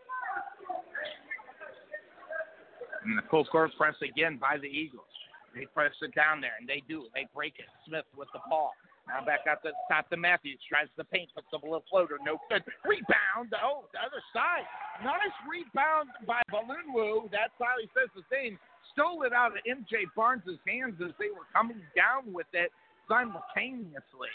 And 3.04 3.18
the 3.18 3.22
full 3.30 3.44
court 3.46 3.70
press 3.78 3.94
again 4.02 4.38
by 4.38 4.58
the 4.58 4.68
Eagles. 4.68 5.06
They 5.54 5.66
press 5.66 5.92
it 6.02 6.14
down 6.14 6.40
there, 6.40 6.52
and 6.60 6.68
they 6.68 6.82
do. 6.88 7.06
They 7.14 7.26
break 7.34 7.54
it. 7.58 7.66
Smith 7.86 8.04
with 8.16 8.28
the 8.32 8.40
ball. 8.50 8.72
Now 9.08 9.24
back 9.24 9.48
out 9.48 9.64
the 9.64 9.72
top 9.88 10.10
to 10.10 10.16
Matthews. 10.20 10.60
Tries 10.68 10.92
the 11.00 11.04
paint, 11.04 11.32
puts 11.34 11.48
up 11.54 11.62
a 11.62 11.66
little 11.66 11.84
floater. 11.88 12.20
No 12.20 12.36
good. 12.52 12.62
Rebound. 12.84 13.56
Oh, 13.56 13.88
the 13.96 14.00
other 14.04 14.20
side. 14.36 14.68
Nice 15.00 15.32
rebound 15.48 16.12
by 16.28 16.44
Balloonwoo. 16.52 17.32
That's 17.32 17.56
how 17.56 17.80
he 17.80 17.88
says 17.96 18.12
the 18.12 18.22
same. 18.28 18.58
Stole 18.92 19.24
it 19.24 19.32
out 19.32 19.56
of 19.56 19.64
MJ 19.64 20.04
Barnes' 20.14 20.60
hands 20.68 21.00
as 21.00 21.16
they 21.18 21.32
were 21.32 21.48
coming 21.56 21.80
down 21.96 22.28
with 22.32 22.52
it 22.52 22.70
simultaneously. 23.08 24.34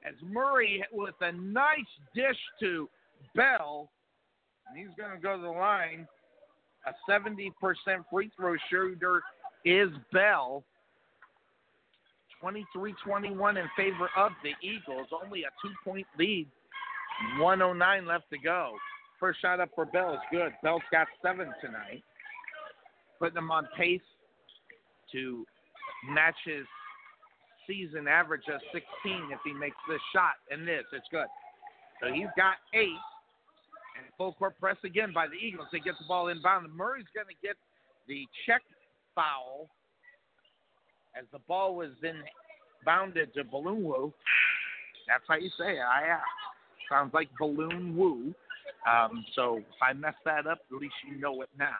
As 0.06 0.14
Murray 0.22 0.84
with 0.92 1.14
a 1.22 1.32
nice 1.32 1.92
dish 2.14 2.36
to 2.60 2.88
Bell, 3.34 3.88
and 4.68 4.78
he's 4.78 4.94
going 4.98 5.16
to 5.16 5.22
go 5.22 5.36
to 5.36 5.42
the 5.42 5.48
line. 5.48 6.06
A 6.86 6.92
70% 7.10 7.50
free 8.10 8.30
throw 8.36 8.54
shooter 8.70 9.22
is 9.64 9.88
Bell. 10.12 10.64
23 12.40 12.94
21 13.04 13.56
in 13.56 13.64
favor 13.76 14.08
of 14.16 14.30
the 14.42 14.52
Eagles. 14.66 15.08
Only 15.24 15.44
a 15.44 15.48
two 15.62 15.72
point 15.84 16.06
lead. 16.18 16.46
109 17.38 18.06
left 18.06 18.24
to 18.30 18.38
go. 18.38 18.72
First 19.18 19.40
shot 19.40 19.60
up 19.60 19.70
for 19.74 19.86
Bell 19.86 20.12
is 20.14 20.20
good. 20.30 20.52
Bell's 20.62 20.82
got 20.92 21.06
seven 21.22 21.52
tonight. 21.60 22.02
Putting 23.18 23.38
him 23.38 23.50
on 23.50 23.66
pace 23.76 24.00
to 25.12 25.46
match 26.10 26.36
his 26.44 26.66
season 27.66 28.06
average 28.06 28.44
of 28.52 28.60
16 28.72 28.82
if 29.32 29.40
he 29.44 29.52
makes 29.52 29.76
this 29.88 30.00
shot 30.14 30.34
and 30.50 30.68
this. 30.68 30.84
It's 30.92 31.06
good. 31.10 31.26
So 32.00 32.12
he's 32.12 32.28
got 32.36 32.56
eight. 32.74 33.00
And 33.96 34.06
full 34.18 34.32
court 34.34 34.58
press 34.60 34.76
again 34.84 35.12
by 35.14 35.26
the 35.26 35.34
Eagles. 35.34 35.68
They 35.72 35.80
get 35.80 35.94
the 35.98 36.06
ball 36.06 36.28
inbound. 36.28 36.66
Murray's 36.74 37.06
going 37.14 37.26
to 37.28 37.46
get 37.46 37.56
the 38.08 38.26
check 38.46 38.62
foul 39.14 39.68
as 41.18 41.24
the 41.32 41.38
ball 41.48 41.74
was 41.74 41.90
then 42.02 42.22
bounded 42.84 43.32
to 43.34 43.44
Balloon 43.44 43.82
Woo. 43.82 44.12
That's 45.08 45.24
how 45.28 45.36
you 45.36 45.50
say 45.58 45.72
it. 45.72 45.80
I 45.80 46.06
asked. 46.08 46.24
Sounds 46.90 47.12
like 47.14 47.28
Balloon 47.38 47.96
Woo. 47.96 48.34
Um, 48.86 49.24
so 49.34 49.56
if 49.56 49.64
I 49.82 49.92
mess 49.92 50.14
that 50.24 50.46
up, 50.46 50.58
at 50.70 50.78
least 50.78 50.94
you 51.08 51.18
know 51.18 51.42
it 51.42 51.48
now. 51.58 51.74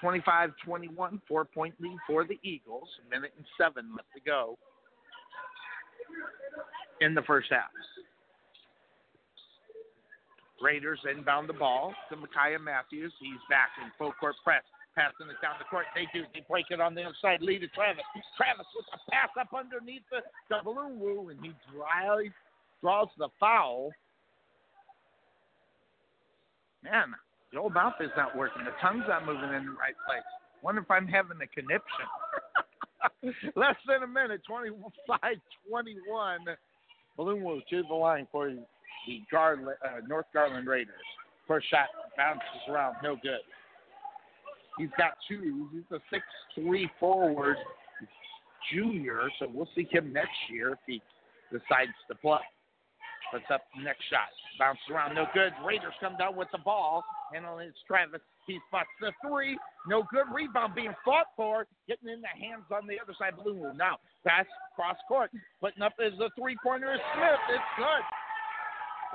25 0.00 0.50
21, 0.64 1.22
four 1.26 1.44
point 1.44 1.74
lead 1.80 1.96
for 2.06 2.24
the 2.24 2.38
Eagles. 2.42 2.88
A 3.06 3.14
minute 3.14 3.32
and 3.36 3.46
seven 3.58 3.92
left 3.92 4.08
to 4.14 4.20
go 4.20 4.58
in 7.00 7.14
the 7.14 7.22
first 7.22 7.48
half. 7.50 7.70
Raiders 10.64 10.98
inbound 11.04 11.48
the 11.48 11.52
ball 11.52 11.92
to 12.08 12.16
Micaiah 12.16 12.58
Matthews. 12.58 13.12
He's 13.20 13.42
back 13.50 13.76
in 13.76 13.92
full 13.98 14.12
court 14.18 14.34
press 14.42 14.64
passing 14.94 15.26
it 15.26 15.36
down 15.42 15.58
the 15.58 15.66
court. 15.66 15.86
They 15.94 16.06
do. 16.14 16.24
They 16.32 16.46
break 16.48 16.66
it 16.70 16.80
on 16.80 16.94
the 16.94 17.02
outside. 17.02 17.42
Lead 17.42 17.60
to 17.60 17.68
Travis. 17.68 18.06
Travis 18.38 18.66
with 18.74 18.86
a 18.94 18.98
pass 19.10 19.28
up 19.38 19.50
underneath 19.52 20.06
the, 20.10 20.22
the 20.48 20.62
balloon 20.64 20.98
woo, 20.98 21.28
and 21.28 21.38
he 21.42 21.52
drives, 21.74 22.34
draws 22.80 23.08
the 23.18 23.28
foul. 23.38 23.90
Man, 26.82 27.12
the 27.52 27.58
old 27.58 27.74
mouth 27.74 27.94
is 28.00 28.10
not 28.16 28.36
working. 28.36 28.64
The 28.64 28.74
tongue's 28.80 29.04
not 29.08 29.26
moving 29.26 29.52
in 29.52 29.66
the 29.66 29.76
right 29.76 29.98
place. 30.06 30.24
Wonder 30.62 30.80
if 30.80 30.90
I'm 30.90 31.08
having 31.08 31.38
a 31.42 31.48
conniption. 31.50 32.08
Less 33.56 33.76
than 33.86 34.02
a 34.02 34.06
minute, 34.06 34.42
25 34.46 35.20
21. 35.68 36.40
Balloon 37.16 37.44
Woo 37.44 37.60
to 37.70 37.82
the 37.88 37.94
line 37.94 38.26
for 38.30 38.48
the 39.06 39.22
Garland, 39.30 39.68
uh, 39.84 40.00
North 40.06 40.26
Garland 40.32 40.66
Raiders. 40.66 40.94
First 41.46 41.68
shot 41.70 41.88
bounces 42.16 42.42
around, 42.68 42.96
no 43.02 43.16
good. 43.22 43.40
He's 44.78 44.90
got 44.98 45.12
two. 45.28 45.68
He's 45.72 45.82
a 45.92 46.00
six-three 46.10 46.90
forward 46.98 47.56
junior, 48.72 49.30
so 49.38 49.46
we'll 49.52 49.68
see 49.74 49.86
him 49.90 50.12
next 50.12 50.34
year 50.50 50.72
if 50.72 50.78
he 50.86 51.02
decides 51.52 51.92
to 52.08 52.14
play. 52.16 52.40
Puts 53.32 53.44
up 53.52 53.62
next 53.82 54.02
shot. 54.10 54.28
Bounces 54.58 54.84
around. 54.90 55.14
No 55.14 55.26
good. 55.34 55.52
Raiders 55.66 55.94
come 56.00 56.16
down 56.18 56.36
with 56.36 56.48
the 56.52 56.58
ball. 56.58 57.04
Handling 57.32 57.68
it's 57.68 57.78
Travis. 57.86 58.20
He 58.46 58.58
spots 58.68 58.88
the 59.00 59.12
three. 59.26 59.56
No 59.88 60.04
good. 60.12 60.26
Rebound 60.32 60.74
being 60.74 60.94
fought 61.04 61.26
for. 61.36 61.66
Getting 61.88 62.08
in 62.08 62.20
the 62.20 62.28
hands 62.28 62.64
on 62.70 62.86
the 62.86 63.00
other 63.00 63.14
side. 63.18 63.34
Blue 63.42 63.72
Now, 63.74 63.98
pass 64.26 64.46
cross 64.76 64.96
court. 65.08 65.30
Putting 65.60 65.82
up 65.82 65.94
is 65.98 66.12
the 66.18 66.30
three 66.38 66.56
pointer 66.62 66.92
is 66.94 67.00
Smith. 67.14 67.42
It's 67.50 67.72
good. 67.76 68.04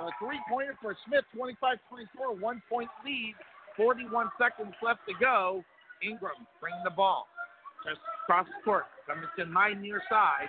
A 0.00 0.08
three 0.18 0.40
pointer 0.48 0.76
for 0.80 0.96
Smith. 1.06 1.24
25 1.36 1.78
24. 1.88 2.36
One 2.36 2.62
point 2.68 2.88
lead. 3.04 3.34
41 3.76 4.30
seconds 4.40 4.74
left 4.82 5.00
to 5.08 5.14
go. 5.20 5.62
Ingram 6.02 6.40
bringing 6.60 6.82
the 6.84 6.90
ball. 6.90 7.28
Just 7.84 8.00
cross 8.26 8.48
court. 8.64 8.84
Coming 9.06 9.28
to 9.38 9.46
my 9.46 9.72
near 9.72 10.02
side. 10.08 10.48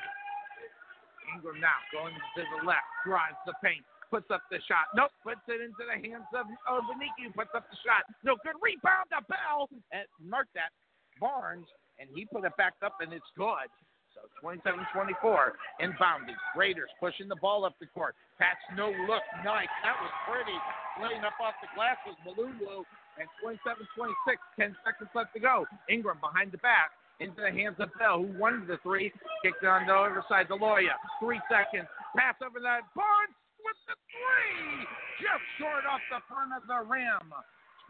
Ingram 1.36 1.60
now 1.60 1.80
going 1.92 2.16
to 2.16 2.42
the 2.56 2.66
left. 2.66 2.88
Drives 3.06 3.38
the 3.46 3.54
paint 3.64 3.84
puts 4.12 4.28
up 4.28 4.44
the 4.52 4.60
shot. 4.68 4.92
Nope, 4.94 5.16
puts 5.24 5.40
it 5.48 5.64
into 5.64 5.88
the 5.88 5.96
hands 5.96 6.28
of 6.36 6.46
Obaniki, 6.68 7.32
puts 7.32 7.56
up 7.56 7.64
the 7.72 7.80
shot. 7.80 8.04
No 8.28 8.36
good 8.44 8.60
rebound 8.60 9.08
to 9.16 9.24
Bell. 9.32 9.72
And 9.96 10.04
mark 10.20 10.52
that, 10.54 10.76
Barnes, 11.18 11.66
and 11.98 12.12
he 12.12 12.28
put 12.28 12.44
it 12.44 12.52
back 12.60 12.76
up, 12.84 13.00
and 13.00 13.16
it's 13.16 13.32
good. 13.40 13.72
So 14.14 14.28
27-24, 14.44 15.56
inbounding. 15.80 16.38
Raiders 16.56 16.90
pushing 17.00 17.28
the 17.28 17.40
ball 17.40 17.64
up 17.66 17.76
the 17.80 17.88
court. 17.88 18.16
Patch 18.38 18.58
no 18.76 18.90
look, 19.08 19.24
nice. 19.44 19.72
That 19.84 19.96
was 20.02 20.12
pretty. 20.28 20.58
Laying 21.00 21.24
up 21.24 21.38
off 21.40 21.56
the 21.62 21.70
glass 21.76 21.98
was 22.06 22.18
Malulu. 22.28 22.84
And 23.20 23.28
27-26, 23.44 24.40
10 24.58 24.76
seconds 24.84 25.10
left 25.14 25.34
to 25.36 25.40
go. 25.40 25.66
Ingram 25.90 26.18
behind 26.22 26.52
the 26.52 26.58
back 26.60 26.92
into 27.20 27.40
the 27.44 27.52
hands 27.52 27.76
of 27.80 27.92
Bell, 28.00 28.24
who 28.24 28.34
won 28.40 28.66
the 28.68 28.80
three. 28.82 29.12
Kicked 29.44 29.62
it 29.62 29.68
on 29.68 29.86
the 29.86 29.94
other 29.94 30.24
side 30.28 30.48
to 30.48 30.56
Loya. 30.56 30.96
Three 31.20 31.40
seconds. 31.52 31.88
Pass 32.18 32.36
over 32.42 32.60
that. 32.64 32.88
Barnes 32.96 33.36
with 33.62 33.78
the 33.86 33.98
three, 34.10 34.90
just 35.22 35.44
short 35.62 35.86
off 35.86 36.02
the 36.10 36.22
front 36.26 36.50
of 36.58 36.66
the 36.66 36.82
rim. 36.90 37.30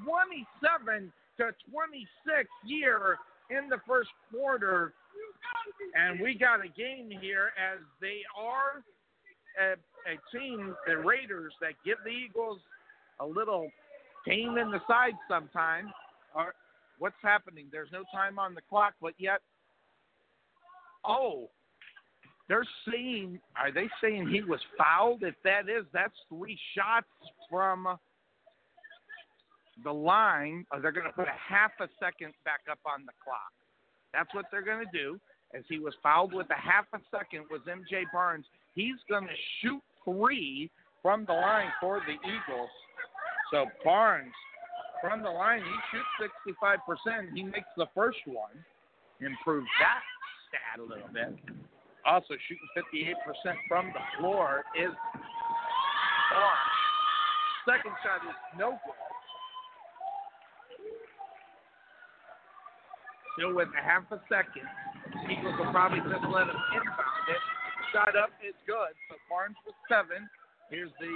27 0.04 1.14
to 1.40 1.56
26 1.72 2.50
here 2.68 3.18
in 3.52 3.70
the 3.70 3.78
first 3.88 4.10
quarter. 4.32 4.94
And 5.96 6.20
we 6.20 6.36
got 6.36 6.60
a 6.64 6.70
game 6.70 7.10
here 7.22 7.52
as 7.60 7.80
they 8.00 8.22
are 8.38 8.84
a, 9.60 9.74
a 10.10 10.18
team, 10.38 10.76
the 10.88 10.98
Raiders, 10.98 11.54
that 11.62 11.74
give 11.86 11.98
the 12.04 12.12
Eagles 12.12 12.60
a 13.20 13.26
little 13.26 13.70
pain 14.26 14.58
in 14.58 14.72
the 14.72 14.80
side 14.88 15.14
sometimes. 15.30 15.90
What's 17.00 17.16
happening? 17.22 17.66
There's 17.72 17.92
no 17.92 18.04
time 18.14 18.40
on 18.40 18.54
the 18.54 18.62
clock, 18.70 18.94
but 19.02 19.14
yet, 19.18 19.42
oh, 21.06 21.50
they're 22.48 22.68
saying, 22.90 23.40
are 23.56 23.72
they 23.72 23.90
saying 24.02 24.30
he 24.30 24.44
was 24.44 24.60
fouled? 24.78 25.24
If 25.24 25.36
that 25.44 25.70
is, 25.70 25.86
that's 25.94 26.14
three 26.30 26.58
shots 26.76 27.08
from 27.50 27.98
the 29.84 29.94
line. 29.94 30.66
Or 30.72 30.80
they're 30.80 30.92
going 30.92 31.08
to 31.08 31.14
put 31.14 31.28
a 31.28 31.38
half 31.38 31.72
a 31.80 31.88
second 32.00 32.34
back 32.46 32.62
up 32.70 32.80
on 32.86 33.06
the 33.06 33.14
clock. 33.24 33.52
That's 34.14 34.34
what 34.34 34.46
they're 34.52 34.66
going 34.66 34.86
to 34.86 34.98
do. 34.98 35.20
As 35.54 35.64
he 35.68 35.80
was 35.80 35.94
fouled 36.02 36.34
with 36.34 36.48
a 36.50 36.60
half 36.60 36.86
a 36.94 37.00
second 37.12 37.46
was 37.52 37.62
MJ 37.68 38.04
Barnes. 38.14 38.46
He's 38.74 38.96
going 39.10 39.26
to 39.26 39.36
shoot 39.62 39.82
three 40.06 40.72
from 41.02 41.26
the 41.26 41.34
line 41.34 41.72
for 41.82 42.02
the 42.06 42.14
Eagles. 42.14 42.70
So 43.52 43.66
Barnes 43.84 44.32
from 45.02 45.24
the 45.24 45.30
line, 45.30 45.62
he 45.62 45.98
shoots 45.98 46.34
65%. 46.56 47.34
He 47.34 47.44
makes 47.44 47.68
the 47.76 47.88
first 47.96 48.20
one. 48.26 48.54
Improves 49.20 49.68
that 49.80 50.02
stat 50.48 50.80
a 50.80 50.86
little 50.86 51.10
bit. 51.12 51.34
Also 52.06 52.36
shooting 52.48 52.70
58% 52.78 53.54
from 53.68 53.88
the 53.94 54.02
floor 54.20 54.64
is 54.78 54.94
Barnes. 56.32 56.72
Second 57.66 57.94
shot 58.02 58.22
is 58.26 58.36
no 58.58 58.72
good. 58.86 59.11
Still 63.42 63.58
with 63.58 63.74
a 63.74 63.82
half 63.82 64.06
a 64.14 64.22
second. 64.30 64.70
Eagles 65.26 65.58
will 65.58 65.74
probably 65.74 65.98
just 66.06 66.22
let 66.30 66.46
him 66.46 66.62
inbound 66.78 67.26
it. 67.26 67.42
Shot 67.90 68.14
up 68.14 68.30
is 68.46 68.54
good. 68.70 68.94
So 69.10 69.18
Barnes 69.26 69.58
with 69.66 69.74
seven. 69.90 70.30
Here's 70.70 70.94
the 71.02 71.10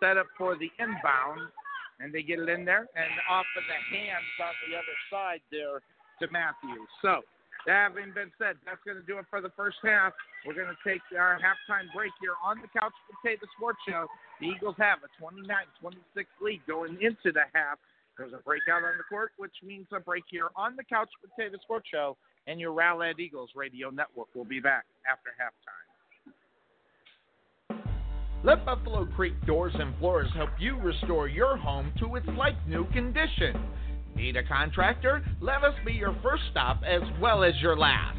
setup 0.00 0.24
for 0.40 0.56
the 0.56 0.72
inbound. 0.80 1.52
And 2.00 2.16
they 2.16 2.24
get 2.24 2.40
it 2.40 2.48
in 2.48 2.64
there. 2.64 2.88
And 2.96 3.12
off 3.28 3.44
of 3.44 3.64
the 3.68 3.76
hands 3.92 4.24
on 4.40 4.56
the 4.64 4.72
other 4.72 4.96
side 5.12 5.44
there 5.52 5.84
to 5.84 6.24
Matthews. 6.32 6.88
So 7.04 7.20
that 7.68 7.92
having 7.92 8.16
been 8.16 8.32
said, 8.40 8.56
that's 8.64 8.80
going 8.80 8.96
to 8.96 9.04
do 9.04 9.20
it 9.20 9.28
for 9.28 9.44
the 9.44 9.52
first 9.52 9.84
half. 9.84 10.16
We're 10.48 10.56
going 10.56 10.72
to 10.72 10.80
take 10.80 11.04
our 11.12 11.36
halftime 11.36 11.92
break 11.92 12.16
here 12.24 12.40
on 12.40 12.64
the 12.64 12.72
Couch 12.72 12.96
Potato 13.04 13.44
Sports 13.60 13.84
Show. 13.84 14.08
The 14.40 14.48
Eagles 14.48 14.80
have 14.80 15.04
a 15.04 15.12
29 15.20 15.44
26 15.44 16.24
lead 16.40 16.64
going 16.64 16.96
into 17.04 17.36
the 17.36 17.44
half. 17.52 17.76
There's 18.18 18.32
a 18.32 18.42
breakout 18.42 18.84
on 18.84 18.96
the 18.98 19.04
court, 19.08 19.32
which 19.38 19.54
means 19.64 19.86
a 19.94 20.00
break 20.00 20.24
here 20.28 20.48
on 20.56 20.76
the 20.76 20.84
Couch 20.84 21.08
Potato 21.20 21.56
Sports 21.62 21.88
Show. 21.92 22.16
And 22.46 22.60
your 22.60 22.72
Rowlett 22.72 23.20
Eagles 23.20 23.50
radio 23.54 23.90
network 23.90 24.28
will 24.34 24.44
be 24.44 24.60
back 24.60 24.84
after 25.10 25.30
halftime. 25.40 25.82
Let 28.44 28.66
Buffalo 28.66 29.06
Creek 29.14 29.34
Doors 29.46 29.72
and 29.78 29.96
Floors 29.98 30.28
help 30.34 30.50
you 30.58 30.76
restore 30.80 31.28
your 31.28 31.56
home 31.56 31.92
to 32.00 32.16
its 32.16 32.26
like 32.36 32.56
new 32.66 32.84
condition. 32.90 33.54
Need 34.16 34.36
a 34.36 34.42
contractor? 34.42 35.24
Let 35.40 35.62
us 35.62 35.74
be 35.86 35.92
your 35.92 36.16
first 36.22 36.42
stop 36.50 36.82
as 36.84 37.02
well 37.20 37.44
as 37.44 37.54
your 37.60 37.76
last. 37.76 38.18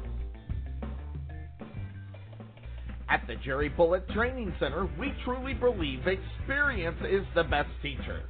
At 3.09 3.27
the 3.27 3.35
Jerry 3.45 3.69
Bullet 3.69 4.09
Training 4.11 4.55
Center, 4.61 4.89
we 4.97 5.13
truly 5.25 5.55
believe 5.55 6.07
experience 6.07 6.99
is 7.11 7.25
the 7.35 7.43
best 7.43 7.71
teacher. 7.83 8.30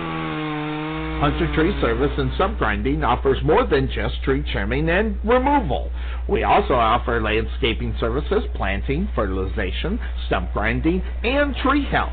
Hunter 1.21 1.53
Tree 1.53 1.77
Service 1.79 2.11
and 2.17 2.33
Stump 2.33 2.57
Grinding 2.57 3.03
offers 3.03 3.37
more 3.43 3.67
than 3.67 3.91
just 3.93 4.23
tree 4.23 4.43
trimming 4.51 4.89
and 4.89 5.19
removal. 5.23 5.91
We 6.27 6.41
also 6.41 6.73
offer 6.73 7.21
landscaping 7.21 7.95
services, 7.99 8.43
planting, 8.55 9.07
fertilization, 9.13 9.99
stump 10.25 10.51
grinding, 10.51 11.03
and 11.23 11.55
tree 11.57 11.85
health. 11.85 12.09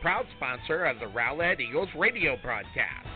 proud 0.00 0.26
sponsor 0.36 0.84
of 0.84 0.98
the 0.98 1.06
Rowlett 1.06 1.60
Eagles 1.60 1.88
radio 1.96 2.36
broadcast. 2.42 3.08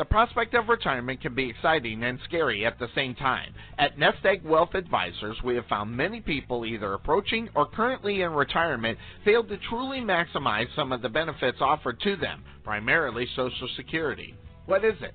The 0.00 0.04
prospect 0.06 0.54
of 0.54 0.70
retirement 0.70 1.20
can 1.20 1.34
be 1.34 1.50
exciting 1.50 2.02
and 2.04 2.18
scary 2.24 2.64
at 2.64 2.78
the 2.78 2.88
same 2.94 3.14
time. 3.14 3.52
At 3.78 3.98
Nest 3.98 4.24
Egg 4.24 4.42
Wealth 4.42 4.74
Advisors, 4.74 5.36
we 5.44 5.56
have 5.56 5.66
found 5.66 5.94
many 5.94 6.22
people 6.22 6.64
either 6.64 6.94
approaching 6.94 7.50
or 7.54 7.66
currently 7.66 8.22
in 8.22 8.32
retirement 8.32 8.96
failed 9.26 9.50
to 9.50 9.58
truly 9.68 10.00
maximize 10.00 10.74
some 10.74 10.90
of 10.90 11.02
the 11.02 11.10
benefits 11.10 11.58
offered 11.60 12.00
to 12.00 12.16
them, 12.16 12.42
primarily 12.64 13.28
Social 13.36 13.68
Security. 13.76 14.34
What 14.64 14.86
is 14.86 14.94
it? 15.02 15.14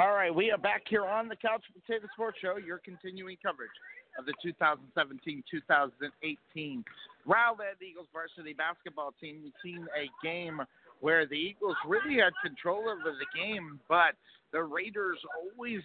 All 0.00 0.12
right, 0.12 0.34
we 0.34 0.50
are 0.50 0.58
back 0.58 0.82
here 0.88 1.06
on 1.06 1.28
the 1.28 1.36
Couch 1.36 1.62
Potato 1.72 2.08
Sports 2.12 2.38
Show, 2.42 2.56
your 2.56 2.78
continuing 2.78 3.36
coverage 3.42 3.70
of 4.18 4.26
the 4.26 4.34
2017-2018 4.44 6.84
Rowlett 7.26 7.80
Eagles 7.80 8.08
varsity 8.12 8.54
basketball 8.54 9.14
team. 9.20 9.40
We've 9.44 9.52
seen 9.62 9.86
a 9.96 10.10
game 10.24 10.60
where 11.00 11.26
the 11.26 11.36
Eagles 11.36 11.76
really 11.86 12.18
had 12.18 12.32
control 12.44 12.88
over 12.88 13.16
the 13.16 13.26
game, 13.38 13.78
but 13.88 14.14
the 14.52 14.62
Raiders 14.62 15.18
always 15.56 15.82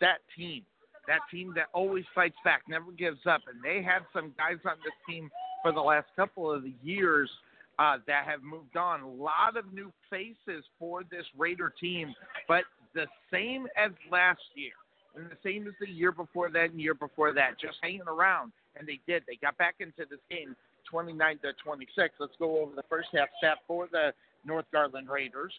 that 0.00 0.18
team, 0.36 0.62
that 1.08 1.20
team 1.30 1.52
that 1.56 1.66
always 1.72 2.04
fights 2.14 2.36
back, 2.44 2.62
never 2.68 2.92
gives 2.92 3.26
up, 3.26 3.40
and 3.52 3.62
they 3.62 3.82
had 3.82 4.02
some 4.12 4.32
guys 4.38 4.58
on 4.64 4.76
this 4.84 4.94
team 5.08 5.30
for 5.62 5.72
the 5.72 5.80
last 5.80 6.06
couple 6.14 6.50
of 6.50 6.62
the 6.62 6.74
years 6.82 7.30
uh, 7.78 7.98
that 8.06 8.24
have 8.24 8.42
moved 8.42 8.76
on. 8.76 9.00
A 9.00 9.08
lot 9.08 9.56
of 9.56 9.72
new 9.72 9.90
faces 10.10 10.64
for 10.78 11.02
this 11.10 11.24
Raider 11.36 11.72
team, 11.80 12.14
but 12.46 12.64
the 12.94 13.06
same 13.32 13.66
as 13.76 13.90
last 14.10 14.40
year, 14.54 14.72
and 15.16 15.30
the 15.30 15.36
same 15.44 15.66
as 15.66 15.74
the 15.80 15.88
year 15.88 16.12
before 16.12 16.50
that 16.50 16.70
and 16.70 16.80
year 16.80 16.94
before 16.94 17.32
that, 17.32 17.60
just 17.60 17.76
hanging 17.82 18.02
around. 18.06 18.52
And 18.76 18.88
they 18.88 19.00
did. 19.06 19.22
They 19.26 19.36
got 19.36 19.56
back 19.58 19.76
into 19.80 20.08
this 20.08 20.20
game 20.30 20.56
29 20.90 21.38
to 21.42 21.52
26. 21.64 22.14
Let's 22.18 22.32
go 22.38 22.60
over 22.62 22.74
the 22.74 22.84
first 22.88 23.08
half 23.14 23.28
stat 23.38 23.58
for 23.66 23.88
the 23.90 24.12
North 24.44 24.66
Garland 24.72 25.08
Raiders. 25.08 25.52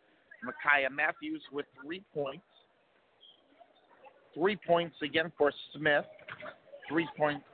Micaiah 0.43 0.89
Matthews 0.89 1.41
with 1.51 1.65
three 1.83 2.03
points. 2.13 2.43
Three 4.33 4.57
points 4.67 4.95
again 5.01 5.31
for 5.37 5.51
Smith. 5.75 6.05
Three 6.89 7.07
points, 7.17 7.45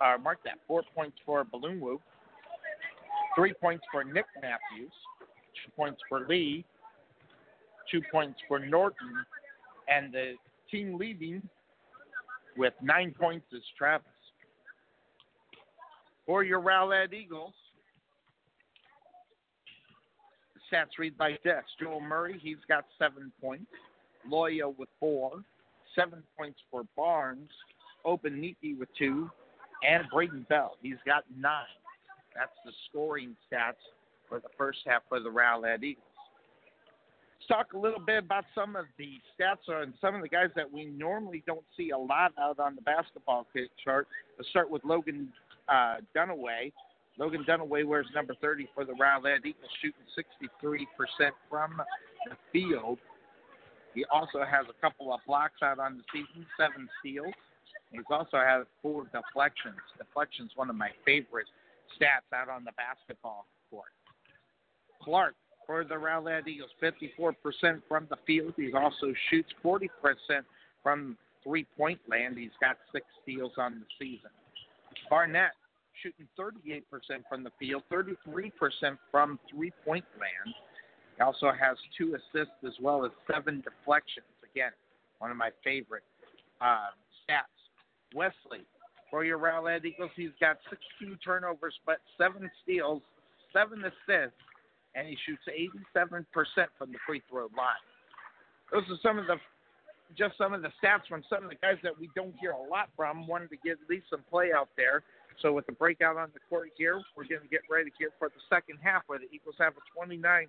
uh, 0.00 0.16
mark 0.22 0.38
that, 0.44 0.58
four 0.66 0.82
points 0.94 1.16
for 1.26 1.44
Balloon 1.44 1.80
Whoop. 1.80 2.00
Three 3.36 3.52
points 3.52 3.84
for 3.92 4.02
Nick 4.04 4.24
Matthews. 4.40 4.92
Two 5.20 5.72
points 5.76 6.00
for 6.08 6.26
Lee. 6.28 6.64
Two 7.90 8.02
points 8.10 8.38
for 8.46 8.58
Norton. 8.58 9.24
And 9.88 10.12
the 10.12 10.34
team 10.70 10.98
leading 10.98 11.42
with 12.56 12.74
nine 12.82 13.14
points 13.18 13.46
is 13.52 13.62
Travis. 13.76 14.06
For 16.26 16.44
your 16.44 16.60
Rowlett 16.60 17.14
Eagles, 17.14 17.54
stats 20.70 20.98
read 20.98 21.14
like 21.18 21.42
this 21.42 21.64
Joel 21.80 22.00
Murray, 22.00 22.38
he's 22.42 22.58
got 22.68 22.84
seven 22.98 23.32
points. 23.40 23.70
Loya 24.30 24.76
with 24.76 24.88
four. 25.00 25.42
Seven 25.94 26.22
points 26.36 26.58
for 26.70 26.82
Barnes. 26.96 27.50
Obaniki 28.04 28.78
with 28.78 28.88
two. 28.98 29.30
And 29.88 30.04
Braden 30.12 30.44
Bell, 30.48 30.76
he's 30.82 30.98
got 31.06 31.24
nine. 31.38 31.64
That's 32.34 32.52
the 32.64 32.72
scoring 32.88 33.36
stats 33.50 33.80
for 34.28 34.40
the 34.40 34.48
first 34.56 34.80
half 34.86 35.02
for 35.08 35.20
the 35.20 35.30
Rowlett 35.30 35.82
Eagles. 35.82 36.04
Talk 37.48 37.72
a 37.72 37.78
little 37.78 38.00
bit 38.00 38.18
about 38.18 38.44
some 38.54 38.76
of 38.76 38.84
the 38.98 39.18
stats 39.34 39.68
on 39.68 39.94
some 40.00 40.14
of 40.14 40.22
the 40.22 40.28
guys 40.28 40.50
that 40.54 40.70
we 40.70 40.84
normally 40.84 41.42
don't 41.46 41.64
see 41.76 41.90
a 41.90 41.98
lot 41.98 42.32
out 42.38 42.58
on 42.58 42.74
the 42.74 42.82
basketball 42.82 43.46
chart. 43.82 44.06
Let's 44.38 44.50
start 44.50 44.70
with 44.70 44.84
Logan 44.84 45.32
uh, 45.68 45.96
Dunaway. 46.14 46.72
Logan 47.18 47.44
Dunaway 47.48 47.84
wears 47.84 48.06
number 48.14 48.34
30 48.40 48.68
for 48.74 48.84
the 48.84 48.92
Rowlett 48.92 49.44
Eagles, 49.44 49.70
shooting 49.82 50.04
63% 50.62 51.30
from 51.50 51.80
the 52.28 52.36
field. 52.52 52.98
He 53.94 54.04
also 54.12 54.40
has 54.40 54.66
a 54.68 54.80
couple 54.80 55.12
of 55.12 55.20
blocks 55.26 55.60
out 55.62 55.78
on 55.80 55.96
the 55.96 56.04
season, 56.12 56.46
seven 56.56 56.88
steals. 57.00 57.34
He's 57.90 58.02
also 58.10 58.36
had 58.36 58.62
four 58.82 59.06
deflections. 59.12 59.80
Deflections 59.96 60.52
one 60.54 60.70
of 60.70 60.76
my 60.76 60.90
favorite 61.04 61.46
stats 61.96 62.28
out 62.36 62.48
on 62.48 62.64
the 62.64 62.72
basketball 62.76 63.46
court. 63.70 63.88
Clark 65.02 65.34
for 65.68 65.84
the 65.84 65.94
Rowlett 65.94 66.48
Eagles, 66.48 66.70
54% 66.82 67.34
from 67.86 68.06
the 68.08 68.16
field. 68.26 68.54
He 68.56 68.72
also 68.72 69.12
shoots 69.30 69.50
40% 69.62 69.88
from 70.82 71.16
three-point 71.44 72.00
land. 72.08 72.38
He's 72.38 72.56
got 72.58 72.78
six 72.90 73.04
steals 73.22 73.52
on 73.58 73.80
the 73.80 73.86
season. 73.98 74.30
Barnett 75.10 75.52
shooting 76.02 76.26
38% 76.40 76.82
from 77.28 77.44
the 77.44 77.50
field, 77.60 77.82
33% 77.92 78.22
from 79.10 79.38
three-point 79.50 80.04
land. 80.18 80.54
He 81.16 81.22
also 81.22 81.48
has 81.48 81.76
two 81.98 82.16
assists 82.16 82.54
as 82.66 82.72
well 82.80 83.04
as 83.04 83.10
seven 83.30 83.62
deflections. 83.62 84.26
Again, 84.50 84.72
one 85.18 85.30
of 85.30 85.36
my 85.36 85.50
favorite 85.62 86.04
uh, 86.62 86.86
stats. 87.28 87.44
Wesley, 88.14 88.64
for 89.10 89.22
your 89.22 89.36
Rowlett 89.36 89.84
Eagles, 89.84 90.12
he's 90.16 90.30
got 90.40 90.56
16 90.98 91.18
turnovers, 91.22 91.74
but 91.84 91.98
seven 92.16 92.50
steals, 92.62 93.02
seven 93.52 93.84
assists, 93.84 94.38
and 94.94 95.06
he 95.06 95.16
shoots 95.26 95.42
87% 95.46 96.24
from 96.78 96.92
the 96.92 96.98
free 97.06 97.22
throw 97.28 97.48
line. 97.56 97.84
Those 98.72 98.84
are 98.90 98.98
some 99.02 99.18
of 99.18 99.26
the 99.26 99.36
just 100.16 100.38
some 100.38 100.54
of 100.54 100.62
the 100.62 100.72
stats 100.82 101.04
from 101.08 101.22
some 101.28 101.44
of 101.44 101.50
the 101.50 101.56
guys 101.56 101.76
that 101.82 101.92
we 101.98 102.08
don't 102.16 102.34
hear 102.40 102.52
a 102.52 102.62
lot 102.62 102.88
from. 102.96 103.26
Wanted 103.26 103.50
to 103.50 103.56
get 103.56 103.72
at 103.72 103.90
least 103.90 104.06
some 104.10 104.24
play 104.30 104.50
out 104.56 104.68
there. 104.76 105.02
So 105.42 105.52
with 105.52 105.66
the 105.66 105.72
breakout 105.72 106.16
on 106.16 106.30
the 106.32 106.40
court 106.48 106.70
here, 106.76 107.00
we're 107.16 107.28
going 107.28 107.42
to 107.42 107.48
get 107.48 107.60
ready 107.70 107.92
here 107.98 108.10
for 108.18 108.28
the 108.28 108.40
second 108.48 108.78
half 108.82 109.02
where 109.06 109.18
the 109.18 109.28
Eagles 109.32 109.54
have 109.58 109.74
a 109.74 109.84
29 109.94 110.46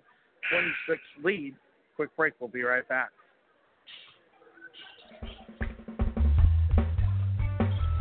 26 0.50 1.00
lead. 1.22 1.54
Quick 1.96 2.16
break. 2.16 2.34
We'll 2.40 2.48
be 2.48 2.62
right 2.62 2.88
back. 2.88 3.10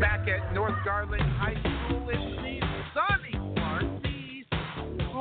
Back 0.00 0.26
at 0.28 0.52
North 0.52 0.74
Garland 0.84 1.22
High 1.22 1.54
School 1.86 2.10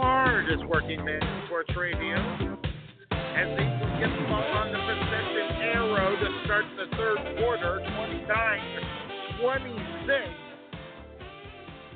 hardest 0.06 0.64
working 0.68 1.04
man 1.04 1.18
in 1.18 1.42
sports 1.48 1.72
radio. 1.76 2.14
As 3.10 3.48
they 3.58 3.66
get 3.98 4.14
the 4.14 4.26
ball 4.30 4.46
on 4.54 4.72
the 4.72 4.78
possession 4.78 5.48
arrow 5.74 6.16
to 6.16 6.28
start 6.46 6.66
the 6.78 6.96
third 6.96 7.18
quarter, 7.40 7.82
29 7.82 8.76
26. 9.42 10.14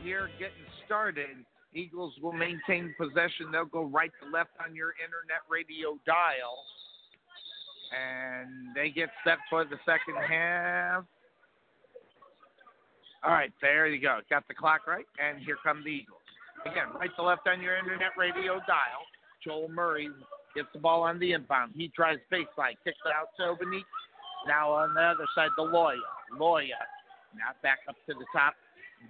Here 0.04 0.30
getting 0.40 0.66
started. 0.86 1.46
Eagles 1.76 2.14
will 2.22 2.34
maintain 2.34 2.96
possession. 2.98 3.52
They'll 3.52 3.66
go 3.66 3.86
right 3.86 4.12
to 4.24 4.30
left 4.32 4.50
on 4.66 4.76
your 4.76 4.94
internet 4.98 5.46
radio 5.48 6.00
dial. 6.06 6.66
And 7.94 8.76
they 8.76 8.90
get 8.90 9.10
set 9.24 9.38
for 9.52 9.66
the 9.66 9.78
second 9.86 10.16
half. 10.28 11.06
All 13.24 13.32
right, 13.32 13.52
there 13.62 13.86
you 13.88 14.02
go. 14.02 14.20
Got 14.30 14.48
the 14.48 14.56
clock 14.56 14.88
right, 14.88 15.06
and 15.22 15.44
here 15.44 15.58
come 15.64 15.84
the 15.84 15.92
Eagles. 15.92 16.19
Again, 16.66 16.92
right 17.00 17.10
to 17.16 17.24
left 17.24 17.48
on 17.48 17.62
your 17.62 17.78
internet 17.78 18.12
radio 18.18 18.60
dial. 18.68 19.04
Joel 19.44 19.70
Murray 19.70 20.10
gets 20.56 20.68
the 20.74 20.80
ball 20.80 21.04
on 21.04 21.20
the 21.20 21.32
inbound. 21.32 21.74
He 21.76 21.88
tries 21.90 22.18
baseline, 22.32 22.76
kicks 22.84 23.00
it 23.06 23.14
out 23.16 23.30
to 23.38 23.44
Obaniki. 23.56 23.84
Now 24.48 24.72
on 24.72 24.94
the 24.94 25.02
other 25.02 25.28
side, 25.36 25.50
the 25.58 25.64
Loya. 25.64 26.00
Loya 26.38 26.80
now 27.36 27.56
back 27.62 27.80
up 27.88 27.96
to 28.08 28.14
the 28.14 28.26
top. 28.34 28.56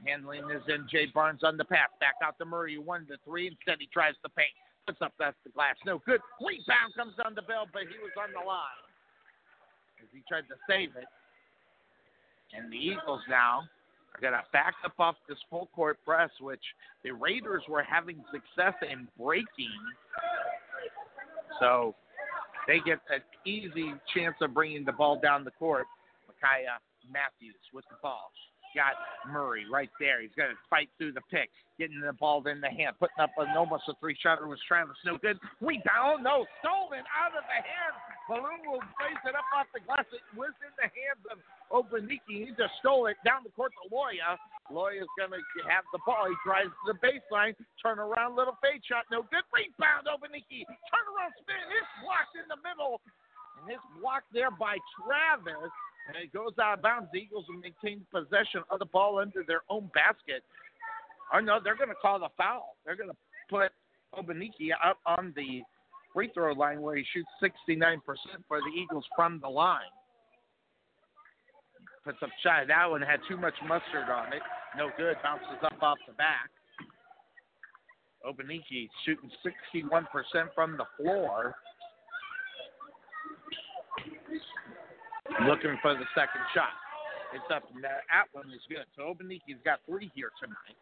Handling 0.06 0.46
is 0.52 0.62
Jay 0.92 1.08
Barnes 1.14 1.42
on 1.44 1.58
the 1.58 1.66
pass. 1.66 1.90
Back 2.00 2.16
out 2.24 2.38
to 2.38 2.46
Murray. 2.46 2.78
One 2.78 3.08
to 3.08 3.18
three. 3.26 3.48
Instead, 3.48 3.78
he 3.80 3.90
tries 3.92 4.14
to 4.24 4.30
paint. 4.30 4.54
Puts 4.86 5.02
up 5.02 5.14
that's 5.18 5.38
the 5.44 5.50
glass. 5.50 5.76
No 5.86 6.00
good. 6.06 6.22
Rebound 6.42 6.94
comes 6.96 7.14
on 7.26 7.34
the 7.34 7.42
bell, 7.42 7.66
but 7.74 7.84
he 7.90 7.98
was 7.98 8.14
on 8.18 8.30
the 8.34 8.46
line 8.46 8.86
as 10.02 10.08
he 10.14 10.22
tried 10.28 10.48
to 10.50 10.58
save 10.70 10.96
it. 10.96 11.10
And 12.54 12.72
the 12.72 12.78
Eagles 12.78 13.22
now 13.30 13.64
going 14.22 14.34
to 14.34 14.44
back 14.52 14.74
up 14.86 14.94
off 15.00 15.16
this 15.28 15.38
full 15.50 15.70
court 15.76 15.98
press, 16.06 16.30
which 16.40 16.64
the 17.04 17.12
Raiders 17.12 17.64
were 17.70 17.84
having 17.84 18.24
success 18.32 18.74
in 18.90 19.08
breaking. 19.18 19.80
So 21.60 21.96
they 22.68 22.80
get 22.86 23.00
an 23.10 23.22
easy 23.46 23.94
chance 24.14 24.36
of 24.42 24.54
bringing 24.54 24.86
the 24.86 24.92
ball 24.92 25.20
down 25.22 25.44
the 25.44 25.52
court. 25.52 25.86
Micaiah 26.28 26.80
Matthews 27.12 27.60
with 27.74 27.86
the 27.90 27.98
ball. 28.02 28.32
Got 28.78 28.94
Murray 29.26 29.66
right 29.66 29.90
there. 29.98 30.22
He's 30.22 30.34
going 30.38 30.54
to 30.54 30.60
fight 30.70 30.94
through 31.02 31.18
the 31.18 31.26
pick, 31.34 31.50
getting 31.82 31.98
the 32.06 32.14
ball 32.14 32.46
in 32.46 32.62
the 32.62 32.70
hand, 32.70 32.94
putting 33.02 33.18
up 33.18 33.34
an 33.42 33.50
almost 33.58 33.90
a 33.90 33.98
three 33.98 34.14
shotter 34.14 34.46
was 34.46 34.62
Travis. 34.70 34.94
No 35.02 35.18
good. 35.18 35.42
Rebound, 35.58 36.22
no, 36.22 36.46
stolen 36.62 37.02
out 37.10 37.34
of 37.34 37.42
the 37.50 37.60
hand. 37.66 37.96
Balloon 38.30 38.62
will 38.70 38.86
place 39.02 39.18
it 39.26 39.34
up 39.34 39.50
off 39.58 39.66
the 39.74 39.82
glass. 39.82 40.06
It 40.14 40.22
was 40.38 40.54
in 40.62 40.70
the 40.78 40.86
hands 40.86 41.26
of 41.34 41.42
Obaniki. 41.74 42.46
He 42.46 42.54
just 42.54 42.78
stole 42.78 43.10
it 43.10 43.18
down 43.26 43.42
the 43.42 43.50
court 43.58 43.74
to 43.74 43.90
Loya. 43.90 44.38
Loya's 44.70 45.10
going 45.18 45.34
to 45.34 45.42
have 45.66 45.82
the 45.90 46.02
ball. 46.06 46.30
He 46.30 46.38
drives 46.46 46.70
to 46.86 46.94
the 46.94 46.98
baseline. 47.02 47.58
Turn 47.82 47.98
around, 47.98 48.38
little 48.38 48.58
fade 48.62 48.86
shot. 48.86 49.10
No 49.10 49.26
good. 49.34 49.42
Rebound, 49.50 50.06
Obaniki. 50.06 50.62
Turn 50.94 51.06
around, 51.10 51.34
spin. 51.42 51.58
It's 51.74 51.90
blocked 52.06 52.38
in 52.38 52.46
the 52.46 52.62
middle. 52.62 53.02
And 53.58 53.74
it's 53.74 53.82
blocked 53.98 54.30
there 54.30 54.54
by 54.54 54.78
Travis. 54.94 55.74
And 56.10 56.24
it 56.24 56.34
goes 56.34 56.54
out 56.60 56.80
of 56.80 56.82
bounds. 56.82 57.10
The 57.14 57.20
Eagles 57.20 57.46
will 57.48 57.62
maintain 57.62 58.06
possession 58.12 58.64
of 58.72 58.80
the 58.80 58.86
ball 58.86 59.20
under 59.20 59.44
their 59.46 59.62
own 59.70 59.90
basket. 59.94 60.44
Oh, 61.34 61.40
no, 61.40 61.60
they're 61.64 61.78
going 61.78 61.90
to 61.90 61.96
call 62.02 62.20
the 62.20 62.30
foul. 62.36 62.78
They're 62.84 62.96
going 62.96 63.10
to 63.10 63.16
put 63.50 63.72
Obaniki 64.18 64.72
up 64.84 64.98
on 65.06 65.34
the 65.36 65.62
free 66.14 66.32
throw 66.34 66.54
line 66.54 66.82
where 66.82 66.96
he 66.96 67.06
shoots 67.14 67.30
69% 67.44 68.00
for 68.48 68.60
the 68.60 68.72
Eagles 68.76 69.06
from 69.16 69.40
the 69.40 69.50
line. 69.50 69.94
Puts 72.04 72.18
up 72.24 72.30
shot. 72.42 72.68
That 72.68 72.90
one 72.90 73.02
had 73.02 73.20
too 73.28 73.38
much 73.38 73.54
mustard 73.68 74.10
on 74.10 74.34
it. 74.34 74.42
No 74.76 74.90
good. 74.98 75.18
Bounces 75.22 75.64
up 75.64 75.84
off 75.84 75.98
the 76.08 76.14
back. 76.14 76.50
Obaniki 78.26 78.90
shooting 79.06 79.30
61% 79.46 80.06
from 80.56 80.78
the 80.78 80.86
floor. 80.98 81.56
Looking 85.46 85.78
for 85.82 85.94
the 85.94 86.06
second 86.16 86.42
shot. 86.54 86.74
It's 87.34 87.46
up, 87.54 87.64
and 87.74 87.84
that 87.84 88.26
one 88.34 88.50
is 88.50 88.62
good. 88.68 88.90
So 88.98 89.14
Obaniki's 89.14 89.62
got 89.64 89.80
three 89.86 90.12
here 90.16 90.32
tonight. 90.42 90.80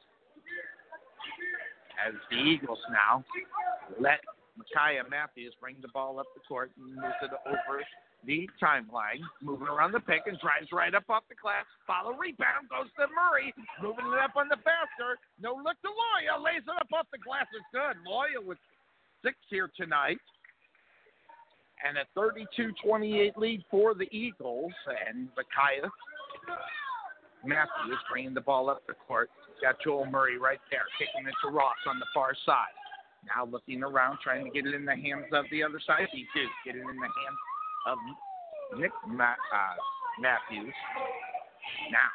As 2.00 2.14
the 2.32 2.38
Eagles 2.38 2.80
now 2.92 3.26
let 4.00 4.22
Micaiah 4.56 5.04
Matthews 5.10 5.54
bring 5.60 5.76
the 5.82 5.90
ball 5.90 6.20
up 6.20 6.28
the 6.34 6.42
court 6.48 6.72
and 6.78 6.96
moves 6.96 7.20
it 7.22 7.32
over 7.46 7.84
the 8.26 8.50
timeline, 8.62 9.22
moving 9.42 9.68
around 9.68 9.92
the 9.92 10.00
pick 10.00 10.26
and 10.26 10.40
drives 10.40 10.72
right 10.72 10.94
up 10.96 11.10
off 11.10 11.24
the 11.30 11.36
glass. 11.36 11.66
Follow 11.86 12.14
rebound 12.18 12.70
goes 12.70 12.90
to 12.98 13.06
Murray, 13.14 13.54
moving 13.82 14.08
it 14.08 14.20
up 14.20 14.34
on 14.36 14.48
the 14.50 14.58
faster. 14.64 15.20
No 15.42 15.54
look 15.54 15.78
to 15.84 15.92
Loya, 15.92 16.42
lays 16.42 16.64
it 16.66 16.78
up 16.80 16.90
off 16.94 17.08
the 17.12 17.22
glass. 17.22 17.46
It's 17.54 17.66
good. 17.74 17.98
Loya 18.08 18.42
with 18.42 18.58
six 19.24 19.38
here 19.50 19.70
tonight. 19.76 20.22
And 21.86 21.98
a 21.98 22.06
32-28 22.18 23.38
lead 23.38 23.64
for 23.70 23.94
the 23.94 24.08
Eagles. 24.12 24.72
And 25.08 25.30
Micaiah 25.38 25.90
Matthews 27.46 28.00
bringing 28.12 28.34
the 28.34 28.42
ball 28.42 28.70
up 28.70 28.86
the 28.88 28.94
court. 29.08 29.30
Got 29.62 29.82
Joel 29.84 30.06
Murray 30.06 30.38
right 30.38 30.62
there, 30.70 30.86
kicking 31.00 31.28
it 31.28 31.34
to 31.44 31.50
Ross 31.50 31.78
on 31.88 32.00
the 32.00 32.06
far 32.14 32.34
side. 32.46 32.76
Now 33.26 33.46
looking 33.46 33.84
around, 33.84 34.20
trying 34.24 34.46
to 34.46 34.52
get 34.52 34.66
it 34.68 34.76
in 34.76 34.86
the 34.86 34.96
hands 34.96 35.26
of 35.34 35.46
the 35.52 35.64
other 35.64 35.82
side. 35.86 36.08
He 36.12 36.28
did 36.36 36.50
get 36.66 36.76
it 36.76 36.86
in 36.86 36.98
the 37.00 37.12
hands 37.12 37.42
of 37.88 37.98
Nick 38.80 38.92
Ma- 39.08 39.40
uh, 39.40 39.78
Matthews. 40.22 40.74
Now, 41.92 42.12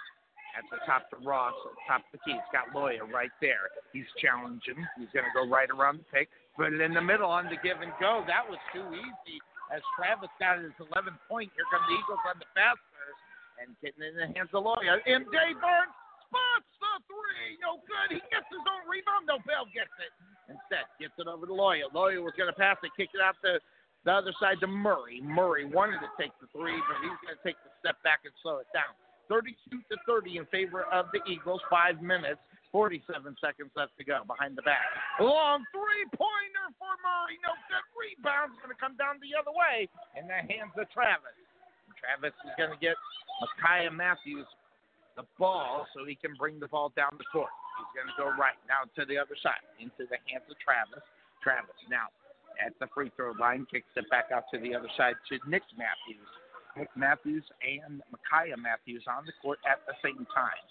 at 0.56 0.64
the 0.70 0.78
top 0.86 1.10
to 1.10 1.16
Ross, 1.26 1.55
at 1.64 1.72
the 1.72 1.84
top 1.89 2.01
of 2.06 2.12
the 2.12 2.18
key. 2.24 2.36
He's 2.36 2.52
got 2.52 2.70
Loya 2.76 3.09
right 3.12 3.32
there. 3.40 3.72
He's 3.93 4.09
challenging. 4.20 4.78
He's 4.98 5.10
going 5.12 5.24
to 5.24 5.34
go 5.34 5.48
right 5.48 5.68
around 5.68 6.01
the 6.01 6.09
pick. 6.12 6.28
It 6.59 6.80
in 6.80 6.93
the 6.93 7.02
middle 7.02 7.30
on 7.30 7.47
the 7.47 7.56
give 7.64 7.80
and 7.80 7.93
go. 7.98 8.22
That 8.28 8.44
was 8.44 8.60
too 8.72 8.84
easy 8.93 9.40
as 9.73 9.81
Travis 9.97 10.31
got 10.36 10.61
his 10.61 10.77
11th 10.77 11.19
point. 11.27 11.49
Here 11.57 11.66
come 11.73 11.82
the 11.89 11.97
Eagles 11.97 12.20
on 12.28 12.36
the 12.36 12.49
faster 12.53 13.09
and 13.57 13.73
getting 13.81 14.05
in 14.05 14.15
the 14.15 14.28
hands 14.36 14.53
of 14.53 14.62
Loya. 14.62 15.01
MJ 15.09 15.57
Barnes 15.57 15.97
spots 16.28 16.69
the 16.77 16.93
three. 17.09 17.57
No 17.65 17.81
good. 17.89 18.12
He 18.12 18.20
gets 18.28 18.49
his 18.53 18.65
own 18.69 18.85
rebound. 18.85 19.24
No, 19.24 19.40
Bell 19.49 19.65
gets 19.73 19.93
it. 20.01 20.12
Instead, 20.53 20.85
gets 21.01 21.16
it 21.16 21.24
over 21.24 21.49
to 21.49 21.55
Loya. 21.57 21.89
Loya 21.89 22.20
was 22.20 22.36
going 22.36 22.53
to 22.53 22.57
pass 22.57 22.77
it, 22.85 22.93
kick 22.97 23.12
it 23.16 23.23
out 23.24 23.40
to 23.40 23.57
the 24.05 24.12
other 24.12 24.35
side 24.36 24.61
to 24.61 24.69
Murray. 24.69 25.23
Murray 25.23 25.65
wanted 25.65 26.03
to 26.05 26.11
take 26.20 26.35
the 26.43 26.51
three, 26.53 26.77
but 26.90 26.99
he's 27.01 27.16
going 27.24 27.36
to 27.39 27.43
take 27.47 27.57
the 27.65 27.73
step 27.81 27.97
back 28.03 28.27
and 28.28 28.35
slow 28.43 28.59
it 28.61 28.69
down. 28.74 28.93
32 29.31 29.55
to 29.89 29.97
30 30.05 30.43
in 30.43 30.47
favor 30.51 30.85
of 30.90 31.07
the 31.15 31.23
Eagles. 31.31 31.62
Five 31.70 32.03
minutes, 32.03 32.43
47 32.73 33.36
seconds 33.36 33.70
left 33.77 33.93
to 34.01 34.05
go 34.05 34.24
behind 34.24 34.57
the 34.57 34.65
back. 34.65 34.89
Long 35.20 35.61
three 35.70 36.09
pointer 36.16 36.69
for 36.81 36.93
Murray. 37.05 37.36
No 37.44 37.53
good 37.69 37.85
rebound's 37.93 38.57
going 38.65 38.73
to 38.73 38.81
come 38.81 38.97
down 38.97 39.20
the 39.20 39.36
other 39.36 39.53
way 39.53 39.86
in 40.16 40.24
the 40.24 40.40
hands 40.40 40.73
of 40.81 40.89
Travis. 40.89 41.36
Travis 42.01 42.35
is 42.43 42.53
going 42.57 42.73
to 42.73 42.81
get 42.81 42.97
Micaiah 43.39 43.93
Matthews 43.93 44.49
the 45.15 45.28
ball 45.36 45.85
so 45.93 46.09
he 46.09 46.16
can 46.16 46.32
bring 46.40 46.57
the 46.57 46.66
ball 46.73 46.90
down 46.97 47.12
the 47.20 47.28
court. 47.28 47.53
He's 47.77 47.93
going 47.93 48.09
to 48.09 48.16
go 48.16 48.32
right 48.40 48.57
now 48.65 48.89
to 48.97 49.05
the 49.05 49.20
other 49.20 49.36
side 49.44 49.61
into 49.77 50.09
the 50.09 50.16
hands 50.24 50.49
of 50.49 50.57
Travis. 50.65 51.05
Travis 51.44 51.77
now 51.93 52.09
at 52.61 52.73
the 52.81 52.89
free 52.94 53.11
throw 53.16 53.32
line 53.36 53.66
kicks 53.70 53.89
it 53.97 54.09
back 54.09 54.32
out 54.32 54.44
to 54.53 54.59
the 54.61 54.74
other 54.74 54.89
side 54.97 55.16
to 55.28 55.36
Nick 55.49 55.65
Matthews. 55.77 56.28
Nick 56.77 56.89
Matthews 56.97 57.44
and 57.61 58.01
Micaiah 58.09 58.57
Matthews 58.57 59.05
on 59.05 59.28
the 59.28 59.36
court 59.44 59.59
at 59.69 59.85
the 59.85 59.93
same 60.01 60.24
time. 60.32 60.62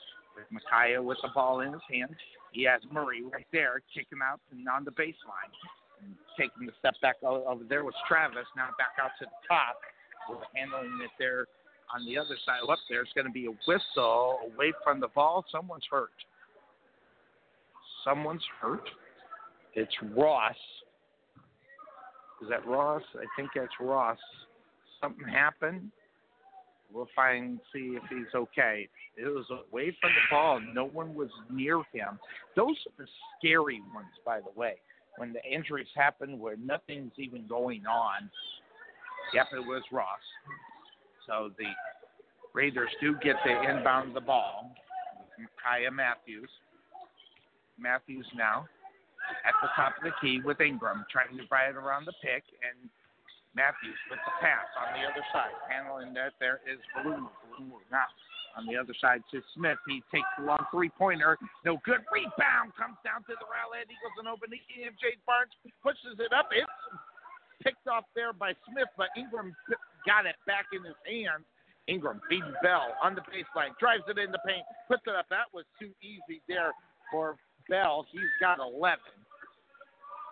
Micaiah 0.49 1.01
with 1.01 1.17
the 1.21 1.29
ball 1.33 1.61
in 1.61 1.73
his 1.73 1.81
hands, 1.91 2.15
he 2.51 2.63
has 2.63 2.81
Murray 2.91 3.23
right 3.23 3.47
there 3.51 3.81
kicking 3.93 4.19
out 4.23 4.39
and 4.51 4.67
on 4.67 4.83
the 4.83 4.91
baseline. 4.91 5.51
And 6.01 6.15
taking 6.37 6.65
the 6.65 6.73
step 6.79 6.95
back 7.01 7.15
over 7.23 7.63
there 7.67 7.83
was 7.83 7.93
Travis. 8.07 8.47
Now 8.55 8.69
back 8.77 8.97
out 9.01 9.11
to 9.19 9.25
the 9.25 9.47
top. 9.47 9.77
We're 10.29 10.37
handling 10.55 10.99
it 11.03 11.11
there 11.19 11.45
on 11.93 12.05
the 12.05 12.17
other 12.17 12.37
side. 12.45 12.59
Up 12.67 12.79
there, 12.89 13.01
it's 13.01 13.13
going 13.13 13.27
to 13.27 13.31
be 13.31 13.45
a 13.45 13.55
whistle 13.67 14.39
away 14.53 14.73
from 14.83 14.99
the 14.99 15.09
ball. 15.09 15.45
Someone's 15.51 15.85
hurt. 15.89 16.09
Someone's 18.03 18.43
hurt. 18.59 18.87
It's 19.75 19.93
Ross. 20.17 20.55
Is 22.41 22.49
that 22.49 22.65
Ross? 22.65 23.03
I 23.15 23.25
think 23.37 23.51
that's 23.55 23.73
Ross 23.79 24.17
something 25.01 25.27
happened. 25.27 25.91
We'll 26.93 27.09
find 27.15 27.59
see 27.73 27.97
if 27.97 28.03
he's 28.09 28.33
okay. 28.35 28.87
It 29.17 29.25
was 29.25 29.45
away 29.49 29.95
from 30.01 30.11
the 30.11 30.35
ball. 30.35 30.59
No 30.73 30.85
one 30.85 31.13
was 31.13 31.29
near 31.49 31.77
him. 31.93 32.19
Those 32.55 32.75
are 32.87 33.03
the 33.03 33.07
scary 33.37 33.81
ones, 33.93 34.07
by 34.25 34.39
the 34.39 34.59
way. 34.59 34.75
When 35.17 35.33
the 35.33 35.43
injuries 35.43 35.87
happen 35.95 36.39
where 36.39 36.55
nothing's 36.57 37.11
even 37.17 37.47
going 37.47 37.85
on. 37.85 38.29
Yep, 39.33 39.47
it 39.53 39.67
was 39.67 39.83
Ross. 39.91 40.07
So 41.27 41.51
the 41.57 41.65
Raiders 42.53 42.89
do 42.99 43.15
get 43.23 43.35
to 43.45 43.69
inbound 43.69 44.09
of 44.09 44.13
the 44.13 44.21
ball. 44.21 44.75
Kaya 45.61 45.91
Matthews. 45.91 46.49
Matthews 47.79 48.25
now 48.35 48.65
at 49.45 49.53
the 49.61 49.69
top 49.75 49.93
of 49.97 50.03
the 50.03 50.11
key 50.21 50.41
with 50.43 50.61
Ingram, 50.61 51.05
trying 51.11 51.37
to 51.37 51.45
it 51.69 51.75
around 51.75 52.05
the 52.05 52.13
pick, 52.21 52.43
and 52.61 52.89
Matthews 53.51 53.99
with 54.07 54.19
the 54.23 54.33
pass 54.39 54.67
on 54.79 54.95
the 54.95 55.03
other 55.03 55.23
side. 55.35 55.51
Handling 55.67 56.15
that 56.15 56.35
there 56.39 56.63
is 56.63 56.79
Blue. 57.03 57.27
Blue 57.57 57.79
now 57.91 58.07
on 58.55 58.67
the 58.67 58.75
other 58.75 58.95
side 58.99 59.23
to 59.31 59.39
Smith. 59.55 59.79
He 59.87 60.03
takes 60.11 60.27
the 60.39 60.43
long 60.43 60.63
three 60.71 60.91
pointer. 60.91 61.37
No 61.63 61.79
good. 61.83 62.03
Rebound 62.11 62.75
comes 62.75 62.99
down 63.03 63.23
to 63.27 63.33
the 63.35 63.47
Rowlett 63.47 63.87
Eagles 63.87 64.15
and 64.19 64.27
open. 64.27 64.51
MJ 64.51 65.19
Barnes 65.23 65.55
pushes 65.83 66.19
it 66.19 66.31
up. 66.35 66.51
It's 66.51 66.67
picked 67.63 67.87
off 67.87 68.05
there 68.15 68.33
by 68.33 68.53
Smith, 68.67 68.89
but 68.97 69.07
Ingram 69.15 69.55
got 70.05 70.25
it 70.25 70.35
back 70.47 70.65
in 70.73 70.83
his 70.83 70.97
hands. 71.05 71.45
Ingram 71.87 72.21
beats 72.29 72.47
Bell 72.61 72.93
on 73.01 73.15
the 73.15 73.21
baseline, 73.27 73.73
drives 73.79 74.03
it 74.07 74.17
in 74.17 74.31
the 74.31 74.41
paint, 74.45 74.63
puts 74.87 75.03
it 75.07 75.15
up. 75.15 75.25
That 75.29 75.49
was 75.53 75.65
too 75.79 75.91
easy 76.01 76.41
there 76.47 76.71
for 77.11 77.35
Bell. 77.69 78.05
He's 78.11 78.31
got 78.39 78.59
11. 78.59 78.99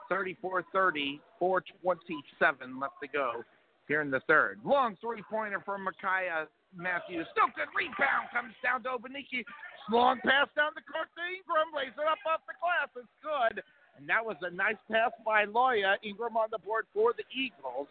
34 0.10 0.66
30, 0.74 1.22
427 1.40 2.80
left 2.80 2.94
to 3.02 3.08
go 3.08 3.46
here 3.88 4.02
in 4.02 4.12
the 4.12 4.22
third. 4.28 4.60
Long 4.66 4.98
three 5.02 5.24
pointer 5.30 5.62
from 5.66 5.84
Micaiah 5.84 6.48
Matthews. 6.76 7.26
Still 7.34 7.50
good 7.56 7.70
rebound. 7.74 8.30
Comes 8.34 8.54
down 8.62 8.84
to 8.84 8.90
Obaniki. 8.90 9.46
Long 9.90 10.22
pass 10.22 10.50
down 10.54 10.78
the 10.78 10.86
court 10.86 11.10
to 11.18 11.24
Ingram. 11.26 11.74
Lays 11.74 11.94
it 11.98 12.06
up 12.06 12.22
off 12.30 12.42
the 12.46 12.54
glass. 12.62 12.90
It's 12.94 13.18
good. 13.22 13.64
And 13.98 14.08
that 14.08 14.24
was 14.24 14.38
a 14.46 14.52
nice 14.54 14.80
pass 14.90 15.12
by 15.26 15.46
Loya. 15.46 15.98
Ingram 16.04 16.38
on 16.38 16.50
the 16.52 16.60
board 16.60 16.86
for 16.94 17.14
the 17.18 17.26
Eagles. 17.34 17.90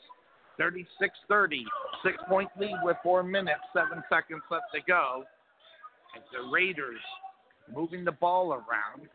36 0.57 0.87
30. 1.29 1.65
Six 2.05 2.17
point 2.29 2.49
lead 2.59 2.79
with 2.83 2.97
four 3.03 3.23
minutes, 3.23 3.63
seven 3.75 4.03
seconds 4.09 4.43
left 4.51 4.71
to 4.75 4.81
go. 4.87 5.25
As 6.17 6.23
the 6.33 6.49
Raiders 6.51 7.03
moving 7.75 8.05
the 8.05 8.13
ball 8.13 8.55
around 8.55 9.09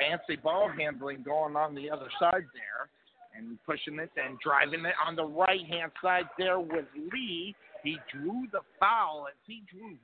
fancy 0.00 0.36
ball 0.36 0.70
handling 0.76 1.22
going 1.22 1.56
on 1.56 1.74
the 1.74 1.90
other 1.90 2.08
side 2.18 2.46
there 2.52 2.88
and 3.36 3.58
pushing 3.64 3.98
it 3.98 4.10
and 4.22 4.38
driving 4.40 4.84
it 4.84 4.94
on 5.06 5.16
the 5.16 5.24
right 5.24 5.66
hand 5.66 5.92
side 6.02 6.26
there 6.38 6.60
with 6.60 6.84
Lee. 7.12 7.54
He 7.82 7.98
drew 8.12 8.46
the 8.52 8.60
foul 8.78 9.26
as 9.28 9.36
he 9.46 9.62
drew. 9.70 9.96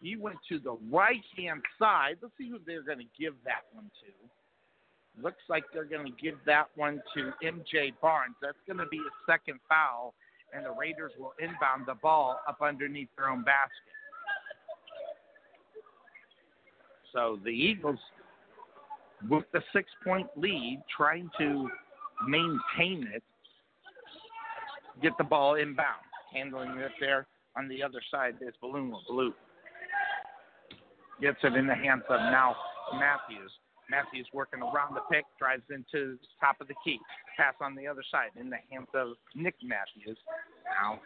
He 0.00 0.16
went 0.16 0.38
to 0.48 0.58
the 0.58 0.76
right 0.90 1.24
hand 1.36 1.62
side. 1.78 2.16
Let's 2.22 2.34
see 2.38 2.48
who 2.48 2.58
they're 2.66 2.82
going 2.82 2.98
to 2.98 3.12
give 3.18 3.34
that 3.44 3.62
one 3.72 3.84
to. 3.84 5.22
Looks 5.22 5.42
like 5.48 5.64
they're 5.72 5.84
going 5.84 6.06
to 6.06 6.22
give 6.22 6.36
that 6.46 6.66
one 6.76 7.02
to 7.14 7.32
MJ 7.42 7.92
Barnes. 8.00 8.36
That's 8.40 8.58
going 8.66 8.78
to 8.78 8.86
be 8.86 8.98
a 8.98 9.30
second 9.30 9.58
foul, 9.68 10.14
and 10.54 10.64
the 10.64 10.70
Raiders 10.70 11.12
will 11.18 11.32
inbound 11.40 11.86
the 11.86 11.94
ball 11.94 12.40
up 12.48 12.58
underneath 12.62 13.08
their 13.16 13.28
own 13.28 13.42
basket. 13.42 13.72
So 17.12 17.38
the 17.42 17.50
Eagles 17.50 17.98
with 19.28 19.44
the 19.52 19.60
six 19.72 19.90
point 20.04 20.28
lead, 20.36 20.82
trying 20.94 21.30
to 21.38 21.68
maintain 22.26 23.08
it, 23.14 23.22
get 25.02 25.12
the 25.18 25.24
ball 25.24 25.54
inbound. 25.54 26.02
Handling 26.32 26.76
it 26.78 26.92
there 27.00 27.26
on 27.56 27.68
the 27.68 27.82
other 27.82 28.02
side 28.10 28.34
is 28.40 28.52
Balloon 28.60 28.90
with 28.90 29.00
Blue. 29.08 29.32
Gets 31.22 31.38
it 31.42 31.54
in 31.54 31.66
the 31.66 31.74
hands 31.74 32.02
of 32.10 32.20
now 32.20 32.54
Matthews. 32.92 33.50
Matthews 33.90 34.26
working 34.34 34.60
around 34.60 34.94
the 34.94 35.00
pick, 35.10 35.24
drives 35.38 35.62
into 35.70 36.18
the 36.20 36.28
top 36.38 36.60
of 36.60 36.68
the 36.68 36.74
key. 36.84 36.98
Pass 37.36 37.54
on 37.62 37.74
the 37.74 37.86
other 37.86 38.02
side 38.10 38.30
in 38.38 38.50
the 38.50 38.58
hands 38.70 38.88
of 38.94 39.16
Nick 39.34 39.54
Matthews. 39.62 40.18
Now, 40.78 41.00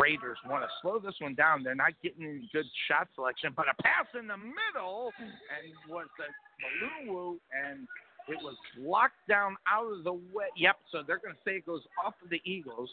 Raiders 0.00 0.38
want 0.48 0.62
to 0.62 0.68
slow 0.82 0.98
this 0.98 1.14
one 1.20 1.34
down. 1.34 1.62
They're 1.62 1.74
not 1.74 1.92
getting 2.02 2.48
good 2.52 2.66
shot 2.88 3.08
selection, 3.14 3.52
but 3.56 3.66
a 3.68 3.82
pass 3.82 4.06
in 4.18 4.26
the 4.26 4.36
middle 4.36 5.12
and 5.20 5.72
was 5.88 6.06
the 6.18 6.24
Malulu, 6.62 7.38
and 7.52 7.86
it 8.28 8.38
was 8.42 8.56
locked 8.78 9.26
down 9.28 9.56
out 9.66 9.90
of 9.90 10.04
the 10.04 10.12
way. 10.12 10.50
Yep, 10.56 10.76
so 10.92 11.02
they're 11.06 11.18
going 11.18 11.34
to 11.34 11.40
say 11.44 11.56
it 11.56 11.66
goes 11.66 11.82
off 12.04 12.14
of 12.22 12.30
the 12.30 12.40
Eagles. 12.44 12.90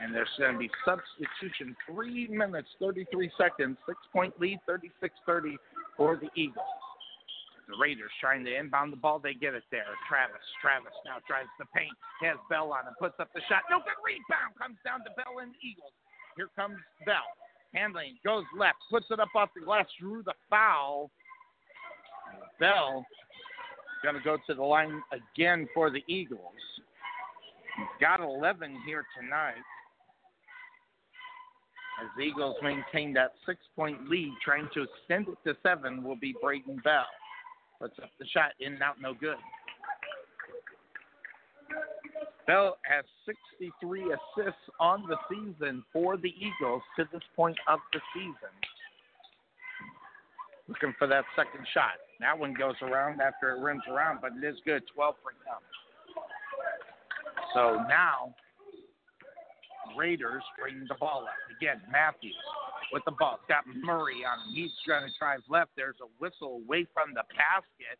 And 0.00 0.14
there's 0.14 0.28
going 0.38 0.52
to 0.52 0.58
be 0.58 0.70
substitution. 0.84 1.76
Three 1.86 2.28
minutes, 2.28 2.68
33 2.78 3.30
seconds, 3.36 3.76
six 3.86 3.98
point 4.12 4.38
lead, 4.40 4.58
36 4.66 5.14
30 5.26 5.56
for 5.96 6.16
the 6.16 6.28
Eagles. 6.40 6.64
The 7.68 7.76
Raiders 7.76 8.10
trying 8.20 8.44
to 8.48 8.52
inbound 8.56 8.92
the 8.92 8.96
ball. 8.96 9.20
They 9.20 9.34
get 9.34 9.52
it 9.52 9.64
there. 9.70 9.92
Travis. 10.08 10.40
Travis 10.60 10.96
now 11.04 11.20
drives 11.28 11.52
the 11.60 11.68
paint. 11.76 11.92
Has 12.24 12.40
Bell 12.48 12.72
on 12.72 12.88
him. 12.88 12.96
Puts 12.98 13.20
up 13.20 13.28
the 13.36 13.44
shot. 13.48 13.68
No 13.68 13.78
good 13.84 14.00
rebound. 14.00 14.56
Comes 14.56 14.80
down 14.84 15.04
to 15.04 15.12
Bell 15.20 15.44
and 15.44 15.52
Eagles. 15.60 15.92
Here 16.36 16.48
comes 16.56 16.80
Bell. 17.04 17.28
Handling. 17.76 18.16
Goes 18.24 18.48
left. 18.56 18.80
Puts 18.88 19.12
it 19.12 19.20
up 19.20 19.28
off 19.36 19.52
the 19.52 19.60
glass. 19.60 19.84
Drew 20.00 20.22
the 20.24 20.32
foul. 20.48 21.10
Bell 22.58 23.04
going 24.02 24.14
to 24.14 24.22
go 24.22 24.36
to 24.46 24.54
the 24.54 24.62
line 24.62 25.02
again 25.12 25.68
for 25.74 25.90
the 25.90 26.02
Eagles. 26.06 26.40
Got 28.00 28.20
11 28.20 28.80
here 28.86 29.04
tonight. 29.18 29.54
As 32.00 32.08
the 32.16 32.22
Eagles 32.22 32.56
maintain 32.62 33.12
that 33.14 33.32
six 33.44 33.58
point 33.74 34.08
lead, 34.08 34.32
trying 34.44 34.68
to 34.74 34.84
extend 34.84 35.26
it 35.28 35.38
to 35.44 35.56
seven 35.64 36.04
will 36.04 36.16
be 36.16 36.34
Braden 36.40 36.80
Bell. 36.84 37.06
Puts 37.80 37.98
up 38.02 38.10
the 38.18 38.26
shot, 38.26 38.52
in 38.60 38.74
and 38.74 38.82
out, 38.82 39.00
no 39.00 39.14
good. 39.14 39.36
Bell 42.46 42.78
has 42.82 43.04
63 43.60 44.04
assists 44.04 44.60
on 44.80 45.04
the 45.06 45.16
season 45.28 45.84
for 45.92 46.16
the 46.16 46.32
Eagles 46.40 46.82
to 46.96 47.04
this 47.12 47.22
point 47.36 47.56
of 47.68 47.78
the 47.92 48.00
season. 48.14 48.54
Looking 50.66 50.94
for 50.98 51.06
that 51.06 51.24
second 51.36 51.66
shot. 51.72 52.00
That 52.20 52.38
one 52.38 52.54
goes 52.54 52.74
around 52.82 53.20
after 53.20 53.54
it 53.54 53.60
rims 53.60 53.82
around, 53.88 54.20
but 54.22 54.32
it 54.32 54.46
is 54.46 54.56
good. 54.64 54.82
12 54.94 55.14
for 55.22 55.30
him. 55.30 55.60
So 57.54 57.84
now, 57.88 58.34
Raiders 59.96 60.42
bring 60.60 60.84
the 60.88 60.94
ball 60.94 61.24
up. 61.24 61.47
Again, 61.60 61.80
Matthews 61.90 62.34
with 62.92 63.02
the 63.04 63.12
ball. 63.12 63.40
Got 63.48 63.64
Murray 63.66 64.24
on 64.24 64.38
him. 64.38 64.54
He's 64.54 64.70
going 64.86 65.02
to 65.02 65.10
drive 65.18 65.40
left. 65.48 65.70
There's 65.76 65.96
a 66.00 66.08
whistle 66.18 66.62
away 66.64 66.86
from 66.94 67.14
the 67.14 67.22
basket. 67.36 67.98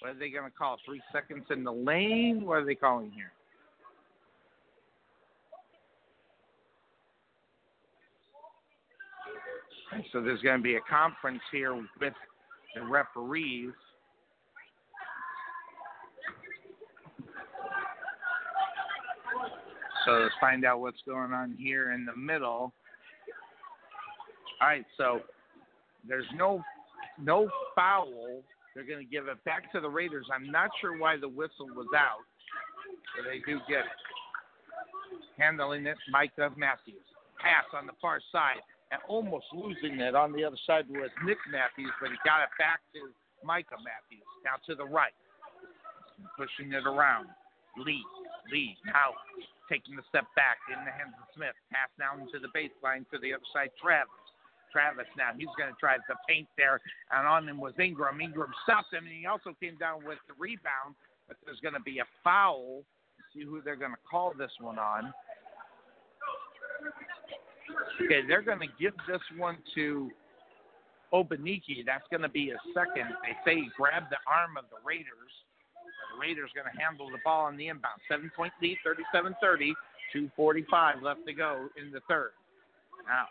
What 0.00 0.10
are 0.10 0.18
they 0.18 0.30
going 0.30 0.44
to 0.44 0.56
call? 0.56 0.76
Three 0.84 1.00
seconds 1.12 1.46
in 1.50 1.64
the 1.64 1.72
lane? 1.72 2.44
What 2.44 2.58
are 2.58 2.64
they 2.66 2.74
calling 2.74 3.10
here? 3.10 3.32
So 10.12 10.20
there's 10.20 10.42
going 10.42 10.58
to 10.58 10.62
be 10.62 10.76
a 10.76 10.80
conference 10.80 11.40
here 11.50 11.74
with 11.74 12.12
the 12.74 12.82
referees. 12.84 13.72
So 20.06 20.12
let's 20.12 20.34
find 20.40 20.64
out 20.64 20.80
what's 20.80 21.02
going 21.04 21.32
on 21.32 21.56
here 21.58 21.92
in 21.92 22.06
the 22.06 22.14
middle. 22.16 22.72
All 24.62 24.68
right, 24.68 24.84
so 24.96 25.20
there's 26.08 26.26
no 26.34 26.62
no 27.20 27.50
foul. 27.74 28.40
They're 28.74 28.86
going 28.86 29.04
to 29.04 29.10
give 29.10 29.26
it 29.26 29.42
back 29.44 29.72
to 29.72 29.80
the 29.80 29.88
Raiders. 29.88 30.26
I'm 30.32 30.50
not 30.50 30.70
sure 30.80 30.96
why 30.98 31.16
the 31.16 31.28
whistle 31.28 31.66
was 31.74 31.88
out, 31.96 32.22
but 33.16 33.28
they 33.28 33.38
do 33.50 33.58
get 33.68 33.80
it. 33.80 34.00
Handling 35.38 35.86
it, 35.86 35.96
Micah 36.10 36.52
Matthews. 36.56 37.02
Pass 37.40 37.64
on 37.74 37.86
the 37.86 37.92
far 38.00 38.20
side 38.30 38.62
and 38.92 39.00
almost 39.08 39.46
losing 39.52 39.98
it 39.98 40.14
on 40.14 40.32
the 40.32 40.44
other 40.44 40.58
side 40.66 40.84
was 40.88 41.10
Nick 41.24 41.38
Matthews, 41.50 41.92
but 42.00 42.10
he 42.10 42.16
got 42.24 42.44
it 42.44 42.52
back 42.58 42.80
to 42.94 43.10
Micah 43.44 43.80
Matthews. 43.82 44.24
Now 44.44 44.56
to 44.66 44.74
the 44.76 44.86
right, 44.86 45.16
pushing 46.38 46.72
it 46.72 46.86
around. 46.86 47.26
Lee, 47.76 48.00
Lee 48.52 48.76
now 48.86 49.12
taking 49.70 49.96
the 49.96 50.06
step 50.08 50.26
back 50.34 50.58
in 50.70 50.78
the 50.84 50.94
hands 50.94 51.14
of 51.18 51.26
Smith. 51.34 51.54
Pass 51.70 51.90
down 51.98 52.26
to 52.30 52.38
the 52.38 52.50
baseline 52.54 53.04
to 53.10 53.18
the 53.18 53.34
other 53.34 53.48
side, 53.52 53.70
Travis. 53.80 54.10
Travis 54.72 55.08
now. 55.16 55.30
He's 55.32 55.52
going 55.56 55.72
to 55.72 55.78
try 55.78 55.96
to 55.96 56.14
paint 56.28 56.48
there, 56.58 56.80
and 57.10 57.26
on 57.26 57.48
him 57.48 57.58
was 57.58 57.72
Ingram. 57.80 58.20
Ingram 58.20 58.52
stopped 58.64 58.92
him, 58.92 59.06
and 59.06 59.14
he 59.14 59.26
also 59.26 59.54
came 59.58 59.76
down 59.78 60.04
with 60.04 60.18
the 60.28 60.34
rebound. 60.38 60.94
But 61.28 61.38
there's 61.44 61.60
going 61.60 61.74
to 61.74 61.82
be 61.82 61.98
a 61.98 62.08
foul. 62.22 62.82
See 63.34 63.44
who 63.44 63.62
they're 63.62 63.76
going 63.76 63.92
to 63.92 64.04
call 64.08 64.32
this 64.36 64.52
one 64.60 64.78
on. 64.78 65.12
Okay, 68.04 68.22
they're 68.28 68.42
going 68.42 68.60
to 68.60 68.70
give 68.78 68.94
this 69.08 69.22
one 69.36 69.58
to 69.74 70.10
Obaniki. 71.12 71.84
That's 71.84 72.06
going 72.10 72.22
to 72.22 72.28
be 72.28 72.50
a 72.50 72.58
second. 72.74 73.10
They 73.22 73.34
say 73.44 73.56
he 73.56 73.68
grabbed 73.76 74.10
the 74.10 74.20
arm 74.26 74.56
of 74.56 74.64
the 74.70 74.78
Raiders. 74.84 75.32
Raiders 76.18 76.50
going 76.54 76.66
to 76.66 76.76
handle 76.80 77.10
the 77.10 77.22
ball 77.24 77.46
on 77.46 77.56
the 77.56 77.68
inbound. 77.68 78.00
Seven 78.08 78.30
point 78.34 78.52
lead, 78.60 78.78
37 78.84 79.36
30. 79.40 79.74
2.45 80.14 81.02
left 81.02 81.26
to 81.26 81.32
go 81.32 81.68
in 81.76 81.90
the 81.90 82.00
third. 82.08 82.30
Now, 83.06 83.26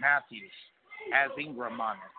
Matthews 0.00 0.52
has 1.12 1.30
Ingram 1.38 1.80
on 1.80 1.96
it. 1.96 2.12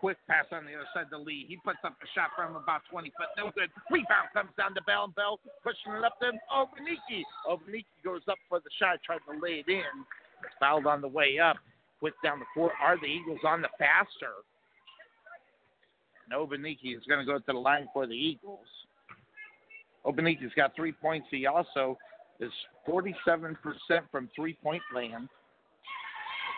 Quick 0.00 0.18
pass 0.28 0.44
on 0.52 0.66
the 0.66 0.74
other 0.74 0.88
side 0.92 1.08
to 1.10 1.18
Lee. 1.18 1.46
He 1.48 1.56
puts 1.56 1.78
up 1.84 1.96
a 1.96 2.08
shot 2.12 2.30
from 2.36 2.56
about 2.56 2.82
20 2.90 3.08
foot. 3.16 3.32
No 3.38 3.50
good. 3.54 3.70
Rebound 3.90 4.28
comes 4.34 4.50
down 4.58 4.74
to 4.74 4.82
Bell. 4.82 5.04
and 5.04 5.14
Bell 5.14 5.40
pushing 5.62 5.96
it 5.96 6.04
up 6.04 6.18
to 6.20 6.32
Obaniki. 6.52 7.22
Obaniki 7.48 7.88
goes 8.04 8.20
up 8.28 8.36
for 8.48 8.60
the 8.60 8.68
shot, 8.78 8.98
tried 9.04 9.24
to 9.30 9.40
lay 9.40 9.64
it 9.64 9.68
in. 9.68 10.04
Fouled 10.60 10.86
on 10.86 11.00
the 11.00 11.08
way 11.08 11.38
up. 11.38 11.56
Quick 12.00 12.14
down 12.22 12.40
the 12.40 12.50
court. 12.52 12.72
Are 12.82 12.98
the 12.98 13.06
Eagles 13.06 13.40
on 13.46 13.62
the 13.62 13.70
faster? 13.78 14.44
And 16.28 16.36
Obaniki 16.36 16.96
is 16.96 17.04
going 17.08 17.24
to 17.24 17.26
go 17.26 17.38
to 17.38 17.44
the 17.46 17.52
line 17.54 17.88
for 17.94 18.06
the 18.06 18.14
Eagles. 18.14 18.66
Obaniki's 20.06 20.52
got 20.56 20.74
three 20.74 20.92
points. 20.92 21.26
He 21.30 21.46
also 21.46 21.96
is 22.40 22.50
47% 22.88 23.56
from 24.10 24.28
three 24.34 24.54
point 24.62 24.82
land. 24.94 25.28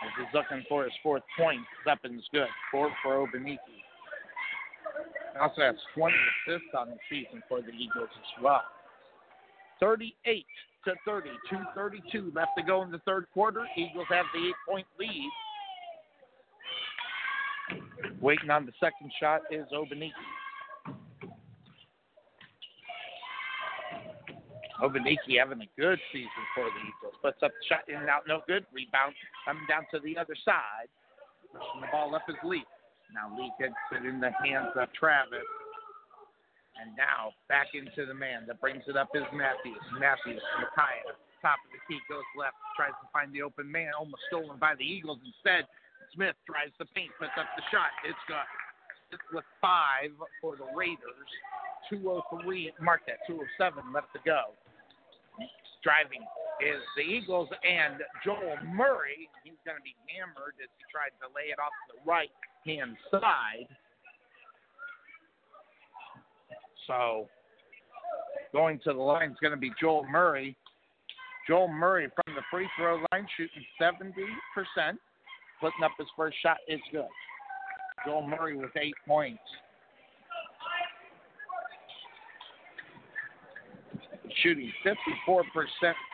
As 0.03 0.11
he's 0.17 0.33
looking 0.33 0.65
for 0.67 0.83
his 0.83 0.93
fourth 1.01 1.23
point, 1.37 1.61
Weapons 1.85 2.23
good. 2.31 2.47
Four 2.71 2.91
for 3.03 3.27
Obaniki. 3.27 3.57
Also 5.39 5.61
has 5.61 5.75
20 5.95 6.15
assists 6.47 6.69
on 6.77 6.89
the 6.89 6.97
season 7.09 7.43
for 7.47 7.61
the 7.61 7.71
Eagles 7.71 8.09
as 8.09 8.43
well. 8.43 8.63
38 9.79 10.45
to 10.85 10.93
30, 11.05 11.29
232 11.49 12.31
left 12.33 12.51
to 12.57 12.63
go 12.63 12.81
in 12.83 12.91
the 12.91 12.99
third 12.99 13.25
quarter. 13.33 13.65
Eagles 13.75 14.05
have 14.09 14.25
the 14.33 14.47
eight 14.47 14.55
point 14.67 14.87
lead. 14.99 15.29
Waiting 18.21 18.49
on 18.49 18.65
the 18.65 18.71
second 18.79 19.11
shot 19.19 19.41
is 19.51 19.65
Obaniki. 19.73 20.11
Obaniki 24.85 25.41
having 25.41 25.65
a 25.65 25.69
good 25.73 25.97
season 26.13 26.43
for 26.53 26.69
the 26.69 26.81
Eagles. 26.85 27.17
Puts 27.25 27.41
up 27.41 27.49
shot 27.65 27.89
in 27.89 27.97
and 27.97 28.09
out, 28.09 28.29
no 28.29 28.45
good. 28.45 28.69
Rebound 28.69 29.17
coming 29.41 29.65
down 29.65 29.89
to 29.89 29.97
the 29.97 30.13
other 30.13 30.37
side. 30.45 30.85
Pushing 31.49 31.81
the 31.81 31.89
ball 31.89 32.13
up 32.13 32.29
is 32.29 32.37
Lee. 32.45 32.61
Now 33.09 33.33
Lee 33.33 33.49
gets 33.57 33.73
it 33.97 34.05
in 34.05 34.21
the 34.21 34.29
hands 34.45 34.77
of 34.77 34.93
Travis. 34.93 35.49
And 36.77 36.93
now 36.93 37.33
back 37.49 37.73
into 37.73 38.05
the 38.05 38.13
man 38.13 38.45
that 38.45 38.61
brings 38.61 38.85
it 38.85 38.93
up 38.93 39.09
is 39.17 39.25
Matthews. 39.33 39.81
Matthews, 39.97 40.43
Micaiah, 40.61 41.17
top 41.41 41.57
of 41.65 41.71
the 41.73 41.81
key, 41.87 41.97
goes 42.05 42.27
left, 42.37 42.59
tries 42.75 42.93
to 42.99 43.07
find 43.09 43.31
the 43.31 43.41
open 43.41 43.65
man, 43.65 43.95
almost 43.97 44.21
stolen 44.29 44.59
by 44.59 44.75
the 44.77 44.85
Eagles 44.85 45.17
instead. 45.23 45.65
Smith 46.13 46.35
tries 46.45 46.69
the 46.77 46.85
paint, 46.93 47.09
puts 47.17 47.33
up 47.39 47.47
the 47.57 47.63
shot. 47.71 47.89
It's 48.03 48.19
good. 48.27 48.43
It's 49.15 49.23
with 49.31 49.47
five 49.63 50.11
for 50.43 50.59
the 50.59 50.67
Raiders. 50.75 51.29
203, 51.89 52.75
mark 52.81 53.07
that, 53.07 53.23
207 53.27 53.93
left 53.93 54.11
to 54.11 54.19
go. 54.25 54.51
Driving 55.85 56.25
is 56.65 56.81
the 56.97 57.03
Eagles 57.05 57.47
and 57.61 58.01
Joel 58.25 58.57
Murray. 58.73 59.29
He's 59.43 59.61
going 59.61 59.77
to 59.77 59.85
be 59.85 59.93
hammered 60.09 60.57
as 60.57 60.69
he 60.73 60.83
tried 60.89 61.13
to 61.21 61.29
lay 61.29 61.53
it 61.53 61.61
off 61.61 61.69
the 61.93 62.01
right 62.09 62.33
hand 62.65 62.97
side. 63.11 63.69
So 66.87 67.29
going 68.51 68.79
to 68.83 68.93
the 68.93 68.99
line 68.99 69.29
is 69.29 69.37
going 69.41 69.53
to 69.53 69.61
be 69.61 69.71
Joel 69.79 70.07
Murray. 70.09 70.57
Joel 71.47 71.67
Murray 71.67 72.09
from 72.15 72.33
the 72.33 72.41
free 72.49 72.67
throw 72.77 73.03
line 73.11 73.27
shooting 73.37 73.63
70%. 73.79 74.97
Putting 75.61 75.83
up 75.83 75.91
his 75.99 76.07
first 76.17 76.37
shot 76.41 76.57
is 76.67 76.79
good. 76.91 77.05
Joel 78.05 78.27
Murray 78.27 78.57
with 78.57 78.71
eight 78.75 78.95
points. 79.07 79.41
Shooting 84.45 84.71
54% 85.27 85.41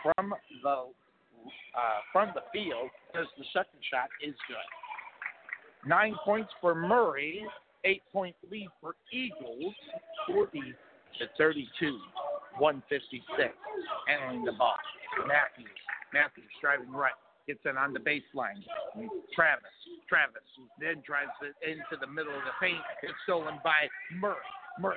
from 0.03 0.33
the 0.63 0.69
uh, 0.69 1.99
from 2.13 2.31
the 2.33 2.41
field 2.53 2.89
as 3.13 3.25
the 3.37 3.43
second 3.51 3.79
shot 3.91 4.07
is 4.23 4.35
good. 4.47 5.89
Nine 5.89 6.15
points 6.23 6.49
for 6.61 6.73
Murray, 6.73 7.43
eight 7.83 8.03
point 8.13 8.35
lead 8.49 8.69
for 8.79 8.95
Eagles, 9.11 9.73
40 10.27 10.59
to 11.19 11.25
32, 11.37 11.99
156. 12.57 13.53
Handling 14.07 14.45
the 14.45 14.53
ball. 14.53 14.75
Matthews. 15.27 15.75
Matthews 16.13 16.47
driving 16.61 16.91
right. 16.91 17.11
Gets 17.47 17.59
it 17.65 17.75
on 17.75 17.91
the 17.91 17.99
baseline. 17.99 18.63
Travis. 19.35 19.75
Travis 20.07 20.47
then 20.79 21.03
drives 21.05 21.35
it 21.43 21.55
into 21.67 21.99
the 21.99 22.07
middle 22.07 22.31
of 22.31 22.43
the 22.47 22.55
paint. 22.61 22.79
It's 23.03 23.11
stolen 23.25 23.59
by 23.61 23.91
Murray. 24.15 24.39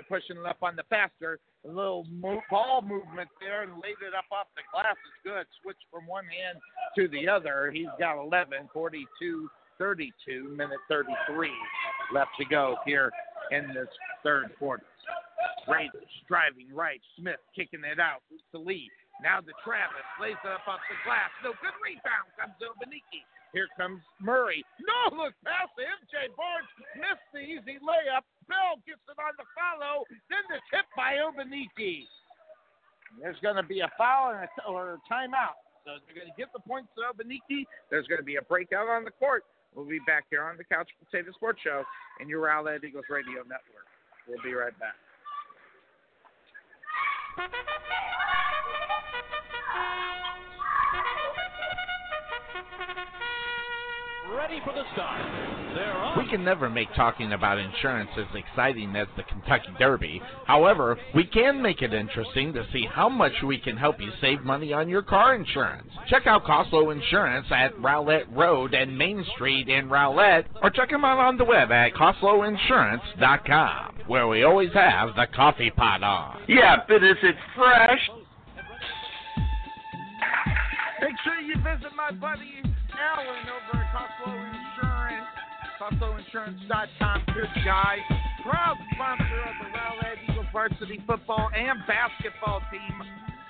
Pushing 0.08 0.36
it 0.38 0.46
up 0.46 0.58
on 0.62 0.76
the 0.76 0.84
faster. 0.88 1.38
A 1.64 1.68
little 1.68 2.06
mo- 2.10 2.42
ball 2.50 2.82
movement 2.82 3.28
there 3.40 3.62
and 3.62 3.72
laid 3.82 3.96
it 4.06 4.14
up 4.16 4.24
off 4.30 4.46
the 4.54 4.62
glass 4.72 4.94
is 4.94 5.16
good. 5.24 5.46
Switch 5.62 5.80
from 5.90 6.06
one 6.06 6.24
hand 6.26 6.58
to 6.96 7.08
the 7.08 7.28
other. 7.28 7.70
He's 7.72 7.88
got 7.98 8.22
11, 8.22 8.68
42 8.72 9.48
32, 9.78 10.54
minute 10.56 10.78
33 10.88 11.50
left 12.12 12.30
to 12.38 12.44
go 12.44 12.76
here 12.86 13.10
in 13.50 13.66
this 13.74 13.88
third 14.22 14.54
quarter. 14.58 14.84
Raiders 15.66 16.12
driving 16.28 16.68
right. 16.72 17.00
Smith 17.18 17.40
kicking 17.56 17.82
it 17.82 17.98
out 17.98 18.20
to 18.52 18.58
Lee. 18.58 18.90
Now 19.22 19.40
to 19.40 19.52
Travis. 19.64 20.04
Lays 20.20 20.38
it 20.44 20.50
up 20.52 20.66
off 20.68 20.80
the 20.90 20.96
glass. 21.02 21.30
No 21.42 21.56
good 21.62 21.74
rebound 21.82 22.28
comes 22.38 22.54
to 22.60 22.70
Beniki. 22.78 23.24
Here 23.54 23.70
comes 23.78 24.02
Murray. 24.20 24.66
No 24.82 25.14
look 25.14 25.34
pass 25.46 25.70
to 25.78 25.82
MJ 25.86 26.26
Barnes. 26.34 26.66
Missed 26.98 27.26
the 27.32 27.38
easy 27.40 27.78
layup. 27.78 28.26
Bell 28.46 28.78
gets 28.86 29.02
it 29.08 29.18
on 29.18 29.34
the 29.36 29.44
follow. 29.54 30.04
Then 30.30 30.42
the 30.48 30.60
tip 30.70 30.86
by 30.96 31.18
Obaniki. 31.22 32.06
There's 33.20 33.38
going 33.40 33.56
to 33.56 33.62
be 33.62 33.80
a 33.80 33.90
foul 33.96 34.34
and 34.34 34.48
or 34.66 34.94
a 34.94 34.98
timeout. 35.10 35.58
So 35.84 35.98
they're 36.06 36.16
going 36.16 36.32
to 36.32 36.38
get 36.38 36.52
the 36.52 36.60
points 36.60 36.90
to 36.96 37.02
Obaniki. 37.06 37.66
There's 37.90 38.06
going 38.06 38.18
to 38.18 38.24
be 38.24 38.36
a 38.36 38.42
breakout 38.42 38.88
on 38.88 39.04
the 39.04 39.12
court. 39.12 39.44
We'll 39.74 39.86
be 39.86 40.00
back 40.06 40.24
here 40.30 40.42
on 40.42 40.56
the 40.56 40.64
Couch 40.64 40.88
Potato 41.04 41.32
Sports 41.32 41.60
Show 41.62 41.82
and 42.20 42.28
your 42.28 42.46
Rowlett 42.46 42.84
Eagles 42.84 43.04
Radio 43.10 43.42
Network. 43.42 43.86
We'll 44.26 44.42
be 44.42 44.54
right 44.54 44.72
back. 44.78 44.94
ready 54.34 54.60
for 54.64 54.74
the 54.74 54.82
start. 54.92 55.22
They're 55.74 55.92
on. 55.92 56.18
We 56.18 56.28
can 56.28 56.44
never 56.44 56.68
make 56.68 56.92
talking 56.94 57.32
about 57.32 57.58
insurance 57.58 58.10
as 58.16 58.26
exciting 58.34 58.94
as 58.96 59.06
the 59.16 59.22
Kentucky 59.24 59.72
Derby. 59.78 60.20
However, 60.46 60.98
we 61.14 61.24
can 61.24 61.62
make 61.62 61.82
it 61.82 61.94
interesting 61.94 62.52
to 62.52 62.66
see 62.72 62.86
how 62.90 63.08
much 63.08 63.32
we 63.44 63.58
can 63.58 63.76
help 63.76 64.00
you 64.00 64.10
save 64.20 64.42
money 64.42 64.72
on 64.72 64.88
your 64.88 65.02
car 65.02 65.34
insurance. 65.34 65.90
Check 66.08 66.26
out 66.26 66.44
Coslow 66.44 66.92
Insurance 66.92 67.46
at 67.50 67.78
Rowlett 67.80 68.24
Road 68.32 68.74
and 68.74 68.98
Main 68.98 69.24
Street 69.34 69.68
in 69.68 69.88
Rowlett, 69.88 70.46
or 70.62 70.70
check 70.70 70.90
them 70.90 71.04
out 71.04 71.18
on 71.18 71.36
the 71.36 71.44
web 71.44 71.70
at 71.70 71.92
CoslowInsurance.com, 71.94 73.94
where 74.06 74.26
we 74.26 74.42
always 74.42 74.72
have 74.72 75.14
the 75.16 75.26
coffee 75.34 75.70
pot 75.70 76.02
on. 76.02 76.40
Yeah, 76.48 76.78
but 76.88 77.04
is 77.04 77.16
it 77.22 77.36
fresh? 77.54 78.10
Make 81.00 81.14
sure 81.22 81.38
you 81.40 81.54
visit 81.56 81.92
my 81.96 82.12
buddy 82.12 82.73
Alan 82.98 83.46
over 83.48 83.82
at 83.82 83.90
Coslow 83.92 84.34
Insurance. 84.34 85.26
CoslowInsurance.com. 85.80 87.22
Good 87.34 87.64
guy. 87.64 87.96
Proud 88.42 88.76
sponsor 88.94 89.40
of 89.42 89.54
the 89.60 89.68
Rowlett 89.76 90.18
Eagles 90.28 90.46
varsity 90.52 91.00
football 91.06 91.50
and 91.54 91.78
basketball 91.86 92.60
team 92.70 93.02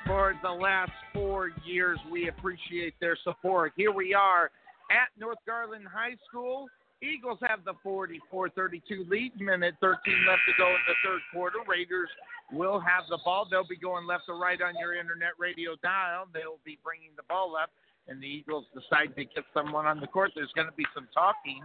for 0.07 0.35
the 0.43 0.51
last 0.51 0.93
four 1.13 1.51
years. 1.65 1.99
We 2.11 2.29
appreciate 2.29 2.95
their 3.01 3.17
support. 3.25 3.73
Here 3.77 3.93
we 3.93 4.15
are 4.15 4.51
at 4.91 5.09
North 5.19 5.39
Garland 5.47 5.87
High 5.93 6.17
School. 6.29 6.67
Eagles 7.03 7.39
have 7.47 7.61
the 7.65 7.75
44-32 7.85 9.09
lead. 9.09 9.39
Minute 9.41 9.75
13 9.81 9.99
left 10.27 10.41
to 10.47 10.55
go 10.57 10.69
in 10.69 10.81
the 10.89 10.95
third 11.05 11.21
quarter. 11.33 11.59
Raiders 11.69 12.09
will 12.53 12.81
have 12.81 13.05
the 13.11 13.19
ball. 13.25 13.47
They'll 13.51 13.67
be 13.67 13.77
going 13.77 14.07
left 14.07 14.25
to 14.27 14.35
right 14.35 14.61
on 14.63 14.75
your 14.81 14.95
internet 14.95 15.33
radio 15.39 15.77
dial. 15.83 16.27
They'll 16.33 16.63
be 16.65 16.79
bringing 16.83 17.11
the 17.17 17.25
ball 17.29 17.57
up, 17.61 17.71
and 18.09 18.23
the 18.23 18.27
Eagles 18.27 18.65
decide 18.75 19.15
to 19.17 19.25
get 19.25 19.45
someone 19.53 19.87
on 19.87 20.01
the 20.01 20.07
court. 20.07 20.33
There's 20.35 20.53
going 20.55 20.69
to 20.69 20.77
be 20.77 20.87
some 20.95 21.09
talking 21.15 21.63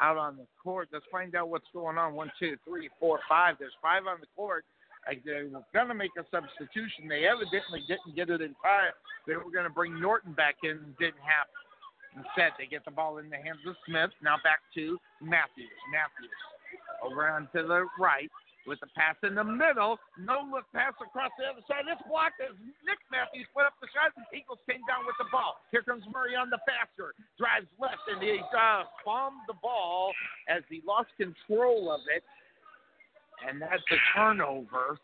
out 0.00 0.16
on 0.16 0.36
the 0.36 0.46
court. 0.62 0.88
Let's 0.92 1.04
find 1.10 1.34
out 1.34 1.48
what's 1.48 1.68
going 1.72 1.98
on. 1.98 2.14
One, 2.14 2.30
two, 2.38 2.56
three, 2.64 2.88
four, 2.98 3.20
five. 3.28 3.56
There's 3.58 3.76
five 3.82 4.06
on 4.06 4.20
the 4.20 4.30
court. 4.36 4.64
They 5.08 5.48
were 5.50 5.64
going 5.72 5.88
to 5.88 5.94
make 5.94 6.12
a 6.18 6.24
substitution. 6.30 7.08
They 7.08 7.24
evidently 7.24 7.82
didn't 7.88 8.14
get 8.14 8.28
it 8.28 8.40
in 8.40 8.54
time. 8.60 8.92
They 9.26 9.34
were 9.34 9.50
going 9.50 9.64
to 9.64 9.72
bring 9.72 9.98
Norton 9.98 10.32
back 10.32 10.56
in. 10.62 10.94
Didn't 11.00 11.24
happen. 11.24 11.56
Instead, 12.16 12.52
they 12.58 12.66
get 12.66 12.84
the 12.84 12.90
ball 12.90 13.18
in 13.18 13.30
the 13.30 13.36
hands 13.36 13.64
of 13.66 13.76
Smith. 13.86 14.10
Now 14.22 14.36
back 14.44 14.60
to 14.74 14.98
Matthews. 15.22 15.72
Matthews 15.88 16.38
over 17.02 17.28
on 17.28 17.48
to 17.54 17.62
the 17.66 17.86
right 17.98 18.30
with 18.66 18.80
the 18.80 18.90
pass 18.96 19.16
in 19.22 19.34
the 19.34 19.44
middle. 19.44 19.98
No 20.18 20.44
look 20.44 20.68
pass 20.72 20.92
across 21.00 21.32
the 21.38 21.48
other 21.48 21.64
side. 21.64 21.88
It's 21.88 22.02
blocked 22.08 22.40
as 22.42 22.56
Nick 22.84 23.00
Matthews 23.08 23.48
put 23.54 23.64
up 23.64 23.74
the 23.80 23.88
shot. 23.92 24.12
Eagles 24.32 24.60
came 24.68 24.84
down 24.84 25.06
with 25.08 25.16
the 25.16 25.28
ball. 25.32 25.60
Here 25.72 25.82
comes 25.82 26.04
Murray 26.12 26.36
on 26.36 26.50
the 26.50 26.60
faster. 26.68 27.16
Drives 27.40 27.70
left 27.80 28.04
and 28.08 28.20
he 28.20 28.40
uh, 28.52 28.84
bombed 29.04 29.44
the 29.48 29.56
ball 29.60 30.12
as 30.48 30.62
he 30.68 30.82
lost 30.86 31.08
control 31.16 31.90
of 31.90 32.04
it. 32.08 32.24
And 33.46 33.60
that's 33.60 33.84
a 33.90 33.98
turnover. 34.12 35.00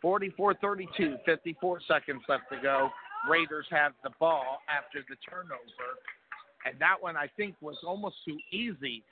44 0.00 0.54
32, 0.60 1.16
54 1.24 1.80
seconds 1.88 2.22
left 2.28 2.44
to 2.52 2.60
go. 2.60 2.90
Raiders 3.28 3.66
have 3.70 3.92
the 4.02 4.10
ball 4.20 4.60
after 4.68 5.00
the 5.08 5.16
turnover. 5.28 5.96
And 6.66 6.78
that 6.78 7.00
one, 7.00 7.16
I 7.16 7.28
think, 7.36 7.56
was 7.60 7.76
almost 7.86 8.16
too 8.24 8.38
easy. 8.52 9.02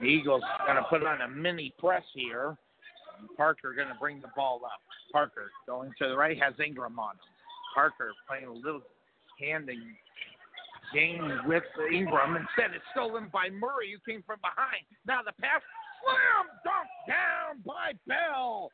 The 0.00 0.06
Eagles 0.06 0.42
going 0.66 0.76
to 0.76 0.84
put 0.88 1.04
on 1.04 1.22
a 1.22 1.28
mini 1.28 1.74
press 1.78 2.02
here. 2.14 2.56
Parker 3.36 3.72
going 3.74 3.88
to 3.88 3.94
bring 3.98 4.20
the 4.20 4.28
ball 4.36 4.60
up. 4.64 4.80
Parker 5.12 5.50
going 5.66 5.92
to 5.98 6.08
the 6.08 6.16
right 6.16 6.38
has 6.40 6.54
Ingram 6.64 6.98
on 6.98 7.14
him. 7.14 7.20
Parker 7.74 8.12
playing 8.28 8.46
a 8.46 8.52
little 8.52 8.82
handing 9.40 9.82
game 10.92 11.40
with 11.46 11.64
Ingram. 11.92 12.36
Instead, 12.36 12.74
it's 12.74 12.84
stolen 12.92 13.28
by 13.32 13.48
Murray, 13.50 13.92
who 13.92 14.12
came 14.12 14.22
from 14.26 14.38
behind. 14.40 14.84
Now 15.06 15.20
the 15.24 15.32
pass, 15.40 15.62
slam 16.04 16.46
dunk 16.64 16.88
down 17.08 17.62
by 17.64 17.92
Bell. 18.06 18.70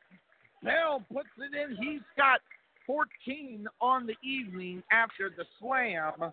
Bell 0.63 1.03
puts 1.11 1.29
it 1.37 1.55
in. 1.55 1.75
He's 1.77 2.01
got 2.17 2.39
14 2.85 3.65
on 3.81 4.05
the 4.05 4.15
evening 4.27 4.83
after 4.91 5.29
the 5.35 5.45
slam. 5.59 6.31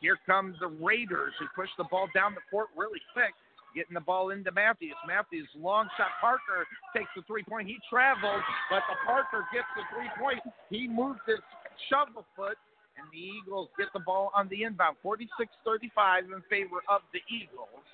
Here 0.00 0.18
comes 0.26 0.56
the 0.60 0.68
Raiders 0.68 1.32
who 1.38 1.46
push 1.54 1.70
the 1.78 1.84
ball 1.84 2.08
down 2.14 2.34
the 2.34 2.44
court 2.50 2.68
really 2.76 3.00
quick, 3.12 3.34
getting 3.74 3.94
the 3.94 4.04
ball 4.04 4.30
into 4.30 4.50
Matthews. 4.52 4.96
Matthews, 5.06 5.48
long 5.56 5.88
shot. 5.96 6.14
Parker 6.20 6.66
takes 6.94 7.10
the 7.16 7.22
three 7.26 7.42
point. 7.42 7.68
He 7.68 7.78
travels, 7.90 8.42
but 8.70 8.82
the 8.88 8.96
Parker 9.06 9.46
gets 9.52 9.68
the 9.76 9.82
three 9.94 10.10
point. 10.18 10.40
He 10.70 10.88
moves 10.88 11.20
his 11.26 11.42
shovel 11.90 12.24
foot, 12.34 12.58
and 12.98 13.06
the 13.12 13.18
Eagles 13.18 13.68
get 13.78 13.88
the 13.92 14.02
ball 14.02 14.30
on 14.34 14.48
the 14.48 14.64
inbound. 14.64 14.96
46 15.02 15.30
35 15.64 16.24
in 16.24 16.42
favor 16.50 16.82
of 16.88 17.02
the 17.12 17.20
Eagles. 17.30 17.86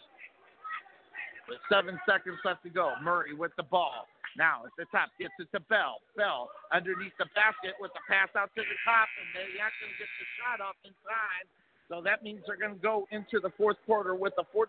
With 1.45 1.61
seven 1.69 2.01
seconds 2.09 2.41
left 2.45 2.65
to 2.65 2.73
go, 2.73 2.97
Murray 3.05 3.37
with 3.37 3.53
the 3.61 3.69
ball. 3.69 4.09
Now 4.35 4.67
at 4.67 4.73
the 4.75 4.89
top, 4.91 5.13
gets 5.21 5.37
it 5.39 5.47
to 5.53 5.61
Bell. 5.71 6.03
Bell 6.17 6.51
underneath 6.73 7.15
the 7.21 7.29
basket 7.37 7.77
with 7.79 7.93
the 7.95 8.03
pass 8.11 8.33
out 8.35 8.51
to 8.57 8.63
the 8.65 8.79
top, 8.83 9.07
and 9.21 9.29
they 9.37 9.61
actually 9.63 9.95
get 10.01 10.11
the 10.19 10.27
shot 10.41 10.59
off 10.65 10.75
in 10.83 10.91
time. 11.07 11.47
So 11.89 12.01
that 12.03 12.23
means 12.23 12.41
they're 12.47 12.57
going 12.57 12.75
to 12.75 12.81
go 12.81 13.07
into 13.11 13.41
the 13.41 13.51
fourth 13.57 13.77
quarter 13.87 14.15
with 14.15 14.33
a 14.39 14.45
46-35 14.57 14.69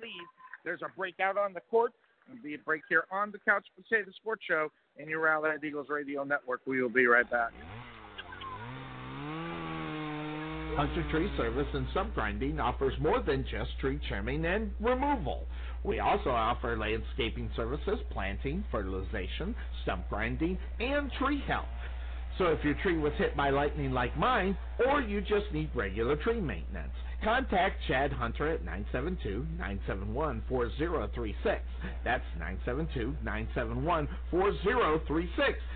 lead. 0.00 0.10
There's 0.64 0.82
a 0.82 0.88
breakout 0.96 1.36
on 1.36 1.52
the 1.52 1.60
court. 1.70 1.92
There'll 2.26 2.42
be 2.42 2.54
a 2.54 2.58
break 2.58 2.82
here 2.88 3.04
on 3.10 3.32
the 3.32 3.38
Couch 3.38 3.66
Potato 3.76 4.10
Sports 4.16 4.42
Show 4.46 4.68
and 4.98 5.08
your 5.08 5.20
Rowlett 5.20 5.64
Eagles 5.64 5.88
Radio 5.88 6.24
Network. 6.24 6.60
We 6.66 6.80
will 6.80 6.88
be 6.88 7.06
right 7.06 7.28
back. 7.30 7.50
Hunter 10.76 11.04
Tree 11.10 11.30
Service 11.36 11.66
and 11.74 11.86
Stump 11.90 12.14
Grinding 12.14 12.60
offers 12.60 12.94
more 13.00 13.20
than 13.20 13.44
just 13.50 13.70
tree 13.80 14.00
trimming 14.08 14.44
and 14.46 14.70
removal. 14.80 15.46
We 15.84 15.98
also 15.98 16.30
offer 16.30 16.76
landscaping 16.76 17.50
services, 17.56 17.98
planting, 18.10 18.64
fertilization, 18.70 19.54
stump 19.82 20.08
grinding, 20.08 20.58
and 20.78 21.10
tree 21.18 21.42
health. 21.46 21.66
So 22.40 22.46
if 22.46 22.64
your 22.64 22.72
tree 22.82 22.96
was 22.96 23.12
hit 23.18 23.36
by 23.36 23.50
lightning 23.50 23.92
like 23.92 24.16
mine, 24.16 24.56
or 24.88 25.02
you 25.02 25.20
just 25.20 25.52
need 25.52 25.68
regular 25.74 26.16
tree 26.16 26.40
maintenance, 26.40 26.94
contact 27.22 27.76
Chad 27.86 28.14
Hunter 28.14 28.48
at 28.48 28.64
972-971-4036. 28.94 31.60
That's 32.02 32.24
972-971-4036. 32.66 35.28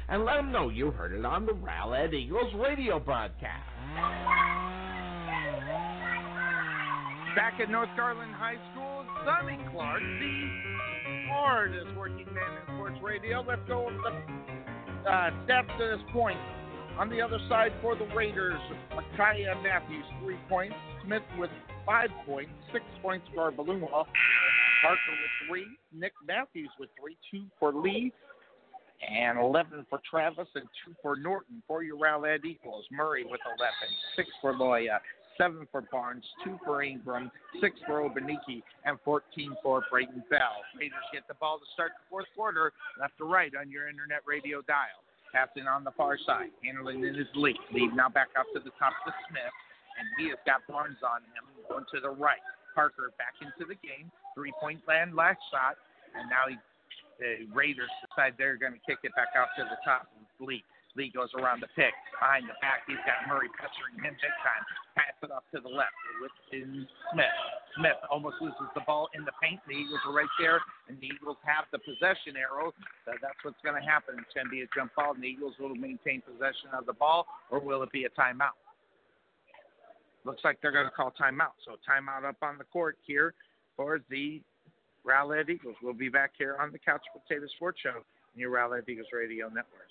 And 0.08 0.24
let 0.24 0.36
them 0.36 0.52
know 0.52 0.70
you 0.70 0.90
heard 0.90 1.12
it 1.12 1.26
on 1.26 1.44
the 1.44 1.52
Rowlett 1.52 2.14
Eagles 2.14 2.54
radio 2.54 2.98
broadcast. 2.98 3.68
Back 7.36 7.60
at 7.60 7.68
North 7.68 7.90
Garland 7.94 8.32
High 8.32 8.56
School, 8.72 9.04
Sonny 9.26 9.58
Clark, 9.70 10.00
the 10.00 10.48
hardest 11.28 11.94
working 11.94 12.24
man 12.32 12.56
in 12.56 12.62
sports 12.74 12.96
radio. 13.02 13.42
Let's 13.46 13.60
go 13.68 13.84
with 13.84 13.96
the 13.96 14.12
uh, 15.06 15.31
stats 15.47 15.78
to 15.78 15.97
this 15.97 16.05
point. 16.12 16.39
On 16.98 17.09
the 17.09 17.20
other 17.20 17.39
side 17.48 17.72
for 17.82 17.97
the 17.97 18.06
Raiders, 18.14 18.60
Micaiah 18.94 19.60
Matthews, 19.62 20.05
three 20.22 20.39
points. 20.48 20.76
Smith 21.05 21.22
with 21.39 21.51
five 21.85 22.09
points, 22.24 22.52
six 22.72 22.85
points 23.02 23.26
for 23.35 23.51
Balloonwall. 23.51 24.06
Parker 24.82 25.10
with 25.10 25.48
three. 25.48 25.66
Nick 25.93 26.12
Matthews 26.26 26.70
with 26.78 26.90
three, 27.01 27.16
two 27.31 27.47
for 27.59 27.72
Lee, 27.72 28.12
and 29.10 29.39
11 29.39 29.86
for 29.90 30.01
Travis, 30.09 30.48
and 30.55 30.64
two 30.85 30.94
for 31.02 31.16
Norton. 31.16 31.62
For 31.66 31.82
your 31.82 31.97
Rowlett 31.98 32.44
Eagles, 32.44 32.85
Murray 32.93 33.24
with 33.24 33.40
11, 33.59 33.72
six 34.16 34.28
for 34.40 34.55
Loya, 34.55 34.98
seven 35.39 35.66
for 35.70 35.82
Barnes, 35.93 36.24
two 36.44 36.59
for 36.65 36.82
Ingram, 36.82 37.31
six 37.61 37.77
for 37.86 38.01
Obaniki, 38.01 38.62
and 38.85 38.98
14 39.05 39.56
for 39.62 39.85
Braden 39.90 40.23
Bell. 40.31 40.62
Raiders 40.78 41.06
get 41.12 41.27
the 41.28 41.35
ball 41.35 41.59
to 41.59 41.65
start 41.74 41.93
the 41.98 42.05
fourth 42.11 42.27
quarter, 42.36 42.73
left 43.01 43.19
to 43.19 43.24
right 43.24 43.52
on 43.59 43.70
your 43.70 43.89
internet 43.89 44.20
radio 44.27 44.62
dial. 44.62 45.02
Passing 45.35 45.66
on 45.66 45.82
the 45.82 45.90
far 45.98 46.15
side, 46.15 46.55
handling 46.62 47.02
in 47.02 47.15
his 47.15 47.27
lead. 47.35 47.59
Lead 47.74 47.90
now 47.97 48.09
back 48.09 48.31
up 48.39 48.47
to 48.55 48.61
the 48.62 48.70
top 48.78 48.94
to 49.02 49.11
Smith, 49.27 49.55
and 49.98 50.06
he 50.15 50.31
has 50.31 50.39
got 50.47 50.62
Barnes 50.70 51.02
on 51.02 51.27
him, 51.35 51.43
going 51.66 51.85
to 51.90 51.98
the 51.98 52.11
right. 52.11 52.39
Parker 52.74 53.11
back 53.19 53.35
into 53.43 53.66
the 53.66 53.78
game, 53.86 54.11
three 54.35 54.52
point 54.61 54.82
land, 54.86 55.15
last 55.15 55.39
shot, 55.51 55.78
and 56.19 56.27
now 56.31 56.51
he, 56.51 56.59
the 57.23 57.47
Raiders 57.55 57.90
decide 58.02 58.35
they're 58.39 58.59
going 58.59 58.74
to 58.74 58.82
kick 58.82 58.98
it 59.02 59.15
back 59.15 59.31
out 59.39 59.51
to 59.59 59.62
the 59.62 59.78
top 59.86 60.11
of 60.11 60.47
Lee. 60.47 60.62
Lee 60.96 61.10
goes 61.10 61.30
around 61.34 61.58
the 61.58 61.70
pick. 61.74 61.90
Behind 62.14 62.46
the 62.46 62.54
back, 62.62 62.86
he's 62.86 63.02
got 63.02 63.26
Murray 63.26 63.50
pestering 63.58 63.98
him 63.98 64.14
big 64.14 64.34
time. 64.42 64.62
Pass 64.94 65.14
it 65.26 65.30
off 65.34 65.42
to 65.50 65.58
the 65.58 65.68
left 65.68 65.94
with 66.22 66.30
Smith. 66.50 67.38
Smith 67.74 67.98
almost 68.06 68.38
loses 68.38 68.70
the 68.78 68.84
ball 68.86 69.10
in 69.10 69.26
the 69.26 69.34
paint. 69.42 69.58
The 69.66 69.74
Eagles 69.74 69.98
are 70.06 70.14
right 70.14 70.30
there, 70.38 70.62
and 70.86 70.94
the 71.02 71.10
Eagles 71.10 71.38
have 71.42 71.66
the 71.74 71.82
possession 71.82 72.38
arrow. 72.38 72.70
So 73.02 73.18
that's 73.18 73.38
what's 73.42 73.58
going 73.66 73.74
to 73.74 73.82
happen. 73.82 74.22
It's 74.22 74.30
going 74.30 74.46
to 74.46 74.54
be 74.54 74.62
a 74.62 74.70
jump 74.70 74.94
ball, 74.94 75.18
and 75.18 75.22
the 75.22 75.26
Eagles 75.26 75.58
will 75.58 75.74
maintain 75.74 76.22
possession 76.22 76.70
of 76.70 76.86
the 76.86 76.94
ball, 76.94 77.26
or 77.50 77.58
will 77.58 77.82
it 77.82 77.90
be 77.90 78.06
a 78.06 78.12
timeout? 78.14 78.54
Looks 80.22 80.46
like 80.46 80.62
they're 80.62 80.72
going 80.72 80.86
to 80.86 80.94
call 80.94 81.12
timeout. 81.18 81.58
So 81.66 81.74
timeout 81.82 82.22
up 82.22 82.38
on 82.40 82.56
the 82.56 82.64
court 82.70 82.96
here 83.02 83.34
for 83.76 84.00
the 84.08 84.40
Rowlett 85.04 85.50
Eagles. 85.50 85.76
We'll 85.82 85.92
be 85.92 86.08
back 86.08 86.32
here 86.38 86.56
on 86.62 86.70
the 86.70 86.78
Couch 86.78 87.02
Potato 87.12 87.50
Sports 87.56 87.80
Show, 87.82 88.06
your 88.34 88.50
Rowlett 88.50 88.88
Eagles 88.88 89.08
Radio 89.12 89.48
Network. 89.48 89.90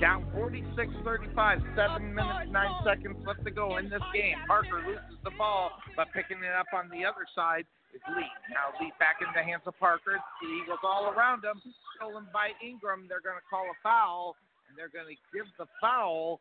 down 0.01 0.27
46-35, 0.35 1.62
seven 1.77 2.15
minutes 2.15 2.51
nine 2.51 2.75
seconds 2.85 3.16
left 3.27 3.45
to 3.45 3.51
go 3.51 3.79
in 3.79 3.89
this 3.89 4.03
game. 4.12 4.35
Parker 4.47 4.83
loses 4.87 5.19
the 5.23 5.31
ball, 5.39 5.71
but 5.97 6.09
picking 6.12 6.43
it 6.43 6.55
up 6.59 6.66
on 6.75 6.91
the 6.91 7.07
other 7.07 7.23
side 7.35 7.65
is 7.95 8.03
Lee. 8.16 8.27
Now 8.51 8.75
Lee 8.81 8.93
back 8.99 9.23
in 9.23 9.29
the 9.35 9.43
hands 9.43 9.62
of 9.66 9.79
Parker. 9.79 10.19
The 10.43 10.49
Eagles 10.62 10.83
all 10.83 11.15
around 11.15 11.45
him, 11.45 11.62
stolen 11.97 12.27
by 12.33 12.51
Ingram. 12.59 13.07
They're 13.09 13.23
going 13.23 13.39
to 13.39 13.47
call 13.49 13.65
a 13.71 13.79
foul, 13.83 14.35
and 14.69 14.77
they're 14.77 14.91
going 14.91 15.07
to 15.07 15.19
give 15.31 15.47
the 15.59 15.66
foul 15.81 16.41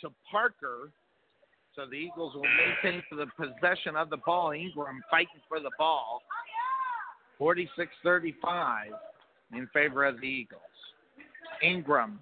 to 0.00 0.08
Parker. 0.30 0.88
So 1.76 1.84
the 1.84 2.00
Eagles 2.00 2.34
will 2.34 2.48
maintain 2.48 3.02
for 3.08 3.16
the 3.16 3.28
possession 3.36 3.96
of 3.96 4.08
the 4.08 4.18
ball. 4.24 4.52
Ingram 4.52 5.04
fighting 5.10 5.44
for 5.48 5.60
the 5.60 5.70
ball. 5.76 6.22
46 7.36 7.88
35 8.02 8.92
in 9.52 9.68
favor 9.72 10.04
of 10.04 10.20
the 10.20 10.26
Eagles. 10.26 10.69
Ingram, 11.62 12.20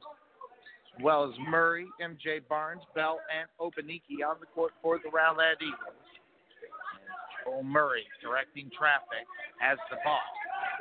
as 0.96 1.02
well 1.02 1.24
as 1.24 1.34
Murray, 1.38 1.86
MJ 2.00 2.40
Barnes, 2.48 2.82
Bell, 2.94 3.20
and 3.28 3.48
Obaniki 3.60 4.26
on 4.26 4.36
the 4.40 4.46
court 4.54 4.72
for 4.82 4.98
the 4.98 5.10
Rowlett 5.10 5.60
Eagles. 5.60 5.98
Joel 7.48 7.62
Murray 7.64 8.04
directing 8.20 8.70
traffic 8.76 9.24
has 9.60 9.78
the 9.90 9.96
ball. 10.04 10.20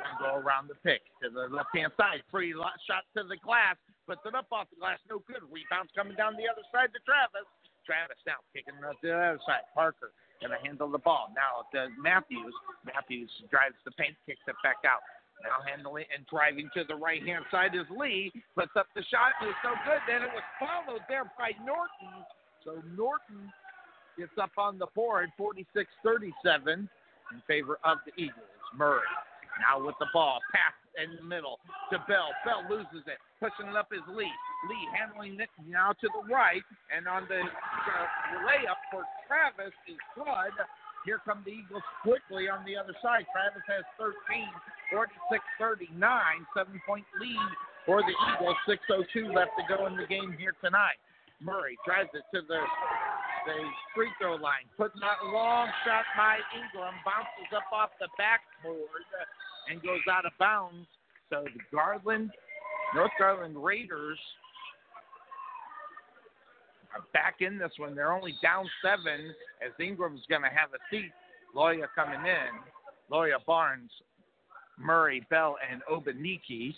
And 0.04 0.14
go 0.20 0.36
around 0.36 0.68
the 0.68 0.78
pick 0.84 1.02
to 1.24 1.30
the 1.32 1.48
left 1.50 1.72
hand 1.74 1.90
side. 1.96 2.22
Free 2.30 2.52
shot 2.86 3.08
to 3.16 3.24
the 3.24 3.40
glass. 3.40 3.74
Puts 4.06 4.22
it 4.24 4.34
up 4.34 4.46
off 4.52 4.68
the 4.70 4.78
glass. 4.78 5.00
No 5.10 5.24
good. 5.26 5.42
Rebounds 5.48 5.90
coming 5.96 6.14
down 6.14 6.36
the 6.36 6.46
other 6.46 6.64
side 6.70 6.92
to 6.94 7.00
Travis. 7.02 7.48
Travis 7.82 8.20
now 8.28 8.40
kicking 8.52 8.76
it 8.76 8.84
to 8.84 9.06
the 9.06 9.16
other 9.16 9.42
side. 9.48 9.64
Parker 9.74 10.12
to 10.46 10.54
handle 10.62 10.86
the 10.86 11.02
ball. 11.02 11.34
Now 11.34 11.66
to 11.74 11.90
Matthews. 11.98 12.54
Matthews 12.86 13.30
drives 13.50 13.74
the 13.84 13.90
paint, 13.98 14.14
kicks 14.22 14.44
it 14.46 14.54
back 14.62 14.78
out. 14.86 15.02
Now 15.42 15.62
handling 15.62 16.06
and 16.14 16.26
driving 16.26 16.68
to 16.74 16.82
the 16.86 16.96
right 16.96 17.22
hand 17.22 17.44
side 17.50 17.74
is 17.74 17.86
Lee. 17.94 18.32
Puts 18.56 18.74
up 18.76 18.86
the 18.94 19.02
shot. 19.06 19.38
It 19.40 19.46
was 19.46 19.60
so 19.62 19.70
good. 19.86 20.02
Then 20.08 20.22
it 20.22 20.32
was 20.34 20.42
followed 20.58 21.02
there 21.08 21.30
by 21.38 21.54
Norton. 21.64 22.26
So 22.64 22.82
Norton 22.96 23.52
gets 24.18 24.34
up 24.40 24.50
on 24.58 24.78
the 24.78 24.90
board 24.94 25.30
46 25.38 25.86
37 26.02 26.88
in 27.30 27.42
favor 27.46 27.78
of 27.84 27.98
the 28.04 28.12
Eagles. 28.20 28.50
Murray 28.76 29.06
now 29.58 29.82
with 29.82 29.94
the 29.98 30.06
ball. 30.12 30.38
Pass 30.54 30.74
in 30.98 31.14
the 31.18 31.26
middle 31.26 31.58
to 31.90 31.98
Bell. 32.06 32.30
Bell 32.46 32.62
loses 32.70 33.06
it. 33.06 33.18
Pushing 33.38 33.70
it 33.70 33.76
up 33.76 33.90
is 33.94 34.02
Lee. 34.10 34.30
Lee 34.66 34.84
handling 34.94 35.38
it 35.38 35.50
now 35.66 35.94
to 35.98 36.06
the 36.10 36.22
right. 36.32 36.62
And 36.94 37.06
on 37.06 37.26
the 37.28 37.42
uh, 37.42 38.06
layup 38.46 38.80
for 38.90 39.06
Travis 39.26 39.74
is 39.86 39.98
Flood. 40.14 40.54
Here 41.08 41.24
come 41.24 41.40
the 41.40 41.56
Eagles 41.56 41.80
quickly 42.04 42.52
on 42.52 42.68
the 42.68 42.76
other 42.76 42.92
side. 43.00 43.24
Travis 43.32 43.64
has 43.64 43.80
13, 43.96 44.12
46 44.92 45.40
39, 45.56 45.96
seven 46.52 46.76
point 46.84 47.08
lead 47.16 47.48
for 47.88 48.04
the 48.04 48.12
Eagles. 48.12 48.60
6.02 48.68 49.32
left 49.32 49.56
to 49.56 49.64
go 49.64 49.88
in 49.88 49.96
the 49.96 50.04
game 50.04 50.36
here 50.36 50.52
tonight. 50.60 51.00
Murray 51.40 51.80
drives 51.88 52.12
it 52.12 52.28
to 52.36 52.44
the 52.44 52.60
the 52.60 53.56
free 53.96 54.12
throw 54.20 54.36
line. 54.36 54.68
Out 54.76 54.92
a 54.92 55.32
long 55.32 55.72
shot 55.88 56.04
by 56.12 56.44
Ingram. 56.52 56.92
Bounces 57.08 57.56
up 57.56 57.72
off 57.72 57.88
the 57.96 58.12
backboard 58.20 59.00
and 59.72 59.80
goes 59.80 60.04
out 60.12 60.28
of 60.28 60.36
bounds. 60.36 60.84
So 61.32 61.48
the 61.48 61.64
Garland, 61.72 62.36
North 62.92 63.16
Garland 63.16 63.56
Raiders 63.56 64.20
back 67.12 67.36
in 67.40 67.58
this 67.58 67.72
one. 67.76 67.94
They're 67.94 68.12
only 68.12 68.34
down 68.42 68.68
seven 68.82 69.34
as 69.64 69.72
Ingram's 69.80 70.22
going 70.28 70.42
to 70.42 70.52
have 70.52 70.70
a 70.74 70.80
seat. 70.90 71.12
Loya 71.54 71.86
coming 71.94 72.20
in. 72.20 72.52
Loya 73.10 73.40
Barnes, 73.46 73.90
Murray, 74.78 75.24
Bell, 75.30 75.56
and 75.64 75.82
Obaniki. 75.90 76.74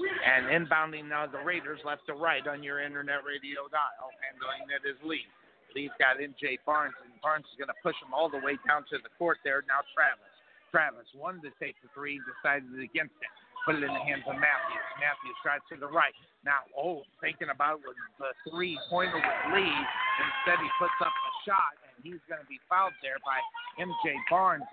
And 0.00 0.48
inbounding 0.48 1.08
now 1.08 1.26
the 1.26 1.42
Raiders 1.44 1.80
left 1.84 2.06
to 2.06 2.14
right 2.14 2.46
on 2.46 2.62
your 2.62 2.80
internet 2.80 3.26
radio 3.26 3.68
dial. 3.68 4.08
Handling 4.24 4.72
it 4.72 4.82
is 4.88 4.96
Lee. 5.04 5.26
Lee's 5.74 5.92
got 5.98 6.20
MJ 6.20 6.60
Barnes, 6.64 6.96
and 7.04 7.12
Barnes 7.20 7.48
is 7.48 7.56
going 7.56 7.72
to 7.72 7.80
push 7.82 7.96
him 8.00 8.12
all 8.12 8.28
the 8.28 8.40
way 8.40 8.60
down 8.68 8.84
to 8.92 9.00
the 9.00 9.08
court 9.18 9.38
there. 9.44 9.64
Now 9.68 9.84
Travis. 9.96 10.32
Travis 10.72 11.08
wanted 11.12 11.44
to 11.44 11.52
take 11.60 11.76
the 11.84 11.88
three, 11.92 12.20
decided 12.24 12.72
against 12.80 13.16
it. 13.20 13.32
Put 13.64 13.78
it 13.78 13.86
in 13.86 13.92
the 13.94 14.02
hands 14.02 14.26
of 14.26 14.34
Matthews. 14.34 14.86
Matthews 14.98 15.38
tries 15.42 15.62
to 15.70 15.78
the 15.78 15.86
right. 15.86 16.14
Now, 16.44 16.66
oh, 16.74 17.06
thinking 17.22 17.54
about 17.54 17.78
the 18.18 18.34
three 18.50 18.78
pointer 18.90 19.14
with 19.14 19.54
Lee. 19.54 19.70
Instead, 19.70 20.58
he 20.58 20.70
puts 20.82 20.98
up 20.98 21.14
a 21.14 21.32
shot, 21.46 21.78
and 21.86 21.94
he's 22.02 22.22
going 22.26 22.42
to 22.42 22.50
be 22.50 22.58
fouled 22.66 22.96
there 23.02 23.22
by 23.22 23.38
MJ 23.78 24.18
Barnes. 24.28 24.66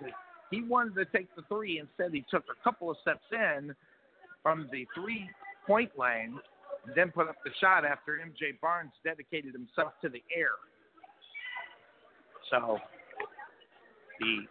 He 0.50 0.62
wanted 0.62 0.98
to 0.98 1.06
take 1.06 1.30
the 1.36 1.42
three. 1.46 1.78
Instead, 1.78 2.10
he 2.12 2.26
took 2.30 2.42
a 2.50 2.58
couple 2.64 2.90
of 2.90 2.96
steps 3.02 3.26
in 3.30 3.74
from 4.42 4.68
the 4.72 4.86
three 4.94 5.30
point 5.66 5.92
lane, 5.96 6.40
then 6.96 7.10
put 7.10 7.28
up 7.28 7.36
the 7.44 7.50
shot 7.60 7.84
after 7.84 8.18
MJ 8.18 8.58
Barnes 8.60 8.90
dedicated 9.04 9.52
himself 9.52 9.92
to 10.02 10.08
the 10.08 10.22
air. 10.34 10.58
So 12.50 12.78
the 14.18 14.46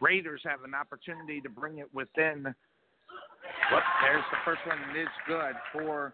Raiders 0.00 0.40
have 0.44 0.64
an 0.64 0.74
opportunity 0.74 1.40
to 1.40 1.48
bring 1.48 1.78
it 1.78 1.88
within. 1.92 2.54
Whoop, 3.72 3.82
there's 4.02 4.24
the 4.30 4.40
first 4.44 4.60
one. 4.66 4.78
It 4.94 5.02
is 5.02 5.14
good 5.26 5.54
for 5.72 6.12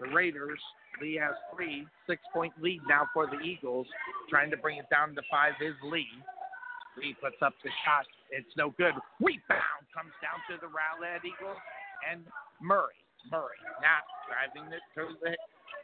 the 0.00 0.08
Raiders. 0.08 0.60
Lee 1.00 1.16
has 1.16 1.34
three, 1.54 1.86
six 2.06 2.20
point 2.32 2.52
lead 2.60 2.80
now 2.88 3.08
for 3.14 3.26
the 3.26 3.40
Eagles. 3.40 3.86
Trying 4.28 4.50
to 4.50 4.56
bring 4.56 4.78
it 4.78 4.86
down 4.90 5.14
to 5.14 5.22
five 5.30 5.54
is 5.60 5.74
Lee. 5.82 6.06
Lee 6.98 7.16
puts 7.20 7.40
up 7.40 7.54
the 7.64 7.70
shot. 7.84 8.04
It's 8.30 8.52
no 8.56 8.70
good. 8.76 8.92
Rebound 9.20 9.84
comes 9.96 10.12
down 10.20 10.38
to 10.52 10.60
the 10.60 10.68
Rowlett 10.68 11.24
Eagles 11.24 11.56
and 12.04 12.24
Murray. 12.60 12.98
Murray 13.30 13.60
now 13.80 14.02
driving 14.26 14.66
it 14.74 14.82
to 14.98 15.14
the 15.22 15.32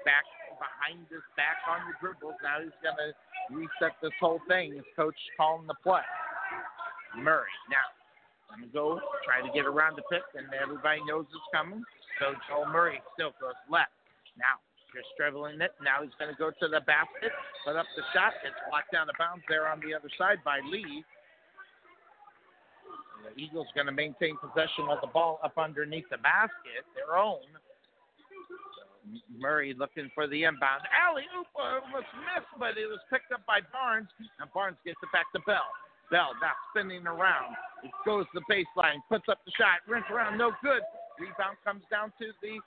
back 0.05 0.27
behind 0.59 1.07
his 1.09 1.25
back 1.39 1.59
on 1.71 1.87
the 1.87 1.95
dribbles. 2.03 2.35
Now 2.43 2.61
he's 2.61 2.75
going 2.83 2.99
to 2.99 3.11
reset 3.55 3.95
this 4.03 4.15
whole 4.21 4.43
thing. 4.49 4.75
His 4.75 4.89
coach 4.97 5.17
calling 5.37 5.67
the 5.67 5.79
play. 5.83 6.05
Murray 7.17 7.55
now. 7.71 7.98
I'm 8.51 8.65
going 8.65 8.71
to 8.71 8.75
go 8.75 9.01
try 9.25 9.45
to 9.45 9.51
get 9.53 9.69
around 9.69 9.97
the 9.97 10.07
pit, 10.09 10.25
and 10.35 10.49
everybody 10.57 11.05
knows 11.05 11.29
it's 11.29 11.51
coming. 11.53 11.85
So 12.19 12.33
Joel 12.49 12.73
Murray 12.73 13.01
still 13.15 13.37
goes 13.41 13.59
left. 13.69 13.93
Now, 14.41 14.57
just 14.95 15.13
dribbling 15.21 15.61
it. 15.61 15.77
Now 15.85 16.01
he's 16.01 16.15
going 16.17 16.33
to 16.33 16.39
go 16.39 16.51
to 16.51 16.67
the 16.67 16.81
basket, 16.89 17.33
put 17.65 17.77
up 17.77 17.87
the 17.93 18.03
shot. 18.17 18.33
It's 18.43 18.57
blocked 18.71 18.93
down 18.93 19.07
the 19.07 19.19
bounds 19.21 19.45
there 19.49 19.69
on 19.69 19.81
the 19.85 19.93
other 19.93 20.09
side 20.17 20.41
by 20.45 20.65
Lee. 20.65 21.05
And 23.15 23.23
the 23.29 23.35
Eagles 23.37 23.69
are 23.69 23.77
going 23.77 23.91
to 23.91 23.97
maintain 23.97 24.41
possession 24.41 24.89
of 24.89 25.05
the 25.05 25.13
ball 25.13 25.41
up 25.45 25.61
underneath 25.61 26.09
the 26.09 26.19
basket, 26.19 26.89
their 26.97 27.21
own. 27.21 27.45
Murray 29.37 29.73
looking 29.77 30.11
for 30.15 30.27
the 30.27 30.45
inbound. 30.45 30.85
Alley 30.93 31.25
oop 31.37 31.49
almost 31.57 32.11
missed, 32.29 32.53
but 32.59 32.77
it 32.77 32.89
was 32.89 33.01
picked 33.09 33.33
up 33.33 33.45
by 33.47 33.61
Barnes. 33.73 34.09
And 34.41 34.49
Barnes 34.53 34.77
gets 34.85 35.01
it 35.03 35.13
back 35.13 35.29
to 35.33 35.41
Bell. 35.47 35.65
Bell 36.11 36.33
now 36.41 36.57
spinning 36.71 37.07
around. 37.07 37.55
It 37.85 37.93
goes 38.05 38.27
the 38.35 38.43
baseline, 38.51 38.99
puts 39.09 39.29
up 39.29 39.39
the 39.45 39.53
shot, 39.57 39.85
rinse 39.87 40.07
around, 40.11 40.39
no 40.39 40.53
good. 40.63 40.83
Rebound 41.21 41.57
comes 41.65 41.83
down 41.91 42.13
to 42.19 42.33
the 42.43 42.59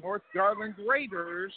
North 0.00 0.22
Garland 0.34 0.74
Raiders. 0.86 1.52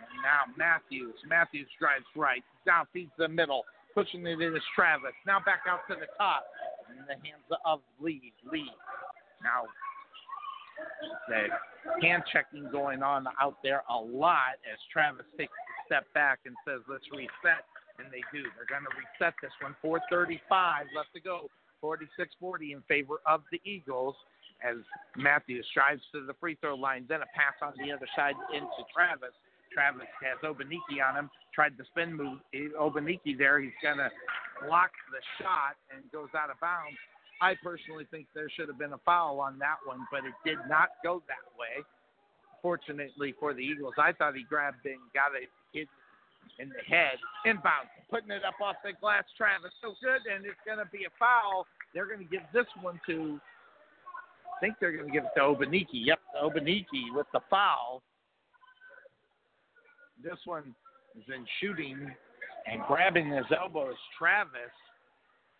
And 0.00 0.22
now 0.22 0.54
Matthews. 0.56 1.14
Matthews 1.28 1.68
drives 1.78 2.06
right. 2.16 2.42
Down 2.64 2.86
feeds 2.92 3.10
the 3.18 3.28
middle. 3.28 3.64
Pushing 3.94 4.26
it 4.26 4.40
in 4.40 4.56
is 4.56 4.62
Travis. 4.74 5.12
Now 5.26 5.38
back 5.44 5.62
out 5.68 5.80
to 5.88 5.94
the 5.94 6.06
top. 6.16 6.44
In 6.90 7.04
the 7.06 7.14
hands 7.14 7.44
of 7.64 7.80
Lee. 8.00 8.32
Lee. 8.50 8.70
Now 9.42 9.66
the 11.28 11.48
hand 12.06 12.22
checking 12.32 12.70
going 12.70 13.02
on 13.02 13.26
out 13.40 13.56
there 13.62 13.82
a 13.90 13.96
lot 13.96 14.56
as 14.70 14.78
Travis 14.92 15.26
takes 15.36 15.52
a 15.52 15.86
step 15.86 16.04
back 16.14 16.40
and 16.46 16.54
says, 16.64 16.80
let's 16.88 17.04
reset 17.12 17.66
and 17.98 18.08
they 18.10 18.22
do. 18.32 18.46
They're 18.56 18.68
going 18.68 18.86
to 18.86 18.94
reset 18.94 19.34
this 19.42 19.52
one. 19.60 19.76
4:35 19.84 20.94
left 20.94 21.12
to 21.14 21.20
go. 21.20 21.50
46-40 21.82 22.74
in 22.74 22.82
favor 22.88 23.22
of 23.26 23.42
the 23.52 23.60
Eagles 23.64 24.16
as 24.62 24.76
Matthews 25.16 25.66
drives 25.72 26.02
to 26.12 26.26
the 26.26 26.34
free 26.40 26.56
throw 26.60 26.74
line. 26.74 27.06
Then 27.08 27.22
a 27.22 27.30
pass 27.34 27.54
on 27.62 27.72
the 27.78 27.92
other 27.92 28.08
side 28.16 28.34
into 28.52 28.82
Travis. 28.92 29.34
Travis 29.72 30.08
has 30.18 30.38
Obaniki 30.42 30.98
on 30.98 31.14
him. 31.14 31.30
Tried 31.54 31.76
the 31.78 31.84
spin 31.84 32.14
move. 32.14 32.40
Obaniki 32.74 33.38
there. 33.38 33.60
He's 33.60 33.78
going 33.82 33.98
to 33.98 34.10
block 34.66 34.90
the 35.12 35.22
shot 35.38 35.78
and 35.94 36.02
goes 36.10 36.30
out 36.34 36.50
of 36.50 36.58
bounds. 36.58 36.98
I 37.40 37.54
personally 37.62 38.06
think 38.10 38.26
there 38.34 38.50
should 38.50 38.66
have 38.66 38.78
been 38.78 38.94
a 38.94 39.02
foul 39.04 39.38
on 39.38 39.58
that 39.60 39.78
one, 39.86 40.00
but 40.10 40.26
it 40.26 40.34
did 40.44 40.58
not 40.68 40.88
go 41.04 41.22
that 41.28 41.46
way. 41.54 41.84
Fortunately 42.60 43.34
for 43.38 43.54
the 43.54 43.60
Eagles, 43.60 43.94
I 43.98 44.10
thought 44.10 44.34
he 44.34 44.42
grabbed 44.42 44.84
and 44.84 44.98
got 45.14 45.30
it 45.40 45.48
hit 45.72 45.86
in 46.58 46.68
the 46.68 46.82
head. 46.88 47.16
Inbound, 47.44 47.88
putting 48.10 48.30
it 48.30 48.44
up 48.44 48.60
off 48.62 48.76
the 48.84 48.92
glass. 49.00 49.24
Travis, 49.36 49.72
so 49.82 49.94
good, 50.02 50.24
and 50.32 50.44
it's 50.44 50.60
going 50.66 50.78
to 50.78 50.90
be 50.90 51.04
a 51.04 51.12
foul. 51.18 51.66
They're 51.94 52.06
going 52.06 52.20
to 52.20 52.30
give 52.30 52.42
this 52.52 52.66
one 52.80 53.00
to, 53.06 53.40
I 54.56 54.60
think 54.60 54.74
they're 54.80 54.92
going 54.92 55.06
to 55.06 55.12
give 55.12 55.24
it 55.24 55.30
to 55.36 55.42
Obaniki. 55.42 56.04
Yep, 56.04 56.20
Obaniki 56.42 57.14
with 57.14 57.26
the 57.32 57.40
foul. 57.48 58.02
This 60.22 60.38
one 60.44 60.74
is 61.16 61.24
in 61.28 61.46
shooting 61.60 62.10
and 62.70 62.82
grabbing 62.86 63.30
his 63.30 63.46
elbow 63.56 63.90
is 63.90 63.96
Travis, 64.18 64.74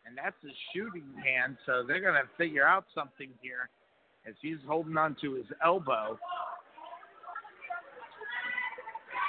and 0.04 0.16
that's 0.16 0.36
his 0.42 0.52
shooting 0.74 1.06
hand. 1.24 1.56
So 1.64 1.84
they're 1.86 2.00
going 2.00 2.14
to 2.14 2.28
figure 2.36 2.66
out 2.66 2.84
something 2.94 3.30
here 3.40 3.70
as 4.26 4.34
he's 4.42 4.58
holding 4.66 4.96
on 4.96 5.16
to 5.20 5.34
his 5.34 5.46
elbow. 5.64 6.18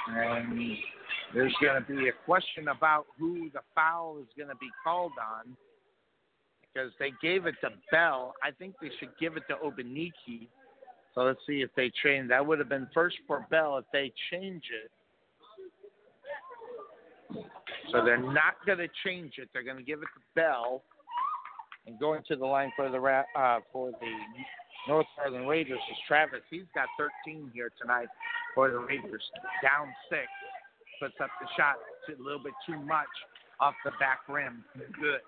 And 0.08 0.58
there's 1.34 1.54
going 1.62 1.82
to 1.82 1.86
be 1.88 2.08
a 2.08 2.12
question 2.24 2.68
about 2.68 3.06
who 3.18 3.50
the 3.50 3.60
foul 3.74 4.18
is 4.20 4.26
going 4.36 4.48
to 4.48 4.56
be 4.56 4.68
called 4.84 5.12
on 5.20 5.56
because 6.62 6.92
they 6.98 7.12
gave 7.22 7.46
it 7.46 7.54
to 7.62 7.70
Bell. 7.90 8.34
I 8.42 8.50
think 8.50 8.74
they 8.80 8.90
should 8.98 9.10
give 9.20 9.36
it 9.36 9.44
to 9.48 9.56
Obaniki. 9.56 10.48
So 11.14 11.22
let's 11.22 11.40
see 11.46 11.62
if 11.62 11.70
they 11.76 11.90
change. 12.02 12.28
That 12.28 12.44
would 12.46 12.58
have 12.58 12.68
been 12.68 12.88
first 12.94 13.16
for 13.26 13.46
Bell 13.50 13.78
if 13.78 13.84
they 13.92 14.12
change 14.30 14.62
it. 14.72 14.90
So 17.92 18.04
they're 18.04 18.22
not 18.22 18.54
going 18.66 18.78
to 18.78 18.88
change 19.04 19.34
it. 19.38 19.48
They're 19.52 19.64
going 19.64 19.76
to 19.76 19.82
give 19.82 19.98
it 20.00 20.08
to 20.14 20.20
Bell 20.34 20.82
and 21.86 21.98
going 21.98 22.22
to 22.28 22.36
the 22.36 22.46
line 22.46 22.70
for 22.76 22.88
the 22.88 22.98
uh, 22.98 23.60
for 23.72 23.90
the 23.90 24.12
North 24.88 25.06
Garland 25.16 25.48
Raiders 25.48 25.80
is 25.90 25.98
Travis. 26.06 26.40
He's 26.50 26.68
got 26.74 26.86
13 27.26 27.50
here 27.52 27.70
tonight 27.80 28.08
for 28.54 28.70
the 28.70 28.78
Raiders. 28.78 29.22
Down 29.62 29.92
six, 30.08 30.26
puts 31.00 31.14
up 31.22 31.30
the 31.40 31.48
shot 31.56 31.76
a 32.08 32.22
little 32.22 32.42
bit 32.42 32.52
too 32.66 32.78
much 32.78 33.08
off 33.58 33.74
the 33.84 33.92
back 33.98 34.20
rim. 34.28 34.64
Good. 35.00 35.20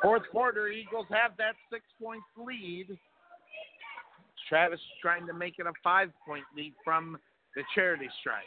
Fourth 0.00 0.22
quarter, 0.32 0.68
Eagles 0.68 1.06
have 1.10 1.36
that 1.38 1.54
six 1.70 1.84
point 2.00 2.22
lead. 2.36 2.98
Travis 4.48 4.80
trying 5.00 5.26
to 5.26 5.32
make 5.32 5.58
it 5.58 5.66
a 5.66 5.72
five 5.84 6.10
point 6.26 6.44
lead 6.56 6.74
from 6.84 7.18
the 7.54 7.62
charity 7.74 8.08
stripe. 8.20 8.42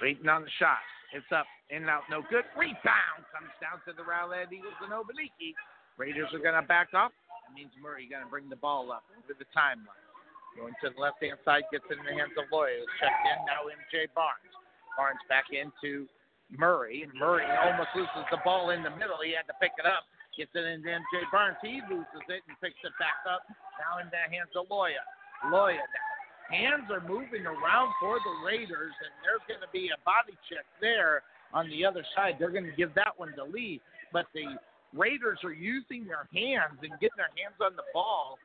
Waiting 0.00 0.28
on 0.28 0.42
the 0.42 0.54
shot. 0.58 0.78
It's 1.12 1.26
up, 1.34 1.46
in 1.70 1.82
and 1.82 1.90
out, 1.90 2.06
no 2.08 2.22
good. 2.30 2.46
Rebound 2.54 3.26
comes 3.34 3.50
down 3.58 3.82
to 3.84 3.92
the 3.92 4.06
Rowlett 4.06 4.52
Eagles 4.54 4.78
and 4.78 4.94
Obaniki. 4.94 5.58
Raiders 5.98 6.30
are 6.32 6.38
going 6.38 6.54
to 6.54 6.62
back 6.62 6.94
up. 6.94 7.10
That 7.44 7.52
means 7.52 7.74
Murray 7.82 8.06
going 8.06 8.22
to 8.22 8.30
bring 8.30 8.48
the 8.48 8.56
ball 8.56 8.92
up 8.92 9.02
over 9.18 9.34
the 9.34 9.44
timeline. 9.50 10.09
Going 10.58 10.74
to 10.82 10.90
the 10.90 10.98
left 10.98 11.22
hand 11.22 11.38
side, 11.46 11.64
gets 11.70 11.86
it 11.88 11.98
in 11.98 12.04
the 12.04 12.16
hands 12.16 12.34
of 12.34 12.50
Loya. 12.50 12.74
It's 12.74 12.90
checked 12.98 13.22
in 13.22 13.38
now, 13.46 13.70
MJ 13.70 14.10
Barnes. 14.12 14.50
Barnes 14.98 15.22
back 15.30 15.54
into 15.54 16.10
Murray. 16.50 17.06
And 17.06 17.14
Murray 17.14 17.46
almost 17.46 17.94
loses 17.94 18.26
the 18.34 18.42
ball 18.42 18.74
in 18.74 18.82
the 18.82 18.90
middle. 18.98 19.22
He 19.22 19.32
had 19.32 19.46
to 19.46 19.56
pick 19.62 19.72
it 19.78 19.86
up. 19.86 20.04
Gets 20.34 20.50
it 20.54 20.66
into 20.66 20.90
MJ 20.90 21.26
Barnes. 21.30 21.58
He 21.62 21.78
loses 21.86 22.24
it 22.26 22.42
and 22.50 22.58
picks 22.58 22.80
it 22.82 22.94
back 22.98 23.22
up. 23.26 23.46
Now 23.78 24.02
in 24.02 24.10
the 24.10 24.22
hands 24.26 24.50
of 24.58 24.66
Loya. 24.66 25.02
Loya 25.46 25.78
now 25.80 26.10
hands 26.50 26.90
are 26.90 27.00
moving 27.06 27.46
around 27.46 27.94
for 28.02 28.18
the 28.18 28.34
Raiders, 28.44 28.92
and 28.92 29.12
there's 29.22 29.42
going 29.46 29.62
to 29.62 29.70
be 29.72 29.90
a 29.94 30.00
body 30.02 30.34
check 30.50 30.66
there 30.82 31.22
on 31.54 31.70
the 31.70 31.86
other 31.86 32.04
side. 32.14 32.36
They're 32.38 32.50
going 32.50 32.66
to 32.66 32.76
give 32.76 32.92
that 32.94 33.14
one 33.16 33.32
to 33.38 33.44
Lee, 33.46 33.80
but 34.12 34.26
the 34.34 34.58
Raiders 34.92 35.38
are 35.46 35.54
using 35.54 36.04
their 36.04 36.26
hands 36.34 36.82
and 36.82 36.90
getting 36.98 37.16
their 37.16 37.30
hands 37.38 37.56
on 37.62 37.78
the 37.78 37.86
ball, 37.94 38.36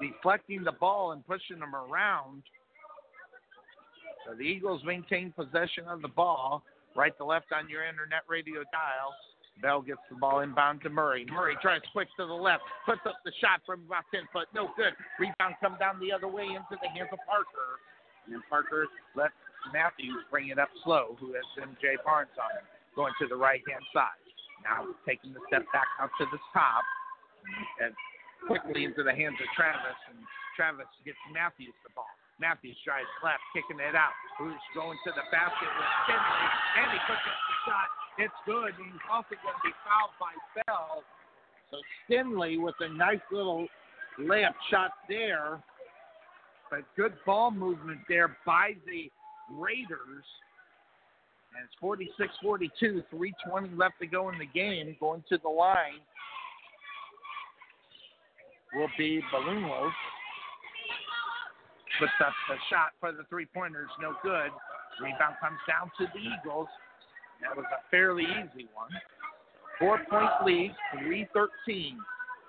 deflecting 0.00 0.64
the 0.64 0.72
ball 0.72 1.12
and 1.12 1.26
pushing 1.26 1.58
them 1.58 1.74
around. 1.74 2.42
So 4.26 4.34
the 4.34 4.42
Eagles 4.42 4.82
maintain 4.84 5.32
possession 5.32 5.84
of 5.88 6.02
the 6.02 6.08
ball, 6.08 6.62
right 6.96 7.16
to 7.18 7.24
left 7.24 7.52
on 7.52 7.68
your 7.68 7.86
internet 7.86 8.22
radio 8.28 8.62
dial. 8.72 9.14
Bell 9.62 9.80
gets 9.80 10.00
the 10.10 10.16
ball 10.16 10.40
inbound 10.40 10.82
to 10.82 10.90
Murray. 10.90 11.24
Murray 11.32 11.56
tries 11.62 11.80
switch 11.92 12.08
to 12.18 12.26
the 12.26 12.34
left, 12.34 12.62
puts 12.84 13.00
up 13.06 13.16
the 13.24 13.32
shot 13.40 13.64
from 13.64 13.84
about 13.86 14.04
10 14.12 14.28
foot. 14.32 14.48
No 14.54 14.68
good. 14.76 14.92
Rebound 15.18 15.56
come 15.60 15.76
down 15.80 15.98
the 15.98 16.12
other 16.12 16.28
way 16.28 16.44
into 16.44 16.76
the 16.76 16.88
hands 16.92 17.08
of 17.12 17.18
Parker. 17.24 17.80
And 18.28 18.42
Parker 18.50 18.86
lets 19.14 19.32
Matthews 19.72 20.20
bring 20.30 20.48
it 20.48 20.58
up 20.58 20.68
slow, 20.84 21.16
who 21.18 21.32
has 21.32 21.46
MJ 21.56 21.96
Barnes 22.04 22.36
on 22.36 22.52
him, 22.60 22.66
going 22.94 23.14
to 23.20 23.26
the 23.26 23.36
right 23.36 23.62
hand 23.64 23.84
side. 23.94 24.20
Now 24.60 24.92
taking 25.08 25.32
the 25.32 25.40
step 25.48 25.64
back 25.72 25.88
out 26.00 26.10
to 26.18 26.26
the 26.28 26.40
top 26.52 26.84
and 27.80 27.94
quickly 28.46 28.86
into 28.86 29.02
the 29.02 29.12
hands 29.12 29.36
of 29.42 29.48
Travis. 29.52 29.98
And 30.10 30.18
Travis 30.54 30.88
gets 31.04 31.20
Matthews 31.34 31.74
the 31.82 31.92
ball. 31.92 32.08
Matthews 32.38 32.76
tries 32.84 33.08
left, 33.24 33.42
kicking 33.56 33.80
it 33.80 33.96
out. 33.96 34.12
Who's 34.40 34.60
going 34.76 34.98
to 35.08 35.10
the 35.12 35.24
basket 35.32 35.70
with 35.72 35.92
Finley, 36.04 36.44
and 36.78 36.88
he 36.92 36.98
puts 37.08 37.24
up 37.24 37.38
the 37.48 37.56
shot 37.64 37.88
it's 38.18 38.34
good. 38.46 38.72
He's 38.78 39.00
also 39.12 39.36
going 39.42 39.56
to 39.56 39.64
be 39.64 39.74
fouled 39.84 40.16
by 40.18 40.32
Bell. 40.64 41.02
So 41.70 41.76
Stinley 42.04 42.60
with 42.60 42.74
a 42.80 42.88
nice 42.88 43.20
little 43.30 43.66
layup 44.20 44.54
shot 44.70 44.92
there. 45.08 45.62
But 46.70 46.80
good 46.96 47.12
ball 47.24 47.50
movement 47.50 48.00
there 48.08 48.36
by 48.46 48.72
the 48.86 49.10
Raiders. 49.50 50.24
And 51.54 51.64
it's 51.64 51.74
46 51.80 52.32
42, 52.42 53.02
320 53.10 53.76
left 53.76 53.94
to 54.00 54.06
go 54.06 54.30
in 54.30 54.38
the 54.38 54.46
game. 54.46 54.96
Going 54.98 55.22
to 55.28 55.38
the 55.38 55.48
line 55.48 56.00
will 58.76 58.90
be 58.98 59.20
Balloonlos. 59.32 59.92
Puts 61.98 62.12
up 62.20 62.32
the 62.48 62.56
shot 62.68 62.92
for 63.00 63.10
the 63.10 63.24
three 63.30 63.46
pointers, 63.46 63.88
no 64.00 64.14
good. 64.22 64.50
Rebound 65.00 65.36
comes 65.40 65.58
down 65.66 65.90
to 65.98 66.06
the 66.12 66.20
Eagles. 66.20 66.68
That 67.42 67.56
was 67.56 67.64
a 67.72 67.80
fairly 67.90 68.24
easy 68.24 68.68
one. 68.74 68.90
Four 69.78 70.00
point 70.08 70.30
lead, 70.44 70.74
313. 70.92 71.98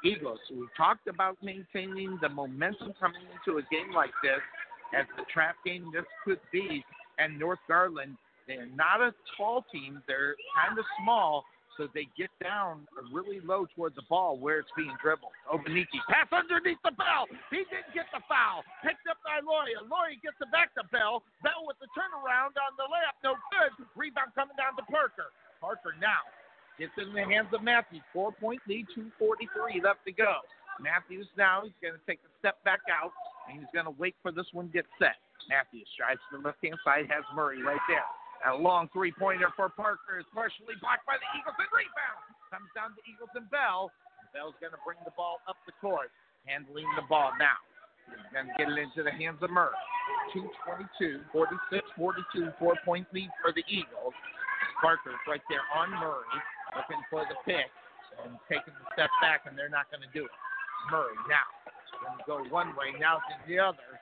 Eagles. 0.03 0.39
We 0.51 0.67
talked 0.75 1.07
about 1.07 1.37
maintaining 1.41 2.17
the 2.21 2.29
momentum 2.29 2.93
coming 2.99 3.21
into 3.33 3.59
a 3.59 3.63
game 3.71 3.93
like 3.93 4.13
this, 4.21 4.41
as 4.97 5.05
the 5.17 5.23
trap 5.33 5.55
game 5.65 5.91
this 5.93 6.05
could 6.23 6.39
be. 6.51 6.83
And 7.17 7.39
North 7.39 7.59
Garland, 7.67 8.15
they're 8.47 8.67
not 8.75 9.01
a 9.01 9.13
tall 9.35 9.65
team, 9.71 10.01
they're 10.07 10.35
kind 10.55 10.77
of 10.77 10.85
small, 11.01 11.43
so 11.77 11.87
they 11.93 12.09
get 12.17 12.33
down 12.41 12.89
really 13.13 13.39
low 13.39 13.69
towards 13.77 13.95
the 13.95 14.05
ball 14.09 14.37
where 14.41 14.59
it's 14.59 14.73
being 14.75 14.91
dribbled. 14.97 15.31
Obaniki 15.45 16.01
pass 16.09 16.27
underneath 16.33 16.81
the 16.83 16.91
bell. 16.97 17.29
He 17.53 17.63
didn't 17.69 17.93
get 17.93 18.09
the 18.11 18.21
foul. 18.25 18.65
Picked 18.81 19.05
up 19.05 19.21
by 19.21 19.39
Loya. 19.45 19.85
Loya 19.85 20.17
gets 20.19 20.41
it 20.41 20.49
back 20.49 20.73
to 20.75 20.83
Bell. 20.89 21.21
Bell 21.45 21.63
with 21.69 21.77
the 21.77 21.87
turnaround 21.93 22.57
on 22.57 22.73
the 22.75 22.89
layup. 22.89 23.15
No 23.21 23.37
good. 23.53 23.71
Rebound 23.93 24.33
coming 24.33 24.57
down 24.57 24.73
to 24.81 24.85
Parker. 24.89 25.29
Parker 25.61 25.93
now 26.01 26.25
gets 26.81 26.93
in 26.97 27.13
the 27.13 27.25
hands 27.25 27.49
of 27.53 27.61
Matthews. 27.61 28.05
Four 28.13 28.33
point 28.33 28.61
lead, 28.67 28.85
2.43 28.97 29.83
left 29.83 30.01
to 30.05 30.11
go. 30.11 30.41
Matthews 30.81 31.25
now, 31.37 31.65
he's 31.65 31.77
going 31.81 31.97
to 31.97 32.05
take 32.05 32.21
a 32.21 32.31
step 32.37 32.61
back 32.63 32.85
out, 32.85 33.09
and 33.49 33.57
he's 33.57 33.69
going 33.73 33.89
to 33.89 33.95
wait 33.97 34.13
for 34.21 34.31
this 34.31 34.45
one 34.53 34.67
to 34.69 34.73
get 34.73 34.85
set. 35.01 35.17
Matthews 35.49 35.89
drives 35.97 36.21
to 36.29 36.37
the 36.37 36.43
left 36.45 36.61
hand 36.61 36.77
side, 36.85 37.09
has 37.09 37.25
Murray 37.33 37.63
right 37.63 37.81
there. 37.89 38.05
A 38.47 38.55
long 38.55 38.87
three 38.95 39.11
pointer 39.11 39.51
for 39.59 39.67
Parker 39.67 40.23
is 40.23 40.27
partially 40.31 40.79
blocked 40.79 41.03
by 41.03 41.19
the 41.19 41.27
Eagles 41.35 41.59
and 41.59 41.67
rebound. 41.67 42.23
Comes 42.47 42.71
down 42.71 42.95
to 42.95 43.01
Eagles 43.03 43.31
and 43.35 43.43
Bell. 43.51 43.91
Bell's 44.31 44.55
going 44.63 44.71
to 44.71 44.79
bring 44.87 44.99
the 45.03 45.11
ball 45.19 45.43
up 45.51 45.59
the 45.67 45.75
court, 45.83 46.15
handling 46.47 46.87
the 46.95 47.03
ball 47.11 47.35
now. 47.35 47.59
He's 48.07 48.23
going 48.31 48.47
to 48.47 48.55
get 48.55 48.71
it 48.71 48.79
into 48.79 49.03
the 49.03 49.11
hands 49.11 49.43
of 49.43 49.51
Murray. 49.51 49.75
222, 50.31 51.27
46 51.35 51.83
42, 51.99 52.55
four 52.55 52.79
point 52.87 53.03
lead 53.11 53.27
for 53.43 53.51
the 53.51 53.67
Eagles. 53.67 54.15
Parker's 54.79 55.19
right 55.27 55.43
there 55.51 55.65
on 55.75 55.91
Murray, 55.99 56.39
looking 56.71 57.03
for 57.11 57.27
the 57.27 57.35
pick 57.43 57.67
and 58.23 58.39
taking 58.47 58.71
the 58.79 58.87
step 58.95 59.11
back, 59.19 59.43
and 59.43 59.59
they're 59.59 59.71
not 59.71 59.91
going 59.91 60.03
to 60.07 60.13
do 60.15 60.23
it. 60.23 60.35
Murray 60.87 61.19
now 61.27 61.43
going 61.99 62.17
to 62.17 62.25
go 62.25 62.37
one 62.53 62.71
way, 62.77 62.93
now 62.99 63.17
to 63.17 63.33
the 63.49 63.59
other, 63.59 63.99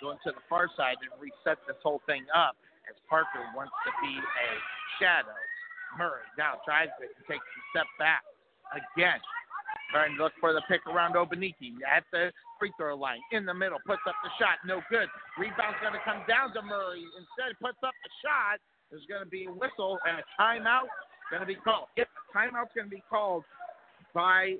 going 0.00 0.18
to 0.24 0.30
the 0.34 0.44
far 0.50 0.68
side 0.76 0.98
and 1.00 1.10
reset 1.16 1.56
this 1.64 1.78
whole 1.80 2.02
thing 2.04 2.26
up 2.34 2.58
as 2.88 2.96
Parker 3.08 3.42
wants 3.54 3.74
to 3.84 3.90
be 4.02 4.14
a 4.18 4.48
shadow. 4.98 5.36
Murray 5.98 6.26
now 6.36 6.60
tries 6.64 6.92
it 7.00 7.10
and 7.14 7.24
takes 7.26 7.44
a 7.44 7.62
step 7.72 7.88
back 7.98 8.22
again. 8.74 9.20
Trying 9.94 10.18
to 10.18 10.22
look 10.22 10.34
for 10.42 10.52
the 10.52 10.62
pick 10.66 10.82
around 10.90 11.14
Obaniki 11.14 11.78
at 11.86 12.02
the 12.10 12.34
free 12.58 12.74
throw 12.76 12.98
line. 12.98 13.22
In 13.30 13.46
the 13.46 13.54
middle, 13.54 13.78
puts 13.86 14.02
up 14.08 14.18
the 14.24 14.30
shot. 14.34 14.58
No 14.66 14.82
good. 14.90 15.06
Rebound's 15.38 15.78
going 15.78 15.94
to 15.94 16.02
come 16.02 16.26
down 16.26 16.50
to 16.54 16.62
Murray. 16.62 17.06
Instead, 17.14 17.54
puts 17.62 17.78
up 17.86 17.94
the 18.02 18.12
shot. 18.18 18.58
There's 18.90 19.06
going 19.06 19.22
to 19.22 19.30
be 19.30 19.46
a 19.46 19.52
whistle 19.52 19.98
and 20.06 20.18
a 20.18 20.26
timeout 20.34 20.90
going 21.30 21.40
to 21.40 21.46
be 21.46 21.56
called. 21.56 21.86
Yep, 21.96 22.08
timeout's 22.34 22.74
going 22.74 22.90
to 22.90 22.94
be 22.94 23.02
called 23.10 23.44
by 24.14 24.56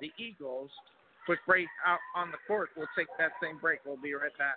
the 0.00 0.10
Eagles. 0.18 0.70
Quick 1.24 1.40
break 1.46 1.68
out 1.86 1.98
on 2.14 2.30
the 2.30 2.38
court. 2.46 2.70
We'll 2.76 2.88
take 2.96 3.08
that 3.18 3.32
same 3.42 3.58
break. 3.58 3.80
We'll 3.84 4.00
be 4.00 4.14
right 4.14 4.36
back. 4.38 4.56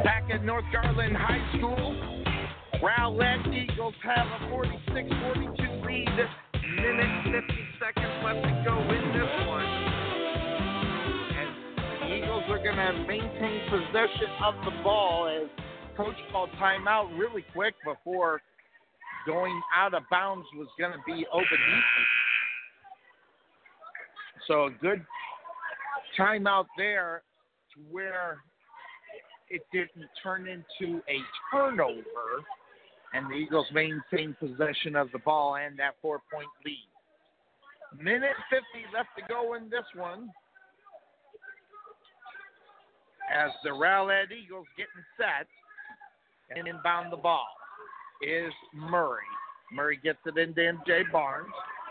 Back 0.04 0.24
at 0.32 0.44
North 0.44 0.66
Garland 0.72 1.16
High 1.18 1.42
School, 1.58 2.24
Rowlett 2.86 3.48
Eagles 3.48 3.96
have 4.04 4.28
a 4.28 4.54
46-42 4.54 5.86
lead. 5.88 6.06
Minute 6.06 7.48
50 7.48 7.54
seconds 7.80 8.14
left 8.24 8.44
to 8.44 8.64
go 8.64 8.78
in 8.78 9.12
this 9.12 9.48
one. 9.48 9.66
And 11.34 11.50
the 12.02 12.16
Eagles 12.16 12.44
are 12.48 12.62
going 12.62 12.76
to 12.76 13.06
maintain 13.08 13.62
possession 13.72 14.30
of 14.44 14.54
the 14.66 14.84
ball 14.84 15.28
as 15.28 15.50
coach 15.98 16.14
called 16.32 16.50
timeout 16.62 17.18
really 17.18 17.44
quick 17.54 17.74
before 17.84 18.40
going 19.26 19.60
out 19.76 19.96
of 19.96 20.04
bounds 20.12 20.46
was 20.56 20.68
going 20.78 20.92
to 20.92 21.00
be 21.08 21.26
Obaniki. 21.34 21.82
So 24.48 24.66
a 24.66 24.70
good 24.80 25.04
timeout 26.20 26.66
there 26.78 27.24
to 27.74 27.82
where 27.92 28.38
it 29.50 29.64
didn't 29.74 30.08
turn 30.22 30.48
into 30.48 31.02
a 31.10 31.18
turnover 31.52 32.44
and 33.16 33.30
the 33.30 33.36
Eagles 33.36 33.68
maintain 33.74 34.36
possession 34.40 34.96
of 34.96 35.10
the 35.12 35.20
ball 35.20 35.56
and 35.56 35.80
that 35.80 35.96
four 36.02 36.22
point 36.32 36.50
lead. 36.66 36.90
Minute 38.04 38.36
50 38.50 38.64
left 38.94 39.10
to 39.18 39.24
go 39.32 39.54
in 39.54 39.70
this 39.70 39.86
one. 39.96 40.30
As 43.34 43.52
the 43.64 43.72
Rowlett 43.72 44.32
Eagles 44.32 44.68
getting 44.78 45.04
set 45.18 45.48
and 46.56 46.68
inbound 46.68 47.12
the 47.12 47.18
ball 47.18 47.48
is 48.22 48.54
Murray. 48.74 49.24
Murray 49.72 50.00
gets 50.04 50.20
it 50.26 50.38
into 50.38 50.60
MJ 50.60 51.10
Barnes. 51.12 51.48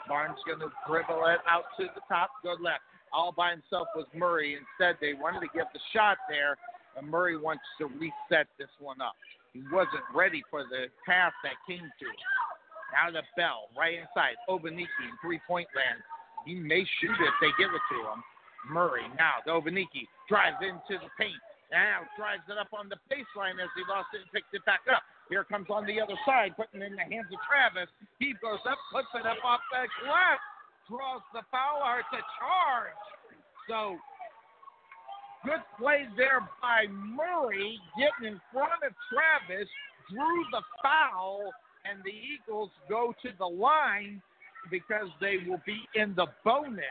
Barnes 0.07 0.37
going 0.47 0.61
to 0.61 0.71
dribble 0.87 1.27
it 1.27 1.41
out 1.49 1.65
to 1.79 1.87
the 1.95 2.03
top, 2.09 2.31
go 2.43 2.55
left. 2.61 2.83
All 3.13 3.33
by 3.33 3.51
himself 3.51 3.89
was 3.97 4.07
Murray. 4.15 4.57
Instead, 4.57 4.97
they 5.01 5.15
wanted 5.15 5.41
to 5.41 5.49
get 5.55 5.73
the 5.73 5.81
shot 5.93 6.19
there, 6.29 6.57
and 6.97 7.09
Murray 7.09 7.39
wants 7.39 7.63
to 7.79 7.87
reset 7.87 8.47
this 8.59 8.69
one 8.79 9.01
up. 9.01 9.15
He 9.55 9.63
wasn't 9.71 10.03
ready 10.11 10.43
for 10.51 10.67
the 10.67 10.91
pass 11.07 11.31
that 11.47 11.55
came 11.63 11.87
to 11.87 12.07
him. 12.11 12.31
Now 12.91 13.15
the 13.15 13.23
bell, 13.39 13.71
right 13.79 13.95
inside. 13.95 14.35
Obaniki 14.51 15.07
in 15.07 15.15
three 15.23 15.39
point 15.47 15.71
land. 15.79 16.03
He 16.43 16.59
may 16.59 16.83
shoot 17.01 17.15
if 17.15 17.35
they 17.41 17.55
give 17.57 17.71
it 17.71 17.85
to 17.95 17.99
him. 18.03 18.21
Murray 18.67 19.07
now, 19.17 19.41
the 19.47 19.55
Obaniki 19.55 20.11
drives 20.29 20.59
into 20.59 20.99
the 20.99 21.11
paint. 21.17 21.39
Now 21.71 22.03
drives 22.19 22.45
it 22.51 22.59
up 22.59 22.75
on 22.75 22.91
the 22.91 22.99
baseline 23.07 23.63
as 23.63 23.71
he 23.79 23.83
lost 23.89 24.11
it 24.13 24.27
and 24.27 24.31
picked 24.35 24.53
it 24.53 24.67
back 24.67 24.85
up. 24.91 25.07
Here 25.31 25.47
comes 25.47 25.71
on 25.71 25.87
the 25.87 26.03
other 26.03 26.19
side, 26.27 26.53
putting 26.59 26.83
it 26.83 26.93
in 26.93 26.99
the 26.99 27.09
hands 27.09 27.31
of 27.33 27.41
Travis. 27.49 27.89
He 28.19 28.37
goes 28.43 28.61
up, 28.69 28.77
puts 28.93 29.09
it 29.17 29.25
up 29.25 29.41
off 29.41 29.63
the 29.73 29.89
glass, 30.05 30.43
draws 30.91 31.25
the 31.33 31.43
foul, 31.49 31.81
or 31.81 32.05
it's 32.05 32.13
a 32.13 32.23
charge. 32.37 32.95
So 33.71 33.97
Good 35.45 35.61
play 35.79 36.09
there 36.17 36.41
by 36.63 36.87
Murray, 36.91 37.79
getting 37.99 38.33
in 38.33 38.41
front 38.53 38.81
of 38.81 38.95
Travis, 39.13 39.69
drew 40.11 40.45
the 40.51 40.63
foul, 40.83 41.53
and 41.85 42.03
the 42.03 42.17
Eagles 42.17 42.71
go 42.89 43.15
to 43.23 43.29
the 43.39 43.47
line 43.47 44.23
because 44.71 45.09
they 45.21 45.37
will 45.47 45.61
be 45.67 45.85
in 45.95 46.15
the 46.17 46.27
bonus. 46.45 46.85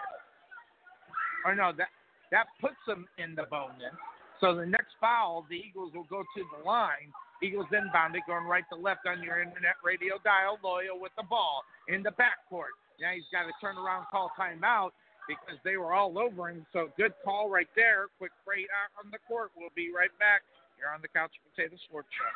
Or 1.46 1.56
no, 1.56 1.72
that 1.78 1.90
that 2.32 2.46
puts 2.62 2.78
them 2.88 3.06
in 3.18 3.34
the 3.34 3.44
bonus. 3.50 3.98
So 4.40 4.56
the 4.56 4.66
next 4.66 4.94
foul, 5.02 5.46
the 5.50 5.58
Eagles 5.58 5.94
will 5.94 6.08
go 6.10 6.22
to 6.22 6.42
the 6.58 6.64
line. 6.64 7.10
Eagles 7.42 7.68
inbound 7.74 8.16
it, 8.16 8.22
going 8.28 8.46
right 8.46 8.64
to 8.72 8.78
left 8.80 9.08
on 9.08 9.24
your 9.24 9.42
internet 9.42 9.82
radio 9.84 10.16
dial. 10.24 10.60
Loya 10.64 10.94
with 10.94 11.12
the 11.18 11.24
ball 11.24 11.64
in 11.88 12.04
the 12.04 12.12
backcourt. 12.12 12.78
Now 13.02 13.12
he's 13.14 13.28
got 13.32 13.44
to 13.50 13.54
turn 13.60 13.78
around, 13.78 14.06
call 14.12 14.32
timeout 14.38 14.92
because 15.28 15.60
they 15.64 15.78
were 15.78 15.94
all 15.94 16.18
over 16.18 16.50
him. 16.50 16.66
So 16.74 16.90
good 16.98 17.14
call 17.24 17.50
right 17.50 17.70
there. 17.76 18.08
Quick 18.18 18.32
break 18.46 18.68
out 18.72 18.92
on 19.04 19.12
the 19.12 19.20
court. 19.28 19.52
We'll 19.56 19.74
be 19.76 19.90
right 19.94 20.12
back 20.20 20.42
here 20.78 20.88
on 20.94 21.02
the 21.02 21.08
Couch 21.08 21.32
Potato 21.50 21.76
Sports 21.88 22.10
Show. 22.12 22.34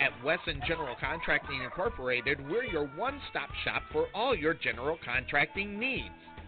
At 0.00 0.12
Wesson 0.24 0.62
General 0.66 0.96
Contracting 0.98 1.62
Incorporated, 1.62 2.40
we're 2.48 2.64
your 2.64 2.86
one 2.96 3.20
stop 3.28 3.50
shop 3.64 3.82
for 3.92 4.08
all 4.14 4.34
your 4.34 4.54
general 4.54 4.98
contracting 5.04 5.78
needs. 5.78 6.08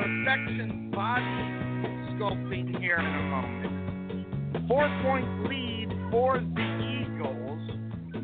Perfection 0.00 0.90
Body 0.94 1.24
Sculpting 2.16 2.80
here 2.80 2.96
in 2.96 3.04
a 3.04 3.22
moment. 3.28 4.66
Four 4.66 4.88
point 5.04 5.28
lead 5.44 5.88
for 6.10 6.40
the 6.40 7.04
Eagles. 7.04 7.60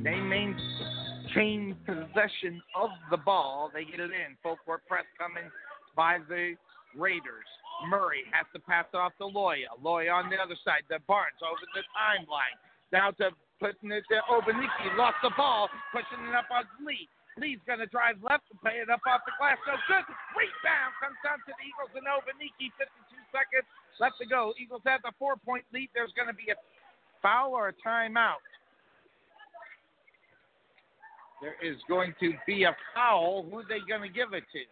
They 0.03 0.17
maintain 0.17 1.77
possession 1.85 2.63
of 2.75 2.89
the 3.11 3.19
ball. 3.19 3.71
They 3.75 3.85
get 3.85 4.01
it 4.01 4.09
in. 4.09 4.41
Full 4.43 4.57
court 4.65 4.87
press 4.89 5.05
coming 5.19 5.51
by 5.95 6.17
the 6.31 6.55
Raiders. 6.97 7.51
Murray 7.91 8.25
has 8.33 8.47
to 8.55 8.61
pass 8.61 8.87
off 8.95 9.13
to 9.19 9.25
Loya. 9.25 9.77
Loya 9.85 10.15
on 10.15 10.31
the 10.31 10.37
other 10.37 10.57
side. 10.65 10.81
The 10.89 10.97
Barnes 11.07 11.37
over 11.45 11.61
the 11.75 11.85
timeline. 11.93 12.57
Down 12.91 13.13
to 13.17 13.37
putting 13.61 13.93
it 13.93 14.05
uh, 14.09 14.25
to 14.25 14.33
Obaniki. 14.33 14.97
Lost 14.97 15.17
the 15.23 15.31
ball. 15.37 15.69
Pushing 15.93 16.25
it 16.25 16.35
up 16.35 16.49
on 16.51 16.65
Lee. 16.87 17.07
Lee's 17.37 17.61
going 17.69 17.81
to 17.81 17.91
drive 17.93 18.17
left 18.25 18.49
and 18.49 18.57
play 18.65 18.81
it 18.81 18.89
up 18.89 19.05
off 19.05 19.21
the 19.29 19.33
glass. 19.37 19.61
No 19.69 19.77
good. 19.85 20.05
Rebound 20.33 20.93
comes 20.97 21.21
down 21.21 21.37
to 21.45 21.53
the 21.53 21.65
Eagles 21.65 21.93
and 21.93 22.09
Obaniki. 22.09 22.73
52 22.81 22.89
seconds 23.29 23.69
left 24.01 24.17
to 24.21 24.27
go. 24.27 24.57
Eagles 24.57 24.81
have 24.89 25.05
the 25.05 25.13
four 25.21 25.37
point 25.37 25.65
lead. 25.73 25.93
There's 25.93 26.13
going 26.17 26.33
to 26.33 26.37
be 26.37 26.49
a 26.49 26.59
foul 27.21 27.53
or 27.53 27.69
a 27.69 27.77
timeout. 27.85 28.41
There 31.45 31.61
is 31.61 31.77
going 31.89 32.15
to 32.21 32.33
be 32.47 32.65
a 32.65 32.75
foul. 32.95 33.45
Who 33.51 33.61
are 33.61 33.69
they 33.69 33.85
going 33.85 34.01
to 34.01 34.13
give 34.13 34.33
it 34.33 34.45
to? 34.57 34.63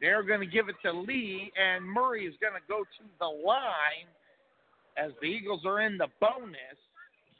They're 0.00 0.22
going 0.22 0.40
to 0.40 0.48
give 0.48 0.68
it 0.70 0.76
to 0.82 0.92
Lee, 0.92 1.52
and 1.60 1.84
Murray 1.84 2.24
is 2.24 2.34
going 2.40 2.54
to 2.54 2.64
go 2.66 2.80
to 2.80 3.04
the 3.20 3.26
line 3.26 4.08
as 4.96 5.12
the 5.20 5.28
Eagles 5.28 5.62
are 5.66 5.82
in 5.82 5.98
the 5.98 6.08
bonus. 6.20 6.80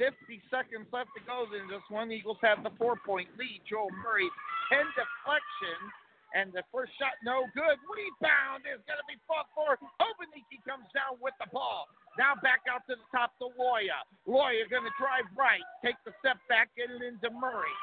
50 0.01 0.17
seconds 0.49 0.89
left 0.97 1.13
to 1.13 1.21
go 1.29 1.45
in 1.53 1.69
just 1.69 1.85
one. 1.93 2.09
Eagles 2.09 2.41
have 2.41 2.65
the 2.65 2.73
four 2.81 2.97
point 3.05 3.29
lead. 3.37 3.61
Joel 3.69 3.93
Murray, 4.01 4.25
10 4.73 4.81
deflections, 4.97 5.93
and 6.33 6.49
the 6.57 6.65
first 6.73 6.97
shot 6.97 7.21
no 7.21 7.45
good. 7.53 7.77
Rebound 7.85 8.65
is 8.65 8.81
going 8.89 8.97
to 8.97 9.05
be 9.05 9.21
fought 9.29 9.53
for. 9.53 9.77
Obaniki 10.01 10.57
comes 10.65 10.89
down 10.97 11.21
with 11.21 11.37
the 11.37 11.53
ball. 11.53 11.85
Now 12.17 12.33
back 12.41 12.65
out 12.65 12.89
to 12.89 12.97
the 12.97 13.09
top 13.13 13.37
to 13.45 13.53
Loya. 13.61 14.01
Loya 14.25 14.65
going 14.73 14.89
to 14.89 14.95
drive 14.97 15.29
right, 15.37 15.63
take 15.85 16.01
the 16.09 16.17
step 16.25 16.41
back, 16.49 16.73
get 16.81 16.89
it 16.89 17.05
into 17.05 17.29
Murray. 17.37 17.77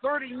39 0.00 0.40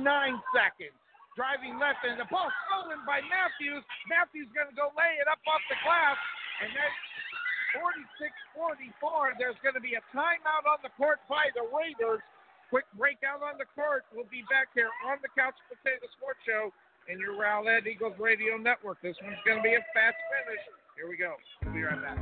seconds. 0.56 0.96
driving 1.36 1.76
left, 1.82 2.00
and 2.06 2.16
the 2.16 2.28
ball 2.30 2.48
stolen 2.64 3.02
by 3.04 3.18
Matthews. 3.28 3.82
Matthews 4.06 4.46
going 4.54 4.70
to 4.70 4.76
go 4.76 4.94
lay 4.94 5.18
it 5.18 5.26
up 5.26 5.42
off 5.50 5.60
the 5.68 5.76
glass, 5.82 6.16
and 6.62 6.70
that's 6.72 6.98
46-44. 7.74 9.38
There's 9.38 9.58
going 9.62 9.74
to 9.74 9.82
be 9.84 9.98
a 9.98 10.04
timeout 10.14 10.64
on 10.66 10.78
the 10.82 10.92
court 10.94 11.18
by 11.26 11.50
the 11.58 11.66
Raiders. 11.68 12.22
Quick 12.70 12.86
breakout 12.96 13.42
on 13.44 13.58
the 13.60 13.68
court. 13.76 14.06
We'll 14.14 14.30
be 14.30 14.42
back 14.50 14.72
here 14.74 14.90
on 15.06 15.18
the 15.22 15.30
Couch 15.36 15.54
Potato 15.68 16.06
Sports 16.16 16.40
Show 16.46 16.72
in 17.06 17.20
your 17.20 17.36
Rowlett 17.36 17.86
Eagles 17.86 18.16
Radio 18.18 18.56
Network. 18.56 18.98
This 19.02 19.14
one's 19.22 19.38
going 19.44 19.58
to 19.58 19.66
be 19.66 19.74
a 19.76 19.84
fast 19.92 20.18
finish. 20.32 20.62
Here 20.96 21.06
we 21.06 21.18
go. 21.18 21.36
We'll 21.62 21.74
be 21.74 21.82
right 21.82 22.00
back. 22.00 22.18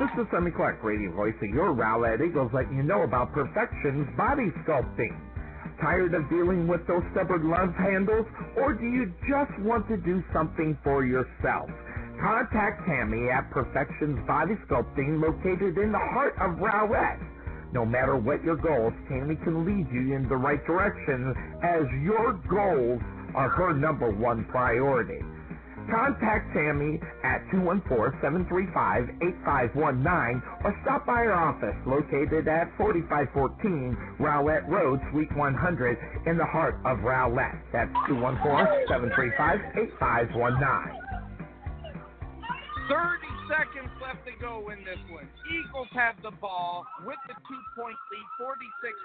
This 0.00 0.10
is 0.18 0.26
Sonny 0.32 0.50
Clark, 0.50 0.82
radio 0.82 1.12
voice 1.14 1.36
of 1.40 1.50
your 1.54 1.72
Rowlett 1.72 2.20
Eagles, 2.20 2.50
letting 2.52 2.76
you 2.76 2.82
know 2.82 3.02
about 3.04 3.32
Perfection's 3.32 4.08
Body 4.16 4.50
Sculpting. 4.64 5.14
Tired 5.80 6.14
of 6.14 6.28
dealing 6.28 6.66
with 6.66 6.86
those 6.86 7.02
stubborn 7.12 7.48
love 7.48 7.74
handles, 7.78 8.26
or 8.56 8.74
do 8.74 8.84
you 8.84 9.12
just 9.28 9.52
want 9.60 9.86
to 9.88 9.96
do 9.96 10.22
something 10.32 10.76
for 10.82 11.04
yourself? 11.04 11.70
Contact 12.20 12.84
Tammy 12.86 13.30
at 13.30 13.50
Perfection's 13.50 14.18
Body 14.26 14.54
Sculpting, 14.68 15.22
located 15.22 15.78
in 15.78 15.92
the 15.92 15.98
heart 16.12 16.34
of 16.40 16.58
Rowlett. 16.60 17.18
No 17.72 17.86
matter 17.86 18.16
what 18.16 18.42
your 18.44 18.56
goals, 18.56 18.92
Tammy 19.08 19.36
can 19.36 19.64
lead 19.64 19.86
you 19.92 20.12
in 20.14 20.28
the 20.28 20.36
right 20.36 20.64
direction 20.66 21.32
as 21.62 21.82
your 22.04 22.34
goals 22.50 23.00
are 23.34 23.48
her 23.50 23.72
number 23.72 24.10
one 24.10 24.44
priority. 24.46 25.20
Contact 25.90 26.52
Tammy 26.54 27.00
at 27.24 27.42
214-735-8519 27.50 30.42
or 30.64 30.78
stop 30.82 31.04
by 31.06 31.24
her 31.24 31.34
office 31.34 31.74
located 31.86 32.46
at 32.46 32.68
4514 32.78 33.96
Rowlett 34.20 34.68
Road, 34.68 35.00
Suite 35.10 35.32
100 35.36 35.98
in 36.26 36.36
the 36.38 36.46
heart 36.46 36.76
of 36.84 37.02
Rowlett. 37.02 37.58
That's 37.72 37.90
214-735-8519. 38.08 41.01
30 42.88 43.22
seconds 43.46 43.92
left 44.02 44.24
to 44.26 44.34
go 44.40 44.70
in 44.74 44.82
this 44.82 44.98
one. 45.10 45.28
Eagles 45.46 45.90
have 45.94 46.18
the 46.22 46.34
ball 46.42 46.86
with 47.06 47.18
the 47.28 47.36
two-point 47.46 47.98
lead, 48.10 48.28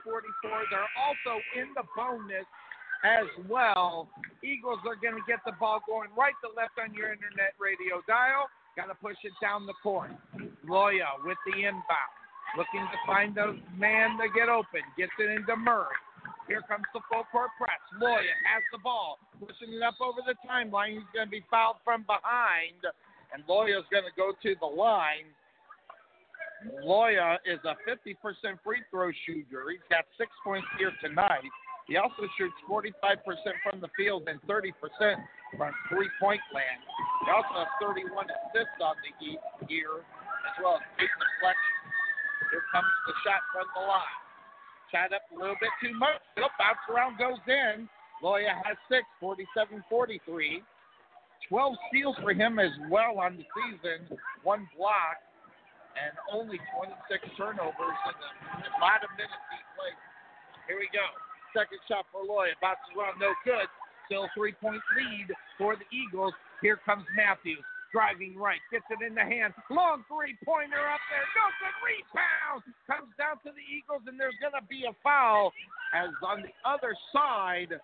46-44. 0.05 0.71
They're 0.71 0.93
also 0.97 1.41
in 1.53 1.73
the 1.77 1.85
bonus 1.93 2.47
as 3.05 3.29
well. 3.45 4.09
Eagles 4.41 4.81
are 4.89 4.97
going 4.97 5.17
to 5.17 5.25
get 5.29 5.39
the 5.45 5.53
ball 5.59 5.81
going 5.85 6.09
right 6.17 6.33
to 6.41 6.49
left 6.57 6.81
on 6.81 6.93
your 6.93 7.13
internet 7.13 7.53
radio 7.61 8.01
dial. 8.09 8.49
Got 8.73 8.89
to 8.93 8.97
push 8.97 9.17
it 9.25 9.33
down 9.41 9.65
the 9.65 9.77
court. 9.81 10.09
Loya 10.65 11.17
with 11.25 11.37
the 11.45 11.61
inbound. 11.61 12.13
Looking 12.55 12.85
to 12.89 12.99
find 13.05 13.35
the 13.35 13.59
man 13.77 14.17
to 14.17 14.29
get 14.33 14.49
open. 14.49 14.81
Gets 14.97 15.13
it 15.19 15.29
into 15.29 15.55
Murray. 15.57 15.97
Here 16.47 16.63
comes 16.65 16.87
the 16.93 17.01
full 17.11 17.27
court 17.29 17.51
press. 17.59 17.81
Loya 18.01 18.33
has 18.47 18.63
the 18.71 18.79
ball. 18.79 19.19
Pushing 19.37 19.73
it 19.73 19.83
up 19.83 19.99
over 20.01 20.21
the 20.25 20.33
timeline. 20.47 20.95
He's 20.95 21.09
going 21.13 21.27
to 21.27 21.31
be 21.31 21.43
fouled 21.51 21.77
from 21.83 22.05
behind. 22.07 22.81
And 23.33 23.43
Loya's 23.45 23.85
going 23.91 24.07
to 24.07 24.15
go 24.15 24.31
to 24.31 24.55
the 24.59 24.65
line. 24.65 25.27
Loya 26.83 27.37
is 27.45 27.59
a 27.65 27.77
50% 27.85 28.17
free 28.63 28.81
throw 28.89 29.11
shooter. 29.25 29.69
He's 29.69 29.85
got 29.89 30.05
six 30.17 30.31
points 30.43 30.67
here 30.79 30.91
tonight. 31.03 31.45
He 31.87 31.95
also 31.95 32.27
shoots 32.35 32.55
45% 32.67 32.91
from 33.63 33.79
the 33.79 33.87
field 33.95 34.27
and 34.27 34.41
30% 34.43 34.73
from 35.55 35.71
three 35.87 36.09
point 36.19 36.41
land. 36.51 36.81
He 37.23 37.31
also 37.31 37.63
has 37.63 37.71
31 37.79 38.27
assists 38.27 38.79
on 38.83 38.95
the 38.99 39.13
year, 39.71 40.03
as 40.03 40.55
well 40.59 40.81
as 40.81 40.85
eight 40.99 41.13
deflections. 41.15 41.87
Here 42.51 42.65
comes 42.75 42.91
the 43.07 43.15
shot 43.23 43.41
from 43.55 43.67
the 43.71 43.83
line. 43.87 44.19
Shot 44.91 45.15
up 45.15 45.23
a 45.31 45.35
little 45.35 45.59
bit 45.59 45.71
too 45.79 45.95
much. 45.95 46.19
It'll 46.35 46.51
bounce 46.59 46.83
around, 46.91 47.15
goes 47.19 47.39
in. 47.47 47.87
Loya 48.23 48.51
has 48.67 48.75
six, 48.91 49.07
47 49.19 49.83
43. 49.87 50.63
12 51.49 51.75
steals 51.89 52.15
for 52.21 52.33
him 52.33 52.59
as 52.59 52.71
well 52.89 53.19
on 53.19 53.37
the 53.37 53.45
season, 53.53 54.17
one 54.43 54.67
block, 54.75 55.21
and 55.97 56.13
only 56.29 56.59
26 56.77 56.93
turnovers 57.37 57.97
in 58.09 58.61
the 58.61 58.71
lot 58.77 59.01
of 59.01 59.09
minutes 59.17 59.41
he 59.49 59.59
played. 59.73 59.97
Here 60.69 60.77
we 60.77 60.89
go. 60.93 61.05
Second 61.55 61.79
shot 61.89 62.05
for 62.11 62.21
Loya. 62.21 62.53
Bounces 62.61 62.91
around, 62.93 63.17
no 63.17 63.33
good. 63.47 63.65
Still 64.05 64.29
three 64.35 64.53
point 64.59 64.83
lead 64.95 65.33
for 65.57 65.75
the 65.75 65.87
Eagles. 65.89 66.35
Here 66.61 66.79
comes 66.85 67.03
Matthews. 67.15 67.63
Driving 67.95 68.35
right, 68.35 68.59
gets 68.67 68.83
it 68.91 68.99
in 68.99 69.15
the 69.15 69.23
hand. 69.23 69.55
Long 69.71 70.03
three 70.11 70.35
pointer 70.43 70.75
up 70.75 70.99
there. 71.07 71.23
No 71.39 71.47
good 71.55 71.77
rebound. 71.79 72.61
Comes 72.83 73.15
down 73.15 73.39
to 73.47 73.55
the 73.55 73.63
Eagles, 73.63 74.03
and 74.11 74.19
there's 74.19 74.35
going 74.43 74.53
to 74.59 74.67
be 74.67 74.83
a 74.83 74.93
foul. 74.99 75.55
As 75.95 76.11
on 76.19 76.43
the 76.43 76.51
other 76.67 76.91
side, 77.15 77.79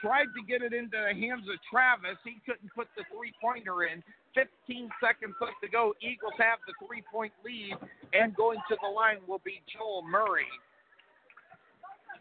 tried 0.00 0.30
to 0.36 0.42
get 0.46 0.62
it 0.62 0.72
into 0.72 0.96
the 0.96 1.14
hands 1.14 1.46
of 1.48 1.56
Travis. 1.70 2.18
He 2.24 2.38
couldn't 2.44 2.70
put 2.74 2.88
the 2.96 3.04
three 3.10 3.32
pointer 3.40 3.84
in. 3.84 4.02
15 4.34 4.88
seconds 4.96 5.36
left 5.40 5.60
to 5.62 5.68
go. 5.68 5.92
Eagles 6.00 6.36
have 6.38 6.58
the 6.66 6.72
three 6.80 7.04
point 7.12 7.32
lead, 7.44 7.76
and 8.12 8.34
going 8.34 8.58
to 8.68 8.76
the 8.80 8.88
line 8.88 9.20
will 9.28 9.42
be 9.44 9.60
Joel 9.68 10.02
Murray 10.02 10.48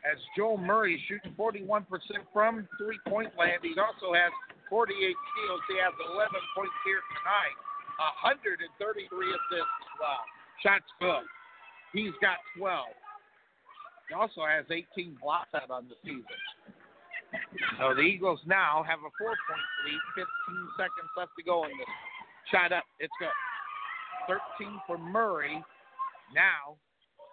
as 0.02 0.18
Joel 0.36 0.58
Murray 0.58 0.98
shooting 1.08 1.34
41% 1.38 1.86
from 2.34 2.68
three 2.78 3.00
point 3.08 3.32
land. 3.38 3.62
He 3.62 3.74
also 3.78 4.14
has 4.14 4.34
48 4.70 4.98
steals. 4.98 5.62
He 5.70 5.78
has 5.78 5.94
11 6.16 6.32
points 6.56 6.78
here 6.86 7.02
tonight, 7.22 7.58
133 8.26 8.74
assists 8.74 9.78
as 9.78 9.94
well. 10.00 10.24
Shots 10.64 10.90
good. 11.00 11.26
He's 11.94 12.16
got 12.22 12.42
12. 12.58 12.86
He 14.10 14.14
also 14.16 14.44
has 14.48 14.66
18 14.70 15.18
blocks 15.22 15.54
out 15.54 15.70
on 15.70 15.88
the 15.88 15.98
season. 16.04 16.40
So 17.80 17.96
the 17.96 18.06
Eagles 18.06 18.40
now 18.46 18.84
have 18.84 19.00
a 19.00 19.12
four 19.18 19.36
point 19.48 19.68
lead, 19.88 20.02
15 20.16 20.28
seconds 20.78 21.12
left 21.16 21.32
to 21.40 21.44
go 21.44 21.64
in 21.66 21.72
this. 21.78 21.94
Shot 22.52 22.72
up. 22.72 22.84
It's 23.00 23.14
good. 23.20 23.32
13 24.28 24.82
for 24.86 24.98
Murray. 24.98 25.64
Now, 26.36 26.78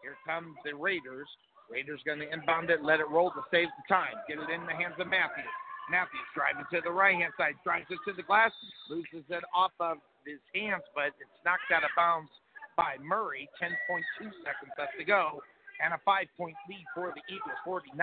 here 0.03 0.17
come 0.27 0.55
the 0.65 0.75
Raiders. 0.75 1.29
Raiders 1.69 2.01
going 2.07 2.21
to 2.21 2.29
inbound 2.33 2.71
it, 2.71 2.81
let 2.83 2.99
it 3.01 3.09
roll 3.13 3.31
to 3.37 3.45
save 3.53 3.69
the 3.77 3.87
time. 3.93 4.17
Get 4.27 4.41
it 4.41 4.49
in 4.49 4.65
the 4.65 4.73
hands 4.73 4.97
of 4.97 5.07
Matthews. 5.07 5.53
Matthews 5.93 6.29
driving 6.33 6.65
to 6.73 6.81
the 6.81 6.93
right 6.93 7.17
hand 7.17 7.33
side, 7.37 7.61
drives 7.65 7.89
it 7.93 8.01
to 8.09 8.17
the 8.17 8.25
glass, 8.25 8.53
loses 8.89 9.25
it 9.29 9.45
off 9.53 9.73
of 9.81 10.01
his 10.25 10.41
hands, 10.53 10.85
but 10.97 11.13
it's 11.21 11.39
knocked 11.45 11.69
out 11.73 11.85
of 11.85 11.93
bounds 11.97 12.33
by 12.77 12.97
Murray. 13.01 13.49
10.2 13.61 14.33
seconds 14.45 14.73
left 14.77 14.97
to 14.97 15.05
go, 15.05 15.41
and 15.85 15.93
a 15.93 16.01
five 16.05 16.29
point 16.37 16.57
lead 16.69 16.85
for 16.95 17.13
the 17.13 17.25
Eagles, 17.29 17.57
49 17.65 17.97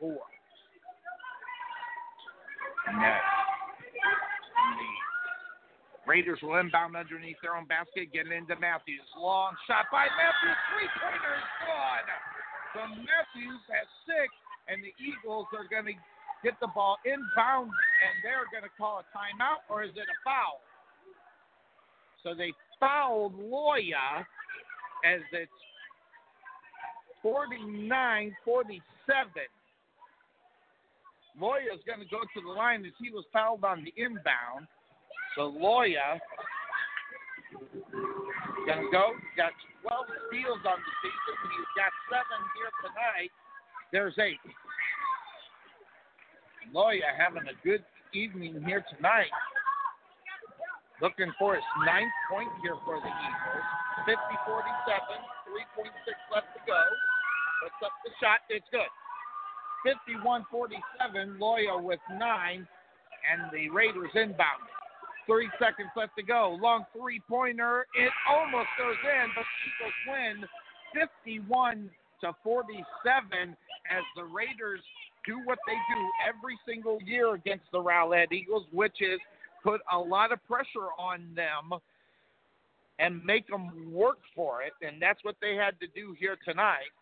44. 0.00 0.39
The 2.86 3.16
Raiders 6.06 6.40
will 6.42 6.56
inbound 6.58 6.96
underneath 6.96 7.36
their 7.42 7.54
own 7.56 7.66
basket, 7.66 8.12
get 8.12 8.26
it 8.26 8.32
into 8.32 8.56
Matthews. 8.58 9.06
Long 9.14 9.54
shot 9.66 9.86
by 9.92 10.10
Matthews, 10.18 10.58
three 10.74 10.90
pointers, 10.98 11.44
gone. 11.66 12.08
So 12.74 12.80
Matthews 12.98 13.62
has 13.70 13.86
six, 14.06 14.30
and 14.66 14.82
the 14.82 14.90
Eagles 14.98 15.46
are 15.54 15.66
going 15.70 15.86
to 15.86 15.96
get 16.42 16.58
the 16.60 16.68
ball 16.74 16.96
inbound, 17.04 17.70
and 17.70 18.14
they're 18.22 18.48
going 18.50 18.64
to 18.64 18.74
call 18.78 19.04
a 19.04 19.06
timeout, 19.14 19.62
or 19.68 19.84
is 19.84 19.94
it 19.94 20.08
a 20.08 20.18
foul? 20.24 20.62
So 22.22 22.34
they 22.34 22.52
fouled 22.78 23.34
Loya 23.38 24.24
as 25.04 25.20
it's 25.32 25.52
49 27.22 28.36
47. 28.44 28.82
Loya 31.38 31.74
is 31.74 31.82
going 31.86 32.00
to 32.00 32.08
go 32.08 32.20
to 32.20 32.40
the 32.40 32.52
line 32.52 32.84
as 32.84 32.92
he 33.00 33.10
was 33.10 33.24
fouled 33.32 33.64
on 33.64 33.84
the 33.84 33.92
inbound. 34.00 34.66
So 35.36 35.52
Loya 35.52 36.18
Gonna 38.66 38.86
go. 38.92 39.16
Got 39.36 39.50
12 39.82 40.06
steals 40.28 40.62
on 40.62 40.78
the 40.78 40.92
season. 41.02 41.34
He's 41.56 41.72
got 41.74 41.92
seven 42.06 42.40
here 42.54 42.72
tonight. 42.84 43.32
There's 43.90 44.16
eight. 44.20 44.42
Loya 46.70 47.10
having 47.16 47.48
a 47.50 47.56
good 47.66 47.82
evening 48.14 48.62
here 48.62 48.84
tonight. 48.94 49.32
Looking 51.02 51.32
for 51.40 51.56
his 51.56 51.64
ninth 51.82 52.12
point 52.28 52.52
here 52.62 52.76
for 52.84 53.00
the 53.00 53.08
Eagles. 53.10 53.66
50 54.06 54.20
47, 54.46 54.70
3.6 55.74 55.90
left 56.30 56.52
to 56.54 56.60
go. 56.68 56.80
Puts 57.64 57.80
up 57.82 57.94
the 58.04 58.12
shot. 58.20 58.44
It's 58.52 58.68
good. 58.70 58.86
51 59.84 60.44
47, 60.50 61.38
Loya 61.40 61.82
with 61.82 62.00
nine, 62.18 62.66
and 63.30 63.50
the 63.52 63.70
Raiders 63.70 64.10
inbound. 64.14 64.64
Three 65.26 65.50
seconds 65.58 65.90
left 65.96 66.16
to 66.16 66.22
go. 66.22 66.58
Long 66.60 66.84
three 66.96 67.20
pointer. 67.28 67.86
It 67.94 68.10
almost 68.28 68.68
goes 68.78 68.96
in, 69.04 69.30
but 69.34 69.44
Eagles 69.68 69.94
win 70.08 71.08
51 71.24 71.90
to 72.22 72.34
47 72.42 73.56
as 73.90 74.02
the 74.16 74.24
Raiders 74.24 74.80
do 75.26 75.38
what 75.44 75.58
they 75.66 75.74
do 75.94 76.00
every 76.26 76.58
single 76.66 76.98
year 77.04 77.34
against 77.34 77.64
the 77.72 77.78
Rowlett 77.78 78.32
Eagles, 78.32 78.64
which 78.72 79.00
is 79.00 79.20
put 79.62 79.80
a 79.92 79.98
lot 79.98 80.32
of 80.32 80.44
pressure 80.46 80.90
on 80.98 81.28
them 81.34 81.78
and 82.98 83.24
make 83.24 83.46
them 83.48 83.92
work 83.92 84.18
for 84.34 84.62
it. 84.62 84.72
And 84.82 85.00
that's 85.00 85.22
what 85.22 85.36
they 85.40 85.54
had 85.54 85.78
to 85.80 85.86
do 85.94 86.14
here 86.18 86.36
tonight. 86.44 86.92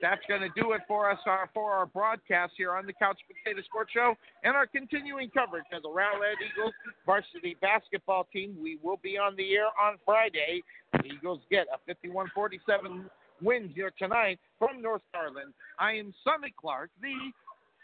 That's 0.00 0.20
going 0.28 0.40
to 0.40 0.48
do 0.60 0.72
it 0.72 0.82
for 0.86 1.10
us 1.10 1.18
uh, 1.26 1.46
for 1.52 1.72
our 1.72 1.86
broadcast 1.86 2.52
here 2.56 2.74
on 2.74 2.86
the 2.86 2.92
Couch 2.92 3.18
Potato 3.26 3.62
Sports 3.62 3.92
Show 3.92 4.14
and 4.42 4.54
our 4.54 4.66
continuing 4.66 5.30
coverage 5.30 5.64
of 5.72 5.82
the 5.82 5.88
Rowlett 5.88 6.36
Eagles 6.44 6.74
varsity 7.06 7.56
basketball 7.60 8.26
team. 8.32 8.56
We 8.60 8.78
will 8.82 8.98
be 9.02 9.16
on 9.16 9.36
the 9.36 9.54
air 9.54 9.66
on 9.80 9.96
Friday. 10.04 10.62
The 10.92 11.06
Eagles 11.06 11.40
get 11.50 11.66
a 11.72 11.78
51 11.86 12.28
47 12.34 13.08
win 13.42 13.70
here 13.74 13.92
tonight 13.98 14.38
from 14.58 14.82
North 14.82 15.02
Garland. 15.12 15.52
I 15.78 15.92
am 15.92 16.12
Sonny 16.24 16.52
Clark, 16.60 16.90
the 17.00 17.14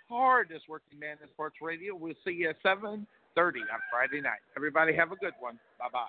hardest 0.09 0.69
working 0.69 0.99
man 0.99 1.17
in 1.23 1.29
sports 1.29 1.57
radio. 1.63 1.95
We'll 1.95 2.15
see 2.25 2.33
you 2.33 2.51
at 2.51 2.63
7:30 2.63 3.61
on 3.61 3.81
Friday 3.91 4.21
night. 4.21 4.41
Everybody 4.57 4.95
have 4.95 5.13
a 5.13 5.17
good 5.17 5.35
one. 5.39 5.59
Bye 5.79 5.89
bye. 5.93 6.07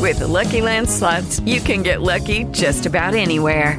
With 0.00 0.18
the 0.18 0.28
Lucky 0.28 0.60
Land 0.60 0.88
slots, 0.88 1.40
you 1.40 1.60
can 1.60 1.82
get 1.82 2.02
lucky 2.02 2.44
just 2.44 2.86
about 2.86 3.14
anywhere. 3.14 3.78